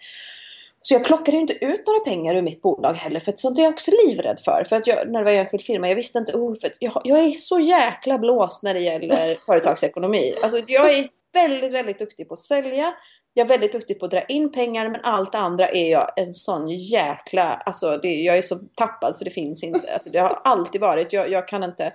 Så 0.83 0.95
jag 0.95 1.05
plockade 1.05 1.37
inte 1.37 1.64
ut 1.64 1.87
några 1.87 2.01
pengar 2.01 2.35
ur 2.35 2.43
mitt 2.43 2.62
bolag 2.62 2.95
heller, 2.95 3.20
för 3.20 3.33
sånt 3.37 3.59
är 3.59 3.62
jag 3.62 3.72
också 3.72 3.91
livrädd 4.07 4.41
för. 4.41 4.64
För 4.68 4.76
att 4.76 4.87
jag, 4.87 5.11
när 5.11 5.18
det 5.18 5.24
var 5.24 5.33
enskild 5.33 5.62
firma, 5.62 5.89
jag 5.89 5.97
visste 5.97 6.18
inte, 6.18 6.33
oh, 6.33 6.55
för 6.61 6.72
jag, 6.78 7.03
jag 7.05 7.18
är 7.18 7.30
så 7.30 7.61
jäkla 7.61 8.18
blåst 8.18 8.62
när 8.62 8.74
det 8.74 8.80
gäller 8.80 9.37
företagsekonomi. 9.47 10.35
Alltså 10.43 10.59
jag 10.66 10.99
är 10.99 11.09
väldigt, 11.33 11.72
väldigt 11.72 11.99
duktig 11.99 12.28
på 12.28 12.35
att 12.35 12.41
sälja. 12.41 12.95
Jag 13.35 13.45
är 13.45 13.49
väldigt 13.49 13.72
duktig 13.72 13.99
på 13.99 14.05
att 14.05 14.11
dra 14.11 14.22
in 14.22 14.53
pengar, 14.53 14.89
men 14.89 15.01
allt 15.03 15.35
andra 15.35 15.68
är 15.68 15.91
jag 15.91 16.11
en 16.16 16.33
sån 16.33 16.68
jäkla, 16.68 17.55
alltså 17.55 17.97
det, 17.97 18.14
jag 18.14 18.39
är 18.39 18.43
så 18.43 18.57
tappad 18.76 19.16
så 19.16 19.24
det 19.24 19.30
finns 19.30 19.62
inte. 19.62 19.93
Alltså 19.95 20.11
det 20.11 20.18
har 20.18 20.41
alltid 20.45 20.80
varit, 20.80 21.12
jag, 21.12 21.30
jag 21.30 21.49
kan 21.49 21.64
inte. 21.64 21.93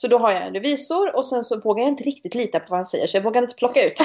Så 0.00 0.08
då 0.08 0.18
har 0.18 0.32
jag 0.32 0.42
en 0.42 0.54
revisor 0.54 1.16
och 1.16 1.26
sen 1.26 1.44
så 1.44 1.60
vågar 1.60 1.82
jag 1.82 1.88
inte 1.88 2.04
riktigt 2.04 2.34
lita 2.34 2.60
på 2.60 2.66
vad 2.68 2.78
han 2.78 2.84
säger 2.84 3.06
så 3.06 3.16
jag 3.16 3.22
vågar 3.22 3.42
inte 3.42 3.54
plocka 3.54 3.86
ut 3.86 3.92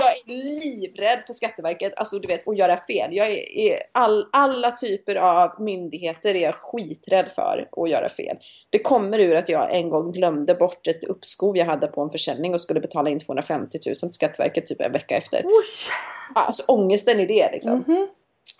Jag 0.00 0.10
är 0.12 0.28
livrädd 0.28 1.22
för 1.26 1.32
Skatteverket, 1.32 1.92
alltså 1.96 2.18
du 2.18 2.28
vet, 2.28 2.48
att 2.48 2.58
göra 2.58 2.76
fel. 2.76 3.16
Jag 3.16 3.30
är, 3.30 3.58
är 3.58 3.78
all, 3.92 4.26
alla 4.32 4.72
typer 4.72 5.16
av 5.16 5.62
myndigheter 5.62 6.34
är 6.34 6.42
jag 6.42 6.54
skiträdd 6.54 7.28
för 7.34 7.68
att 7.76 7.90
göra 7.90 8.08
fel. 8.08 8.36
Det 8.70 8.78
kommer 8.78 9.18
ur 9.18 9.36
att 9.36 9.48
jag 9.48 9.76
en 9.76 9.90
gång 9.90 10.12
glömde 10.12 10.54
bort 10.54 10.86
ett 10.86 11.04
uppskov 11.04 11.56
jag 11.56 11.66
hade 11.66 11.86
på 11.86 12.02
en 12.02 12.10
försäljning 12.10 12.54
och 12.54 12.60
skulle 12.60 12.80
betala 12.80 13.10
in 13.10 13.20
250 13.20 13.78
000 13.86 13.94
till 13.94 14.12
Skatteverket 14.12 14.66
typ 14.66 14.80
en 14.80 14.92
vecka 14.92 15.16
efter. 15.16 15.44
Alltså 16.34 16.62
ångesten 16.68 17.20
i 17.20 17.26
det 17.26 17.50
liksom. 17.52 17.84
Mhm. 17.86 18.08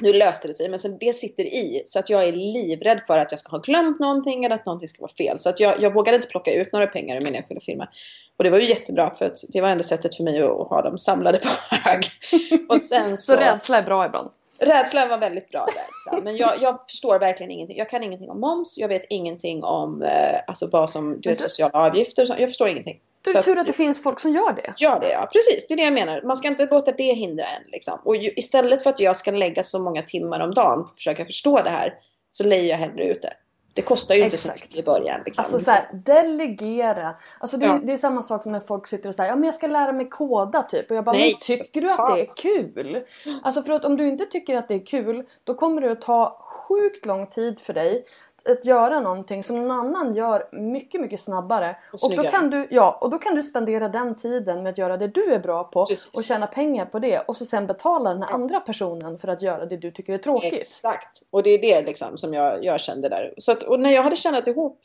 Nu 0.03 0.13
löste 0.13 0.49
det 0.49 0.55
sig, 0.55 0.69
men 0.69 0.79
sen 0.79 0.99
det 1.01 1.13
sitter 1.13 1.45
i. 1.45 1.83
Så 1.85 1.99
att 1.99 2.11
jag 2.11 2.25
är 2.25 2.33
livrädd 2.33 3.01
för 3.07 3.19
att 3.19 3.33
jag 3.33 3.41
ska 3.41 3.51
ha 3.51 3.59
glömt 3.59 4.01
någonting 4.01 4.45
eller 4.45 4.55
att 4.55 4.67
någonting 4.67 4.89
ska 4.89 5.01
vara 5.01 5.13
fel. 5.13 5.39
Så 5.39 5.49
att 5.49 5.61
jag, 5.61 5.83
jag 5.83 5.95
vågade 5.95 6.17
inte 6.17 6.29
plocka 6.29 6.53
ut 6.53 6.73
några 6.73 6.87
pengar 6.87 7.17
ur 7.17 7.21
min 7.21 7.35
enskilda 7.35 7.61
firma. 7.61 7.89
Och 8.37 8.45
det 8.45 8.51
var 8.51 8.59
ju 8.59 8.69
jättebra 8.69 9.15
för 9.15 9.25
att 9.25 9.39
det 9.53 9.61
var 9.61 9.69
enda 9.69 9.85
sättet 9.85 10.15
för 10.15 10.25
mig 10.25 10.43
att 10.43 10.69
ha 10.69 10.83
dem 10.83 10.99
samlade 10.99 11.39
på 11.39 11.49
hög. 11.71 12.05
Och 12.69 12.81
sen 12.81 13.17
så... 13.17 13.33
Så 13.33 13.39
rädsla 13.39 13.79
är 13.79 13.83
bra 13.83 14.07
ibland. 14.07 14.31
Rädslan 14.59 15.09
var 15.09 15.19
väldigt 15.19 15.51
bra 15.51 15.67
där. 15.75 16.21
Men 16.21 16.37
jag, 16.37 16.53
jag 16.61 16.81
förstår 16.89 17.19
verkligen 17.19 17.51
ingenting. 17.51 17.79
Jag 17.79 17.91
kan 17.91 18.03
ingenting 18.03 18.31
om 18.31 18.41
moms. 18.41 18.79
Jag 18.79 18.89
vet 18.89 19.03
ingenting 19.11 19.65
om 19.65 20.03
eh, 20.03 20.41
alltså 20.47 20.69
vad 20.73 20.91
som, 20.91 21.21
du 21.21 21.29
vet, 21.29 21.39
sociala 21.39 21.79
avgifter. 21.79 22.41
Jag 22.41 22.49
förstår 22.49 22.69
ingenting. 22.69 23.01
Du, 23.23 23.31
Så 23.31 23.43
tur 23.43 23.59
att 23.59 23.67
det 23.67 23.73
finns 23.73 24.03
folk 24.03 24.21
som 24.21 24.33
gör 24.33 24.53
det. 24.53 24.73
Gör 24.81 25.01
det, 25.01 25.11
ja. 25.11 25.29
Precis, 25.33 25.67
det 25.69 25.75
är 25.75 25.77
det 25.77 25.83
jag 25.83 25.93
menar. 25.93 26.23
Man 26.23 26.37
ska 26.37 26.49
inte 26.49 26.67
låta 26.67 26.93
det 26.93 27.13
hindra 27.13 27.45
en. 27.45 27.63
Liksom. 27.73 27.99
Och 28.05 28.17
ju, 28.17 28.31
istället 28.37 28.83
för 28.83 28.91
att 28.91 29.01
jag 29.01 29.17
ska 29.17 29.31
lägga 29.31 29.63
så 29.63 29.79
många 29.79 30.03
timmar 30.03 30.41
om 30.41 30.55
dagen 30.55 30.83
på 30.85 30.91
att 30.91 30.97
försöka 30.97 31.25
förstå 31.25 31.63
det 31.63 31.71
här 31.71 31.95
så 32.31 32.45
lejer 32.45 32.71
jag 32.71 32.79
hellre 32.79 33.05
ut 33.05 33.23
det. 33.23 33.33
Det 33.75 33.83
kostar 33.83 34.15
ju 34.15 34.25
inte 34.25 34.37
så 34.37 34.49
mycket 34.49 34.77
i 34.77 34.83
början. 34.83 35.21
Liksom. 35.27 35.43
Alltså 35.45 35.59
så 35.59 35.71
här, 35.71 35.89
delegera. 35.93 37.15
Alltså 37.39 37.57
det, 37.57 37.67
Ja. 37.67 37.81
det 37.83 37.93
är 37.93 37.97
samma 37.97 38.23
sak 38.23 38.43
som 38.43 38.53
när 38.53 38.61
folk 38.61 38.87
sitter 38.87 39.09
och 39.09 39.15
säger 39.15 39.31
ja 39.31 39.37
men 39.37 39.45
jag 39.45 39.55
ska 39.55 39.67
lära 39.67 39.93
mig 39.93 40.09
koda 40.09 40.63
typ. 40.63 40.91
Och 40.91 40.97
jag 40.97 41.05
bara, 41.05 41.17
Nej, 41.17 41.33
men 41.33 41.57
tycker 41.59 41.81
du 41.81 41.91
att 41.91 42.15
det 42.15 42.21
är 42.21 42.29
kul? 42.43 43.05
Alltså 43.43 43.63
för 43.63 43.73
att 43.73 43.85
om 43.85 43.97
du 43.97 44.09
inte 44.09 44.25
tycker 44.27 44.57
att 44.57 44.69
det 44.69 44.75
är 44.75 44.87
kul 44.87 45.27
då 45.45 45.55
kommer 45.55 45.83
det 45.83 45.93
att 45.93 46.03
ta 46.03 46.39
sjukt 46.69 47.07
lång 47.07 47.27
tid 47.27 47.61
för 47.61 47.73
dig. 47.73 48.05
Att 48.49 48.65
göra 48.65 49.01
någonting 49.01 49.45
som 49.45 49.57
någon 49.57 49.71
annan 49.71 50.15
gör 50.15 50.49
mycket, 50.53 51.01
mycket 51.01 51.21
snabbare. 51.21 51.77
Och 51.93 52.05
Och, 52.05 52.17
då 52.17 52.23
kan 52.23 52.51
du, 52.51 52.69
ja, 52.71 52.99
och 53.01 53.11
då 53.11 53.19
kan 53.19 53.35
du 53.35 53.43
spendera 53.43 53.89
den 53.89 54.15
tiden 54.17 54.63
med 54.63 54.71
att 54.71 54.79
göra 54.79 54.97
det 54.97 55.09
du 55.09 55.33
är 55.33 55.39
bra 55.39 55.65
på 55.65 55.87
Precis. 55.87 56.15
och 56.15 56.25
tjäna 56.25 56.47
pengar 56.47 56.87
på 56.87 56.99
det 56.99 57.19
och 57.19 57.37
så 57.37 57.45
sen 57.45 57.67
betala 57.67 58.13
den 58.13 58.23
här 58.23 58.33
andra 58.35 58.61
personen 58.61 59.19
för 59.19 59.29
att 59.29 59.43
göra 59.43 59.67
det 59.67 59.77
du 59.77 59.91
tycker 59.91 60.13
är 60.13 60.19
tråkigt. 60.19 60.53
Exakt. 60.53 61.23
Och 61.31 61.43
det 61.43 61.51
är 61.51 61.59
det 61.59 61.87
liksom 61.87 62.19
som 62.19 62.35
jag, 62.35 62.65
jag 62.65 62.81
kände 62.81 63.09
där. 63.09 63.35
Så 63.37 63.53
att, 63.53 63.63
och 63.63 63.81
när 63.81 63.91
jag 63.91 64.03
hade 64.03 64.17
tjänat 64.17 64.47
ihop 64.47 64.81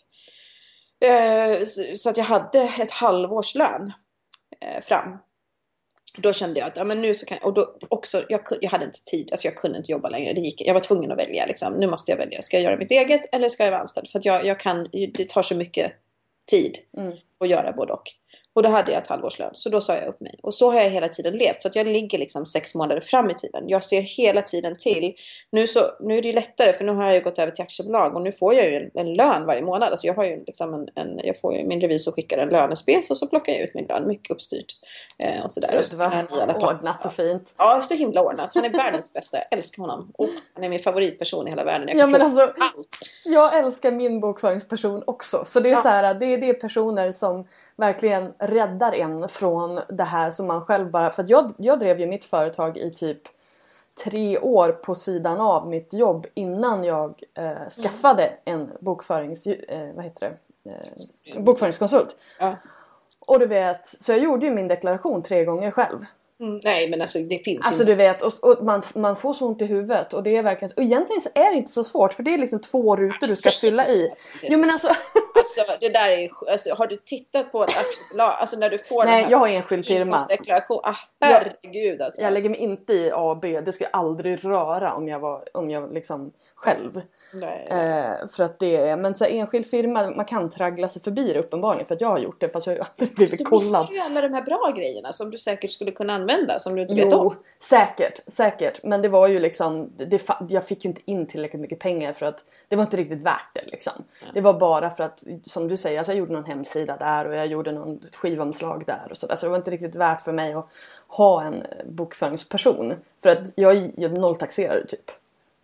eh, 1.05 1.65
så, 1.65 1.81
så 1.95 2.09
att 2.09 2.17
jag 2.17 2.25
hade 2.25 2.61
ett 2.79 2.91
halvårs 2.91 3.55
lön 3.55 3.93
eh, 4.61 4.81
fram. 4.81 5.17
Då 6.17 6.33
kände 6.33 6.59
jag 6.59 6.67
att 6.67 6.77
ja, 6.77 6.83
men 6.83 7.01
nu 7.01 7.13
så 7.13 7.25
kan 7.25 7.37
och 7.37 7.53
då 7.53 7.77
också, 7.89 8.23
jag, 8.29 8.41
jag 8.61 8.69
hade 8.69 8.85
inte 8.85 9.03
tid, 9.03 9.31
alltså 9.31 9.47
jag 9.47 9.55
kunde 9.55 9.77
inte 9.77 9.91
jobba 9.91 10.09
längre. 10.09 10.33
Det 10.33 10.41
gick, 10.41 10.61
jag 10.61 10.73
var 10.73 10.81
tvungen 10.81 11.11
att 11.11 11.17
välja. 11.17 11.45
Liksom. 11.45 11.73
Nu 11.73 11.87
måste 11.87 12.11
jag 12.11 12.17
välja. 12.17 12.41
Ska 12.41 12.57
jag 12.57 12.63
göra 12.63 12.77
mitt 12.77 12.91
eget 12.91 13.21
eller 13.31 13.49
ska 13.49 13.63
jag 13.63 13.71
vara 13.71 13.81
anställd? 13.81 14.07
För 14.07 14.19
att 14.19 14.25
jag, 14.25 14.45
jag 14.45 14.59
kan, 14.59 14.87
det 14.91 15.29
tar 15.29 15.41
så 15.41 15.55
mycket 15.55 15.91
tid 16.51 16.77
Mm. 16.97 17.13
att 17.39 17.49
göra 17.49 17.71
både 17.71 17.93
och. 17.93 18.11
Och 18.55 18.63
då 18.63 18.69
hade 18.69 18.91
jag 18.91 19.01
ett 19.01 19.07
halvårslön, 19.07 19.49
så 19.53 19.69
då 19.69 19.81
sa 19.81 19.95
jag 19.95 20.07
upp 20.07 20.19
mig. 20.19 20.39
Och 20.43 20.53
så 20.53 20.71
har 20.71 20.81
jag 20.81 20.89
hela 20.89 21.09
tiden 21.09 21.33
levt, 21.33 21.61
så 21.61 21.67
att 21.67 21.75
jag 21.75 21.87
ligger 21.87 22.17
liksom 22.17 22.45
sex 22.45 22.75
månader 22.75 23.01
fram 23.01 23.29
i 23.29 23.33
tiden. 23.33 23.63
Jag 23.67 23.83
ser 23.83 24.01
hela 24.01 24.41
tiden 24.41 24.75
till. 24.79 25.13
Nu, 25.51 25.67
så, 25.67 25.79
nu 25.99 26.17
är 26.17 26.21
det 26.21 26.27
ju 26.27 26.33
lättare, 26.33 26.73
för 26.73 26.83
nu 26.83 26.91
har 26.91 27.05
jag 27.05 27.13
ju 27.15 27.21
gått 27.21 27.39
över 27.39 27.51
till 27.51 27.61
aktiebolag 27.63 28.15
och 28.15 28.21
nu 28.21 28.31
får 28.31 28.53
jag 28.53 28.65
ju 28.69 28.75
en, 28.75 28.91
en 28.93 29.13
lön 29.13 29.45
varje 29.45 29.61
månad. 29.61 29.91
Alltså 29.91 30.07
jag 30.07 30.13
har 30.13 30.25
ju 30.25 30.43
liksom 30.45 30.73
en, 30.73 30.87
en 30.95 31.19
jag 31.23 31.39
får 31.39 31.55
ju, 31.55 31.65
min 31.67 31.81
revisor 31.81 32.11
skickar 32.11 32.37
en 32.37 32.49
lönespec 32.49 33.09
och 33.09 33.17
så 33.17 33.27
plockar 33.27 33.53
jag 33.53 33.61
ut 33.61 33.73
min 33.73 33.85
lön, 33.85 34.07
mycket 34.07 34.31
uppstyrt. 34.31 34.73
Eh, 35.19 35.43
och 35.45 35.51
sådär. 35.51 35.69
Gud 35.71 35.85
så 35.85 35.95
vad 35.95 36.11
fall- 36.11 36.75
ordnat 36.75 37.05
och 37.05 37.13
fint. 37.13 37.53
Ja, 37.57 37.81
så 37.81 37.93
himla 37.93 38.21
ordnat. 38.21 38.49
Han 38.53 38.65
är 38.65 38.69
världens 38.69 39.13
bästa. 39.13 39.37
Jag 39.37 39.47
älskar 39.57 39.81
honom. 39.81 40.11
Och 40.17 40.29
han 40.53 40.63
är 40.63 40.69
min 40.69 40.79
favoritperson 40.79 41.47
i 41.47 41.49
hela 41.49 41.63
världen. 41.63 41.87
Jag 41.87 41.97
Ja, 41.97 42.07
men 42.07 42.21
alltså- 42.21 42.41
allt. 42.41 42.97
Jag 43.25 43.57
älskar 43.57 43.91
min 43.91 44.19
bokföringsperson 44.19 45.03
också. 45.07 45.45
Så 45.45 45.59
det 45.59 45.69
är, 45.69 45.71
Ja. 45.71 45.81
så 45.81 45.87
här, 45.87 46.13
det, 46.13 46.25
är, 46.25 46.37
det 46.37 46.49
är 46.49 46.53
personer 46.53 47.11
som 47.11 47.47
verkligen 47.77 48.33
räddar 48.39 48.93
en 48.93 49.29
från 49.29 49.79
det 49.89 50.03
här 50.03 50.31
som 50.31 50.47
man 50.47 50.65
själv 50.65 50.91
bara... 50.91 51.09
För 51.09 51.25
jag, 51.27 51.53
jag 51.57 51.79
drev 51.79 51.99
ju 51.99 52.07
mitt 52.07 52.25
företag 52.25 52.77
i 52.77 52.91
typ 52.91 53.21
tre 54.03 54.39
år 54.39 54.71
på 54.71 54.95
sidan 54.95 55.41
av 55.41 55.67
mitt 55.67 55.93
jobb 55.93 56.27
innan 56.33 56.83
jag 56.83 57.23
eh, 57.33 57.69
skaffade 57.69 58.33
en 58.45 58.71
bokförings... 58.79 59.47
Eh, 59.47 59.93
vad 59.95 60.03
heter 60.03 60.37
det? 60.63 60.71
Eh, 60.71 61.41
bokföringskonsult. 61.41 62.15
Ja. 62.39 62.55
Och 63.27 63.39
du 63.39 63.47
vet, 63.47 64.03
så 64.03 64.11
jag 64.11 64.19
gjorde 64.19 64.45
ju 64.45 64.51
min 64.51 64.67
deklaration 64.67 65.23
tre 65.23 65.45
gånger 65.45 65.71
själv. 65.71 65.99
Mm, 66.39 66.59
nej, 66.63 66.89
men 66.89 67.01
alltså 67.01 67.19
det 67.19 67.43
finns 67.45 67.65
Alltså 67.65 67.81
ju... 67.81 67.85
du 67.85 67.95
vet, 67.95 68.21
och, 68.21 68.43
och 68.43 68.65
man, 68.65 68.83
man 68.95 69.15
får 69.15 69.33
så 69.33 69.47
ont 69.47 69.61
i 69.61 69.65
huvudet 69.65 70.13
och 70.13 70.23
det 70.23 70.37
är 70.37 70.43
verkligen... 70.43 70.71
Och 70.75 70.83
egentligen 70.83 71.21
så 71.21 71.29
är 71.35 71.51
det 71.51 71.57
inte 71.57 71.71
så 71.71 71.83
svårt 71.83 72.13
för 72.13 72.23
det 72.23 72.33
är 72.33 72.37
liksom 72.37 72.59
två 72.59 72.95
rutor 72.95 73.27
du 73.27 73.35
ska 73.35 73.49
fylla 73.49 73.85
i. 73.85 74.09
Jo 74.41 74.59
men 74.59 74.69
alltså... 74.69 74.87
Alltså 75.45 75.77
det 75.81 75.89
där 75.89 76.09
är 76.09 76.29
alltså, 76.51 76.73
Har 76.73 76.87
du 76.87 76.95
tittat 76.95 77.51
på 77.51 77.63
ett 77.63 77.69
aktiebolag? 77.77 78.37
Alltså 78.39 78.57
när 78.57 78.69
du 78.69 78.77
får 78.77 79.05
Nej, 79.05 79.13
den 79.13 79.23
här 79.23 79.31
jag 79.31 79.37
har 79.37 79.47
enskild 79.47 79.85
firma. 79.85 80.05
inkomstdeklaration. 80.05 80.81
Ah, 80.83 80.95
herregud 81.21 82.01
alltså. 82.01 82.21
Jag 82.21 82.33
lägger 82.33 82.49
mig 82.49 82.59
inte 82.59 82.93
i 82.93 83.11
A 83.11 83.17
och 83.21 83.37
B. 83.37 83.61
Det 83.61 83.73
skulle 83.73 83.89
jag 83.91 83.99
aldrig 83.99 84.45
röra 84.45 84.93
om 84.93 85.07
jag 85.07 85.19
var 85.19 85.43
om 85.53 85.69
jag 85.69 85.93
liksom 85.93 86.31
själv. 86.55 87.01
Eh, 87.69 88.27
för 88.27 88.43
att 88.43 88.59
det 88.59 88.75
är, 88.75 88.95
men 88.97 89.15
så 89.15 89.23
här, 89.23 89.31
enskild 89.31 89.65
firma, 89.65 90.09
man 90.15 90.25
kan 90.25 90.49
traggla 90.49 90.89
sig 90.89 91.01
förbi 91.01 91.33
det 91.33 91.39
uppenbarligen 91.39 91.85
för 91.85 91.95
att 91.95 92.01
jag 92.01 92.07
har 92.07 92.17
gjort 92.19 92.41
det 92.41 92.49
fast 92.49 92.67
jag 92.67 92.73
har 92.73 92.77
ju 92.77 92.83
aldrig 92.89 93.09
Du 93.09 93.15
blivit 93.15 93.45
kollad. 93.49 93.61
missar 93.61 93.87
ju 93.93 93.99
alla 93.99 94.21
de 94.21 94.33
här 94.33 94.41
bra 94.41 94.73
grejerna 94.77 95.13
som 95.13 95.31
du 95.31 95.37
säkert 95.37 95.71
skulle 95.71 95.91
kunna 95.91 96.13
använda 96.13 96.59
som 96.59 96.75
du 96.75 96.81
inte 96.81 96.93
vet 96.93 97.07
Jo, 97.11 97.17
om. 97.17 97.35
säkert, 97.59 98.19
säkert. 98.27 98.83
Men 98.83 99.01
det 99.01 99.09
var 99.09 99.27
ju 99.27 99.39
liksom, 99.39 99.89
det, 99.97 100.29
jag 100.49 100.65
fick 100.67 100.85
ju 100.85 100.89
inte 100.89 101.01
in 101.05 101.27
tillräckligt 101.27 101.61
mycket 101.61 101.79
pengar 101.79 102.13
för 102.13 102.25
att 102.25 102.45
det 102.67 102.75
var 102.75 102.83
inte 102.83 102.97
riktigt 102.97 103.21
värt 103.21 103.49
det 103.53 103.63
liksom. 103.65 103.93
Det 104.33 104.41
var 104.41 104.53
bara 104.53 104.89
för 104.89 105.03
att, 105.03 105.23
som 105.43 105.67
du 105.67 105.77
säger, 105.77 105.97
alltså 105.97 106.11
jag 106.11 106.19
gjorde 106.19 106.33
någon 106.33 106.45
hemsida 106.45 106.97
där 106.97 107.27
och 107.27 107.35
jag 107.35 107.47
gjorde 107.47 107.71
någon 107.71 107.99
skivomslag 108.13 108.83
där 108.87 109.07
och 109.11 109.17
sådär. 109.17 109.35
Så 109.35 109.45
det 109.45 109.49
var 109.49 109.57
inte 109.57 109.71
riktigt 109.71 109.95
värt 109.95 110.21
för 110.21 110.31
mig 110.31 110.53
att 110.53 110.67
ha 111.07 111.43
en 111.43 111.63
bokföringsperson. 111.85 112.93
För 113.23 113.29
att 113.29 113.51
jag 113.55 113.71
är 113.77 113.91
jag 113.97 114.11
är 114.11 114.19
nolltaxerare 114.19 114.85
typ. 114.87 115.11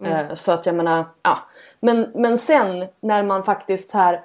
Eh, 0.06 0.34
Så 0.36 0.52
att 0.52 0.66
jag 0.66 0.76
menar, 0.76 1.06
ja. 1.24 1.38
Men, 1.80 2.12
men 2.16 2.38
sen 2.38 2.86
när 3.00 3.24
man 3.24 3.44
faktiskt 3.44 3.92
här 3.92 4.22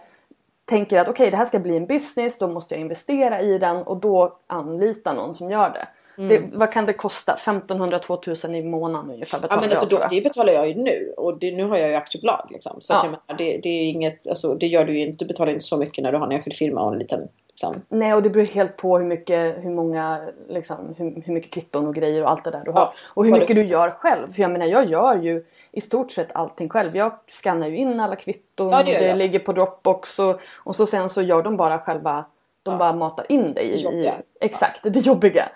tänker 0.64 1.00
att 1.00 1.08
okej 1.08 1.30
det 1.30 1.36
här 1.36 1.44
ska 1.44 1.58
bli 1.58 1.76
en 1.76 1.86
business, 1.86 2.38
då 2.38 2.48
måste 2.48 2.74
jag 2.74 2.80
investera 2.80 3.40
i 3.40 3.58
den 3.58 3.76
och 3.76 3.96
då 3.96 4.38
anlita 4.46 5.12
någon 5.12 5.34
som 5.34 5.50
gör 5.50 5.70
det. 5.70 5.88
det 6.28 6.42
vad 6.52 6.72
kan 6.72 6.86
det 6.86 6.92
kosta? 6.92 7.36
1500-2000 7.38 8.54
i 8.54 8.62
månaden 8.62 9.10
ungefär 9.10 9.38
Ja 9.38 9.42
betalar 9.42 9.60
men 9.62 9.70
alltså 9.70 9.86
jag, 9.90 10.00
då, 10.00 10.06
det 10.10 10.20
betalar 10.20 10.52
jag 10.52 10.68
ju 10.68 10.74
nu 10.74 11.12
och 11.16 11.38
det, 11.38 11.50
nu 11.56 11.64
har 11.64 11.76
jag 11.76 11.88
ju 11.88 11.94
aktiebolag 11.94 12.48
liksom. 12.50 12.76
Så 12.80 12.94
att 12.94 13.04
Ja. 13.04 13.10
jag 13.10 13.18
menar, 13.26 13.38
det, 13.38 13.60
det 13.62 13.68
är 13.68 13.84
inget, 13.84 14.28
alltså 14.28 14.54
det 14.54 14.66
gör 14.66 14.84
du 14.84 14.98
ju 14.98 15.06
inte, 15.06 15.24
du 15.24 15.28
betalar 15.28 15.52
inte 15.52 15.64
så 15.64 15.76
mycket 15.76 16.02
när 16.04 16.12
du 16.12 16.18
har 16.18 16.26
en 16.26 16.32
enskild 16.32 16.56
firma 16.56 16.82
och 16.82 16.92
en 16.92 16.98
liten 16.98 17.28
liksom. 17.64 17.82
Nej 17.88 18.14
och 18.14 18.22
det 18.22 18.30
beror 18.30 18.44
helt 18.44 18.76
på 18.76 18.98
hur 18.98 19.04
mycket, 19.06 19.64
hur 19.64 19.70
många, 19.70 20.18
liksom, 20.48 20.94
hur, 20.98 21.22
hur 21.26 21.32
mycket 21.34 21.50
kvitton 21.52 21.86
och 21.86 21.94
grejer 21.94 22.22
och 22.22 22.30
allt 22.30 22.44
det 22.44 22.50
där 22.50 22.62
du 22.64 22.70
har. 22.70 22.80
Ja, 22.80 22.94
och 23.14 23.24
hur 23.24 23.32
mycket 23.32 23.48
du- 23.48 23.54
du 23.54 23.62
gör 23.64 23.90
själv. 23.90 24.30
För 24.32 24.42
jag 24.42 24.50
menar 24.50 24.66
jag 24.66 24.84
gör 24.84 25.16
ju 25.16 25.44
i 25.72 25.80
stort 25.80 26.10
sett 26.10 26.28
allting 26.36 26.68
själv. 26.68 26.96
Jag 26.96 27.12
skannar 27.28 27.68
ju 27.68 27.76
in 27.76 28.00
alla 28.00 28.16
kvitton, 28.16 28.70
Ja, 28.70 28.82
det 28.82 28.98
det 28.98 29.14
ligger 29.14 29.38
på 29.38 29.52
Dropbox 29.52 30.18
och, 30.18 30.40
och 30.54 30.76
så 30.76 30.86
sen 30.86 31.08
så 31.08 31.22
gör 31.22 31.42
de 31.42 31.56
bara 31.56 31.78
själva, 31.78 32.24
de 32.62 32.72
Ja. 32.72 32.78
bara 32.78 32.92
matar 32.92 33.26
in 33.32 33.52
Det 33.54 33.62
i 33.62 33.82
jobbiga. 33.82 34.14
exakt 34.40 34.80
det 34.92 35.00
jobbiga. 35.00 35.48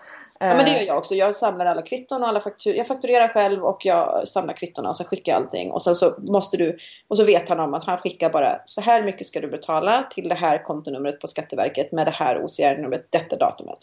Ja 0.43 0.47
men 0.47 0.65
det 0.65 0.71
Eh, 0.71 0.79
gör 0.79 0.87
jag 0.87 0.99
också. 0.99 1.15
Jag 1.15 1.35
samlar 1.35 1.67
alla 1.67 1.83
kvitton 1.83 2.23
och 2.23 2.29
alla 2.29 2.41
faktur 2.41 2.75
Jag 2.75 2.87
fakturerar 2.87 3.29
själv 3.29 3.65
och 3.65 3.81
jag 3.85 4.29
samlar 4.29 4.55
kvittona 4.55 4.89
och 4.89 4.97
så 4.97 5.05
skickar 5.05 5.33
jag 5.33 5.43
allting. 5.43 5.71
Och 5.71 5.83
sen 5.83 5.95
så 5.95 6.15
måste 6.19 6.57
du... 6.57 6.79
Och 7.09 7.17
så 7.17 7.25
vet 7.25 7.49
han 7.49 7.61
om 7.61 7.75
att 7.75 7.85
han 7.85 7.99
skickar 7.99 8.31
bara 8.31 8.61
så 8.65 8.81
här 8.81 9.03
mycket 9.03 9.27
ska 9.27 9.41
du 9.41 9.49
betala 9.49 10.03
till 10.11 10.29
det 10.29 10.35
här 10.35 10.65
kontonumret 10.65 11.21
på 11.21 11.27
Skatteverket 11.27 11.93
med 11.93 12.07
det 12.07 12.11
här 12.11 12.45
OCR-numret 12.45 13.07
detta 13.11 13.37
datumet. 13.37 13.79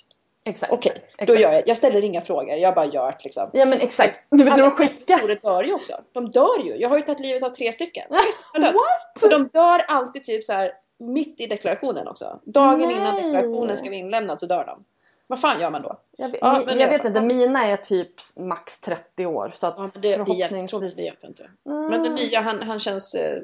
Exakt. 0.45 0.73
Okej, 0.73 0.93
då 1.17 1.23
exakt. 1.23 1.41
gör 1.41 1.53
jag. 1.53 1.67
Jag 1.67 1.77
ställer 1.77 2.03
inga 2.03 2.21
frågor. 2.21 2.55
Jag 2.55 2.75
bara 2.75 2.85
gör 2.85 3.11
det 3.11 3.23
liksom. 3.23 3.49
Ja 3.53 3.65
men 3.65 3.81
exakt. 3.81 4.19
Du 4.29 4.43
vet 4.43 4.57
när 4.57 4.63
de 4.63 4.71
skickar. 4.71 5.41
dör 5.41 5.63
ju 5.63 5.73
också. 5.73 5.93
De 6.13 6.31
dör 6.31 6.65
ju. 6.65 6.75
Jag 6.75 6.89
har 6.89 6.97
ju 6.97 7.03
tagit 7.03 7.19
livet 7.19 7.43
av 7.43 7.49
tre 7.49 7.71
stycken. 7.71 8.05
What? 8.53 9.23
Och 9.23 9.29
de 9.29 9.47
dör 9.47 9.81
alltid 9.87 10.23
typ 10.23 10.45
så 10.45 10.53
här 10.53 10.71
mitt 10.99 11.41
i 11.41 11.47
deklarationen 11.47 12.07
också. 12.07 12.39
Dagen 12.43 12.91
innan 12.91 13.13
Nej. 13.13 13.23
deklarationen 13.23 13.77
ska 13.77 13.89
vara 13.89 13.99
inlämnad 13.99 14.39
så 14.39 14.45
dör 14.45 14.65
de. 14.65 14.83
Vad 15.29 15.41
fan 15.41 15.61
gör 15.61 15.71
man 15.71 15.81
då? 15.81 15.99
Jag 16.17 16.29
vet, 16.29 16.41
Ja, 16.41 16.63
jag 16.67 16.89
vet 16.89 17.05
inte, 17.05 17.21
mina 17.21 17.65
är 17.65 17.77
typ 17.77 18.09
max 18.37 18.79
30 18.81 19.25
år. 19.25 19.51
Så 19.55 19.67
att 19.67 19.73
Ja, 19.77 19.81
men 19.81 20.01
det, 20.01 20.01
det, 20.01 20.07
hjälper, 20.07 20.47
förhoppningsvis... 20.47 20.95
det 20.95 21.01
hjälper 21.01 21.27
inte. 21.27 21.49
Mm. 21.69 21.89
Men 21.89 22.03
den 22.03 22.15
nya, 22.15 22.41
han, 22.41 22.61
han 22.61 22.79
känns 22.79 23.15
eh, 23.15 23.37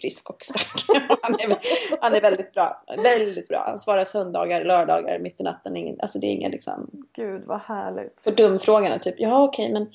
frisk 0.00 0.30
och 0.30 0.42
stark. 0.42 0.98
han, 1.22 1.34
är, 1.34 1.58
han 2.00 2.14
är 2.14 2.20
väldigt 2.20 2.52
bra. 2.52 2.84
Väldigt 3.02 3.48
bra. 3.48 3.64
Han 3.66 3.78
svarar 3.78 4.04
söndagar, 4.04 4.64
lördagar, 4.64 5.18
mitt 5.18 5.40
i 5.40 5.42
natten. 5.42 5.76
Ingen, 5.76 6.00
alltså 6.00 6.18
det 6.18 6.26
är 6.26 6.32
inga 6.32 6.48
liksom... 6.48 6.90
Gud 7.16 7.42
vad 7.46 7.60
härligt. 7.60 8.20
För 8.20 8.32
dumfrågorna 8.32 8.98
typ, 8.98 9.14
ja 9.18 9.42
okej 9.42 9.72
men 9.72 9.86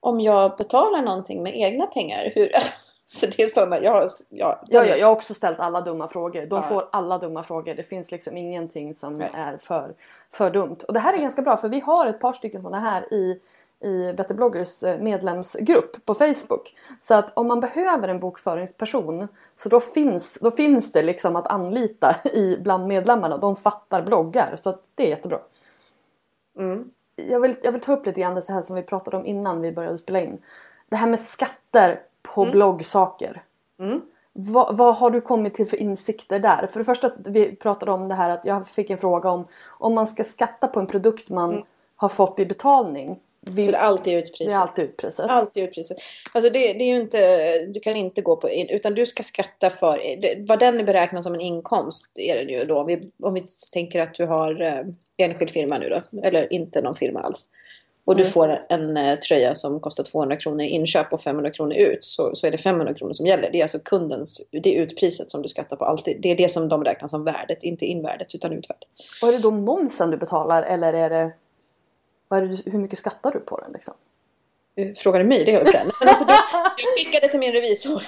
om 0.00 0.20
jag 0.20 0.56
betalar 0.56 1.02
någonting 1.02 1.42
med 1.42 1.56
egna 1.56 1.86
pengar, 1.86 2.32
hur... 2.34 2.52
så 3.14 3.26
det 3.26 3.42
är 3.42 3.46
sådana, 3.46 3.80
jag 3.80 3.92
har... 3.92 4.06
Ja, 4.28 4.60
Ja, 4.68 4.84
ja, 4.84 4.96
jag 4.96 5.06
har 5.06 5.12
också 5.12 5.34
ställt 5.34 5.60
alla 5.60 5.80
dumma 5.80 6.08
frågor. 6.08 6.46
De 6.46 6.56
Ja. 6.56 6.62
får 6.62 6.88
alla 6.92 7.18
dumma 7.18 7.42
frågor. 7.42 7.74
Det 7.74 7.82
finns 7.82 8.10
liksom 8.10 8.36
ingenting 8.36 8.94
som 8.94 9.18
Nej. 9.18 9.30
är 9.34 9.56
för, 9.56 9.94
för 10.30 10.50
dumt. 10.50 10.76
Och 10.88 10.94
det 10.94 11.00
här 11.00 11.12
är 11.14 11.18
ganska 11.18 11.42
bra 11.42 11.56
för 11.56 11.68
vi 11.68 11.80
har 11.80 12.06
ett 12.06 12.20
par 12.20 12.32
stycken 12.32 12.62
sådana 12.62 12.80
här 12.80 13.14
i, 13.14 13.40
i 13.84 14.12
Better 14.12 14.34
bloggers 14.34 14.82
eh, 14.82 15.00
medlemsgrupp 15.00 16.04
på 16.04 16.14
Facebook. 16.14 16.74
Så 17.00 17.14
att 17.14 17.36
om 17.38 17.48
man 17.48 17.60
behöver 17.60 18.08
en 18.08 18.20
bokföringsperson 18.20 19.28
så 19.56 19.68
då 19.68 19.80
finns, 19.80 20.38
då 20.40 20.50
finns 20.50 20.92
det 20.92 21.02
liksom 21.02 21.36
att 21.36 21.46
anlita 21.46 22.16
i, 22.24 22.56
bland 22.60 22.86
medlemmarna. 22.86 23.38
De 23.38 23.56
fattar 23.56 24.02
bloggar 24.02 24.56
så 24.62 24.70
att 24.70 24.82
det 24.94 25.02
är 25.04 25.08
jättebra. 25.08 25.38
Mm. 26.58 26.90
Jag 27.16 27.40
vill, 27.40 27.54
jag 27.62 27.72
vill 27.72 27.80
ta 27.80 27.92
upp 27.92 28.06
lite 28.06 28.20
grann 28.20 28.34
det 28.34 28.42
så 28.42 28.52
här 28.52 28.60
som 28.60 28.76
vi 28.76 28.82
pratade 28.82 29.16
om 29.16 29.26
innan 29.26 29.60
vi 29.60 29.72
började 29.72 29.98
spela 29.98 30.20
in. 30.20 30.42
Det 30.88 30.96
här 30.96 31.06
med 31.08 31.20
skatter 31.20 32.00
på 32.22 32.44
bloggsaker. 32.44 33.42
Mm. 33.80 34.00
Vad, 34.32 34.76
vad 34.76 34.96
har 34.96 35.10
du 35.10 35.20
kommit 35.20 35.54
till 35.54 35.66
för 35.66 35.76
insikter 35.76 36.38
där? 36.38 36.66
För 36.66 36.78
det 36.80 36.84
första, 36.84 37.10
vi 37.26 37.56
pratade 37.56 37.92
om 37.92 38.08
det 38.08 38.14
här 38.14 38.30
att 38.30 38.44
jag 38.44 38.68
fick 38.68 38.90
en 38.90 38.98
fråga 38.98 39.30
om 39.30 39.46
om 39.78 39.94
man 39.94 40.06
ska 40.06 40.24
skatta 40.24 40.68
på 40.68 40.80
en 40.80 40.86
produkt 40.86 41.30
man 41.30 41.64
har 41.96 42.08
fått 42.08 42.38
i 42.38 42.46
betalning. 42.46 43.18
Så 43.46 43.52
Vill, 43.52 43.72
det 43.72 43.78
är 43.78 43.82
alltid 43.82 44.14
det 44.14 44.18
utpriset. 44.18 44.54
är 44.54 44.58
alltid 44.58 44.84
utpriset. 44.84 45.30
Alltid 45.30 45.64
utpriset. 45.64 45.96
Alltså 46.32 46.50
det, 46.50 46.72
det 46.72 46.84
är 46.84 46.94
ju 46.94 47.00
inte, 47.00 47.58
du 47.66 47.80
kan 47.80 47.96
inte 47.96 48.22
gå 48.22 48.36
på, 48.36 48.50
utan 48.50 48.94
du 48.94 49.06
ska 49.06 49.22
skatta 49.22 49.70
för, 49.70 50.00
det, 50.20 50.48
vad 50.48 50.58
den 50.58 50.80
är 50.80 50.84
beräknad 50.84 51.22
som 51.22 51.34
en 51.34 51.40
inkomst 51.40 52.18
är 52.18 52.44
det 52.44 52.52
ju 52.52 52.64
då. 52.64 52.80
Om 52.80 52.86
vi, 52.86 53.10
om 53.22 53.34
vi 53.34 53.42
tänker 53.72 54.00
att 54.00 54.14
du 54.14 54.26
har 54.26 54.62
eh, 54.62 54.80
enskild 55.16 55.50
firma 55.50 55.78
nu 55.78 55.88
då, 55.88 56.20
eller 56.22 56.52
inte 56.52 56.80
någon 56.80 56.94
firma 56.94 57.20
alls. 57.20 57.52
Och 58.10 58.16
du 58.16 58.22
Mm. 58.22 58.32
får 58.32 58.66
en 58.68 58.96
eh, 58.96 59.18
tröja 59.18 59.54
som 59.54 59.80
kostar 59.80 60.04
200 60.04 60.36
kronor 60.36 60.60
i 60.60 60.68
inköp 60.68 61.12
och 61.12 61.20
500 61.20 61.50
kronor 61.50 61.76
ut. 61.76 62.04
Så, 62.04 62.34
så 62.34 62.46
är 62.46 62.50
det 62.50 62.58
500 62.58 62.94
kronor 62.94 63.12
som 63.12 63.26
gäller. 63.26 63.50
Det 63.52 63.58
är 63.58 63.62
alltså 63.62 63.78
kundens, 63.78 64.48
det 64.62 64.76
är 64.76 64.82
utpriset 64.82 65.30
som 65.30 65.42
du 65.42 65.48
skattar 65.48 65.76
på 65.76 65.84
alltid. 65.84 66.20
Det 66.20 66.30
är 66.30 66.36
det 66.36 66.48
som 66.48 66.68
de 66.68 66.84
räknar 66.84 67.08
som 67.08 67.24
värdet, 67.24 67.62
inte 67.62 67.86
invärdet 67.86 68.34
utan 68.34 68.52
utvärdet. 68.52 68.88
Och 69.22 69.28
är 69.28 69.32
det 69.32 69.38
då 69.38 69.50
momsen 69.50 70.10
du 70.10 70.16
betalar 70.16 70.62
eller 70.62 70.92
är 70.92 71.10
det, 71.10 71.32
är 72.30 72.42
det 72.42 72.70
hur 72.70 72.78
mycket 72.78 72.98
skattar 72.98 73.32
du 73.32 73.40
på 73.40 73.60
den 73.60 73.72
liksom? 73.72 73.94
Frågar 74.96 75.18
du 75.20 75.26
mig 75.26 75.44
det 75.44 75.52
höll 75.52 75.66
jag 75.72 75.84
på 75.84 75.92
Men 76.00 76.08
alltså, 76.08 76.24
du, 76.24 76.32
jag 76.32 76.98
skickade 76.98 77.28
till 77.28 77.40
min 77.40 77.52
revisor. 77.52 77.92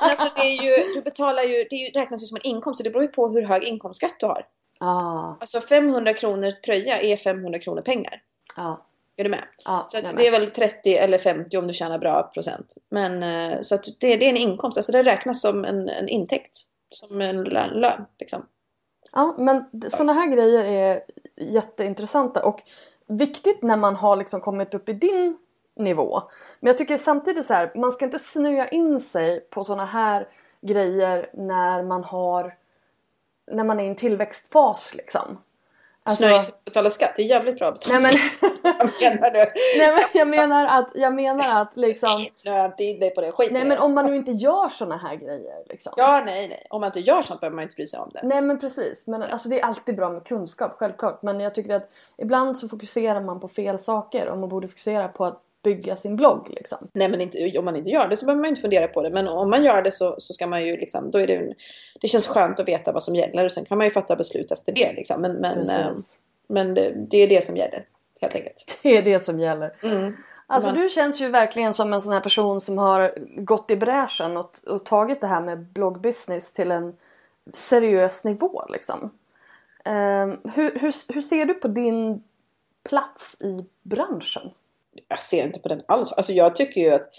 alltså, 0.00 0.34
det 0.36 0.42
är 0.42 0.62
ju, 0.62 0.92
du 0.94 1.02
betalar 1.02 1.42
ju, 1.42 1.64
det 1.70 2.00
räknas 2.00 2.22
ju 2.22 2.26
som 2.26 2.36
en 2.36 2.46
inkomst 2.46 2.78
så 2.78 2.84
det 2.84 2.90
beror 2.90 3.02
ju 3.02 3.08
på 3.08 3.28
hur 3.28 3.42
hög 3.42 3.64
inkomstskatt 3.64 4.14
du 4.20 4.26
har. 4.26 4.46
Ah. 4.80 5.34
Alltså 5.40 5.60
500 5.60 6.12
kronor 6.12 6.50
tröja 6.50 7.00
är 7.00 7.16
500 7.16 7.58
kronor 7.58 7.82
pengar. 7.82 8.22
Ah. 8.56 8.76
Är 9.20 9.24
du 9.24 9.30
med? 9.30 9.44
Ah, 9.64 9.86
så 9.86 10.00
det 10.16 10.26
är 10.26 10.30
väl 10.30 10.50
30 10.50 10.96
eller 10.96 11.18
50 11.18 11.56
om 11.56 11.66
du 11.66 11.72
tjänar 11.72 11.98
bra 11.98 12.22
procent. 12.22 12.74
Men 12.88 13.22
eh, 13.22 13.60
så 13.60 13.74
att 13.74 13.84
det, 13.84 14.16
det 14.16 14.24
är 14.24 14.30
en 14.30 14.36
inkomst, 14.36 14.78
alltså 14.78 14.92
det 14.92 15.02
räknas 15.02 15.42
som 15.42 15.64
en, 15.64 15.88
en 15.88 16.08
intäkt. 16.08 16.58
Som 16.88 17.20
en 17.20 17.44
lön, 17.44 17.70
lön 17.70 18.04
liksom. 18.18 18.46
Ja, 19.12 19.34
men 19.38 19.64
sådana 19.90 20.12
här 20.12 20.26
grejer 20.26 20.64
är 20.64 21.02
jätteintressanta 21.36 22.44
och 22.44 22.62
viktigt 23.06 23.62
när 23.62 23.76
man 23.76 23.96
har 23.96 24.16
liksom 24.16 24.40
kommit 24.40 24.74
upp 24.74 24.88
i 24.88 24.92
din 24.92 25.36
nivå. 25.76 26.22
Men 26.60 26.66
jag 26.66 26.78
tycker 26.78 26.96
samtidigt 26.96 27.46
så 27.46 27.54
här, 27.54 27.72
man 27.74 27.92
ska 27.92 28.04
inte 28.04 28.18
snöa 28.18 28.68
in 28.68 29.00
sig 29.00 29.40
på 29.40 29.64
sådana 29.64 29.84
här 29.84 30.28
grejer 30.60 31.30
när 31.34 31.82
man 31.82 32.04
har 32.04 32.54
när 33.52 33.64
man 33.64 33.80
är 33.80 33.84
i 33.84 33.88
en 33.88 33.96
tillväxtfas 33.96 34.94
liksom. 34.94 35.38
Alltså... 36.02 36.22
Snöa 36.22 36.36
in 36.36 36.42
sig 36.42 36.52
på 36.52 36.58
betala 36.64 36.90
skatt, 36.90 37.12
det 37.16 37.22
är 37.22 37.26
jävligt 37.26 37.58
bra 37.58 37.68
att 37.68 37.80
betala 37.80 37.98
nej, 37.98 38.20
men... 38.40 38.49
Menar 39.02 39.30
du? 39.30 39.38
nej 39.78 39.94
men 39.94 40.04
jag 40.14 40.28
menar 40.28 40.66
att, 40.66 40.90
jag 40.94 41.14
menar 41.14 41.62
att 41.62 41.76
liksom... 41.76 42.28
Snöa 42.34 42.66
inte 42.66 42.84
in 42.84 43.00
dig 43.00 43.10
på 43.10 43.20
det, 43.20 43.32
skit 43.32 43.52
Nej 43.52 43.64
men 43.64 43.78
om 43.78 43.94
man 43.94 44.06
nu 44.06 44.16
inte 44.16 44.30
gör 44.30 44.68
sådana 44.68 44.96
här 44.96 45.16
grejer 45.16 45.62
liksom. 45.68 45.92
Ja 45.96 46.22
nej 46.26 46.48
nej, 46.48 46.66
om 46.70 46.80
man 46.80 46.88
inte 46.88 47.00
gör 47.00 47.22
sånt 47.22 47.40
behöver 47.40 47.54
man 47.54 47.62
inte 47.62 47.74
bry 47.74 47.86
sig 47.86 48.00
om 48.00 48.10
det. 48.14 48.20
Nej 48.22 48.42
men 48.42 48.60
precis, 48.60 49.06
men 49.06 49.22
alltså 49.22 49.48
det 49.48 49.60
är 49.60 49.64
alltid 49.64 49.96
bra 49.96 50.10
med 50.10 50.24
kunskap, 50.24 50.72
självklart. 50.76 51.22
Men 51.22 51.40
jag 51.40 51.54
tycker 51.54 51.74
att 51.74 51.90
ibland 52.18 52.58
så 52.58 52.68
fokuserar 52.68 53.20
man 53.20 53.40
på 53.40 53.48
fel 53.48 53.78
saker 53.78 54.28
och 54.28 54.38
man 54.38 54.48
borde 54.48 54.68
fokusera 54.68 55.08
på 55.08 55.24
att 55.24 55.42
bygga 55.62 55.96
sin 55.96 56.16
blogg 56.16 56.46
liksom. 56.50 56.88
Nej 56.92 57.08
men 57.08 57.20
inte, 57.20 57.58
om 57.58 57.64
man 57.64 57.76
inte 57.76 57.90
gör 57.90 58.08
det 58.08 58.16
så 58.16 58.26
behöver 58.26 58.40
man 58.40 58.48
inte 58.48 58.60
fundera 58.60 58.88
på 58.88 59.02
det. 59.02 59.10
Men 59.10 59.28
om 59.28 59.50
man 59.50 59.64
gör 59.64 59.82
det 59.82 59.92
så, 59.92 60.14
så 60.18 60.32
ska 60.32 60.46
man 60.46 60.66
ju 60.66 60.76
liksom, 60.76 61.10
då 61.10 61.18
är 61.18 61.26
det, 61.26 61.52
det 62.00 62.08
känns 62.08 62.26
skönt 62.26 62.60
att 62.60 62.68
veta 62.68 62.92
vad 62.92 63.02
som 63.02 63.14
gäller 63.16 63.44
och 63.44 63.52
sen 63.52 63.64
kan 63.64 63.78
man 63.78 63.86
ju 63.86 63.90
fatta 63.90 64.16
beslut 64.16 64.52
efter 64.52 64.72
det 64.72 64.92
liksom. 64.92 65.20
Men, 65.20 65.32
men, 65.32 65.70
äh, 65.70 65.92
men 66.48 66.74
det, 66.74 66.94
det, 67.10 67.18
är 67.18 67.28
det 67.28 67.44
som 67.44 67.56
gäller 67.56 67.84
helt 68.20 68.34
enkelt. 68.34 68.78
Det 68.82 68.96
är 68.96 69.02
det 69.02 69.18
som 69.18 69.40
gäller. 69.40 69.74
Mm. 69.82 70.16
Alltså 70.46 70.72
du 70.72 70.88
känns 70.88 71.20
ju 71.20 71.28
verkligen 71.28 71.74
som 71.74 71.92
en 71.92 72.00
sån 72.00 72.12
här 72.12 72.20
person 72.20 72.60
som 72.60 72.78
har 72.78 73.14
gått 73.36 73.70
i 73.70 73.76
bräschen 73.76 74.36
och, 74.36 74.54
och 74.66 74.84
tagit 74.84 75.20
det 75.20 75.26
här 75.26 75.40
med 75.40 75.58
bloggbusiness 75.58 76.52
till 76.52 76.70
en 76.70 76.96
seriös 77.52 78.24
nivå 78.24 78.64
liksom. 78.68 79.10
Um, 79.84 80.40
hur, 80.54 80.78
hur, 80.80 81.14
hur 81.14 81.22
ser 81.22 81.46
du 81.46 81.54
på 81.54 81.68
din 81.68 82.22
plats 82.82 83.36
i 83.40 83.66
branschen? 83.82 84.50
jag 85.08 85.20
ser 85.20 85.44
inte 85.44 85.60
på 85.60 85.68
den 85.68 85.82
alls. 85.88 86.12
Alltså 86.12 86.32
jag 86.32 86.56
tycker 86.56 86.80
ju 86.80 86.94
att 86.94 87.10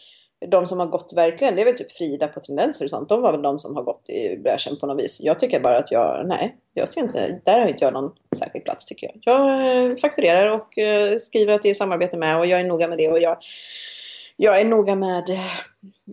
de 0.48 0.68
som 0.68 0.80
har 0.80 0.86
gått 0.86 1.14
verkligen, 1.16 1.56
det 1.56 1.62
är 1.62 1.66
väl 1.66 1.78
typ 1.78 1.92
Frida 1.92 2.28
på 2.28 2.40
tendenser 2.40 2.86
och 2.86 2.90
sånt. 2.90 3.10
De 3.10 3.22
var 3.22 3.32
väl 3.32 3.42
de 3.42 3.60
som 3.60 3.76
har 3.76 3.84
gått 3.84 4.10
i 4.10 4.38
bräschen 4.38 4.76
på 4.76 4.86
något 4.88 5.04
vis. 5.04 5.22
Jag 5.22 5.40
tycker 5.40 5.60
bara 5.60 5.78
att 5.78 5.92
jag, 5.92 6.28
nej, 6.28 6.56
jag 6.74 6.90
ser 6.90 7.02
inte, 7.02 7.40
där 7.46 7.60
har 7.60 7.68
inte 7.68 7.86
jag 7.86 7.94
någon 7.94 8.12
särskild 8.36 8.66
plats 8.66 8.86
tycker 8.86 9.08
jag. 9.08 9.16
Jag 9.22 9.76
eh, 9.92 9.96
fakturerar 9.96 10.48
och 10.48 10.78
eh, 10.78 11.18
skriver 11.18 11.54
att 11.54 11.62
det 11.62 11.70
är 11.70 11.74
samarbete 11.74 12.18
med 12.18 12.38
och 12.38 12.46
jag 12.46 12.60
är 12.60 12.64
noga 12.64 12.88
med 12.88 12.98
det 12.98 13.08
och 13.08 13.20
jag 13.20 13.38
jag 14.44 14.62
är 14.62 14.66
noga 14.66 14.96
med, 14.96 15.24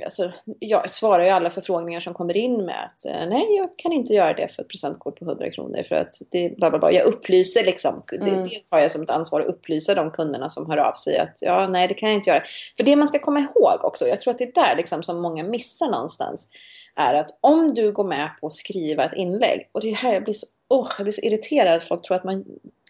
alltså, 0.04 0.32
jag 0.58 0.90
svarar 0.90 1.24
ju 1.24 1.30
alla 1.30 1.50
förfrågningar 1.50 2.00
som 2.00 2.14
kommer 2.14 2.36
in 2.36 2.64
med 2.64 2.84
att 2.84 3.06
eh, 3.06 3.28
nej, 3.28 3.56
jag 3.56 3.76
kan 3.76 3.92
inte 3.92 4.12
göra 4.12 4.34
det 4.34 4.48
för 4.48 4.62
ett 4.62 4.68
presentkort 4.68 5.18
på 5.18 5.24
100 5.24 5.50
kronor 5.50 5.82
för 5.82 5.94
att 5.94 6.12
det 6.30 6.56
bla 6.56 6.70
bla 6.70 6.78
bla. 6.78 6.92
Jag 6.92 7.06
upplyser 7.06 7.64
liksom, 7.64 8.02
mm. 8.12 8.24
det, 8.24 8.50
det 8.50 8.70
tar 8.70 8.78
jag 8.78 8.90
som 8.90 9.02
ett 9.02 9.10
ansvar 9.10 9.40
att 9.40 9.46
upplysa 9.46 9.94
de 9.94 10.10
kunderna 10.10 10.48
som 10.48 10.70
hör 10.70 10.76
av 10.76 10.92
sig 10.92 11.18
att 11.18 11.38
ja, 11.40 11.68
nej, 11.68 11.88
det 11.88 11.94
kan 11.94 12.08
jag 12.08 12.16
inte 12.16 12.30
göra. 12.30 12.42
För 12.76 12.84
det 12.84 12.96
man 12.96 13.08
ska 13.08 13.18
komma 13.18 13.40
ihåg 13.40 13.84
också, 13.84 14.06
jag 14.06 14.20
tror 14.20 14.30
att 14.30 14.38
det 14.38 14.44
är 14.56 14.66
där 14.66 14.76
liksom 14.76 15.02
som 15.02 15.20
många 15.20 15.42
missar 15.44 15.90
någonstans, 15.90 16.48
är 16.96 17.14
att 17.14 17.38
om 17.40 17.74
du 17.74 17.92
går 17.92 18.04
med 18.04 18.30
på 18.40 18.46
att 18.46 18.54
skriva 18.54 19.04
ett 19.04 19.16
inlägg, 19.16 19.68
och 19.72 19.80
det 19.80 19.90
är 19.90 19.94
här 19.94 20.12
jag 20.12 20.24
blir 20.24 20.34
så, 20.34 20.46
oh, 20.68 20.88
jag 20.98 21.04
blir 21.04 21.12
så 21.12 21.20
irriterad 21.20 21.76
att 21.76 21.88
folk 21.88 22.02
tror 22.02 22.16
att 22.16 22.24
man, 22.24 22.44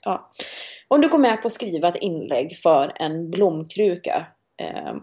ja. 0.05 0.31
Om 0.89 1.01
du 1.01 1.09
går 1.09 1.19
med 1.19 1.43
på 1.43 1.47
att 1.47 1.53
skriva 1.53 1.89
ett 1.89 1.97
inlägg 1.97 2.57
för 2.57 2.93
en 2.97 3.31
blomkruka 3.31 4.27
eh, 4.63 4.95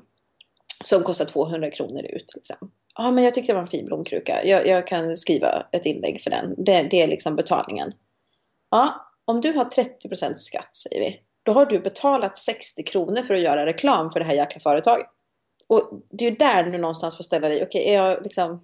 som 0.84 1.04
kostar 1.04 1.26
200 1.26 1.72
kronor 1.72 2.04
ut. 2.04 2.32
Liksom. 2.36 2.72
Ja, 2.96 3.12
men 3.12 3.24
jag 3.24 3.34
tycker 3.34 3.48
det 3.48 3.54
var 3.54 3.62
en 3.62 3.68
fin 3.68 3.86
blomkruka. 3.86 4.46
Jag, 4.46 4.68
jag 4.68 4.88
kan 4.88 5.18
skriva 5.18 5.68
ett 5.72 5.86
inlägg 5.86 6.22
för 6.22 6.30
den. 6.30 6.56
Det, 6.58 6.84
det, 6.84 7.02
är 7.02 7.08
liksom 7.08 7.36
betalningen. 7.36 7.94
Ja, 8.72 9.12
om 9.26 9.42
du 9.42 9.52
har 9.52 9.66
30% 9.66 10.34
skatt, 10.34 10.76
säger 10.76 11.00
vi. 11.00 11.22
Då 11.44 11.52
har 11.54 11.66
du 11.66 11.80
betalat 11.80 12.38
60 12.38 12.84
kronor 12.84 13.22
för 13.22 13.34
att 13.34 13.42
göra 13.42 13.66
reklam 13.66 14.12
för 14.12 14.20
det 14.20 14.26
här 14.26 14.34
jäkla 14.34 14.60
företaget. 14.60 15.08
Och 15.68 15.90
det 16.10 16.26
är 16.26 16.30
ju 16.30 16.36
där 16.36 16.64
du 16.64 16.78
någonstans 16.78 17.18
får 17.18 17.24
ställa 17.24 17.48
dig. 17.48 17.64
Okej, 17.64 17.90
är 17.90 18.04
jag 18.04 18.24
liksom... 18.24 18.62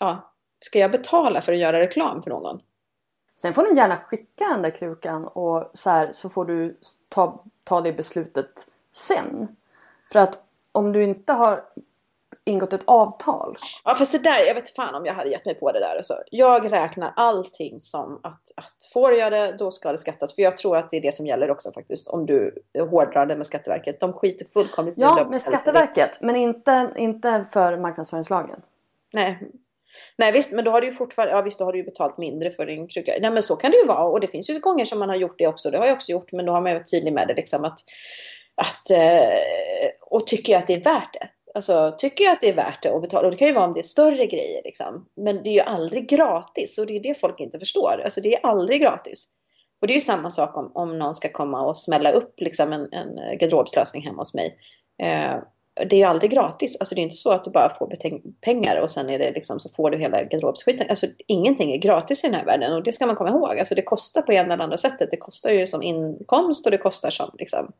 Ja, 0.00 0.32
ska 0.60 0.78
jag 0.78 0.90
betala 0.90 1.42
för 1.42 1.52
att 1.52 1.58
göra 1.58 1.80
reklam 1.80 2.22
för 2.22 2.30
någon? 2.30 2.60
Sen 3.40 3.54
får 3.54 3.62
du 3.62 3.76
gärna 3.76 3.96
skicka 3.96 4.44
den 4.44 4.62
där 4.62 4.70
krukan 4.70 5.24
och 5.24 5.70
så 5.74 5.90
här 5.90 6.12
så 6.12 6.28
får 6.28 6.44
du 6.44 6.78
ta, 7.08 7.44
ta 7.64 7.80
det 7.80 7.92
beslutet 7.92 8.66
sen. 8.92 9.56
För 10.12 10.18
att 10.18 10.38
om 10.72 10.92
du 10.92 11.04
inte 11.04 11.32
har 11.32 11.64
ingått 12.44 12.72
ett 12.72 12.84
avtal. 12.84 13.56
Ja 13.84 13.94
fast 13.94 14.12
det 14.12 14.18
där, 14.18 14.46
jag 14.46 14.54
vet 14.54 14.70
fan 14.70 14.94
om 14.94 15.06
jag 15.06 15.14
hade 15.14 15.30
gett 15.30 15.44
mig 15.44 15.54
på 15.54 15.72
det 15.72 15.80
där. 15.80 15.96
Alltså, 15.96 16.14
jag 16.30 16.72
räknar 16.72 17.12
allting 17.16 17.80
som 17.80 18.20
att, 18.22 18.42
att 18.56 18.74
får 18.92 19.12
jag 19.12 19.32
det, 19.32 19.56
då 19.58 19.70
ska 19.70 19.92
det 19.92 19.98
skattas. 19.98 20.34
För 20.34 20.42
jag 20.42 20.56
tror 20.56 20.76
att 20.76 20.90
det 20.90 20.96
är 20.96 21.00
det 21.00 21.14
som 21.14 21.26
gäller 21.26 21.50
också 21.50 21.72
faktiskt. 21.72 22.08
Om 22.08 22.26
du 22.26 22.54
hårdrar 22.90 23.26
det 23.26 23.36
med 23.36 23.46
Skatteverket. 23.46 24.00
De 24.00 24.12
skiter 24.12 24.44
fullkomligt 24.44 24.98
i 24.98 25.02
Ja, 25.02 25.28
med 25.30 25.42
Skatteverket. 25.42 26.20
Men 26.20 26.36
inte, 26.36 26.90
inte 26.96 27.44
för 27.52 27.76
marknadsföringslagen. 27.76 28.60
Nej. 29.12 29.38
Nej 30.18 30.32
visst, 30.32 30.52
men 30.52 30.64
då 30.64 30.70
har 30.70 30.80
du 30.80 30.86
ju 30.86 30.92
fortfarande, 30.92 31.34
ja 31.34 31.42
visst 31.42 31.58
då 31.58 31.64
har 31.64 31.72
du 31.72 31.78
ju 31.78 31.84
betalt 31.84 32.18
mindre 32.18 32.50
för 32.50 32.66
din 32.66 32.88
kruka. 32.88 33.12
Nej 33.20 33.30
men 33.30 33.42
så 33.42 33.56
kan 33.56 33.70
det 33.70 33.76
ju 33.76 33.86
vara 33.86 34.04
och 34.04 34.20
det 34.20 34.26
finns 34.26 34.50
ju 34.50 34.58
gånger 34.58 34.84
som 34.84 34.98
man 34.98 35.08
har 35.08 35.16
gjort 35.16 35.38
det 35.38 35.46
också. 35.46 35.70
Det 35.70 35.78
har 35.78 35.86
jag 35.86 35.94
också 35.94 36.12
gjort 36.12 36.32
men 36.32 36.46
då 36.46 36.52
har 36.52 36.60
man 36.60 36.70
ju 36.72 36.78
varit 36.78 36.90
tydlig 36.90 37.12
med 37.12 37.28
det 37.28 37.34
liksom 37.34 37.64
att 37.64 37.78
att, 38.54 38.90
eh, 38.90 39.90
och 40.10 40.26
tycker 40.26 40.52
jag 40.52 40.60
att 40.60 40.66
det 40.66 40.74
är 40.74 40.84
värt 40.84 41.12
det. 41.12 41.28
Alltså, 41.54 41.94
tycker 41.98 42.24
jag 42.24 42.32
att 42.32 42.40
det 42.40 42.48
är 42.48 42.54
värt 42.54 42.82
det 42.82 42.94
att 42.94 43.02
betala, 43.02 43.24
och 43.24 43.30
det 43.30 43.36
kan 43.36 43.48
ju 43.48 43.54
vara 43.54 43.64
om 43.64 43.72
det 43.72 43.80
är 43.80 43.82
större 43.82 44.26
grejer 44.26 44.62
liksom. 44.64 45.06
Men 45.16 45.42
det 45.42 45.50
är 45.50 45.54
ju 45.54 45.60
aldrig 45.60 46.08
gratis 46.08 46.78
och 46.78 46.86
det 46.86 46.96
är 46.96 47.02
det 47.02 47.20
folk 47.20 47.40
inte 47.40 47.58
förstår. 47.58 48.00
Alltså 48.04 48.20
det 48.20 48.34
är 48.34 48.46
aldrig 48.46 48.80
gratis. 48.80 49.28
Och 49.80 49.86
det 49.86 49.92
är 49.92 49.94
ju 49.94 50.00
samma 50.00 50.30
sak 50.30 50.56
om, 50.56 50.72
om 50.74 50.98
någon 50.98 51.14
ska 51.14 51.28
komma 51.28 51.62
och 51.62 51.76
smälla 51.76 52.10
upp 52.10 52.40
liksom 52.40 52.72
en, 52.72 52.92
en 52.92 53.38
garderobslösning 53.38 54.02
hemma 54.02 54.18
hos 54.18 54.34
mig. 54.34 54.56
Eh, 55.02 55.36
det 55.88 55.96
är 55.96 55.98
ju 55.98 56.04
aldrig 56.04 56.30
gratis. 56.30 56.76
Alltså 56.80 56.94
det 56.94 57.00
är 57.00 57.02
inte 57.02 57.16
så 57.16 57.30
att 57.30 57.44
du 57.44 57.50
bara 57.50 57.74
får 57.74 57.92
pengar 58.40 58.80
och 58.80 58.90
sen 58.90 59.10
är 59.10 59.18
det 59.18 59.30
liksom, 59.30 59.60
så 59.60 59.68
får 59.68 59.90
du 59.90 59.98
hela 59.98 60.22
garderobsskiten. 60.22 60.86
Alltså 60.90 61.06
ingenting 61.26 61.72
är 61.72 61.78
gratis 61.78 62.24
i 62.24 62.26
den 62.26 62.36
här 62.36 62.44
världen 62.44 62.72
och 62.72 62.82
det 62.82 62.92
ska 62.92 63.06
man 63.06 63.16
komma 63.16 63.30
ihåg. 63.30 63.58
Alltså 63.58 63.74
det 63.74 63.82
kostar 63.82 64.22
på 64.22 64.32
ena 64.32 64.54
eller 64.54 64.64
andra 64.64 64.76
sättet. 64.76 65.10
Det 65.10 65.16
kostar 65.16 65.50
ju 65.50 65.66
som 65.66 65.82
inkomst 65.82 66.64
och 66.64 66.70
det 66.70 66.78
kostar 66.78 67.10
som 67.10 67.30
liksom. 67.38 67.72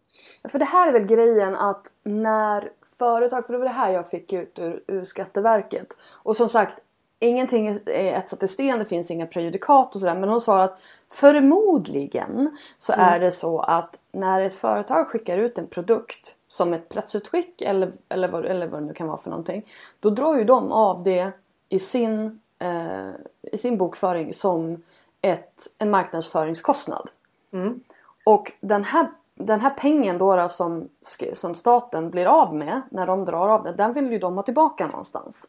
För 0.49 0.59
det 0.59 0.65
här 0.65 0.89
är 0.89 0.93
väl 0.93 1.07
grejen 1.07 1.57
att 1.57 1.87
när 2.05 2.71
företag, 2.99 3.47
för 3.47 3.53
det 3.53 3.59
var 3.59 3.67
det 3.67 3.73
här 3.73 3.93
jag 3.93 4.11
fick 4.11 4.33
ut 4.33 4.59
ur, 4.59 4.83
ur 4.87 5.05
Skatteverket. 5.05 5.87
Och 6.11 6.37
som 6.37 6.49
sagt, 6.49 6.79
ingenting 7.21 7.69
är 7.69 8.15
etsat 8.15 8.43
i 8.43 8.49
sten, 8.49 8.79
det 8.79 8.85
finns 8.85 9.11
inga 9.11 9.27
prejudikat 9.27 9.95
och 9.95 10.01
sådär. 10.01 10.15
Men 10.15 10.29
hon 10.29 10.41
sa 10.41 10.63
att 10.63 10.79
förmodligen 11.13 12.57
så 12.79 12.93
mm. 12.93 13.07
är 13.07 13.21
det 13.21 13.31
så 13.31 13.61
att 13.61 14.01
när 14.13 14.41
ett 14.41 14.55
företag 14.55 15.09
skickar 15.09 15.39
ut 15.39 15.59
en 15.59 15.67
produkt 15.67 16.35
som 16.49 16.73
ett 16.73 16.89
pressutskick 16.89 17.63
eller, 17.63 17.93
eller, 18.09 18.29
vad, 18.29 18.45
eller 18.45 18.67
vad 18.67 18.83
det 18.83 18.87
nu 18.87 18.93
kan 18.95 19.07
vara 19.07 19.17
för 19.17 19.31
någonting. 19.31 19.67
Då 20.01 20.11
drar 20.11 20.37
ju 20.37 20.45
de 20.45 20.73
av 20.73 21.03
det 21.03 21.33
i 21.69 21.79
sin, 21.79 22.41
eh, 22.59 23.11
i 23.53 23.59
sin 23.59 23.79
bokföring 23.79 24.33
som 24.33 24.83
ett, 25.21 25.67
en 25.79 25.91
marknadsföringskostnad. 25.91 27.11
Mm. 27.53 27.81
Och 28.25 28.53
den 28.61 28.85
här, 28.85 29.11
den 29.35 29.61
här 29.61 29.71
pengen 29.71 30.19
då, 30.19 30.37
då 30.37 30.49
som, 30.49 30.89
som 31.33 31.55
staten 31.55 32.11
blir 32.11 32.27
av 32.27 32.55
med 32.55 32.81
när 32.91 33.07
de 33.07 33.25
drar 33.25 33.49
av 33.49 33.63
det, 33.63 33.73
den 33.73 33.93
vill 33.93 34.13
ju 34.13 34.19
de 34.19 34.37
ha 34.37 34.43
tillbaka 34.43 34.87
någonstans. 34.87 35.47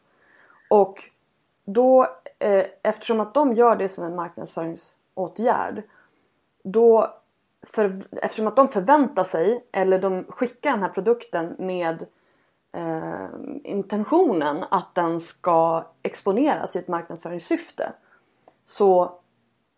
Och 0.70 1.10
då, 1.64 2.06
eh, 2.38 2.64
eftersom 2.82 3.20
att 3.20 3.34
de 3.34 3.52
gör 3.52 3.76
det 3.76 3.88
som 3.88 4.04
en 4.04 4.16
marknadsföringsåtgärd, 4.16 5.82
då 6.62 7.14
för, 7.66 8.02
eftersom 8.12 8.46
att 8.46 8.56
de 8.56 8.68
förväntar 8.68 9.24
sig 9.24 9.66
eller 9.72 9.98
de 9.98 10.24
skickar 10.28 10.70
den 10.70 10.82
här 10.82 10.88
produkten 10.88 11.54
med 11.58 12.04
eh, 12.72 13.28
intentionen 13.64 14.64
att 14.70 14.94
den 14.94 15.20
ska 15.20 15.86
exponeras 16.02 16.76
i 16.76 16.78
ett 16.78 16.88
marknadsföringssyfte. 16.88 17.92
Så 18.64 19.18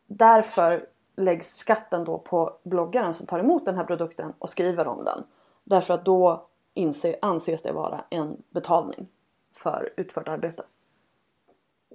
därför 0.06 0.86
läggs 1.16 1.56
skatten 1.56 2.04
då 2.04 2.18
på 2.18 2.56
bloggaren 2.62 3.14
som 3.14 3.26
tar 3.26 3.38
emot 3.38 3.64
den 3.64 3.76
här 3.76 3.84
produkten 3.84 4.32
och 4.38 4.50
skriver 4.50 4.86
om 4.86 5.04
den. 5.04 5.24
Därför 5.64 5.94
att 5.94 6.04
då 6.04 6.46
inse, 6.74 7.16
anses 7.22 7.62
det 7.62 7.72
vara 7.72 8.04
en 8.10 8.42
betalning 8.50 9.08
för 9.54 9.92
utfört 9.96 10.28
arbete. 10.28 10.62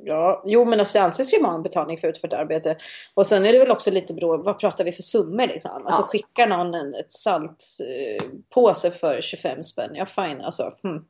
Ja, 0.04 0.44
jo 0.46 0.66
men 0.66 0.80
alltså 0.80 0.98
det 0.98 1.04
anses 1.04 1.34
ju 1.34 1.42
vara 1.42 1.54
en 1.56 1.64
betalning 1.64 1.98
för 1.98 2.08
utfört 2.08 2.34
arbete. 2.34 2.76
Och 3.14 3.26
sen 3.26 3.46
är 3.46 3.54
det 3.54 3.60
väl 3.60 3.72
också 3.72 3.92
lite 3.92 4.14
beroende, 4.14 4.46
vad 4.46 4.60
pratar 4.60 4.84
vi 4.84 4.92
för 4.92 5.02
summor 5.04 5.48
liksom? 5.48 5.72
Alltså 5.86 6.02
Ja. 6.02 6.06
skickar 6.08 6.48
någon 6.48 6.74
en, 6.74 6.94
ett 6.96 7.12
saltpåse 7.12 8.92
för 8.92 9.22
25 9.22 9.64
spänn, 9.64 9.92
ja 9.96 10.06
fine 10.06 10.42
alltså. 10.42 10.64
Hmm. 10.84 11.06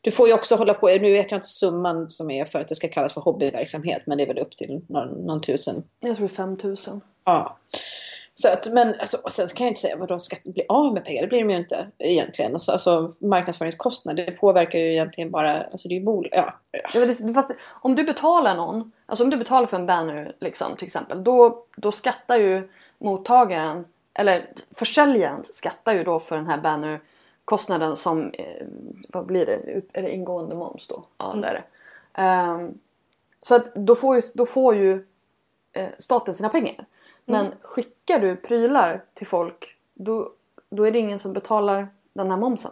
Du 0.00 0.10
får 0.10 0.28
ju 0.28 0.34
också 0.34 0.56
hålla 0.56 0.74
på, 0.74 0.86
nu 0.86 1.12
vet 1.12 1.30
jag 1.30 1.38
inte 1.38 1.48
summan 1.48 2.10
som 2.10 2.30
är 2.30 2.44
för 2.44 2.60
att 2.60 2.68
det 2.68 2.74
ska 2.74 2.88
kallas 2.88 3.12
för 3.12 3.20
hobbyverksamhet, 3.20 4.02
men 4.06 4.18
det 4.18 4.24
är 4.24 4.28
väl 4.28 4.38
upp 4.38 4.56
till 4.56 4.80
någon, 4.88 5.08
någon 5.08 5.40
tusen. 5.40 5.82
Jag 6.00 6.16
tror 6.16 6.28
5000. 6.28 7.00
Ja. 7.24 7.58
Så 8.34 8.48
att, 8.48 8.72
men 8.72 8.94
alltså, 9.00 9.16
och 9.24 9.32
sen 9.32 9.46
kan 9.46 9.64
jag 9.64 9.70
inte 9.70 9.80
säga 9.80 9.96
vad 9.96 10.08
de 10.08 10.20
ska 10.20 10.36
bli 10.44 10.64
av 10.68 10.94
med 10.94 11.04
pengar, 11.04 11.22
det 11.22 11.28
blir 11.28 11.38
de 11.38 11.50
ju 11.50 11.56
inte 11.56 11.86
egentligen. 11.98 12.52
Alltså, 12.52 12.72
alltså 12.72 13.08
marknadsföringskostnader, 13.20 14.26
det 14.26 14.32
påverkar 14.32 14.78
ju 14.78 14.92
egentligen 14.92 15.30
bara, 15.30 15.62
alltså 15.62 15.88
det 15.88 15.94
är 15.94 15.98
ju 15.98 16.04
bol, 16.04 16.28
ja. 16.32 16.54
Ja, 16.94 17.32
fast 17.34 17.50
om 17.68 17.94
du 17.94 18.04
betalar 18.04 18.56
någon, 18.56 18.92
alltså 19.06 19.24
om 19.24 19.30
du 19.30 19.36
betalar 19.36 19.66
för 19.66 19.76
en 19.76 19.86
banner 19.86 20.34
liksom, 20.40 20.76
till 20.76 20.86
exempel, 20.86 21.24
då, 21.24 21.64
då 21.76 21.92
skattar 21.92 22.36
ju 22.36 22.68
mottagaren, 22.98 23.84
eller 24.14 24.46
försäljaren 24.70 25.44
skattar 25.44 25.92
ju 25.92 26.04
då 26.04 26.20
för 26.20 26.36
den 26.36 26.46
här 26.46 26.58
bannerkostnaden 26.58 27.96
som, 27.96 28.30
eh, 28.30 28.66
vad 29.08 29.26
blir 29.26 29.46
det, 29.46 29.82
är 29.92 30.02
det 30.02 30.14
ingående 30.14 30.56
moms 30.56 30.86
då? 30.86 31.02
Ja 31.18 31.34
det 31.34 31.48
är 31.48 31.54
det. 31.54 31.64
Ehm, 32.22 32.78
så 33.42 33.54
att 33.54 33.74
då 33.74 33.94
får 33.94 34.16
ju, 34.16 34.22
då 34.34 34.46
får 34.46 34.74
ju 34.74 35.06
eh, 35.72 35.88
staten 35.98 36.34
sina 36.34 36.48
pengar. 36.48 36.86
Men 37.24 37.54
skickar 37.62 38.18
du 38.18 38.36
prylar 38.36 39.04
till 39.14 39.26
folk, 39.26 39.76
då, 39.94 40.32
då 40.70 40.84
är 40.84 40.90
det 40.90 40.98
ingen 40.98 41.18
som 41.18 41.32
betalar 41.32 41.88
den 42.12 42.30
här 42.30 42.36
momsen. 42.36 42.70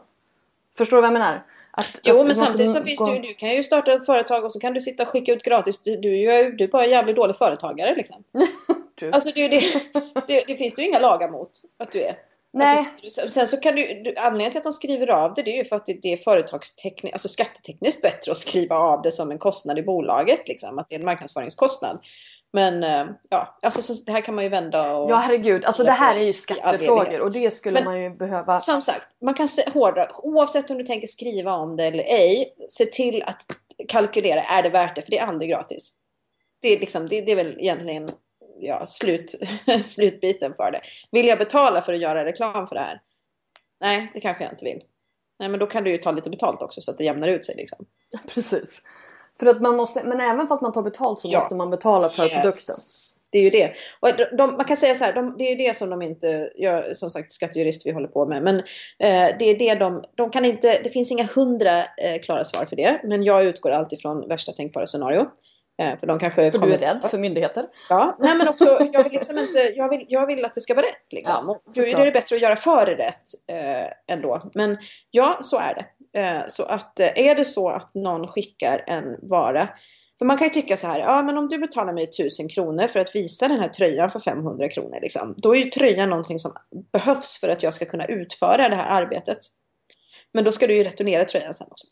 Förstår 0.76 0.96
du 0.96 1.00
vad 1.00 1.08
jag 1.08 1.12
menar? 1.12 1.46
Att, 1.70 2.00
Jo, 2.02 2.20
att 2.20 2.26
men 2.26 2.34
samtidigt 2.34 2.70
så 2.70 2.84
finns 2.84 3.06
det 3.06 3.14
ju, 3.14 3.20
du 3.20 3.34
kan 3.34 3.50
ju 3.50 3.62
starta 3.62 3.92
ett 3.92 4.06
företag 4.06 4.44
och 4.44 4.52
så 4.52 4.60
kan 4.60 4.74
du 4.74 4.80
sitta 4.80 5.02
och 5.02 5.08
skicka 5.08 5.32
ut 5.32 5.42
gratis. 5.42 5.82
Du, 5.82 5.96
du, 5.96 6.32
är 6.32 6.50
du 6.50 6.64
är 6.64 6.68
bara 6.68 6.84
en 6.84 6.90
jävligt 6.90 7.16
dålig 7.16 7.36
företagare 7.36 7.94
liksom. 7.96 8.24
Alltså 9.12 9.30
det, 9.34 9.48
det, 9.48 9.60
det, 10.28 10.44
det 10.46 10.56
finns 10.56 10.74
det 10.74 10.82
ju 10.82 10.88
inga 10.88 10.98
lagar 10.98 11.30
mot 11.30 11.50
att 11.78 11.92
du 11.92 12.02
är. 12.02 12.18
Nej. 12.52 12.88
Du, 13.02 13.10
sen 13.10 13.46
så 13.46 13.56
kan 13.56 13.74
du, 13.74 14.02
du, 14.02 14.16
anledningen 14.16 14.50
till 14.50 14.58
att 14.58 14.64
de 14.64 14.72
skriver 14.72 15.10
av 15.10 15.34
det, 15.34 15.42
det 15.42 15.50
är 15.50 15.56
ju 15.56 15.64
för 15.64 15.76
att 15.76 15.86
det, 15.86 15.98
det 16.02 16.12
är 16.12 16.16
företagstekniskt, 16.16 17.14
alltså 17.14 17.28
skattetekniskt 17.28 18.02
bättre 18.02 18.32
att 18.32 18.38
skriva 18.38 18.76
av 18.76 19.02
det 19.02 19.12
som 19.12 19.30
en 19.30 19.38
kostnad 19.38 19.78
i 19.78 19.82
bolaget, 19.82 20.48
liksom, 20.48 20.78
att 20.78 20.88
det 20.88 20.94
är 20.94 20.98
en 20.98 21.04
marknadsföringskostnad. 21.04 21.98
Men 22.52 22.84
eh, 22.84 23.06
ja, 23.28 23.58
alltså 23.62 23.82
så, 23.82 24.04
det 24.06 24.12
här 24.12 24.20
kan 24.20 24.34
man 24.34 24.44
ju 24.44 24.50
vända 24.50 24.96
och... 24.96 25.10
Ja 25.10 25.16
herregud, 25.16 25.64
alltså 25.64 25.84
det 25.84 25.90
här 25.90 26.16
är 26.16 26.24
ju 26.24 26.32
skattefrågor 26.32 27.20
och 27.20 27.32
det 27.32 27.50
skulle 27.50 27.74
Men- 27.74 27.84
man 27.84 28.02
ju 28.02 28.10
behöva... 28.10 28.60
Som 28.60 28.82
sagt, 28.82 29.08
man 29.24 29.34
kan 29.34 29.48
hårdra, 29.74 30.08
oavsett 30.22 30.70
om 30.70 30.78
du 30.78 30.84
tänker 30.84 31.06
skriva 31.06 31.52
om 31.52 31.76
det 31.76 31.84
eller 31.84 32.04
ej, 32.04 32.54
se 32.68 32.84
till 32.84 33.22
att 33.22 33.42
kalkylera, 33.88 34.42
är 34.42 34.62
det 34.62 34.68
värt 34.68 34.94
det? 34.94 35.02
För 35.02 35.10
det 35.10 35.18
är 35.18 35.26
aldrig 35.26 35.50
gratis. 35.50 35.94
Det 36.62 36.68
är, 36.68 36.80
liksom, 36.80 37.08
det, 37.08 37.20
det 37.20 37.32
är 37.32 37.36
väl 37.36 37.56
egentligen 37.60 38.08
ja, 38.60 38.86
slut, 38.86 39.34
slutbiten 39.82 40.54
för 40.54 40.70
det. 40.70 40.80
Vill 41.10 41.26
jag 41.26 41.38
betala 41.38 41.82
för 41.82 41.92
att 41.92 42.00
göra 42.00 42.24
reklam 42.24 42.66
för 42.66 42.74
det 42.74 42.80
här? 42.80 43.00
Nej, 43.80 44.10
det 44.14 44.20
kanske 44.20 44.44
jag 44.44 44.52
inte 44.52 44.64
vill. 44.64 44.82
Nej, 45.38 45.48
men 45.48 45.60
då 45.60 45.66
kan 45.66 45.84
du 45.84 45.90
ju 45.90 45.98
ta 45.98 46.12
lite 46.12 46.30
betalt 46.30 46.62
också 46.62 46.80
så 46.80 46.90
att 46.90 46.98
det 46.98 47.04
jämnar 47.04 47.28
ut 47.28 47.44
sig. 47.44 47.54
Liksom. 47.56 47.86
Precis. 48.34 48.82
För 49.40 49.46
att 49.46 49.60
man 49.60 49.76
måste, 49.76 50.02
men 50.04 50.20
även 50.20 50.46
fast 50.46 50.62
man 50.62 50.72
tar 50.72 50.82
betalt 50.82 51.20
så 51.20 51.28
Ja. 51.28 51.38
måste 51.38 51.54
man 51.54 51.70
betala 51.70 52.08
för 52.08 52.28
produkten. 52.28 52.74
Det 53.32 53.38
är 53.38 53.42
ju 53.42 53.50
det. 53.50 53.72
De, 54.00 54.36
de, 54.36 54.56
man 54.56 54.64
kan 54.64 54.76
säga 54.76 54.94
så 54.94 55.04
här, 55.04 55.12
de, 55.12 55.34
det 55.38 55.44
är 55.44 55.50
ju 55.50 55.56
det 55.68 55.76
som 55.76 55.90
de 55.90 56.02
inte, 56.02 56.50
jag, 56.54 56.96
som 56.96 57.10
sagt 57.10 57.32
skattejurist 57.32 57.86
vi 57.86 57.90
håller 57.92 58.08
på 58.08 58.26
med, 58.26 58.42
men 58.42 58.56
eh, 58.98 59.36
det 59.38 59.44
är 59.44 59.58
det 59.58 59.74
de, 59.74 60.04
de 60.16 60.30
kan 60.30 60.44
inte, 60.44 60.80
det 60.84 60.90
finns 60.90 61.12
inga 61.12 61.24
hundra 61.24 61.78
eh, 61.78 62.20
klara 62.22 62.44
svar 62.44 62.64
för 62.64 62.76
det, 62.76 63.00
men 63.04 63.22
jag 63.24 63.44
utgår 63.44 63.70
alltid 63.70 64.00
från 64.00 64.28
värsta 64.28 64.52
tänkbara 64.52 64.86
scenario. 64.86 65.26
Eh, 65.80 65.98
för 65.98 66.06
de 66.06 66.18
kanske 66.18 66.50
För 66.50 66.58
kommer, 66.58 66.78
du 66.78 66.84
är 66.84 66.94
rädd 66.94 67.10
för 67.10 67.18
myndigheter. 67.18 67.66
Ja, 67.88 68.16
nej 68.20 68.38
men 68.38 68.48
också, 68.48 68.88
jag 68.92 69.04
vill 69.04 69.12
liksom 69.12 69.38
inte, 69.38 69.58
jag 69.76 69.88
vill, 69.88 70.06
jag 70.08 70.26
vill 70.26 70.44
att 70.44 70.54
det 70.54 70.60
ska 70.60 70.74
vara 70.74 70.86
rätt 70.86 71.12
liksom. 71.12 71.44
Ja, 71.46 71.60
då 71.74 71.82
är 71.82 72.04
det 72.04 72.12
bättre 72.12 72.36
att 72.36 72.42
göra 72.42 72.56
före 72.56 72.94
rätt 72.94 73.22
eh, 73.48 74.14
ändå. 74.14 74.50
Men 74.54 74.78
ja, 75.10 75.38
så 75.42 75.58
är 75.58 75.74
det. 75.74 76.20
Eh, 76.20 76.42
så 76.46 76.62
att 76.64 77.00
eh, 77.00 77.28
är 77.28 77.34
det 77.34 77.44
så 77.44 77.68
att 77.68 77.94
någon 77.94 78.28
skickar 78.28 78.84
en 78.86 79.04
vara 79.22 79.68
för 80.18 80.24
man 80.26 80.38
kan 80.38 80.46
ju 80.46 80.54
tycka 80.54 80.76
så 80.76 80.86
här, 80.86 81.00
ja 81.00 81.22
men 81.22 81.38
om 81.38 81.48
du 81.48 81.58
betalar 81.58 81.92
mig 81.92 82.04
1000 82.04 82.48
kronor 82.48 82.86
för 82.86 83.00
att 83.00 83.14
visa 83.14 83.48
den 83.48 83.60
här 83.60 83.68
tröjan 83.68 84.10
för 84.10 84.20
500 84.20 84.68
kronor, 84.68 84.98
liksom, 85.02 85.34
då 85.36 85.54
är 85.54 85.58
ju 85.58 85.70
tröjan 85.70 86.10
någonting 86.10 86.38
som 86.38 86.52
behövs 86.92 87.40
för 87.40 87.48
att 87.48 87.62
jag 87.62 87.74
ska 87.74 87.84
kunna 87.84 88.06
utföra 88.06 88.68
det 88.68 88.76
här 88.76 89.02
arbetet. 89.02 89.38
Men 90.32 90.44
då 90.44 90.52
ska 90.52 90.66
du 90.66 90.74
ju 90.74 90.84
returnera 90.84 91.24
tröjan 91.24 91.54
sen 91.54 91.66
också. 91.70 91.86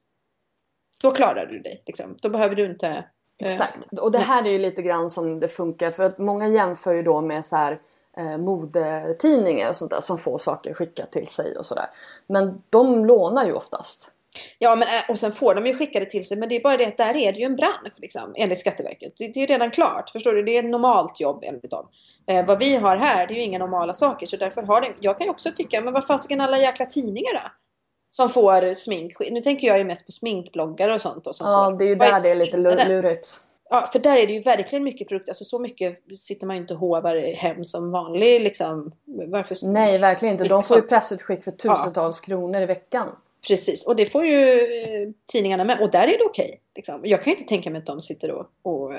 Då 1.03 1.11
klarar 1.11 1.47
du 1.47 1.59
dig, 1.59 1.83
liksom. 1.87 2.17
då 2.23 2.29
behöver 2.31 2.55
du 2.55 2.65
inte... 2.65 3.05
eh, 3.39 3.53
Exakt. 3.53 3.99
Och 3.99 4.13
det 4.13 4.19
här 4.19 4.45
är 4.45 4.51
ju 4.51 4.59
lite 4.59 4.83
grann 4.83 5.11
som 5.11 5.41
det 5.41 5.49
funkar 5.49 5.91
för 5.91 6.03
att 6.03 6.19
många 6.19 6.49
jämför 6.49 6.95
ju 6.95 7.03
då 7.03 7.21
med 7.21 7.47
så 7.47 7.57
här 7.57 7.81
eh, 8.17 8.39
modetidningar 8.39 9.69
och 9.69 9.77
sånt 9.77 9.91
där 9.91 10.01
som 10.01 10.19
får 10.19 10.39
saker 10.39 10.75
skickat 10.75 11.13
till 11.13 11.27
sig 11.27 11.57
och 11.57 11.67
sådär. 11.67 11.87
Men 12.27 12.63
de 12.71 13.05
lånar 13.05 13.47
ju 13.47 13.53
oftast. 13.53 14.11
Ja, 14.59 14.77
men, 14.77 14.89
äh, 14.89 15.11
och 15.11 15.19
sen 15.19 15.33
får 15.33 15.55
de 15.55 15.67
ju 15.67 15.75
skicka 15.75 16.01
det 16.01 16.07
till 16.07 16.27
sig. 16.27 16.37
Men 16.37 16.49
det 16.49 16.57
är 16.57 16.63
bara 16.63 16.77
det 16.77 16.87
att 16.87 16.97
där 16.97 17.17
är 17.17 17.33
det 17.33 17.39
ju 17.39 17.45
en 17.45 17.57
bransch, 17.57 17.93
liksom, 17.97 18.33
enligt 18.37 18.59
Skatteverket. 18.59 19.13
Det, 19.17 19.29
det 19.29 19.39
är 19.39 19.41
ju 19.41 19.47
redan 19.47 19.71
klart, 19.71 20.11
förstår 20.11 20.33
du? 20.33 20.43
Det 20.43 20.57
är 20.57 20.63
ett 20.63 20.71
normalt 20.71 21.21
jobb 21.21 21.45
enligt 21.47 21.71
dem. 21.71 21.89
Eh, 22.27 22.47
vad 22.47 22.59
vi 22.59 22.77
har 22.77 22.97
här, 22.97 23.27
det 23.27 23.35
är 23.35 23.37
ju 23.37 23.43
inga 23.43 23.59
normala 23.59 23.95
saker. 23.95 24.27
Så 24.27 24.37
därför 24.37 24.63
har 24.63 24.81
det, 24.81 24.93
jag 25.01 25.19
kan 25.19 25.27
ju 25.27 25.31
också 25.31 25.53
tycka, 25.53 25.81
men 25.81 25.93
vad 25.93 26.07
fasiken 26.07 26.41
alla 26.41 26.59
jäkla 26.59 26.87
tidningar 26.87 27.35
då? 27.35 27.51
Som 28.19 28.29
får 28.29 28.75
smink. 28.75 29.13
Nu 29.31 29.41
tänker 29.41 29.67
jag 29.67 29.79
ju 29.79 29.85
mest 29.85 30.07
på 30.07 30.13
sminkbloggar 30.13 30.89
och 30.89 31.01
sånt. 31.01 31.25
Då, 31.25 31.33
som 31.33 31.47
Ja, 31.47 31.71
får. 31.71 31.79
det 31.79 31.85
är 31.85 31.89
ju 31.89 31.95
där 31.95 32.21
det 32.21 32.29
är 32.29 32.35
lite 32.35 32.57
lurigt. 32.57 33.29
Ja, 33.71 33.89
för 33.93 33.99
där 33.99 34.17
är 34.17 34.27
det 34.27 34.33
ju 34.33 34.41
verkligen 34.41 34.85
mycket 34.85 35.09
produkter. 35.09 35.31
Alltså 35.31 35.45
så 35.45 35.59
mycket 35.59 35.99
sitter 36.19 36.47
man 36.47 36.57
ju 36.57 36.63
inte 36.63 36.75
och 36.75 36.81
hovar 36.81 37.35
hem 37.37 37.65
som 37.65 37.91
vanlig 37.91 38.41
liksom. 38.41 38.93
Varför? 39.27 39.57
Nej, 39.67 39.99
verkligen 39.99 40.35
inte. 40.35 40.49
De 40.49 40.63
får 40.63 40.77
ju 40.77 40.83
pressutskick 40.83 41.45
för 41.45 41.51
tusentals 41.53 42.21
kronor 42.21 42.61
i 42.61 42.67
veckan. 42.67 43.09
Precis, 43.49 43.87
och 43.87 43.97
det 43.97 44.07
får 44.07 44.27
ju 44.27 44.53
eh, 44.83 45.09
tidningarna 45.33 45.65
med. 45.65 45.81
Och 45.81 45.91
där 45.91 46.03
är 46.09 46.19
det 46.19 46.25
okej. 46.25 46.61
liksom. 46.77 47.01
Jag 47.05 47.23
kan 47.23 47.31
ju 47.31 47.37
inte 47.37 47.49
tänka 47.49 47.71
mig 47.71 47.79
att 47.79 47.87
de 47.87 48.01
sitter 48.01 48.31
och, 48.31 48.47
och, 48.63 48.93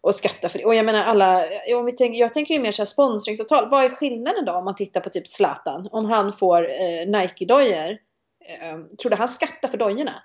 och 0.00 0.14
skattar 0.14 0.48
för 0.48 0.58
det. 0.58 0.64
Och 0.64 0.74
jag 0.74 0.84
menar 0.86 1.04
alla, 1.04 1.46
ja, 1.66 1.78
om 1.78 1.84
vi 1.84 1.92
tänker, 1.92 2.20
jag 2.20 2.32
tänker 2.32 2.54
ju 2.54 2.60
mer 2.60 2.70
så 2.70 2.82
här 2.82 2.86
sponsringsavtal. 2.86 3.70
Vad 3.70 3.84
är 3.84 3.88
skillnaden 3.88 4.44
då 4.44 4.52
om 4.52 4.64
man 4.64 4.74
tittar 4.74 5.00
på 5.00 5.10
typ 5.10 5.28
Zlatan? 5.28 5.88
Om 5.92 6.04
han 6.04 6.32
får 6.32 6.70
eh, 6.70 7.06
Nike-dojor. 7.06 7.98
Eh, 8.40 8.78
tror 8.96 9.10
du 9.10 9.16
han 9.16 9.28
skattar 9.28 9.68
för 9.68 9.78
dojorna? 9.78 10.22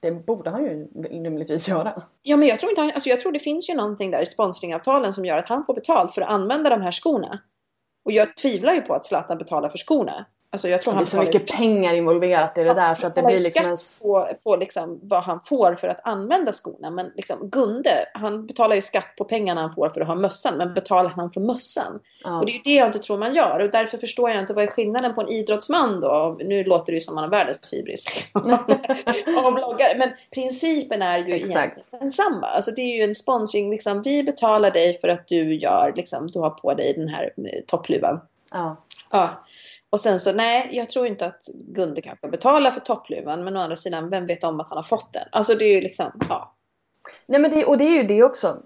Det 0.00 0.10
borde 0.10 0.50
han 0.50 0.64
ju 0.64 0.88
rimligtvis 1.02 1.68
göra. 1.68 2.02
Ja, 2.22 2.36
men 2.36 2.48
jag 2.48 2.60
tror 2.60 2.70
inte 2.70 2.80
han, 2.80 2.90
alltså 2.90 3.08
jag 3.08 3.20
tror 3.20 3.32
det 3.32 3.38
finns 3.38 3.70
ju 3.70 3.74
någonting 3.74 4.10
där 4.10 4.22
i 4.22 4.26
sponsringavtalen 4.26 5.12
som 5.12 5.24
gör 5.24 5.38
att 5.38 5.48
han 5.48 5.64
får 5.66 5.74
betalt 5.74 6.14
för 6.14 6.22
att 6.22 6.28
använda 6.28 6.70
de 6.70 6.82
här 6.82 6.92
skorna. 6.92 7.40
Och 8.04 8.12
jag 8.12 8.36
tvivlar 8.36 8.72
ju 8.72 8.80
på 8.80 8.94
att 8.94 9.06
Zlatan 9.06 9.38
betalar 9.38 9.68
för 9.68 9.78
skorna. 9.78 10.26
Alltså 10.52 10.68
jag 10.68 10.82
tror 10.82 10.92
Det 10.92 10.96
han 10.96 11.02
är 11.02 11.06
så 11.06 11.16
betalar 11.16 11.32
mycket 11.32 11.56
pengar 11.56 11.94
involverat 11.94 12.58
i 12.58 12.62
det 12.62 12.74
där 12.74 12.94
så 12.94 13.06
att 13.06 13.14
det 13.14 13.22
blir 13.22 13.38
liksom 13.38 13.64
en... 13.64 13.76
på, 14.02 14.28
på 14.42 14.56
liksom 14.56 15.00
vad 15.02 15.22
han 15.22 15.40
får 15.44 15.74
för 15.74 15.88
att 15.88 16.00
använda 16.06 16.52
skorna. 16.52 16.90
Men 16.90 17.12
liksom 17.16 17.48
Gunde, 17.48 18.06
han 18.14 18.46
betalar 18.46 18.74
ju 18.76 18.82
skatt 18.82 19.16
på 19.16 19.24
pengarna 19.24 19.60
han 19.60 19.74
får 19.74 19.88
för 19.88 20.00
att 20.00 20.06
ha 20.06 20.14
mössan. 20.14 20.56
Men 20.56 20.74
betalar 20.74 21.10
han 21.10 21.30
för 21.30 21.40
mössan? 21.40 22.00
Ja. 22.24 22.38
Och 22.38 22.46
det 22.46 22.52
är 22.52 22.54
ju 22.54 22.60
det 22.64 22.74
jag 22.74 22.88
inte 22.88 22.98
tror 22.98 23.18
man 23.18 23.32
gör. 23.32 23.58
Och 23.58 23.70
därför 23.70 23.98
förstår 23.98 24.30
jag 24.30 24.38
inte 24.38 24.54
vad 24.54 24.64
är 24.64 24.68
skillnaden 24.68 25.14
på 25.14 25.20
en 25.20 25.28
idrottsman 25.28 26.00
då? 26.00 26.36
Nu 26.40 26.64
låter 26.64 26.92
det 26.92 26.96
ju 26.96 27.00
som 27.00 27.14
man 27.14 27.24
har 27.24 27.30
världens 27.30 27.72
hybris. 27.72 28.06
Liksom. 28.14 28.58
bloggare. 29.54 29.98
Men 29.98 30.10
principen 30.34 31.02
är 31.02 31.18
ju 31.18 31.34
Exakt. 31.34 31.90
densamma. 32.00 32.46
Alltså 32.46 32.70
det 32.70 32.82
är 32.82 32.96
ju 32.96 33.02
en 33.02 33.14
sponsring. 33.14 33.70
Liksom, 33.70 34.02
vi 34.02 34.22
betalar 34.22 34.70
dig 34.70 34.98
för 35.00 35.08
att 35.08 35.28
du 35.28 35.54
gör, 35.54 35.92
liksom, 35.96 36.26
du 36.26 36.38
har 36.38 36.50
på 36.50 36.74
dig 36.74 36.94
den 36.96 37.08
här 37.08 37.32
eh, 37.36 37.60
toppluvan. 37.66 38.20
Ja. 38.50 38.76
Ja. 39.10 39.44
Och 39.92 40.00
sen 40.00 40.20
så, 40.20 40.32
nej, 40.32 40.68
jag 40.72 40.90
tror 40.90 41.06
inte 41.06 41.26
att 41.26 41.48
Gunde 41.54 42.00
kanske 42.00 42.28
betalar 42.28 42.70
för 42.70 42.80
toppluvan. 42.80 43.44
Men 43.44 43.56
å 43.56 43.60
andra 43.60 43.76
sidan, 43.76 44.10
vem 44.10 44.26
vet 44.26 44.44
om 44.44 44.60
att 44.60 44.68
han 44.68 44.76
har 44.78 44.82
fått 44.82 45.12
den? 45.12 45.28
Alltså 45.32 45.54
det 45.54 45.64
är 45.64 45.74
ju 45.74 45.80
liksom, 45.80 46.10
ja. 46.28 46.54
Nej 47.26 47.40
men 47.40 47.50
det, 47.50 47.64
och 47.64 47.78
det 47.78 47.84
är 47.84 48.02
ju 48.02 48.02
det 48.02 48.22
också. 48.22 48.62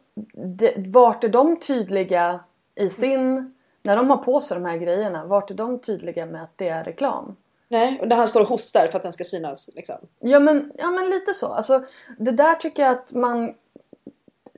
Det, 0.58 0.74
vart 0.76 1.24
är 1.24 1.28
de 1.28 1.60
tydliga 1.60 2.40
i 2.74 2.88
sin... 2.88 3.52
När 3.82 3.96
de 3.96 4.10
har 4.10 4.16
på 4.16 4.40
sig 4.40 4.56
de 4.56 4.64
här 4.64 4.76
grejerna, 4.76 5.24
vart 5.24 5.50
är 5.50 5.54
de 5.54 5.78
tydliga 5.78 6.26
med 6.26 6.42
att 6.42 6.58
det 6.58 6.68
är 6.68 6.84
reklam? 6.84 7.36
Nej, 7.68 8.00
och 8.00 8.08
där 8.08 8.16
han 8.16 8.28
står 8.28 8.40
och 8.40 8.48
hostar 8.48 8.86
för 8.86 8.96
att 8.96 9.02
den 9.02 9.12
ska 9.12 9.24
synas. 9.24 9.70
Liksom. 9.74 9.96
Ja 10.20 10.40
men, 10.40 10.72
ja 10.78 10.90
men 10.90 11.10
lite 11.10 11.34
så. 11.34 11.46
Alltså, 11.46 11.84
det 12.18 12.32
där 12.32 12.54
tycker 12.54 12.82
jag 12.82 12.92
att 12.92 13.12
man... 13.12 13.54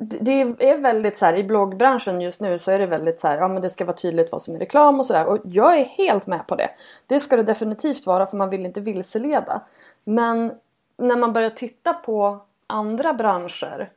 Det 0.01 0.33
är 0.61 0.79
väldigt 0.79 1.19
så 1.19 1.27
här, 1.27 1.37
i 1.37 1.45
bloggbranschen 1.45 2.20
just 2.20 2.41
nu 2.41 2.59
så 2.59 2.70
är 2.70 2.79
det 2.79 2.87
väldigt 2.87 3.20
så 3.20 3.29
här, 3.29 3.39
ja 3.39 3.49
men 3.49 3.62
det 3.62 3.70
ska 3.70 3.85
vara 3.85 3.97
tydligt 3.97 4.33
vad 4.33 4.43
som 4.43 4.55
är 4.55 4.59
reklam 4.59 4.99
och 4.99 5.07
sådär. 5.07 5.27
Och 5.27 5.39
jag 5.45 5.79
är 5.79 5.85
helt 5.85 6.27
med 6.27 6.47
på 6.47 6.57
det. 6.57 6.70
Det 7.07 7.20
ska 7.20 7.37
det 7.37 7.43
definitivt 7.43 8.07
vara 8.07 8.27
för 8.27 8.37
man 8.37 8.51
vill 8.51 8.66
inte 8.66 8.81
vilseleda. 8.81 9.61
Men 10.05 10.53
när 10.97 11.16
man 11.16 11.33
börjar 11.33 11.51
titta 11.51 11.93
på 11.93 12.39
andra 12.66 13.12
branscher 13.12 13.91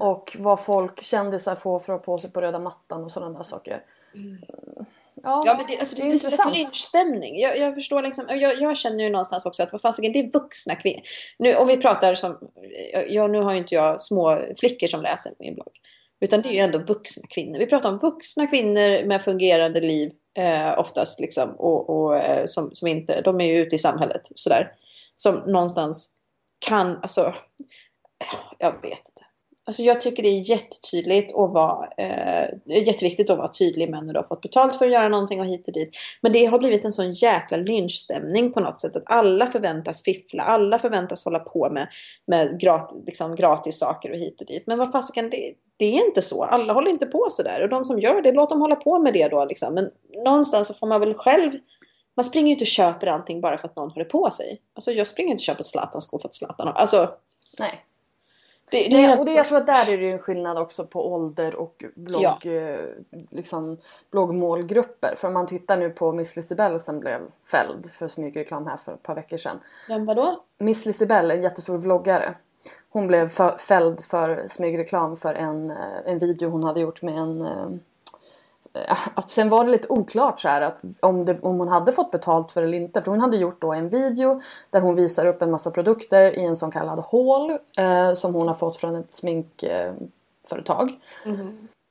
och 0.00 0.36
vad 0.38 0.60
folk, 0.60 1.02
kändisar 1.02 1.54
får 1.54 1.78
för 1.78 1.92
att 1.92 2.00
ha 2.00 2.04
på 2.04 2.18
sig 2.18 2.32
på 2.32 2.40
röda 2.40 2.58
mattan 2.58 3.04
och 3.04 3.12
sådana 3.12 3.36
där 3.38 3.44
saker. 3.44 3.82
Mm. 4.14 4.38
Ja, 5.22 5.42
Ja, 5.46 5.54
men 5.56 5.66
det, 5.66 5.78
alltså, 5.78 5.96
det, 5.96 6.02
det 6.02 6.08
blir 6.08 6.18
så 6.18 6.26
intressant. 6.26 6.56
lynchstämning. 6.56 7.38
Jag, 7.40 7.58
jag 7.58 7.74
förstår 7.74 8.02
liksom, 8.02 8.24
jag, 8.28 8.60
jag 8.60 8.76
känner 8.76 9.04
ju 9.04 9.10
någonstans 9.10 9.46
också 9.46 9.62
att 9.62 9.72
vad 9.72 9.80
fasiken, 9.80 10.12
det 10.12 10.18
är 10.18 10.32
vuxna 10.32 10.74
kvinnor. 10.74 11.02
Nu, 11.38 11.54
om 11.54 11.66
vi 11.66 11.76
pratar 11.76 12.14
som, 12.14 12.38
ja, 13.08 13.26
nu 13.26 13.40
har 13.40 13.52
ju 13.52 13.58
inte 13.58 13.74
jag 13.74 14.02
små 14.02 14.40
flickor 14.60 14.86
som 14.86 15.02
läser 15.02 15.32
min 15.38 15.54
blogg. 15.54 15.72
Utan 16.20 16.42
det 16.42 16.48
är 16.48 16.52
ju 16.52 16.58
ändå 16.58 16.78
vuxna 16.78 17.22
kvinnor. 17.28 17.58
Vi 17.58 17.66
pratar 17.66 17.88
om 17.88 17.98
vuxna 17.98 18.46
kvinnor 18.46 19.06
med 19.06 19.24
fungerande 19.24 19.80
liv 19.80 20.12
eh, 20.38 20.78
oftast 20.78 21.20
liksom. 21.20 21.50
Och, 21.50 21.90
och 21.90 22.16
eh, 22.16 22.46
som, 22.46 22.70
som 22.72 22.88
inte, 22.88 23.20
de 23.20 23.40
är 23.40 23.46
ju 23.46 23.58
ute 23.58 23.74
i 23.74 23.78
samhället 23.78 24.22
sådär. 24.34 24.72
Som 25.16 25.34
någonstans 25.34 26.10
kan, 26.58 26.98
alltså, 27.02 27.34
jag 28.58 28.72
vet 28.72 28.84
inte. 28.84 29.25
Alltså 29.66 29.82
jag 29.82 30.00
tycker 30.00 30.22
det 30.22 30.28
är 30.28 30.50
jättetydligt 30.50 31.34
och 31.34 31.50
vara, 31.50 31.88
eh, 31.96 32.48
jätteviktigt 32.66 33.30
att 33.30 33.38
vara 33.38 33.48
tydlig 33.48 33.90
med 33.90 34.06
när 34.06 34.12
du 34.12 34.18
har 34.18 34.24
fått 34.24 34.40
betalt 34.40 34.76
för 34.76 34.86
att 34.86 34.92
göra 34.92 35.08
någonting 35.08 35.40
och 35.40 35.46
hit 35.46 35.68
och 35.68 35.74
dit. 35.74 35.96
Men 36.20 36.32
det 36.32 36.44
har 36.44 36.58
blivit 36.58 36.84
en 36.84 36.92
sån 36.92 37.12
jäkla 37.12 37.56
lynchstämning 37.56 38.52
på 38.52 38.60
något 38.60 38.80
sätt 38.80 38.96
att 38.96 39.02
alla 39.06 39.46
förväntas 39.46 40.02
fiffla, 40.02 40.42
alla 40.42 40.78
förväntas 40.78 41.24
hålla 41.24 41.38
på 41.38 41.70
med, 41.70 41.88
med 42.26 42.60
grat, 42.60 42.92
liksom 43.06 43.36
gratis 43.36 43.78
saker 43.78 44.10
och 44.10 44.16
hit 44.16 44.40
och 44.40 44.46
dit. 44.46 44.64
Men 44.66 44.78
vad 44.78 44.92
fasiken, 44.92 45.30
det, 45.30 45.52
det 45.76 45.98
är 45.98 46.06
inte 46.06 46.22
så. 46.22 46.44
Alla 46.44 46.72
håller 46.72 46.90
inte 46.90 47.06
på 47.06 47.26
sådär. 47.30 47.62
Och 47.62 47.68
de 47.68 47.84
som 47.84 48.00
gör 48.00 48.22
det, 48.22 48.32
låt 48.32 48.50
dem 48.50 48.60
hålla 48.60 48.76
på 48.76 48.98
med 48.98 49.12
det 49.12 49.28
då 49.28 49.44
liksom. 49.44 49.74
Men 49.74 49.90
någonstans 50.24 50.68
så 50.68 50.74
får 50.74 50.86
man 50.86 51.00
väl 51.00 51.14
själv 51.14 51.52
man 52.16 52.24
springer 52.24 52.46
ju 52.46 52.52
inte 52.52 52.62
och 52.62 52.66
köper 52.66 53.06
allting 53.06 53.40
bara 53.40 53.58
för 53.58 53.68
att 53.68 53.76
någon 53.76 53.90
håller 53.90 54.04
på 54.04 54.30
sig. 54.30 54.60
Alltså 54.74 54.92
jag 54.92 55.06
springer 55.06 55.30
inte 55.30 55.40
och 55.40 55.44
köper 55.44 55.62
Zlatans-skor 55.62 56.18
för 56.18 56.28
att 56.28 56.34
Zlatan 56.34 56.66
har... 56.66 56.74
Alltså, 56.74 57.08
Nej 57.58 57.85
det, 58.70 58.88
det, 58.88 58.96
Det, 58.96 59.04
är 59.04 59.18
och 59.18 59.24
det, 59.26 59.32
jag 59.32 59.46
tror 59.46 59.58
att 59.58 59.66
där 59.66 59.90
är 59.92 59.96
det 59.98 60.04
ju 60.04 60.12
en 60.12 60.18
skillnad 60.18 60.58
också 60.58 60.86
på 60.86 61.12
ålder 61.12 61.54
och 61.54 61.84
blogg, 61.94 62.22
Ja. 62.22 62.50
eh, 62.50 62.78
liksom, 63.30 63.76
bloggmålgrupper. 64.10 65.14
För 65.16 65.28
om 65.28 65.34
man 65.34 65.46
tittar 65.46 65.76
nu 65.76 65.90
på 65.90 66.12
Miss 66.12 66.36
Lisibell 66.36 66.80
som 66.80 67.00
blev 67.00 67.20
fälld 67.44 67.90
för 67.92 68.08
smygreklam 68.08 68.66
här 68.66 68.76
för 68.76 68.92
ett 68.94 69.02
par 69.02 69.14
veckor 69.14 69.36
sedan. 69.36 69.58
Vem 69.88 70.06
vadå? 70.06 70.42
Miss 70.58 70.86
Lisibell, 70.86 71.30
en 71.30 71.42
jättestor 71.42 71.78
vloggare. 71.78 72.34
Hon 72.90 73.06
blev 73.06 73.28
för, 73.28 73.56
fälld 73.58 74.04
för 74.04 74.44
smygreklam 74.48 75.16
för 75.16 75.34
en, 75.34 75.70
eh, 75.70 75.76
en 76.06 76.18
video 76.18 76.50
hon 76.50 76.64
hade 76.64 76.80
gjort 76.80 77.02
med 77.02 77.18
en... 77.18 77.80
eh, 78.88 78.98
Alltså 79.14 79.30
sen 79.30 79.48
var 79.48 79.64
det 79.64 79.70
lite 79.70 79.88
oklart 79.88 80.40
så 80.40 80.48
här 80.48 80.60
att 80.60 80.80
om, 81.00 81.24
det, 81.24 81.40
om 81.40 81.58
hon 81.58 81.68
hade 81.68 81.92
fått 81.92 82.10
betalt 82.10 82.52
för 82.52 82.60
det 82.60 82.66
eller 82.66 82.78
inte. 82.78 83.02
För 83.02 83.10
hon 83.10 83.20
hade 83.20 83.36
gjort 83.36 83.60
då 83.60 83.72
en 83.72 83.88
video 83.88 84.40
där 84.70 84.80
hon 84.80 84.94
visar 84.94 85.26
upp 85.26 85.42
en 85.42 85.50
massa 85.50 85.70
produkter 85.70 86.38
i 86.38 86.44
en 86.44 86.56
så 86.56 86.70
kallad 86.70 87.04
haul 87.12 87.58
eh, 87.76 88.12
som 88.12 88.34
hon 88.34 88.48
har 88.48 88.54
fått 88.54 88.76
från 88.76 88.96
ett 88.96 89.12
sminkföretag. 89.12 89.90
Eh, 89.90 89.94
företag. 90.48 91.00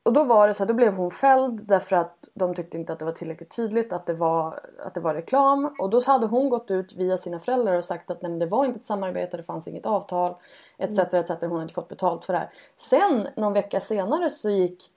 Och 0.05 0.13
då 0.13 0.23
var 0.23 0.47
det 0.47 0.53
så 0.53 0.63
här, 0.63 0.67
då 0.67 0.73
blev 0.73 0.93
hon 0.93 1.11
fälld 1.11 1.67
därför 1.67 1.95
att 1.95 2.29
de 2.33 2.55
tyckte 2.55 2.77
inte 2.77 2.93
att 2.93 2.99
det 2.99 3.05
var 3.05 3.11
tillräckligt 3.11 3.55
tydligt 3.55 3.93
att 3.93 4.05
det 4.05 4.13
var, 4.13 4.59
att 4.79 4.93
det 4.93 4.99
var 4.99 5.13
reklam. 5.13 5.75
Och 5.79 5.89
då 5.89 6.01
hade 6.05 6.27
hon 6.27 6.49
gått 6.49 6.71
ut 6.71 6.95
via 6.95 7.17
sina 7.17 7.39
föräldrar 7.39 7.77
och 7.77 7.85
sagt 7.85 8.11
att 8.11 8.21
nej, 8.21 8.39
det 8.39 8.45
var 8.45 8.65
inte 8.65 8.79
ett 8.79 8.85
samarbete, 8.85 9.37
det 9.37 9.43
fanns 9.43 9.67
inget 9.67 9.85
avtal 9.85 10.35
etc. 10.77 10.99
etc. 10.99 11.29
Hon 11.41 11.51
hade 11.51 11.61
inte 11.61 11.73
fått 11.73 11.87
betalt 11.87 12.25
för 12.25 12.33
det 12.33 12.39
här. 12.39 12.49
Sen 12.77 13.27
någon 13.35 13.53
vecka 13.53 13.79
senare 13.79 14.29
så 14.29 14.49
gick 14.49 14.91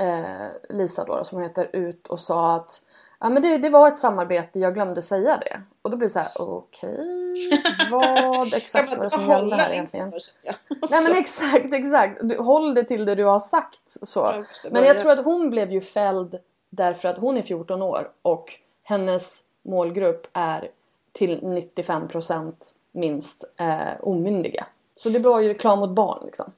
eh, 0.00 0.48
Lisa 0.68 1.04
då, 1.04 1.24
som 1.24 1.38
hon 1.38 1.48
heter 1.48 1.70
ut 1.72 2.06
och 2.06 2.20
sa 2.20 2.54
att 2.56 2.82
ja, 3.20 3.28
men 3.28 3.42
det, 3.42 3.58
det 3.58 3.68
var 3.68 3.88
ett 3.88 3.96
samarbete, 3.96 4.58
jag 4.58 4.74
glömde 4.74 5.02
säga 5.02 5.36
det. 5.36 5.60
Och 5.82 5.90
då 5.90 5.96
blir 5.96 6.08
det 6.08 6.12
så 6.12 6.18
här, 6.18 6.28
okej, 6.36 6.98
vad 7.90 8.54
exakt 8.54 8.96
var 8.96 9.04
det 9.04 9.10
som 9.10 9.28
gällde 9.28 9.56
här 9.56 9.72
egentligen? 9.72 10.12
Nej 10.90 11.02
men 11.08 11.18
exakt, 11.18 11.72
exakt. 11.72 12.18
Du, 12.22 12.38
håll 12.38 12.74
det 12.74 12.84
till 12.84 13.04
det 13.04 13.14
du 13.14 13.24
har 13.24 13.38
sagt. 13.38 13.82
Så. 13.86 14.44
Men 14.70 14.84
jag 14.84 14.98
tror 14.98 15.12
att 15.12 15.24
hon 15.24 15.50
blev 15.50 15.72
ju 15.72 15.80
fälld 15.80 16.38
därför 16.70 17.08
att 17.08 17.18
hon 17.18 17.36
är 17.36 17.42
14 17.42 17.82
år 17.82 18.10
och 18.22 18.54
hennes 18.82 19.42
målgrupp 19.62 20.26
är 20.32 20.70
till 21.12 21.40
95% 21.40 22.52
minst 22.92 23.44
eh, 23.56 24.00
omyndiga. 24.00 24.66
Så 24.96 25.08
det 25.08 25.18
var 25.18 25.40
ju 25.40 25.48
reklam 25.48 25.78
mot 25.78 25.90
barn 25.90 26.22
liksom. 26.26 26.52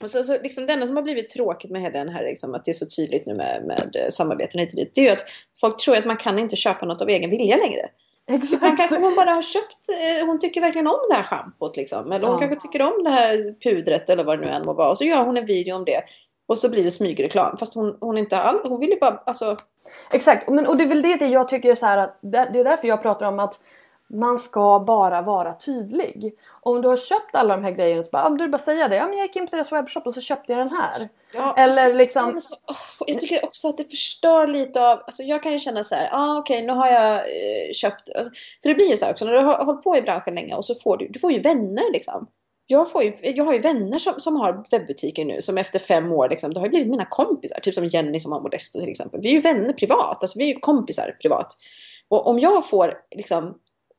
Och 0.00 0.10
så, 0.10 0.22
så, 0.22 0.32
liksom, 0.42 0.66
det 0.66 0.72
enda 0.72 0.86
som 0.86 0.96
har 0.96 1.02
blivit 1.02 1.30
tråkigt 1.30 1.70
med 1.70 1.82
hela 1.82 1.98
den 1.98 2.08
här, 2.08 2.24
liksom, 2.24 2.54
att 2.54 2.64
det 2.64 2.70
är 2.70 2.72
så 2.72 2.86
tydligt 2.96 3.26
nu 3.26 3.34
med, 3.34 3.64
med 3.66 3.96
eh, 3.96 4.08
samarbeten 4.08 4.60
hit 4.60 4.72
och 4.72 4.76
dit, 4.76 4.90
det 4.94 5.00
är 5.00 5.04
ju 5.04 5.10
att 5.10 5.24
folk 5.60 5.76
tror 5.80 5.96
att 5.96 6.04
man 6.04 6.16
kan 6.16 6.38
inte 6.38 6.56
köpa 6.56 6.86
något 6.86 7.02
av 7.02 7.08
egen 7.08 7.30
vilja 7.30 7.56
längre. 7.56 7.82
Man 8.28 8.38
Exakt. 8.38 8.76
kanske 8.78 8.98
hon 8.98 9.14
bara 9.14 9.30
har 9.30 9.42
köpt, 9.42 9.88
eh, 9.88 10.26
hon 10.26 10.38
tycker 10.38 10.60
verkligen 10.60 10.86
om 10.86 10.98
det 11.10 11.14
här 11.14 11.22
schampot 11.22 11.76
liksom. 11.76 12.12
Eller 12.12 12.26
hon 12.26 12.34
Ja. 12.34 12.38
kanske 12.38 12.68
tycker 12.68 12.82
om 12.82 13.04
det 13.04 13.10
här 13.10 13.60
pudret 13.60 14.10
eller 14.10 14.24
vad 14.24 14.38
det 14.40 14.46
nu 14.46 14.52
än 14.52 14.64
må 14.64 14.72
vara. 14.72 14.90
Och 14.90 14.98
så 14.98 15.04
gör 15.04 15.24
hon 15.24 15.36
en 15.36 15.46
video 15.46 15.76
om 15.76 15.84
det. 15.84 16.02
Och 16.48 16.58
så 16.58 16.70
blir 16.70 16.84
det 16.84 16.90
smygreklam. 16.90 17.56
Fast 17.56 17.74
hon, 17.74 17.96
hon 18.00 18.18
inte 18.18 18.38
all, 18.38 18.60
hon 18.64 18.80
vill 18.80 18.90
ju 18.90 18.98
bara, 18.98 19.22
alltså. 19.26 19.56
Exakt, 20.12 20.48
men, 20.48 20.66
och 20.66 20.76
det 20.76 20.84
är 20.84 20.88
väl 20.88 21.02
det, 21.02 21.26
jag 21.26 21.48
tycker 21.48 21.70
är 21.70 21.74
så 21.74 21.86
här 21.86 21.98
att 21.98 22.18
det 22.22 22.38
är 22.38 22.64
därför 22.64 22.88
jag 22.88 23.02
pratar 23.02 23.26
om 23.26 23.38
att 23.38 23.60
man 24.08 24.38
ska 24.38 24.84
bara 24.86 25.22
vara 25.22 25.54
tydlig. 25.54 26.34
Om 26.60 26.82
du 26.82 26.88
har 26.88 26.96
köpt 26.96 27.34
alla 27.34 27.56
de 27.56 27.64
här 27.64 27.70
grejerna 27.70 28.02
så 28.02 28.10
bara, 28.10 28.26
om 28.26 28.38
du 28.38 28.48
bara 28.48 28.58
säga 28.58 28.88
det. 28.88 28.96
Ja, 28.96 29.06
men 29.06 29.18
jag 29.18 29.26
gick 29.26 29.36
in 29.36 29.46
på 29.46 29.56
deras 29.56 29.72
webbshop 29.72 30.06
och 30.06 30.14
så 30.14 30.20
köpte 30.20 30.52
jag 30.52 30.60
den 30.60 30.76
här. 30.76 31.08
Ja, 31.34 31.54
Eller 31.56 31.94
liksom- 31.94 32.30
sen 32.30 32.40
Så, 32.40 32.56
åh, 32.68 32.76
jag 33.06 33.20
tycker 33.20 33.44
också 33.44 33.68
att 33.68 33.76
det 33.76 33.84
förstör 33.90 34.46
lite 34.46 34.90
av, 34.90 34.98
alltså 35.06 35.22
jag 35.22 35.42
kan 35.42 35.52
ju 35.52 35.58
känna 35.58 35.84
så 35.84 35.94
här, 35.94 36.08
ah, 36.12 36.38
okej 36.38 36.66
nu 36.66 36.72
har 36.72 36.88
jag 36.88 37.14
eh, 37.14 37.72
köpt, 37.72 38.10
alltså, 38.16 38.32
för 38.62 38.68
det 38.68 38.74
blir 38.74 38.90
ju 38.90 38.96
så 38.96 39.04
här 39.04 39.12
också 39.12 39.24
när 39.24 39.32
du 39.32 39.38
har 39.38 39.64
hållit 39.64 39.82
på 39.82 39.96
i 39.96 40.02
branschen 40.02 40.34
länge 40.34 40.54
och 40.54 40.64
så 40.64 40.74
får 40.74 40.96
du, 40.96 41.08
du 41.08 41.18
får 41.18 41.32
ju 41.32 41.40
vänner 41.40 41.92
liksom. 41.92 42.26
Jag, 42.68 42.90
får 42.90 43.02
ju, 43.02 43.12
jag 43.22 43.44
har 43.44 43.52
ju 43.52 43.58
vänner 43.58 43.98
som, 43.98 44.12
som 44.16 44.36
har 44.36 44.64
webbutiker 44.70 45.24
nu 45.24 45.42
som 45.42 45.58
efter 45.58 45.78
fem 45.78 46.12
år, 46.12 46.28
liksom, 46.28 46.54
det 46.54 46.60
har 46.60 46.66
ju 46.66 46.70
blivit 46.70 46.88
mina 46.88 47.04
kompisar. 47.04 47.60
Typ 47.60 47.74
som 47.74 47.84
Jenny 47.84 48.20
som 48.20 48.32
har 48.32 48.40
Modesto 48.40 48.80
till 48.80 48.90
exempel. 48.90 49.20
Vi 49.20 49.28
är 49.28 49.32
ju 49.32 49.40
vänner 49.40 49.72
privat, 49.72 50.22
alltså 50.22 50.38
vi 50.38 50.44
är 50.44 50.54
ju 50.54 50.60
kompisar 50.60 51.16
privat. 51.22 51.56
Och 52.08 52.26
om 52.26 52.38
jag 52.38 52.68
får, 52.68 52.94
liksom, 53.16 53.54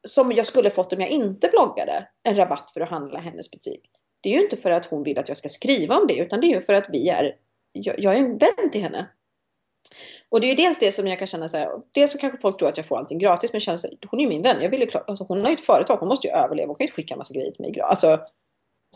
som 0.07 0.31
jag 0.31 0.45
skulle 0.45 0.69
fått 0.69 0.93
om 0.93 1.01
jag 1.01 1.09
inte 1.09 1.47
bloggade, 1.47 2.07
en 2.23 2.35
rabatt 2.35 2.71
för 2.73 2.81
att 2.81 2.89
handla 2.89 3.19
hennes 3.19 3.51
butik. 3.51 3.81
Det 4.21 4.29
är 4.29 4.33
ju 4.33 4.41
inte 4.41 4.57
för 4.57 4.71
att 4.71 4.85
hon 4.85 5.03
vill 5.03 5.17
att 5.17 5.27
jag 5.27 5.37
ska 5.37 5.49
skriva 5.49 5.97
om 5.97 6.07
det, 6.07 6.17
utan 6.17 6.41
det 6.41 6.47
är 6.47 6.55
ju 6.55 6.61
för 6.61 6.73
att 6.73 6.89
vi 6.91 7.09
är, 7.09 7.35
jag, 7.71 7.95
jag 7.99 8.13
är 8.13 8.17
en 8.17 8.37
vän 8.37 8.71
till 8.71 8.81
henne. 8.81 9.07
Och 10.29 10.41
det 10.41 10.47
är 10.47 10.49
ju 10.49 10.55
dels 10.55 10.79
det 10.79 10.91
som 10.91 11.07
jag 11.07 11.17
kan 11.17 11.27
känna 11.27 11.49
så 11.49 11.57
här, 11.57 11.69
dels 11.91 12.11
så 12.11 12.17
kanske 12.17 12.39
folk 12.39 12.57
tror 12.57 12.69
att 12.69 12.77
jag 12.77 12.85
får 12.85 12.97
allting 12.97 13.19
gratis, 13.19 13.51
men 13.51 13.59
känner 13.59 13.77
så 13.77 13.87
här, 13.87 13.97
hon 14.07 14.19
är 14.19 14.23
ju 14.23 14.29
min 14.29 14.41
vän, 14.41 14.61
jag 14.61 14.69
vill 14.69 14.81
ju 14.81 14.87
alltså 15.07 15.25
hon 15.27 15.41
har 15.41 15.49
ju 15.49 15.53
ett 15.53 15.65
företag, 15.65 15.97
hon 15.97 16.07
måste 16.07 16.27
ju 16.27 16.33
överleva, 16.33 16.67
hon 16.67 16.75
kan 16.75 16.83
ju 16.83 16.87
inte 16.87 16.95
skicka 16.95 17.13
en 17.13 17.17
massa 17.17 17.33
grejer 17.33 17.51
till 17.51 17.61
mig 17.61 17.71
gratis. 17.71 18.03
Alltså, 18.03 18.25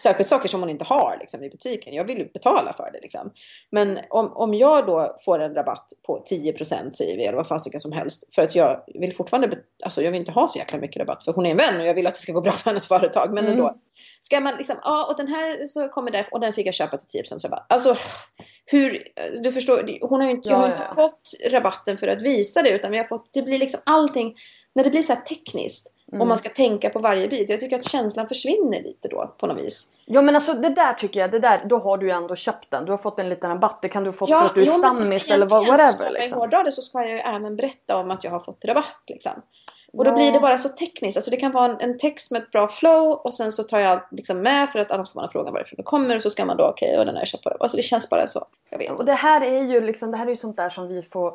särskilt 0.01 0.29
saker 0.29 0.49
som 0.49 0.59
hon 0.59 0.69
inte 0.69 0.85
har 0.85 1.17
liksom, 1.19 1.43
i 1.43 1.49
butiken, 1.49 1.93
jag 1.93 2.03
vill 2.03 2.17
ju 2.17 2.29
betala 2.33 2.73
för 2.73 2.89
det 2.93 2.99
liksom. 3.01 3.31
Men 3.71 3.99
om, 4.09 4.33
om 4.33 4.53
jag 4.53 4.85
då 4.85 5.15
får 5.25 5.39
en 5.39 5.53
rabatt 5.53 5.87
på 6.07 6.23
10% 6.31 6.91
säger 6.91 7.17
vi, 7.17 7.23
eller 7.25 7.37
vad 7.37 7.47
fasiken 7.47 7.79
som 7.79 7.91
helst, 7.91 8.35
för 8.35 8.41
att 8.41 8.55
jag 8.55 8.83
vill 8.93 9.13
fortfarande, 9.15 9.57
alltså 9.83 10.01
jag 10.01 10.11
vill 10.11 10.19
inte 10.19 10.31
ha 10.31 10.47
så 10.47 10.59
jäkla 10.59 10.79
mycket 10.79 10.99
rabatt, 10.99 11.25
för 11.25 11.33
hon 11.33 11.45
är 11.45 11.51
en 11.51 11.57
vän 11.57 11.79
och 11.81 11.85
jag 11.87 11.93
vill 11.93 12.07
att 12.07 12.15
det 12.15 12.21
ska 12.21 12.31
gå 12.31 12.41
bra 12.41 12.51
för 12.51 12.69
hennes 12.69 12.87
företag, 12.87 13.33
men 13.33 13.45
Mm. 13.45 13.51
ändå. 13.59 13.75
Ska 14.21 14.39
man 14.39 14.55
liksom, 14.57 14.75
ja 14.83 15.05
och 15.11 15.17
den 15.17 15.27
här 15.27 15.65
så 15.65 15.89
kommer 15.89 16.11
där, 16.11 16.25
och 16.31 16.39
den 16.39 16.53
fick 16.53 16.67
jag 16.67 16.73
köpa 16.73 16.97
till 16.97 17.21
10% 17.23 17.43
rabatt. 17.43 17.65
Alltså, 17.69 17.95
hur, 18.65 19.03
du 19.43 19.51
förstår, 19.51 20.07
hon 20.07 20.19
har 20.21 20.27
ju 20.27 20.33
inte, 20.33 20.49
jag 20.49 20.55
har 20.57 20.63
Ja, 20.67 20.71
inte 20.71 20.83
ja. 20.89 20.95
fått 20.95 21.21
rabatten 21.51 21.97
för 21.97 22.07
att 22.07 22.21
visa 22.21 22.61
det, 22.61 22.69
utan 22.69 22.91
vi 22.91 22.97
har 22.97 23.05
fått, 23.05 23.29
det 23.33 23.41
blir 23.41 23.59
liksom 23.59 23.79
allting, 23.83 24.35
när 24.75 24.83
det 24.83 24.89
blir 24.89 25.01
så 25.01 25.13
här 25.13 25.21
tekniskt, 25.21 25.87
Mm. 26.11 26.21
och 26.21 26.27
man 26.27 26.37
ska 26.37 26.49
tänka 26.49 26.89
på 26.89 26.99
varje 26.99 27.27
bit, 27.27 27.49
jag 27.49 27.59
tycker 27.59 27.75
att 27.79 27.85
känslan 27.89 28.27
försvinner 28.27 28.83
lite 28.83 29.07
då, 29.07 29.33
på 29.37 29.47
något 29.47 29.57
vis. 29.57 29.87
Ja 30.05 30.21
men 30.21 30.35
alltså 30.35 30.53
det 30.53 30.69
där 30.69 30.93
tycker 30.93 31.19
jag, 31.19 31.31
det 31.31 31.39
där, 31.39 31.65
då 31.69 31.77
har 31.77 31.97
du 31.97 32.05
ju 32.05 32.11
ändå 32.11 32.35
köpt 32.35 32.71
den. 32.71 32.85
Du 32.85 32.91
har 32.91 32.97
fått 32.97 33.19
en 33.19 33.29
liten 33.29 33.49
rabatt. 33.49 33.79
Det 33.81 33.89
kan 33.89 34.03
du 34.03 34.09
ha 34.09 34.13
fått 34.17 34.29
för 34.29 34.45
att 34.45 34.55
du 34.55 34.61
är 34.61 34.65
jo, 34.65 34.71
stammis 34.73 35.31
eller 35.31 35.45
vad- 35.45 35.63
ska 35.63 35.71
whatever. 35.71 36.05
ju 36.09 36.13
Liksom. 36.13 36.39
hårdra 36.39 36.63
det 36.63 36.71
så 36.71 36.81
ska 36.81 36.99
jag 36.99 37.09
ju 37.09 37.19
även 37.19 37.55
berätta 37.55 37.97
om 37.97 38.11
att 38.11 38.23
jag 38.23 38.31
har 38.31 38.39
fått 38.39 38.65
rabatt. 38.65 38.85
Liksom. 39.07 39.31
Och 39.93 40.05
Ja. 40.05 40.09
då 40.09 40.15
blir 40.15 40.31
det 40.31 40.39
bara 40.39 40.57
så 40.57 40.69
tekniskt. 40.69 41.17
Alltså 41.17 41.31
det 41.31 41.37
kan 41.37 41.51
vara 41.51 41.65
en, 41.65 41.79
en 41.79 41.97
text 41.97 42.31
med 42.31 42.41
ett 42.41 42.51
bra 42.51 42.67
flow 42.67 43.11
och 43.11 43.33
sen 43.33 43.51
så 43.51 43.63
tar 43.63 43.79
jag 43.79 44.01
liksom 44.11 44.39
med 44.41 44.69
för 44.69 44.79
att 44.79 44.91
annars 44.91 45.11
får 45.13 45.19
man 45.21 45.29
fråga 45.29 45.51
varifrån 45.51 45.77
det 45.77 45.83
kommer 45.83 46.15
och 46.15 46.21
så 46.21 46.29
ska 46.29 46.45
man 46.45 46.57
då 46.57 46.65
okej 46.67 46.97
och 46.99 47.05
den 47.05 47.15
har 47.15 47.21
jag 47.21 47.27
köpt 47.27 47.43
på 47.43 47.49
rabatt. 47.49 47.61
Alltså 47.61 47.77
det 47.77 47.83
känns 47.83 48.09
bara 48.09 48.27
så. 48.27 48.45
Jag 48.69 48.77
vet 48.77 48.91
Och 48.99 49.05
det 49.05 49.13
här 49.13 49.41
är 49.55 49.63
ju 49.63 49.81
liksom, 49.81 50.11
det 50.11 50.17
här 50.17 50.25
är 50.25 50.29
ju 50.29 50.35
sånt 50.35 50.57
där 50.57 50.69
som 50.69 50.87
vi 50.87 51.01
får 51.01 51.33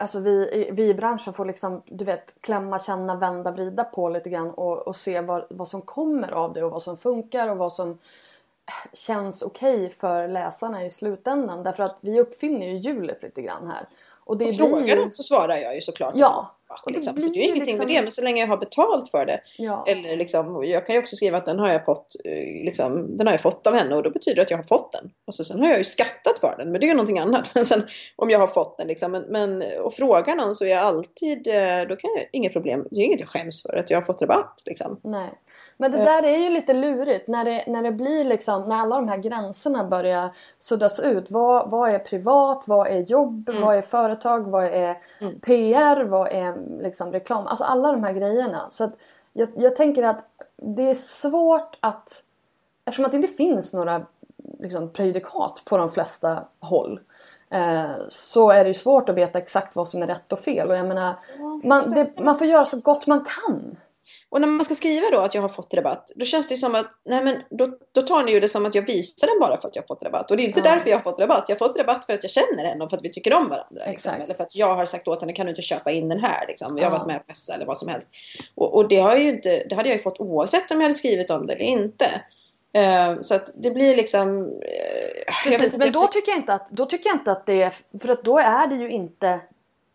Alltså 0.00 0.20
vi, 0.20 0.68
vi 0.72 0.88
i 0.88 0.94
branschen 0.94 1.32
får 1.32 1.44
liksom, 1.44 1.82
du 1.86 2.04
vet, 2.04 2.36
klämma, 2.40 2.78
känna, 2.78 3.16
vända, 3.16 3.50
vrida 3.50 3.84
på 3.84 4.08
lite 4.08 4.30
grann 4.30 4.50
och, 4.50 4.78
och 4.78 4.96
se 4.96 5.20
vad, 5.20 5.44
vad 5.50 5.68
som 5.68 5.82
kommer 5.82 6.32
av 6.32 6.52
det 6.52 6.64
och 6.64 6.70
vad 6.70 6.82
som 6.82 6.96
funkar 6.96 7.48
och 7.48 7.56
vad 7.56 7.72
som 7.72 7.98
känns 8.92 9.42
okej 9.42 9.90
för 9.90 10.28
läsarna 10.28 10.84
i 10.84 10.90
slutändan. 10.90 11.62
Därför 11.62 11.82
att 11.82 11.96
vi 12.00 12.20
uppfinner 12.20 12.66
ju 12.66 12.76
hjulet 12.76 13.22
lite 13.22 13.42
grann 13.42 13.66
här. 13.66 13.86
Och 14.24 14.36
det 14.36 14.44
Och 14.44 14.54
frågar 14.54 14.96
ju... 14.96 15.10
så 15.10 15.22
svarar 15.22 15.56
jag 15.56 15.74
ju 15.74 15.80
såklart. 15.80 16.14
Ja. 16.16 16.50
Rabatt, 16.70 16.82
det 16.86 16.94
liksom. 16.94 17.20
Så 17.20 17.26
det 17.26 17.32
blir 17.32 17.40
är 17.40 17.42
ju 17.42 17.48
ju 17.48 17.54
ingenting 17.54 17.76
med 17.78 17.86
liksom- 17.86 17.96
det. 17.96 18.02
Men 18.02 18.12
så 18.12 18.22
länge 18.22 18.40
jag 18.40 18.48
har 18.48 18.56
betalt 18.56 19.10
för 19.10 19.26
det. 19.26 19.40
Ja. 19.58 19.84
Eller 19.88 20.16
liksom, 20.16 20.64
jag 20.64 20.86
kan 20.86 20.94
ju 20.94 21.00
också 21.00 21.16
skriva 21.16 21.38
att 21.38 21.46
den 21.46 21.58
har 21.58 21.68
jag 21.68 21.84
fått, 21.84 22.16
eh, 22.24 22.64
liksom, 22.64 23.16
den 23.16 23.26
har 23.26 23.34
jag 23.34 23.40
fått 23.40 23.66
av 23.66 23.74
henne 23.74 23.96
och 23.96 24.02
då 24.02 24.10
betyder 24.10 24.36
det 24.36 24.42
att 24.42 24.50
jag 24.50 24.58
har 24.58 24.64
fått 24.64 24.92
den. 24.92 25.10
Och 25.26 25.34
så, 25.34 25.44
sen 25.44 25.60
har 25.60 25.68
jag 25.68 25.78
ju 25.78 25.84
skattat 25.84 26.38
för 26.38 26.54
den, 26.58 26.72
men 26.72 26.80
det 26.80 26.86
är 26.86 26.88
ju 26.88 26.94
någonting 26.94 27.18
annat. 27.18 27.50
Men 27.54 27.64
sen, 27.64 27.82
om 28.16 28.30
jag 28.30 28.38
har 28.38 28.46
fått 28.46 28.78
den 28.78 28.86
liksom, 28.86 29.12
men, 29.12 29.22
men 29.28 29.64
och 29.80 29.94
frågar 29.94 30.36
någon 30.36 30.54
så 30.54 30.64
är 30.64 30.68
jag 30.68 30.84
alltid, 30.84 31.48
eh, 31.48 31.88
då 31.88 31.96
kan 31.96 32.10
jag, 32.16 32.28
inget 32.32 32.52
problem, 32.52 32.86
det 32.90 33.00
är 33.00 33.04
inget 33.04 33.20
jag 33.20 33.28
skäms 33.28 33.62
för 33.62 33.76
att 33.76 33.90
jag 33.90 33.98
har 33.98 34.04
fått 34.04 34.22
rabatt 34.22 34.62
liksom. 34.64 35.00
Nej. 35.04 35.30
Men 35.76 35.92
det 35.92 35.98
där 35.98 36.22
är 36.22 36.36
ju 36.36 36.50
lite 36.50 36.72
lurigt 36.72 37.28
när 37.28 37.44
det, 37.44 37.64
när 37.66 37.82
det 37.82 37.92
blir 37.92 38.24
liksom, 38.24 38.68
när 38.68 38.76
alla 38.76 38.96
de 38.96 39.08
här 39.08 39.16
gränserna 39.16 39.84
börjar 39.84 40.30
suddas 40.58 41.00
ut. 41.00 41.30
Vad, 41.30 41.70
vad 41.70 41.90
är 41.90 41.98
privat? 41.98 42.64
Vad 42.66 42.86
är 42.86 43.00
jobb? 43.00 43.48
Mm. 43.48 43.62
Vad 43.62 43.76
är 43.76 43.82
företag? 43.82 44.50
Vad 44.50 44.64
är 44.64 44.98
mm. 45.20 45.40
PR? 45.40 46.04
Vad 46.04 46.28
är 46.32 46.54
liksom 46.82 47.12
reklam? 47.12 47.46
Alltså 47.46 47.64
alla 47.64 47.92
de 47.92 48.04
här 48.04 48.12
grejerna. 48.12 48.66
Så 48.70 48.84
att 48.84 48.92
jag, 49.32 49.48
jag 49.56 49.76
tänker 49.76 50.02
att 50.02 50.26
det 50.56 50.90
är 50.90 50.94
svårt 50.94 51.76
att, 51.80 52.24
eftersom 52.84 53.04
att 53.04 53.10
det 53.10 53.16
inte 53.16 53.32
finns 53.32 53.72
några 53.72 54.06
liksom, 54.58 54.88
prejudikat 54.88 55.62
på 55.64 55.76
de 55.76 55.90
flesta 55.90 56.44
håll. 56.60 57.00
Eh, 57.50 57.90
så 58.08 58.50
är 58.50 58.64
det 58.64 58.74
svårt 58.74 59.08
att 59.08 59.16
veta 59.16 59.38
exakt 59.38 59.76
vad 59.76 59.88
som 59.88 60.02
är 60.02 60.06
rätt 60.06 60.32
och 60.32 60.38
fel. 60.38 60.68
Och 60.70 60.76
jag 60.76 60.86
menar, 60.86 61.14
man, 61.64 61.90
det, 61.90 62.20
man 62.20 62.38
får 62.38 62.46
göra 62.46 62.64
så 62.64 62.80
gott 62.80 63.06
man 63.06 63.24
kan. 63.24 63.76
Och 64.30 64.40
när 64.40 64.48
man 64.48 64.64
ska 64.64 64.74
skriva 64.74 65.10
då 65.10 65.18
att 65.18 65.34
jag 65.34 65.42
har 65.42 65.48
fått 65.48 65.74
rabatt, 65.74 66.12
då 66.14 66.24
känns 66.24 66.48
det 66.48 66.56
som 66.56 66.74
att, 66.74 66.90
nej 67.04 67.24
men 67.24 67.36
då, 67.50 67.68
då 67.92 68.02
tar 68.02 68.24
ni 68.24 68.32
ju 68.32 68.40
det 68.40 68.48
som 68.48 68.66
att 68.66 68.74
jag 68.74 68.86
visar 68.86 69.26
den 69.26 69.40
bara 69.40 69.60
för 69.60 69.68
att 69.68 69.76
jag 69.76 69.82
har 69.82 69.86
fått 69.86 70.02
rabatt. 70.02 70.30
Och 70.30 70.36
det 70.36 70.42
är 70.42 70.44
inte 70.44 70.60
ja. 70.64 70.70
därför 70.70 70.90
jag 70.90 70.96
har 70.96 71.02
fått 71.02 71.18
rabatt. 71.18 71.44
Jag 71.48 71.56
har 71.56 71.68
fått 71.68 71.76
rabatt 71.76 72.04
för 72.04 72.12
att 72.12 72.22
jag 72.22 72.30
känner 72.30 72.64
henne 72.64 72.84
och 72.84 72.90
för 72.90 72.96
att 72.96 73.04
vi 73.04 73.12
tycker 73.12 73.34
om 73.34 73.48
varandra. 73.48 73.82
Liksom. 73.86 74.14
Eller 74.14 74.34
för 74.34 74.44
att 74.44 74.56
jag 74.56 74.74
har 74.74 74.84
sagt 74.84 75.08
åt 75.08 75.20
henne, 75.20 75.32
kan 75.32 75.46
du 75.46 75.50
inte 75.50 75.62
köpa 75.62 75.90
in 75.90 76.08
den 76.08 76.20
här? 76.20 76.46
Liksom. 76.48 76.78
Jag 76.78 76.84
har 76.84 76.92
ja. 76.92 76.98
varit 76.98 77.06
med 77.06 77.18
på 77.18 77.24
Pessa 77.24 77.54
eller 77.54 77.66
vad 77.66 77.76
som 77.76 77.88
helst. 77.88 78.08
Och, 78.54 78.74
och, 78.74 78.88
det, 78.88 78.98
har 78.98 79.16
ju 79.16 79.28
inte, 79.28 79.64
det 79.68 79.74
hade 79.74 79.88
jag 79.88 79.96
ju 79.96 80.02
fått 80.02 80.20
oavsett 80.20 80.70
om 80.70 80.76
jag 80.76 80.82
hade 80.82 80.94
skrivit 80.94 81.30
om 81.30 81.46
det 81.46 81.52
eller 81.52 81.64
inte. 81.64 82.06
Uh, 82.78 83.20
så 83.20 83.34
att 83.34 83.52
det 83.54 83.70
blir 83.70 83.96
liksom... 83.96 84.42
Uh, 84.42 84.50
Precis, 85.44 85.78
men 85.78 85.92
då 85.92 86.06
tycker, 86.06 86.32
jag 86.32 86.38
inte 86.38 86.54
att, 86.54 86.70
då 86.70 86.86
tycker 86.86 87.10
jag 87.10 87.16
inte 87.16 87.32
att 87.32 87.46
det 87.46 87.62
är... 87.62 87.74
För 88.00 88.08
att 88.08 88.24
då 88.24 88.38
är 88.38 88.66
det 88.66 88.74
ju 88.74 88.90
inte 88.90 89.40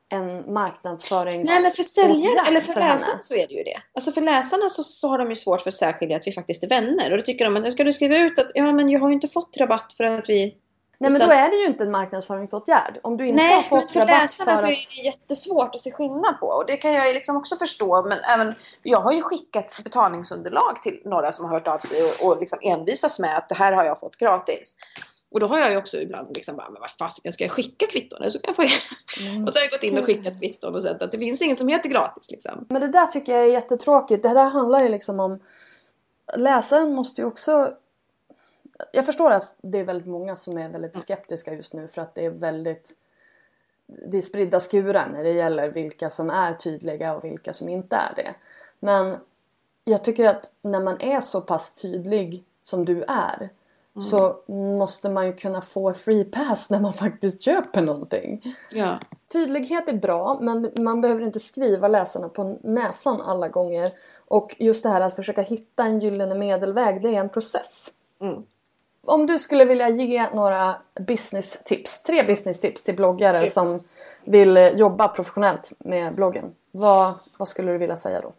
en 0.09 0.53
marknadsförings... 0.53 1.49
Nej 1.49 1.61
men 1.61 1.71
för 1.71 1.83
säljare, 1.83 2.47
eller 2.47 2.61
för, 2.61 2.73
för 2.73 2.79
läsarna 2.79 3.17
så 3.21 3.33
är 3.33 3.47
det 3.47 3.53
ju 3.53 3.63
det. 3.63 3.81
Alltså 3.93 4.11
för 4.11 4.21
läsarna 4.21 4.69
så, 4.69 4.83
så 4.83 5.07
har 5.07 5.17
de 5.17 5.29
ju 5.29 5.35
svårt 5.35 5.61
för 5.61 5.69
att 5.69 5.73
särskilja 5.73 6.17
att 6.17 6.27
vi 6.27 6.31
faktiskt 6.31 6.63
är 6.63 6.69
vänner. 6.69 7.11
Och 7.11 7.17
då 7.17 7.21
tycker 7.21 7.45
de 7.45 7.55
att 7.55 7.73
ska 7.73 7.83
du 7.83 7.93
skriva 7.93 8.17
ut 8.17 8.39
att 8.39 8.51
ja 8.53 8.71
men 8.71 8.89
jag 8.89 8.99
har 8.99 9.07
ju 9.07 9.13
inte 9.13 9.27
fått 9.27 9.57
rabatt 9.57 9.93
för 9.93 10.03
att 10.03 10.29
vi... 10.29 10.55
Nej 10.97 11.11
men 11.11 11.21
då 11.21 11.33
är 11.33 11.49
det 11.49 11.55
ju 11.55 11.65
inte 11.65 11.83
en 11.83 11.91
marknadsföringsåtgärd. 11.91 12.99
Om 13.03 13.17
du 13.17 13.27
inte 13.27 13.43
Nej, 13.43 13.55
har 13.55 13.61
fått 13.61 13.79
men 13.79 13.87
för 13.89 13.99
rabatt 13.99 14.21
läsarna 14.21 14.45
för 14.45 14.51
att... 14.51 14.59
så 14.59 14.67
är 14.67 15.03
det 15.03 15.07
jättesvårt 15.07 15.75
att 15.75 15.81
se 15.81 15.91
skillnad 15.91 16.39
på. 16.39 16.47
Och 16.47 16.65
det 16.65 16.77
kan 16.77 16.93
jag 16.93 17.07
ju 17.07 17.13
liksom 17.13 17.37
också 17.37 17.55
förstå. 17.55 18.05
Men 18.09 18.19
även, 18.19 18.55
jag 18.83 19.01
har 19.01 19.11
ju 19.11 19.21
skickat 19.21 19.83
betalningsunderlag 19.83 20.81
till 20.81 21.01
några 21.05 21.31
som 21.31 21.45
har 21.45 21.53
hört 21.53 21.67
av 21.67 21.79
sig 21.79 22.03
och, 22.03 22.27
och 22.27 22.39
liksom 22.39 22.59
envisas 22.61 23.19
med 23.19 23.37
att 23.37 23.49
det 23.49 23.55
här 23.55 23.73
har 23.73 23.83
jag 23.83 23.99
fått 23.99 24.17
gratis. 24.17 24.75
Och 25.35 25.41
då 25.41 25.47
har 25.47 25.59
jag 25.59 25.71
ju 25.71 25.77
också 25.77 26.01
ibland 26.01 26.35
liksom 26.35 26.55
bara, 26.55 26.69
men 26.69 26.81
vad 26.81 26.89
fasiken 26.89 27.31
ska 27.31 27.43
jag 27.43 27.51
skicka 27.51 27.87
kvitton? 27.87 28.31
Så 28.31 28.39
kan 28.39 28.47
jag 28.47 28.55
få... 28.55 28.61
Mm. 29.21 29.43
Och 29.43 29.53
så 29.53 29.59
har 29.59 29.63
jag 29.63 29.71
gått 29.71 29.83
in 29.83 29.97
och 29.97 30.05
skickat 30.05 30.39
kvitton 30.39 30.75
och 30.75 30.83
sett 30.83 31.01
att 31.01 31.11
det 31.11 31.17
finns 31.17 31.41
inget 31.41 31.57
som 31.57 31.67
heter 31.67 31.89
gratis 31.89 32.31
liksom. 32.31 32.65
Men 32.69 32.81
det 32.81 32.87
där 32.87 33.05
tycker 33.05 33.31
jag 33.31 33.41
är 33.41 33.51
jättetråkigt. 33.51 34.23
Det 34.23 34.33
där 34.33 34.45
handlar 34.45 34.79
ju 34.79 34.89
liksom 34.89 35.19
om... 35.19 35.39
Läsaren 36.35 36.93
måste 36.93 37.21
ju 37.21 37.27
också... 37.27 37.73
Jag 38.91 39.05
förstår 39.05 39.31
att 39.31 39.55
det 39.61 39.77
är 39.77 39.83
väldigt 39.83 40.07
många 40.07 40.35
som 40.35 40.57
är 40.57 40.69
väldigt 40.69 40.97
skeptiska 40.97 41.53
just 41.53 41.73
nu 41.73 41.87
för 41.87 42.01
att 42.01 42.15
det 42.15 42.25
är 42.25 42.29
väldigt... 42.29 42.91
Det 43.85 44.17
är 44.17 44.21
spridda 44.21 44.59
skurar 44.59 45.09
när 45.13 45.23
det 45.23 45.31
gäller 45.31 45.69
vilka 45.69 46.09
som 46.09 46.29
är 46.29 46.53
tydliga 46.53 47.15
och 47.15 47.23
vilka 47.23 47.53
som 47.53 47.69
inte 47.69 47.95
är 47.95 48.13
det. 48.15 48.35
Men 48.79 49.17
jag 49.83 50.03
tycker 50.03 50.25
att 50.25 50.51
när 50.61 50.79
man 50.79 51.01
är 51.01 51.21
så 51.21 51.41
pass 51.41 51.75
tydlig 51.75 52.43
som 52.63 52.85
du 52.85 53.03
är 53.07 53.49
Mm. 53.95 54.03
så 54.03 54.35
måste 54.77 55.09
man 55.09 55.25
ju 55.25 55.33
kunna 55.33 55.61
få 55.61 55.93
free 55.93 56.23
pass 56.23 56.69
när 56.69 56.79
man 56.79 56.93
faktiskt 56.93 57.41
köper 57.41 57.81
någonting. 57.81 58.55
Ja. 58.71 58.99
Tydlighet 59.33 59.89
är 59.89 59.93
bra 59.93 60.37
men 60.41 60.71
man 60.75 61.01
behöver 61.01 61.21
inte 61.21 61.39
skriva 61.39 61.87
läsarna 61.87 62.29
på 62.29 62.59
näsan 62.63 63.21
alla 63.21 63.47
gånger. 63.47 63.91
Och 64.27 64.55
just 64.59 64.83
det 64.83 64.89
här 64.89 65.01
att 65.01 65.15
försöka 65.15 65.41
hitta 65.41 65.83
en 65.83 65.99
gyllene 65.99 66.35
medelväg, 66.35 67.01
det 67.01 67.15
är 67.15 67.19
en 67.19 67.29
process. 67.29 67.91
Mm. 68.21 68.43
Om 69.05 69.25
du 69.25 69.39
skulle 69.39 69.65
vilja 69.65 69.89
ge 69.89 70.29
några 70.33 70.75
business 70.99 71.59
tips, 71.65 72.03
tre 72.03 72.23
business 72.23 72.61
tips 72.61 72.83
till 72.83 72.95
bloggare 72.95 73.39
Tips. 73.39 73.53
som 73.53 73.83
vill 74.23 74.71
jobba 74.75 75.07
professionellt 75.07 75.71
med 75.79 76.15
bloggen. 76.15 76.55
Vad, 76.71 77.13
vad 77.37 77.47
skulle 77.47 77.71
du 77.71 77.77
vilja 77.77 77.97
säga 77.97 78.21
då? 78.21 78.33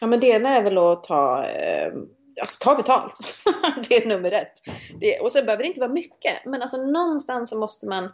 Ja 0.00 0.06
men 0.06 0.20
det 0.20 0.26
ena 0.26 0.48
är 0.48 0.62
väl 0.62 0.78
att 0.78 1.04
ta 1.04 1.44
eh 1.44 1.92
alltså, 2.40 2.64
ta 2.64 2.74
betalt. 2.74 3.14
det 3.88 3.96
är 3.96 4.08
nummer 4.08 4.32
ett. 4.32 4.54
Det, 5.00 5.20
och 5.20 5.32
sen 5.32 5.44
behöver 5.44 5.62
det 5.62 5.68
inte 5.68 5.80
vara 5.80 5.92
mycket, 5.92 6.44
men 6.44 6.62
alltså 6.62 6.76
någonstans 6.76 7.50
så 7.50 7.58
måste 7.58 7.86
man 7.86 8.10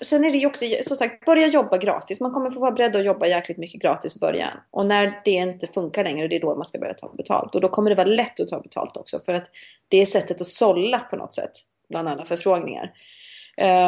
Sen 0.00 0.24
är 0.24 0.30
det 0.30 0.38
ju 0.38 0.46
också, 0.46 0.64
som 0.82 0.96
sagt, 0.96 1.26
börja 1.26 1.46
jobba 1.46 1.76
gratis. 1.76 2.20
Man 2.20 2.32
kommer 2.32 2.50
få 2.50 2.60
vara 2.60 2.70
beredd 2.70 2.96
att 2.96 3.04
jobba 3.04 3.26
jäkligt 3.26 3.58
mycket 3.58 3.82
gratis 3.82 4.16
i 4.16 4.20
början. 4.20 4.58
Och 4.70 4.86
när 4.86 5.20
det 5.24 5.30
inte 5.30 5.66
funkar 5.66 6.04
längre, 6.04 6.28
det 6.28 6.36
är 6.36 6.40
då 6.40 6.54
man 6.54 6.64
ska 6.64 6.78
börja 6.78 6.94
ta 6.94 7.12
betalt. 7.16 7.54
Och 7.54 7.60
då 7.60 7.68
kommer 7.68 7.90
det 7.90 7.96
vara 7.96 8.06
lätt 8.06 8.40
att 8.40 8.48
ta 8.48 8.60
betalt 8.60 8.96
också. 8.96 9.18
För 9.18 9.34
att 9.34 9.50
det 9.88 9.96
är 9.96 10.06
sättet 10.06 10.40
att 10.40 10.46
sålla 10.46 10.98
på 10.98 11.16
något 11.16 11.34
sätt, 11.34 11.50
bland 11.88 12.08
alla 12.08 12.24
förfrågningar. 12.24 12.92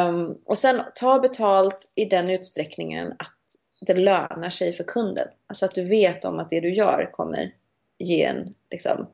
Um, 0.09 0.37
och 0.45 0.57
sen 0.57 0.81
ta 0.95 1.19
betalt 1.19 1.91
i 1.95 2.05
den 2.05 2.29
utsträckningen 2.29 3.11
att 3.11 3.37
det 3.81 3.93
lönar 3.93 4.49
sig 4.49 4.73
för 4.73 4.83
kunden. 4.83 5.27
Alltså 5.47 5.65
att 5.65 5.75
du 5.75 5.89
vet 5.89 6.25
om 6.25 6.39
att 6.39 6.49
det 6.49 6.59
du 6.59 6.73
gör 6.73 7.09
kommer 7.11 7.51
ge 7.97 8.23
en 8.23 8.53
liksom, 8.71 9.07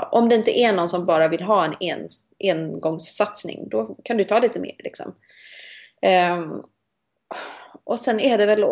om 0.00 0.28
det 0.28 0.34
inte 0.34 0.58
är 0.58 0.72
någon 0.72 0.88
som 0.88 1.06
bara 1.06 1.28
vill 1.28 1.42
ha 1.42 1.74
en 1.80 2.08
engångssatsning, 2.44 3.68
då 3.68 3.94
kan 4.02 4.16
du 4.16 4.24
ta 4.24 4.38
lite 4.38 4.60
mer. 4.60 4.74
Liksom. 4.78 5.14
Um, 6.32 6.62
och 7.84 8.00
sen 8.00 8.20
är 8.20 8.38
det 8.38 8.46
väl 8.46 8.64
att 8.64 8.70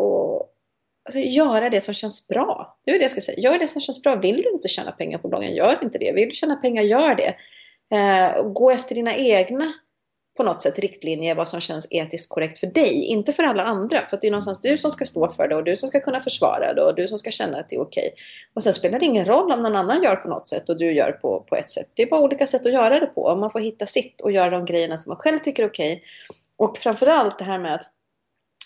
alltså, 1.05 1.19
göra 1.19 1.71
det 1.71 1.81
som 1.81 1.95
känns 1.95 2.29
bra. 2.29 2.79
Det 2.85 2.91
är 2.91 2.99
det 2.99 3.05
jag 3.05 3.11
ska 3.11 3.21
säga. 3.21 3.39
Gör 3.39 3.59
det 3.59 3.69
som 3.69 3.81
känns 3.81 4.03
bra. 4.03 4.17
Vill 4.17 4.43
du 4.43 4.51
inte 4.51 4.69
tjäna 4.69 4.93
pengar 4.93 5.19
på 5.19 5.29
bloggen, 5.29 5.55
gör 5.55 5.79
inte 5.83 5.99
det. 5.99 6.13
Vill 6.13 6.29
du 6.29 6.35
tjäna 6.35 6.57
pengar, 6.57 6.83
gör 6.83 7.15
det. 7.15 7.37
Uh, 7.95 8.43
gå 8.53 8.71
efter 8.71 8.95
dina 8.95 9.15
egna 9.15 9.73
på 10.37 10.43
något 10.43 10.63
sätt 10.63 10.79
riktlinjer 10.79 11.35
vad 11.35 11.49
som 11.49 11.61
känns 11.61 11.87
etiskt 11.91 12.31
korrekt 12.31 12.59
för 12.59 12.67
dig, 12.67 13.05
inte 13.05 13.33
för 13.33 13.43
alla 13.43 13.63
andra. 13.63 14.05
För 14.05 14.19
det 14.21 14.27
är 14.27 14.31
någonstans 14.31 14.61
du 14.61 14.79
som 14.79 14.91
ska 14.91 15.05
stå 15.05 15.33
för 15.33 15.49
det 15.49 15.57
och 15.57 15.65
du 15.65 15.77
som 15.77 15.89
ska 15.89 16.01
kunna 16.01 16.21
försvara 16.21 16.75
det 16.75 16.83
och 16.83 16.95
du 16.95 17.09
som 17.09 17.19
ska 17.19 17.31
känna 17.31 17.59
att 17.59 17.69
det 17.69 17.77
är 17.77 17.81
okej. 17.81 18.15
Och 18.55 18.63
sen 18.63 18.73
spelar 18.73 18.99
det 18.99 19.05
ingen 19.05 19.25
roll 19.25 19.53
om 19.53 19.63
någon 19.63 19.77
annan 19.77 20.03
gör 20.03 20.17
på 20.17 20.29
något 20.29 20.49
sätt 20.49 20.69
och 20.69 20.79
du 20.79 20.93
gör 20.93 21.13
på, 21.13 21.41
på 21.49 21.57
ett 21.57 21.71
sätt. 21.71 21.91
Det 21.95 22.03
är 22.03 22.11
bara 22.11 22.21
olika 22.21 22.47
sätt 22.47 22.67
att 22.67 22.73
göra 22.73 23.01
det 23.01 23.07
på 23.07 23.23
och 23.23 23.39
man 23.39 23.51
får 23.51 23.61
hitta 23.61 23.87
sitt 23.87 24.21
och 24.21 24.33
göra 24.33 24.51
de 24.51 24.65
grejerna 24.65 24.99
som 24.99 25.11
man 25.11 25.17
själv 25.17 25.39
tycker 25.39 25.63
är 25.63 25.69
okej. 25.69 26.03
Och 26.57 26.79
framförallt 26.79 27.39
det 27.39 27.45
här 27.45 27.59
med 27.59 27.75
att 27.75 27.91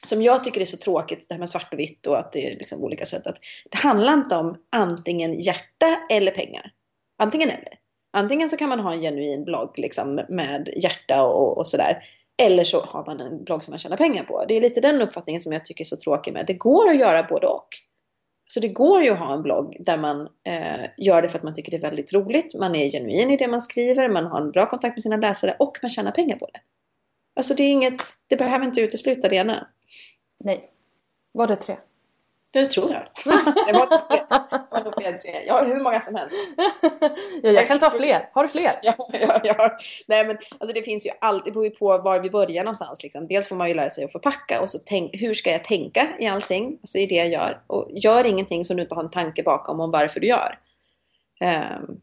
som 0.07 0.23
jag 0.23 0.45
tycker 0.45 0.61
är 0.61 0.65
så 0.65 0.77
tråkigt, 0.77 1.29
det 1.29 1.35
här 1.35 1.39
med 1.39 1.49
svart 1.49 1.73
och 1.73 1.79
vitt 1.79 2.07
och 2.07 2.19
att 2.19 2.33
det 2.33 2.47
är 2.47 2.51
liksom 2.51 2.85
olika 2.85 3.07
sätt. 3.07 3.27
Att 3.27 3.39
det 3.71 3.79
handlar 3.79 4.13
inte 4.13 4.37
om 4.37 4.57
antingen 4.73 5.41
hjärta 5.41 5.99
eller 6.11 6.31
pengar. 6.31 6.73
Antingen 7.19 7.51
eller. 7.51 7.79
Antingen 8.11 8.49
så 8.49 8.57
kan 8.57 8.69
man 8.69 8.81
ha 8.81 8.93
en 8.93 9.01
genuin 9.01 9.45
blogg 9.45 9.79
liksom, 9.79 10.21
med 10.29 10.71
hjärta 10.77 11.23
och, 11.23 11.59
och 11.59 11.67
sådär. 11.67 12.05
Eller 12.43 12.65
så 12.65 12.81
har 12.81 13.07
man 13.07 13.21
en 13.21 13.45
blogg 13.45 13.63
som 13.63 13.73
man 13.73 13.79
tjänar 13.79 13.97
pengar 13.97 14.25
på. 14.25 14.45
Det 14.49 14.57
är 14.57 14.61
lite 14.61 14.81
den 14.81 15.03
uppfattningen 15.03 15.41
som 15.41 15.53
jag 15.53 15.65
tycker 15.65 15.85
är 15.85 15.87
så 15.87 15.97
tråkig 15.97 16.33
med. 16.33 16.47
Det 16.47 16.55
går 16.55 16.89
att 16.89 16.99
göra 16.99 17.23
både 17.23 17.47
och. 17.47 17.69
Så 18.51 18.61
det 18.61 18.69
går 18.69 19.03
ju 19.03 19.11
att 19.11 19.19
ha 19.19 19.35
en 19.35 19.43
blogg 19.43 19.77
där 19.81 19.99
man 19.99 20.29
eh, 20.45 20.87
gör 20.97 21.23
det 21.23 21.29
för 21.29 21.39
att 21.39 21.45
man 21.45 21.55
tycker 21.55 21.71
det 21.71 21.77
är 21.77 21.91
väldigt 21.91 22.13
roligt. 22.13 22.55
Man 22.55 22.75
är 22.75 22.91
genuin 22.91 23.31
i 23.31 23.37
det 23.37 23.49
man 23.49 23.61
skriver, 23.61 24.09
man 24.09 24.27
har 24.27 24.41
en 24.41 24.51
bra 24.51 24.67
kontakt 24.67 24.97
med 24.97 25.03
sina 25.03 25.17
läsare 25.17 25.57
och 25.59 25.79
man 25.83 25.89
tjänar 25.89 26.11
pengar 26.11 26.37
på 26.37 26.47
det. 26.53 26.61
Alltså 27.37 27.55
det 27.55 27.63
är 27.63 27.71
inget, 27.71 28.03
det 28.27 28.37
behöver 28.37 28.67
inte 28.67 28.81
utesluta 28.81 29.29
det 29.29 29.37
ena. 29.37 29.67
Nej. 30.45 30.71
Var 31.33 31.47
det 31.47 31.57
tre? 31.57 31.77
Det 32.53 32.67
tror 32.67 32.93
jag. 32.93 33.03
det 33.67 33.73
var 33.73 34.85
nog 34.85 34.95
fler 34.95 35.13
tre. 35.13 35.45
Jag 35.47 35.55
har 35.55 35.65
hur 35.65 35.81
många 35.81 36.01
som 36.01 36.15
helst. 36.15 36.37
ja, 37.43 37.51
jag 37.51 37.67
kan 37.69 37.79
ta 37.79 37.91
fler. 37.91 38.31
Har 38.33 38.43
du 38.43 38.49
fler? 38.49 38.73
ja, 38.83 38.97
ja, 39.13 39.41
ja. 39.45 39.79
Nej, 40.07 40.27
men 40.27 40.39
alltså 40.59 40.75
det 40.75 40.83
finns 40.83 41.07
ju 41.07 41.11
alltid, 41.21 41.45
det 41.45 41.53
beror 41.53 41.65
ju 41.65 41.71
på 41.71 41.99
var 41.99 42.21
vi 42.21 42.31
börjar 42.31 42.65
någonstans. 42.65 43.03
Liksom. 43.03 43.27
Dels 43.29 43.49
får 43.49 43.57
man 43.57 43.69
ju 43.69 43.75
lära 43.75 43.91
sig 43.91 44.05
att 44.05 44.13
förpacka 44.13 44.61
och 44.61 44.71
så 44.71 44.79
tänk, 44.87 45.11
hur 45.21 45.35
ska 45.35 45.51
jag 45.51 45.65
tänka 45.65 46.09
i 46.21 46.27
allting? 46.27 46.79
Alltså 46.83 46.99
i 46.99 47.07
det 47.07 47.15
jag 47.15 47.29
gör. 47.29 47.63
Och 47.67 47.91
gör 47.91 48.27
ingenting 48.27 48.65
som 48.65 48.77
du 48.77 48.83
inte 48.83 48.95
har 48.95 49.03
en 49.03 49.11
tanke 49.11 49.43
bakom 49.43 49.81
om 49.81 49.91
varför 49.91 50.21
du 50.21 50.27
gör. 50.27 50.59
Um, 51.41 52.01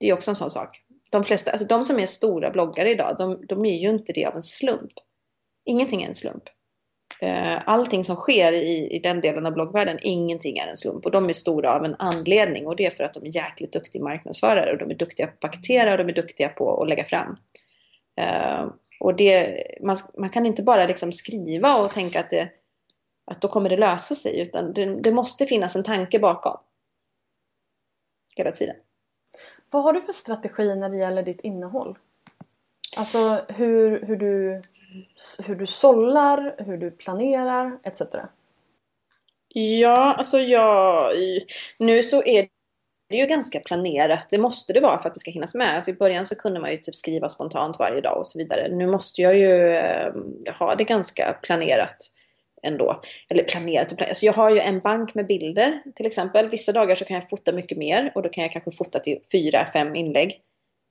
det 0.00 0.08
är 0.08 0.12
också 0.12 0.30
en 0.30 0.36
sån 0.36 0.50
sak. 0.50 0.80
De 1.10 1.24
flesta, 1.24 1.50
alltså 1.50 1.66
de 1.66 1.84
som 1.84 1.98
är 1.98 2.06
stora 2.06 2.50
bloggare 2.50 2.90
idag, 2.90 3.16
de, 3.18 3.46
de 3.46 3.64
är 3.64 3.76
ju 3.76 3.90
inte 3.90 4.12
det 4.12 4.26
av 4.26 4.36
en 4.36 4.42
slump. 4.42 4.92
Ingenting 5.64 6.02
är 6.02 6.08
en 6.08 6.14
slump. 6.14 6.44
Eh, 7.20 7.68
allting 7.68 8.04
som 8.04 8.16
sker 8.16 8.52
i, 8.52 8.96
i 8.96 8.98
den 8.98 9.20
delen 9.20 9.46
av 9.46 9.52
bloggvärlden, 9.52 9.98
ingenting 10.02 10.58
är 10.58 10.66
en 10.66 10.76
slump. 10.76 11.04
Och 11.06 11.10
de 11.10 11.28
är 11.28 11.32
stora 11.32 11.74
av 11.74 11.84
en 11.84 11.96
anledning 11.98 12.66
och 12.66 12.76
det 12.76 12.86
är 12.86 12.90
för 12.90 13.04
att 13.04 13.14
de 13.14 13.26
är 13.26 13.36
jäkligt 13.36 13.72
duktiga 13.72 14.02
marknadsförare 14.02 14.72
och 14.72 14.78
de 14.78 14.90
är 14.90 14.94
duktiga 14.94 15.26
på 15.26 15.32
att 15.32 15.40
paketera 15.40 15.92
och 15.92 15.98
de 15.98 16.08
är 16.08 16.12
duktiga 16.12 16.48
på 16.48 16.82
att 16.82 16.88
lägga 16.88 17.04
fram. 17.04 17.36
Uh, 18.20 18.72
och 19.00 19.16
det, 19.16 19.62
man, 19.82 19.96
man, 20.18 20.30
kan 20.30 20.46
inte 20.46 20.62
bara 20.62 20.86
liksom 20.86 21.12
skriva 21.12 21.76
och 21.76 21.92
tänka 21.92 22.20
att, 22.20 22.30
det, 22.30 22.48
att 23.24 23.40
då 23.40 23.48
kommer 23.48 23.70
det 23.70 23.76
lösa 23.76 24.14
sig 24.14 24.40
utan 24.40 24.72
det, 24.72 25.00
det 25.00 25.12
måste 25.12 25.46
finnas 25.46 25.76
en 25.76 25.82
tanke 25.82 26.18
bakom. 26.18 26.56
Hela 28.36 28.50
tiden. 28.50 28.76
Vad 29.70 29.82
har 29.82 29.92
du 29.92 30.00
för 30.00 30.12
strategi 30.12 30.74
när 30.74 30.90
det 30.90 30.96
gäller 30.96 31.22
ditt 31.22 31.40
innehåll? 31.40 31.98
Alltså 32.96 33.44
hur, 33.48 34.06
hur, 34.06 34.16
du, 34.16 34.62
hur 35.46 35.54
du 35.54 35.66
sållar, 35.66 36.54
hur 36.58 36.76
du 36.76 36.90
planerar 36.90 37.78
etc. 37.82 38.02
Ja, 39.48 40.14
alltså 40.14 40.38
jag... 40.38 41.12
Nu 41.78 42.02
så 42.02 42.22
är 42.24 42.48
det 43.08 43.16
ju 43.16 43.26
ganska 43.26 43.60
planerat. 43.60 44.26
Det 44.30 44.38
måste 44.38 44.72
det 44.72 44.80
vara 44.80 44.98
för 44.98 45.08
att 45.08 45.14
det 45.14 45.20
ska 45.20 45.30
hinnas 45.30 45.54
med. 45.54 45.76
Alltså 45.76 45.90
I 45.90 45.94
början 45.94 46.26
så 46.26 46.34
kunde 46.34 46.60
man 46.60 46.70
ju 46.70 46.76
typ 46.76 46.94
skriva 46.94 47.28
spontant 47.28 47.78
varje 47.78 48.00
dag 48.00 48.18
och 48.18 48.26
så 48.26 48.38
vidare. 48.38 48.68
Nu 48.68 48.86
måste 48.86 49.22
jag 49.22 49.36
ju 49.36 49.76
ehm, 49.76 50.34
ha 50.58 50.74
det 50.74 50.84
ganska 50.84 51.38
planerat 51.42 51.96
ändå. 52.62 53.00
Eller 53.28 53.44
planerat 53.44 53.92
och 53.92 53.98
planerat. 53.98 54.10
Alltså 54.10 54.26
jag 54.26 54.32
har 54.32 54.50
ju 54.50 54.58
en 54.58 54.80
bank 54.80 55.14
med 55.14 55.26
bilder 55.26 55.82
till 55.94 56.06
exempel. 56.06 56.48
Vissa 56.48 56.72
dagar 56.72 56.94
så 56.94 57.04
kan 57.04 57.14
jag 57.14 57.28
fota 57.28 57.52
mycket 57.52 57.78
mer 57.78 58.12
och 58.14 58.22
då 58.22 58.28
kan 58.28 58.42
jag 58.42 58.52
kanske 58.52 58.70
fota 58.70 58.98
till 58.98 59.18
fyra, 59.32 59.68
fem 59.72 59.94
inlägg. 59.94 60.40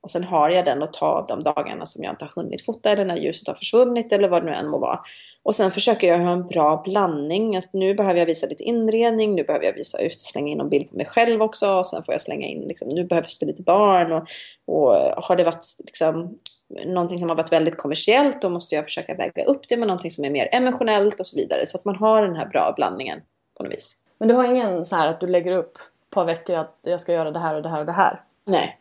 Och 0.04 0.12
sen 0.12 0.24
har 0.24 0.50
jag 0.50 0.66
den 0.66 0.84
att 0.84 0.94
ta 0.94 1.06
av 1.06 1.26
de 1.28 1.44
dagarna 1.44 1.86
som 1.86 2.04
jag 2.04 2.14
inte 2.14 2.26
har 2.26 2.44
hunnit 2.44 2.66
fota 2.66 2.90
eller 2.90 3.06
när 3.06 3.16
ljuset 3.16 3.48
har 3.48 3.56
försvunnit 3.56 4.12
eller 4.12 4.30
vad 4.30 4.42
det 4.42 4.46
nu 4.46 4.56
än 4.56 4.70
må 4.70 4.78
vara. 4.78 5.00
Och 5.44 5.56
sen 5.56 5.72
försöker 5.72 6.08
jag 6.08 6.20
ha 6.20 6.32
en 6.32 6.48
bra 6.48 6.82
blandning. 6.86 7.58
Att 7.58 7.74
nu 7.74 7.94
behöver 7.94 8.20
jag 8.20 8.26
visa 8.26 8.48
lite 8.48 8.64
inredning, 8.64 9.36
nu 9.36 9.44
behöver 9.44 9.66
jag 9.66 9.74
visa, 9.74 10.02
just 10.02 10.26
slänga 10.26 10.52
in 10.52 10.60
en 10.60 10.70
bild 10.70 10.90
på 10.90 10.96
mig 10.98 11.06
själv 11.06 11.42
också. 11.42 11.74
Och 11.74 11.88
sen 11.88 12.04
får 12.04 12.14
jag 12.14 12.22
slänga 12.22 12.48
in, 12.48 12.62
liksom, 12.62 12.88
nu 12.88 13.04
behövs 13.04 13.40
det 13.40 13.46
lite 13.46 13.64
barn. 13.64 14.12
Och, 14.12 14.28
och 14.66 15.24
har 15.24 15.36
det 15.36 15.44
varit 15.44 15.66
liksom, 15.80 16.38
någonting 16.86 17.20
som 17.20 17.30
har 17.30 17.36
varit 17.36 17.52
väldigt 17.52 17.78
kommersiellt 17.78 18.42
då 18.42 18.50
måste 18.50 18.76
jag 18.76 18.84
försöka 18.84 19.14
väga 19.14 19.44
upp 19.44 19.68
det 19.68 19.78
med 19.78 19.88
någonting 19.88 20.12
som 20.12 20.26
är 20.26 20.30
mer 20.30 20.50
emotionellt 20.52 21.20
och 21.20 21.26
så 21.26 21.36
vidare. 21.36 21.66
Så 21.66 21.78
att 21.78 21.86
man 21.86 21.96
har 21.96 22.22
den 22.22 22.36
här 22.36 22.46
bra 22.46 22.74
blandningen 22.76 23.20
på 23.58 23.64
något 23.64 23.74
vis. 23.74 23.96
Men 24.18 24.28
du 24.28 24.34
har 24.34 24.44
ingen 24.44 24.86
så 24.86 24.96
här 24.96 25.08
att 25.08 25.20
du 25.20 25.28
lägger 25.28 25.52
upp 25.52 25.78
ett 25.78 26.10
par 26.10 26.26
veckor 26.26 26.56
att 26.56 26.80
jag 26.82 27.02
ska 27.02 27.14
göra 27.14 27.32
det 27.32 27.40
här 27.40 27.56
och 27.56 27.62
det 27.62 27.70
här 27.70 27.80
och 27.80 27.86
det 27.86 27.92
här? 27.92 28.22
Nej. 28.46 28.80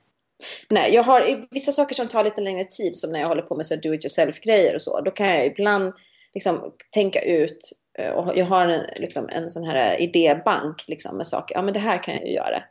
Nej, 0.70 0.94
jag 0.94 1.02
har 1.02 1.44
vissa 1.50 1.72
saker 1.72 1.94
som 1.94 2.08
tar 2.08 2.24
lite 2.24 2.40
längre 2.40 2.64
tid 2.64 2.96
som 2.96 3.12
när 3.12 3.20
jag 3.20 3.28
håller 3.28 3.42
på 3.42 3.54
med 3.54 3.66
så 3.66 3.76
do 3.76 3.94
it 3.94 4.04
yourself 4.04 4.40
grejer 4.40 4.74
och 4.74 4.82
så. 4.82 5.00
Då 5.00 5.10
kan 5.10 5.26
jag 5.26 5.46
ibland 5.46 5.92
liksom 6.34 6.72
tänka 6.90 7.20
ut 7.20 7.70
eh, 7.98 8.10
och 8.10 8.36
jag 8.38 8.46
har 8.46 8.66
en, 8.66 8.86
liksom, 8.96 9.28
en 9.32 9.50
sån 9.50 9.64
här 9.64 10.00
idébank 10.00 10.88
liksom, 10.88 11.16
med 11.16 11.26
saker. 11.26 11.54
Ja, 11.54 11.62
men 11.62 11.74
det 11.74 11.80
här 11.80 12.02
kan 12.02 12.14
jag 12.14 12.26
ju 12.26 12.32
göra. 12.32 12.62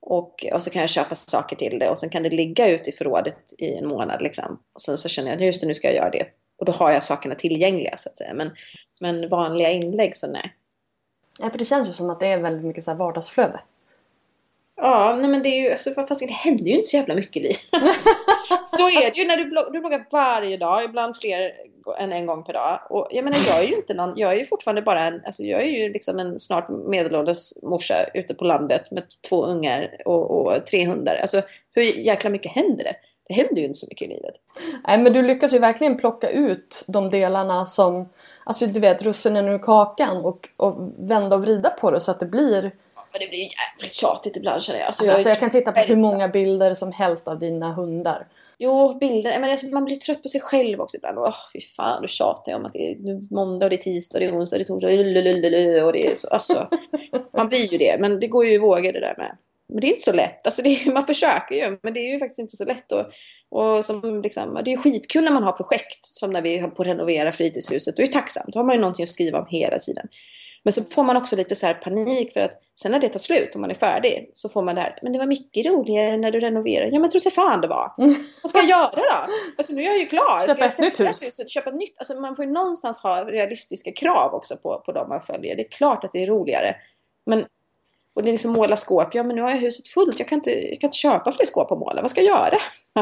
Och, 0.00 0.46
och 0.52 0.62
så 0.62 0.70
kan 0.70 0.80
jag 0.80 0.90
köpa 0.90 1.14
saker 1.14 1.56
till 1.56 1.78
det 1.78 1.88
och 1.88 1.98
sen 1.98 2.10
kan 2.10 2.22
det 2.22 2.30
ligga 2.30 2.68
ute 2.68 2.90
i 2.90 2.92
förrådet 2.92 3.52
i 3.58 3.74
en 3.74 3.88
månad. 3.88 4.22
Liksom. 4.22 4.62
Och 4.74 4.80
sen 4.80 4.98
så 4.98 5.08
känner 5.08 5.28
jag 5.28 5.36
att 5.36 5.46
just 5.46 5.60
det, 5.60 5.66
nu 5.66 5.74
ska 5.74 5.88
jag 5.88 5.96
göra 5.96 6.10
det. 6.10 6.26
Och 6.58 6.64
då 6.64 6.72
har 6.72 6.92
jag 6.92 7.02
sakerna 7.02 7.34
tillgängliga 7.34 7.96
så 7.96 8.08
att 8.08 8.16
säga. 8.16 8.34
Men, 8.34 8.50
men 9.00 9.28
vanliga 9.28 9.70
inlägg 9.70 10.16
så 10.16 10.26
nej. 10.26 10.54
Ja, 11.40 11.50
för 11.50 11.58
det 11.58 11.64
känns 11.64 11.88
ju 11.88 11.92
som 11.92 12.10
att 12.10 12.20
det 12.20 12.26
är 12.26 12.38
väldigt 12.38 12.64
mycket 12.64 12.84
så 12.84 12.90
här 12.90 12.98
vardagsflöde. 12.98 13.60
Ja, 14.80 15.16
nej 15.20 15.30
men 15.30 15.42
det 15.42 15.48
är 15.48 15.62
ju, 15.62 15.72
alltså, 15.72 15.90
fast 15.90 16.20
det 16.28 16.32
händer 16.32 16.64
ju 16.64 16.72
inte 16.72 16.88
så 16.88 16.96
jävla 16.96 17.14
mycket 17.14 17.36
i 17.36 17.40
livet. 17.40 17.60
så 18.76 18.88
är 18.88 19.10
det 19.10 19.20
ju 19.20 19.26
när 19.26 19.36
du, 19.36 19.44
bloggar, 19.44 19.70
du 19.70 19.80
bloggar 19.80 20.04
varje 20.10 20.56
dag, 20.56 20.84
ibland 20.84 21.16
fler 21.16 21.52
än 21.98 22.12
en 22.12 22.26
gång 22.26 22.44
per 22.44 22.52
dag. 22.52 22.78
Och 22.90 23.08
jag 23.10 23.24
menar, 23.24 23.38
jag 23.48 23.64
är 23.64 23.68
ju 23.68 23.76
inte 23.76 23.94
någon, 23.94 24.12
jag 24.16 24.32
är 24.32 24.36
ju 24.36 24.44
fortfarande 24.44 24.82
bara 24.82 25.04
en, 25.04 25.22
alltså 25.24 25.42
jag 25.42 25.62
är 25.62 25.66
ju 25.66 25.92
liksom 25.92 26.18
en 26.18 26.38
snart 26.38 26.68
medelålders 26.68 27.62
morsa 27.62 27.94
ute 28.14 28.34
på 28.34 28.44
landet 28.44 28.90
med 28.90 29.02
två 29.28 29.44
ungar 29.44 29.96
och, 30.04 30.30
och 30.30 30.66
tre 30.66 30.86
hundar. 30.86 31.16
Alltså 31.16 31.42
hur 31.74 31.82
jäkla 31.82 32.30
mycket 32.30 32.52
händer 32.52 32.84
det? 32.84 32.94
Det 33.28 33.34
händer 33.34 33.56
ju 33.56 33.64
inte 33.64 33.78
så 33.78 33.86
mycket 33.90 34.08
i 34.08 34.10
livet. 34.10 34.34
Nej 34.86 34.98
men 34.98 35.12
du 35.12 35.22
lyckas 35.22 35.54
ju 35.54 35.58
verkligen 35.58 35.96
plocka 35.96 36.30
ut 36.30 36.84
de 36.88 37.10
delarna 37.10 37.66
som, 37.66 38.08
alltså 38.44 38.66
du 38.66 38.80
vet 38.80 39.02
russinen 39.02 39.48
ur 39.48 39.58
kakan 39.58 40.16
och, 40.16 40.48
och 40.56 40.92
vända 40.98 41.36
och 41.36 41.42
vrida 41.42 41.70
på 41.70 41.90
det 41.90 42.00
så 42.00 42.10
att 42.10 42.20
det 42.20 42.26
blir 42.26 42.72
men 43.18 43.26
det 43.26 43.30
blir 43.30 43.38
ju 43.38 43.44
jävligt 43.44 43.92
tjatigt 43.92 44.36
ibland 44.36 44.62
känner 44.62 44.78
jag. 44.78 44.86
Alltså, 44.86 45.04
jag, 45.04 45.14
alltså, 45.14 45.28
jag 45.28 45.38
kan 45.38 45.50
titta 45.50 45.72
på 45.72 45.80
hur 45.80 45.96
många 45.96 46.28
bilder 46.28 46.74
som 46.74 46.92
helst 46.92 47.28
av 47.28 47.38
dina 47.38 47.72
hundar. 47.72 48.26
Jo, 48.58 48.98
bilder. 48.98 49.40
Men 49.40 49.50
alltså, 49.50 49.66
man 49.66 49.84
blir 49.84 49.96
trött 49.96 50.22
på 50.22 50.28
sig 50.28 50.40
själv 50.40 50.80
också 50.80 50.96
ibland. 50.96 51.18
Åh, 51.18 51.34
fy 51.52 51.60
fan, 51.60 52.02
du 52.02 52.08
tjatar 52.08 52.54
om 52.54 52.66
att 52.66 52.72
det 52.72 52.90
är 52.90 53.34
måndag, 53.34 53.66
och 53.66 53.70
det 53.70 53.76
är 53.76 53.82
tisdag, 53.82 54.18
det 54.18 54.26
är 54.26 54.32
onsdag, 54.32 54.58
det 54.58 54.62
är 54.62 54.64
torsdag, 54.64 54.86
och 55.86 55.92
det 55.92 56.06
är 56.06 56.14
så. 56.14 56.28
Alltså, 56.28 56.68
man 57.36 57.48
blir 57.48 57.72
ju 57.72 57.78
det. 57.78 57.96
Men 58.00 58.20
det 58.20 58.26
går 58.26 58.44
ju 58.44 58.52
i 58.52 58.58
vågor 58.58 58.92
det 58.92 59.00
där 59.00 59.14
med. 59.18 59.36
Men 59.68 59.80
det 59.80 59.86
är 59.86 59.90
inte 59.90 60.02
så 60.02 60.12
lätt. 60.12 60.46
Alltså 60.46 60.62
är, 60.62 60.92
man 60.92 61.06
försöker 61.06 61.54
ju, 61.54 61.78
men 61.82 61.94
det 61.94 62.00
är 62.00 62.12
ju 62.12 62.18
faktiskt 62.18 62.38
inte 62.38 62.56
så 62.56 62.64
lätt. 62.64 62.92
Och, 62.92 63.04
och 63.50 63.84
som 63.84 64.20
liksom, 64.24 64.60
det 64.64 64.72
är 64.72 64.76
skitkul 64.76 65.24
när 65.24 65.32
man 65.32 65.42
har 65.42 65.52
projekt, 65.52 66.04
som 66.04 66.30
när 66.30 66.42
vi 66.42 66.58
höll 66.58 66.70
på 66.70 66.82
att 66.82 66.88
renovera 66.88 67.32
fritidshuset. 67.32 67.96
Då 67.96 68.02
är 68.02 68.06
det 68.06 68.12
tacksamt. 68.12 68.52
Då 68.52 68.58
har 68.58 68.64
man 68.64 68.74
ju 68.74 68.80
någonting 68.80 69.02
att 69.02 69.08
skriva 69.08 69.38
om 69.38 69.46
hela 69.50 69.78
tiden. 69.78 70.06
Men 70.62 70.72
så 70.72 70.84
får 70.84 71.04
man 71.04 71.16
också 71.16 71.36
lite 71.36 71.54
så 71.54 71.74
panik 71.74 72.32
för 72.32 72.40
att 72.40 72.52
sen 72.80 72.92
när 72.92 72.98
det 72.98 73.08
tar 73.08 73.18
slut 73.18 73.54
och 73.54 73.60
man 73.60 73.70
är 73.70 73.74
färdig 73.74 74.30
så 74.34 74.48
får 74.48 74.62
man 74.62 74.74
det 74.74 74.80
här, 74.80 74.98
men 75.02 75.12
det 75.12 75.18
var 75.18 75.26
mycket 75.26 75.66
roligare 75.66 76.16
när 76.16 76.30
du 76.30 76.40
renoverade. 76.40 76.90
Ja 76.92 77.00
men 77.00 77.10
tro 77.10 77.20
sig 77.20 77.32
fan 77.32 77.60
det 77.60 77.68
var. 77.68 77.94
Mm. 77.98 78.24
Vad 78.42 78.50
ska 78.50 78.58
jag 78.58 78.68
göra 78.68 78.90
då? 78.94 79.32
Alltså 79.58 79.74
nu 79.74 79.82
är 79.82 79.86
jag 79.86 79.98
ju 79.98 80.06
klar. 80.06 80.46
Köpa 80.46 80.64
ett 80.64 80.78
nytt 80.78 81.00
hus. 81.00 81.50
Köpa 81.50 81.70
ett 81.70 81.76
nytt. 81.76 81.98
Alltså 81.98 82.14
man 82.14 82.36
får 82.36 82.44
ju 82.44 82.50
någonstans 82.50 82.98
ha 82.98 83.24
realistiska 83.24 83.92
krav 83.92 84.34
också 84.34 84.56
på, 84.56 84.82
på 84.86 84.92
dem 84.92 85.08
man 85.08 85.22
följer. 85.22 85.56
Det 85.56 85.62
är 85.62 85.70
klart 85.70 86.04
att 86.04 86.12
det 86.12 86.22
är 86.22 86.26
roligare. 86.26 86.76
Men 87.26 87.46
och 88.18 88.24
det 88.24 88.30
är 88.30 88.32
liksom 88.32 88.52
måla 88.52 88.76
skåp. 88.76 89.14
Ja, 89.14 89.22
men 89.22 89.36
nu 89.36 89.42
har 89.42 89.50
jag 89.50 89.56
huset 89.56 89.88
fullt. 89.88 90.18
Jag 90.18 90.28
kan 90.28 90.38
inte, 90.38 90.50
jag 90.50 90.80
kan 90.80 90.88
inte 90.88 90.96
köpa 90.96 91.32
fler 91.32 91.46
skåp 91.46 91.72
att 91.72 91.78
måla. 91.78 92.02
Vad 92.02 92.10
ska 92.10 92.20
jag 92.20 92.38
göra? 92.38 92.58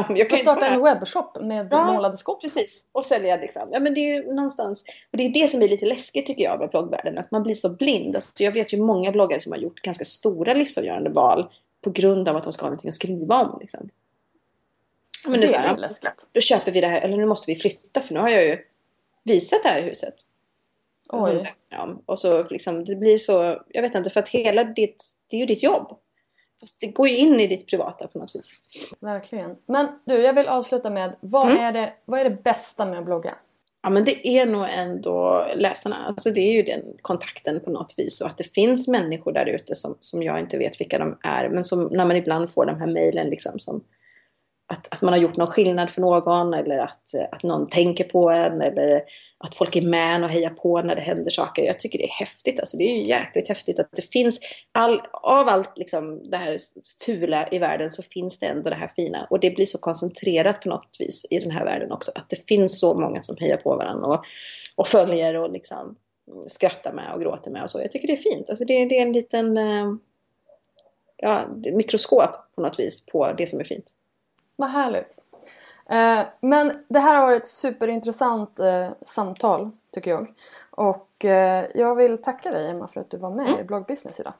Jag 0.15 0.29
kan 0.29 0.39
starta 0.39 0.67
en 0.67 0.83
webbshop 0.83 1.41
med 1.41 1.67
ja, 1.71 1.93
målade 1.93 2.17
skåp. 2.17 2.41
Precis. 2.41 2.85
Och 2.91 3.05
sälja 3.05 3.37
liksom. 3.37 3.61
Ja, 3.71 3.79
men 3.79 3.93
det 3.93 3.99
är 3.99 4.23
någonstans. 4.23 4.83
Och 5.11 5.17
det 5.17 5.23
är 5.23 5.29
det 5.29 5.47
som 5.47 5.61
är 5.61 5.67
lite 5.67 5.85
läskigt 5.85 6.25
tycker 6.27 6.43
jag 6.43 6.59
med 6.59 6.69
bloggvärlden. 6.69 7.17
Att 7.17 7.31
man 7.31 7.43
blir 7.43 7.55
så 7.55 7.69
blind. 7.69 8.15
Alltså, 8.15 8.43
jag 8.43 8.51
vet 8.51 8.73
ju 8.73 8.81
många 8.81 9.11
bloggare 9.11 9.41
som 9.41 9.51
har 9.51 9.59
gjort 9.59 9.81
ganska 9.81 10.05
stora 10.05 10.53
livsavgörande 10.53 11.09
val. 11.09 11.51
På 11.83 11.89
grund 11.89 12.29
av 12.29 12.35
att 12.35 12.43
de 12.43 12.53
ska 12.53 12.61
ha 12.61 12.69
någonting 12.69 12.89
att 12.89 12.95
skriva 12.95 13.41
om. 13.41 13.57
Liksom. 13.59 13.89
Men 15.25 15.39
det, 15.39 15.47
det 15.47 15.55
är 15.55 15.77
läskigt. 15.77 16.29
Då 16.31 16.41
köper 16.41 16.71
vi 16.71 16.81
det 16.81 16.87
här. 16.87 17.01
Eller 17.01 17.17
nu 17.17 17.25
måste 17.25 17.51
vi 17.51 17.55
flytta. 17.55 18.01
För 18.01 18.13
nu 18.13 18.19
har 18.19 18.29
jag 18.29 18.45
ju 18.45 18.57
visat 19.23 19.63
det 19.63 19.69
här 19.69 19.81
huset. 19.81 20.15
Oj. 21.09 21.53
Och 22.05 22.19
så 22.19 22.43
liksom, 22.43 22.85
det 22.85 22.95
blir 22.95 23.17
så, 23.17 23.61
jag 23.69 23.81
vet 23.81 23.95
inte, 23.95 24.09
för 24.09 24.19
att 24.19 24.29
hela 24.29 24.63
ditt, 24.63 25.05
det 25.29 25.35
är 25.35 25.39
ju 25.39 25.45
ditt 25.45 25.63
jobb. 25.63 25.97
Fast 26.59 26.81
det 26.81 26.87
går 26.87 27.07
ju 27.07 27.17
in 27.17 27.39
i 27.39 27.47
ditt 27.47 27.67
privata 27.67 28.07
på 28.07 28.19
något 28.19 28.35
vis. 28.35 28.51
Verkligen. 28.99 29.55
Men 29.65 29.87
du, 30.05 30.13
jag 30.13 30.33
vill 30.33 30.47
avsluta 30.47 30.89
med, 30.89 31.15
vad, 31.21 31.51
mm. 31.51 31.63
är, 31.63 31.71
det, 31.71 31.93
vad 32.05 32.19
är 32.19 32.23
det 32.23 32.43
bästa 32.43 32.85
med 32.85 32.99
att 32.99 33.05
blogga? 33.05 33.33
Ja 33.83 33.89
men 33.89 34.03
det 34.03 34.27
är 34.27 34.45
nog 34.45 34.65
ändå 34.77 35.47
läsarna. 35.55 35.95
Alltså 36.07 36.31
det 36.31 36.41
är 36.41 36.53
ju 36.53 36.63
den 36.63 36.81
kontakten 37.01 37.59
på 37.59 37.69
något 37.69 37.93
vis. 37.97 38.21
Och 38.21 38.27
att 38.27 38.37
det 38.37 38.53
finns 38.53 38.87
människor 38.87 39.31
där 39.31 39.45
ute 39.45 39.75
som, 39.75 39.97
som 39.99 40.23
jag 40.23 40.39
inte 40.39 40.57
vet 40.57 40.81
vilka 40.81 40.99
de 40.99 41.17
är. 41.23 41.49
Men 41.49 41.63
som 41.63 41.83
när 41.83 42.05
man 42.05 42.15
ibland 42.15 42.49
får 42.49 42.65
de 42.65 42.79
här 42.79 42.87
mejlen 42.87 43.29
liksom 43.29 43.59
som 43.59 43.83
att, 44.69 44.93
att 44.93 45.01
man 45.01 45.13
har 45.13 45.19
gjort 45.19 45.37
någon 45.37 45.47
skillnad 45.47 45.89
för 45.89 46.01
någon 46.01 46.53
eller 46.53 46.77
att, 46.77 47.15
att 47.31 47.43
någon 47.43 47.69
tänker 47.69 48.03
på 48.03 48.29
en 48.29 48.61
eller 48.61 49.03
att 49.37 49.55
folk 49.55 49.75
är 49.75 49.81
med 49.81 50.23
och 50.23 50.29
hejar 50.29 50.49
på 50.49 50.81
när 50.81 50.95
det 50.95 51.01
händer 51.01 51.31
saker. 51.31 51.63
Jag 51.63 51.79
tycker 51.79 51.99
det 51.99 52.05
är 52.05 52.19
häftigt. 52.19 52.59
Alltså, 52.59 52.77
det 52.77 52.83
är 52.83 52.95
ju 52.95 53.03
jäkligt 53.03 53.47
häftigt 53.47 53.79
att 53.79 53.89
det 53.91 54.11
finns, 54.11 54.39
all, 54.71 55.01
av 55.11 55.49
allt 55.49 55.77
liksom, 55.77 56.21
det 56.23 56.37
här 56.37 56.57
fula 57.05 57.47
i 57.51 57.59
världen 57.59 57.91
så 57.91 58.03
finns 58.03 58.39
det 58.39 58.45
ändå 58.45 58.69
det 58.69 58.75
här 58.75 58.91
fina. 58.95 59.27
Och 59.29 59.39
det 59.39 59.51
blir 59.51 59.65
så 59.65 59.77
koncentrerat 59.77 60.61
på 60.61 60.69
något 60.69 60.95
vis 60.99 61.25
i 61.29 61.39
den 61.39 61.51
här 61.51 61.65
världen 61.65 61.91
också. 61.91 62.11
Att 62.15 62.29
det 62.29 62.47
finns 62.47 62.79
så 62.79 62.99
många 62.99 63.23
som 63.23 63.35
hejar 63.39 63.57
på 63.57 63.75
varandra 63.75 64.07
och, 64.07 64.25
och 64.75 64.87
följer 64.87 65.35
och 65.35 65.51
liksom 65.51 65.95
skrattar 66.47 66.93
med 66.93 67.13
och 67.13 67.21
gråter 67.21 67.51
med 67.51 67.63
och 67.63 67.69
så. 67.69 67.79
Jag 67.79 67.91
tycker 67.91 68.07
det 68.07 68.13
är 68.13 68.31
fint. 68.31 68.49
Alltså, 68.49 68.65
det, 68.65 68.85
det 68.85 68.97
är 68.97 69.01
en 69.01 69.13
liten 69.13 69.57
eh, 69.57 69.93
ja, 71.17 71.47
mikroskop 71.73 72.55
på 72.55 72.61
något 72.61 72.79
vis 72.79 73.05
på 73.05 73.33
det 73.37 73.47
som 73.47 73.59
är 73.59 73.63
fint. 73.63 73.93
Vad 74.57 74.69
härligt. 74.69 75.19
Eh, 75.89 76.27
men 76.41 76.85
det 76.87 76.99
här 76.99 77.15
har 77.15 77.25
varit 77.25 77.41
ett 77.41 77.47
superintressant 77.47 78.59
eh, 78.59 78.89
samtal 79.05 79.71
tycker 79.93 80.11
jag. 80.11 80.33
Och 80.71 81.25
eh, 81.25 81.65
jag 81.75 81.95
vill 81.95 82.21
tacka 82.21 82.51
dig 82.51 82.69
Emma 82.69 82.87
för 82.87 83.01
att 83.01 83.11
du 83.11 83.17
var 83.17 83.31
med 83.31 83.47
mm. 83.47 83.59
i 83.59 83.63
Bloggbusiness 83.63 84.19
idag. 84.19 84.33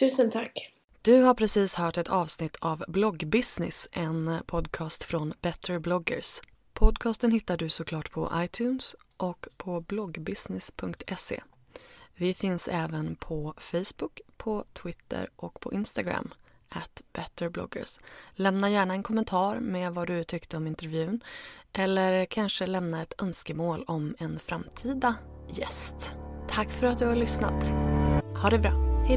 Tusen 0.00 0.30
tack. 0.30 0.70
Du 1.02 1.22
har 1.22 1.34
precis 1.34 1.74
hört 1.74 1.98
ett 1.98 2.08
avsnitt 2.08 2.56
av 2.60 2.84
Bloggbusiness, 2.88 3.88
en 3.92 4.38
podcast 4.46 5.04
från 5.04 5.34
Better 5.40 5.78
bloggers. 5.78 6.40
Podcasten 6.72 7.30
hittar 7.30 7.56
du 7.56 7.68
såklart 7.68 8.10
på 8.10 8.32
iTunes 8.34 8.96
och 9.16 9.48
på 9.56 9.80
bloggbusiness.se. 9.80 11.40
Vi 12.16 12.34
finns 12.34 12.68
även 12.68 13.16
på 13.16 13.54
Facebook, 13.58 14.20
på 14.36 14.64
Twitter 14.72 15.30
och 15.36 15.60
på 15.60 15.72
Instagram 15.72 16.34
at 16.74 17.02
betterbloggers. 17.12 17.98
Lämna 18.34 18.70
gärna 18.70 18.94
en 18.94 19.02
kommentar 19.02 19.60
med 19.60 19.92
vad 19.92 20.06
du 20.06 20.24
tyckte 20.24 20.56
om 20.56 20.66
intervjun 20.66 21.20
eller 21.72 22.24
kanske 22.24 22.66
lämna 22.66 23.02
ett 23.02 23.22
önskemål 23.22 23.84
om 23.86 24.14
en 24.18 24.38
framtida 24.38 25.14
gäst. 25.48 26.16
Tack 26.48 26.70
för 26.70 26.86
att 26.86 26.98
du 26.98 27.06
har 27.06 27.16
lyssnat. 27.16 27.64
Ha 28.42 28.50
det 28.50 28.58
bra. 28.58 28.72
Hej 29.08 29.16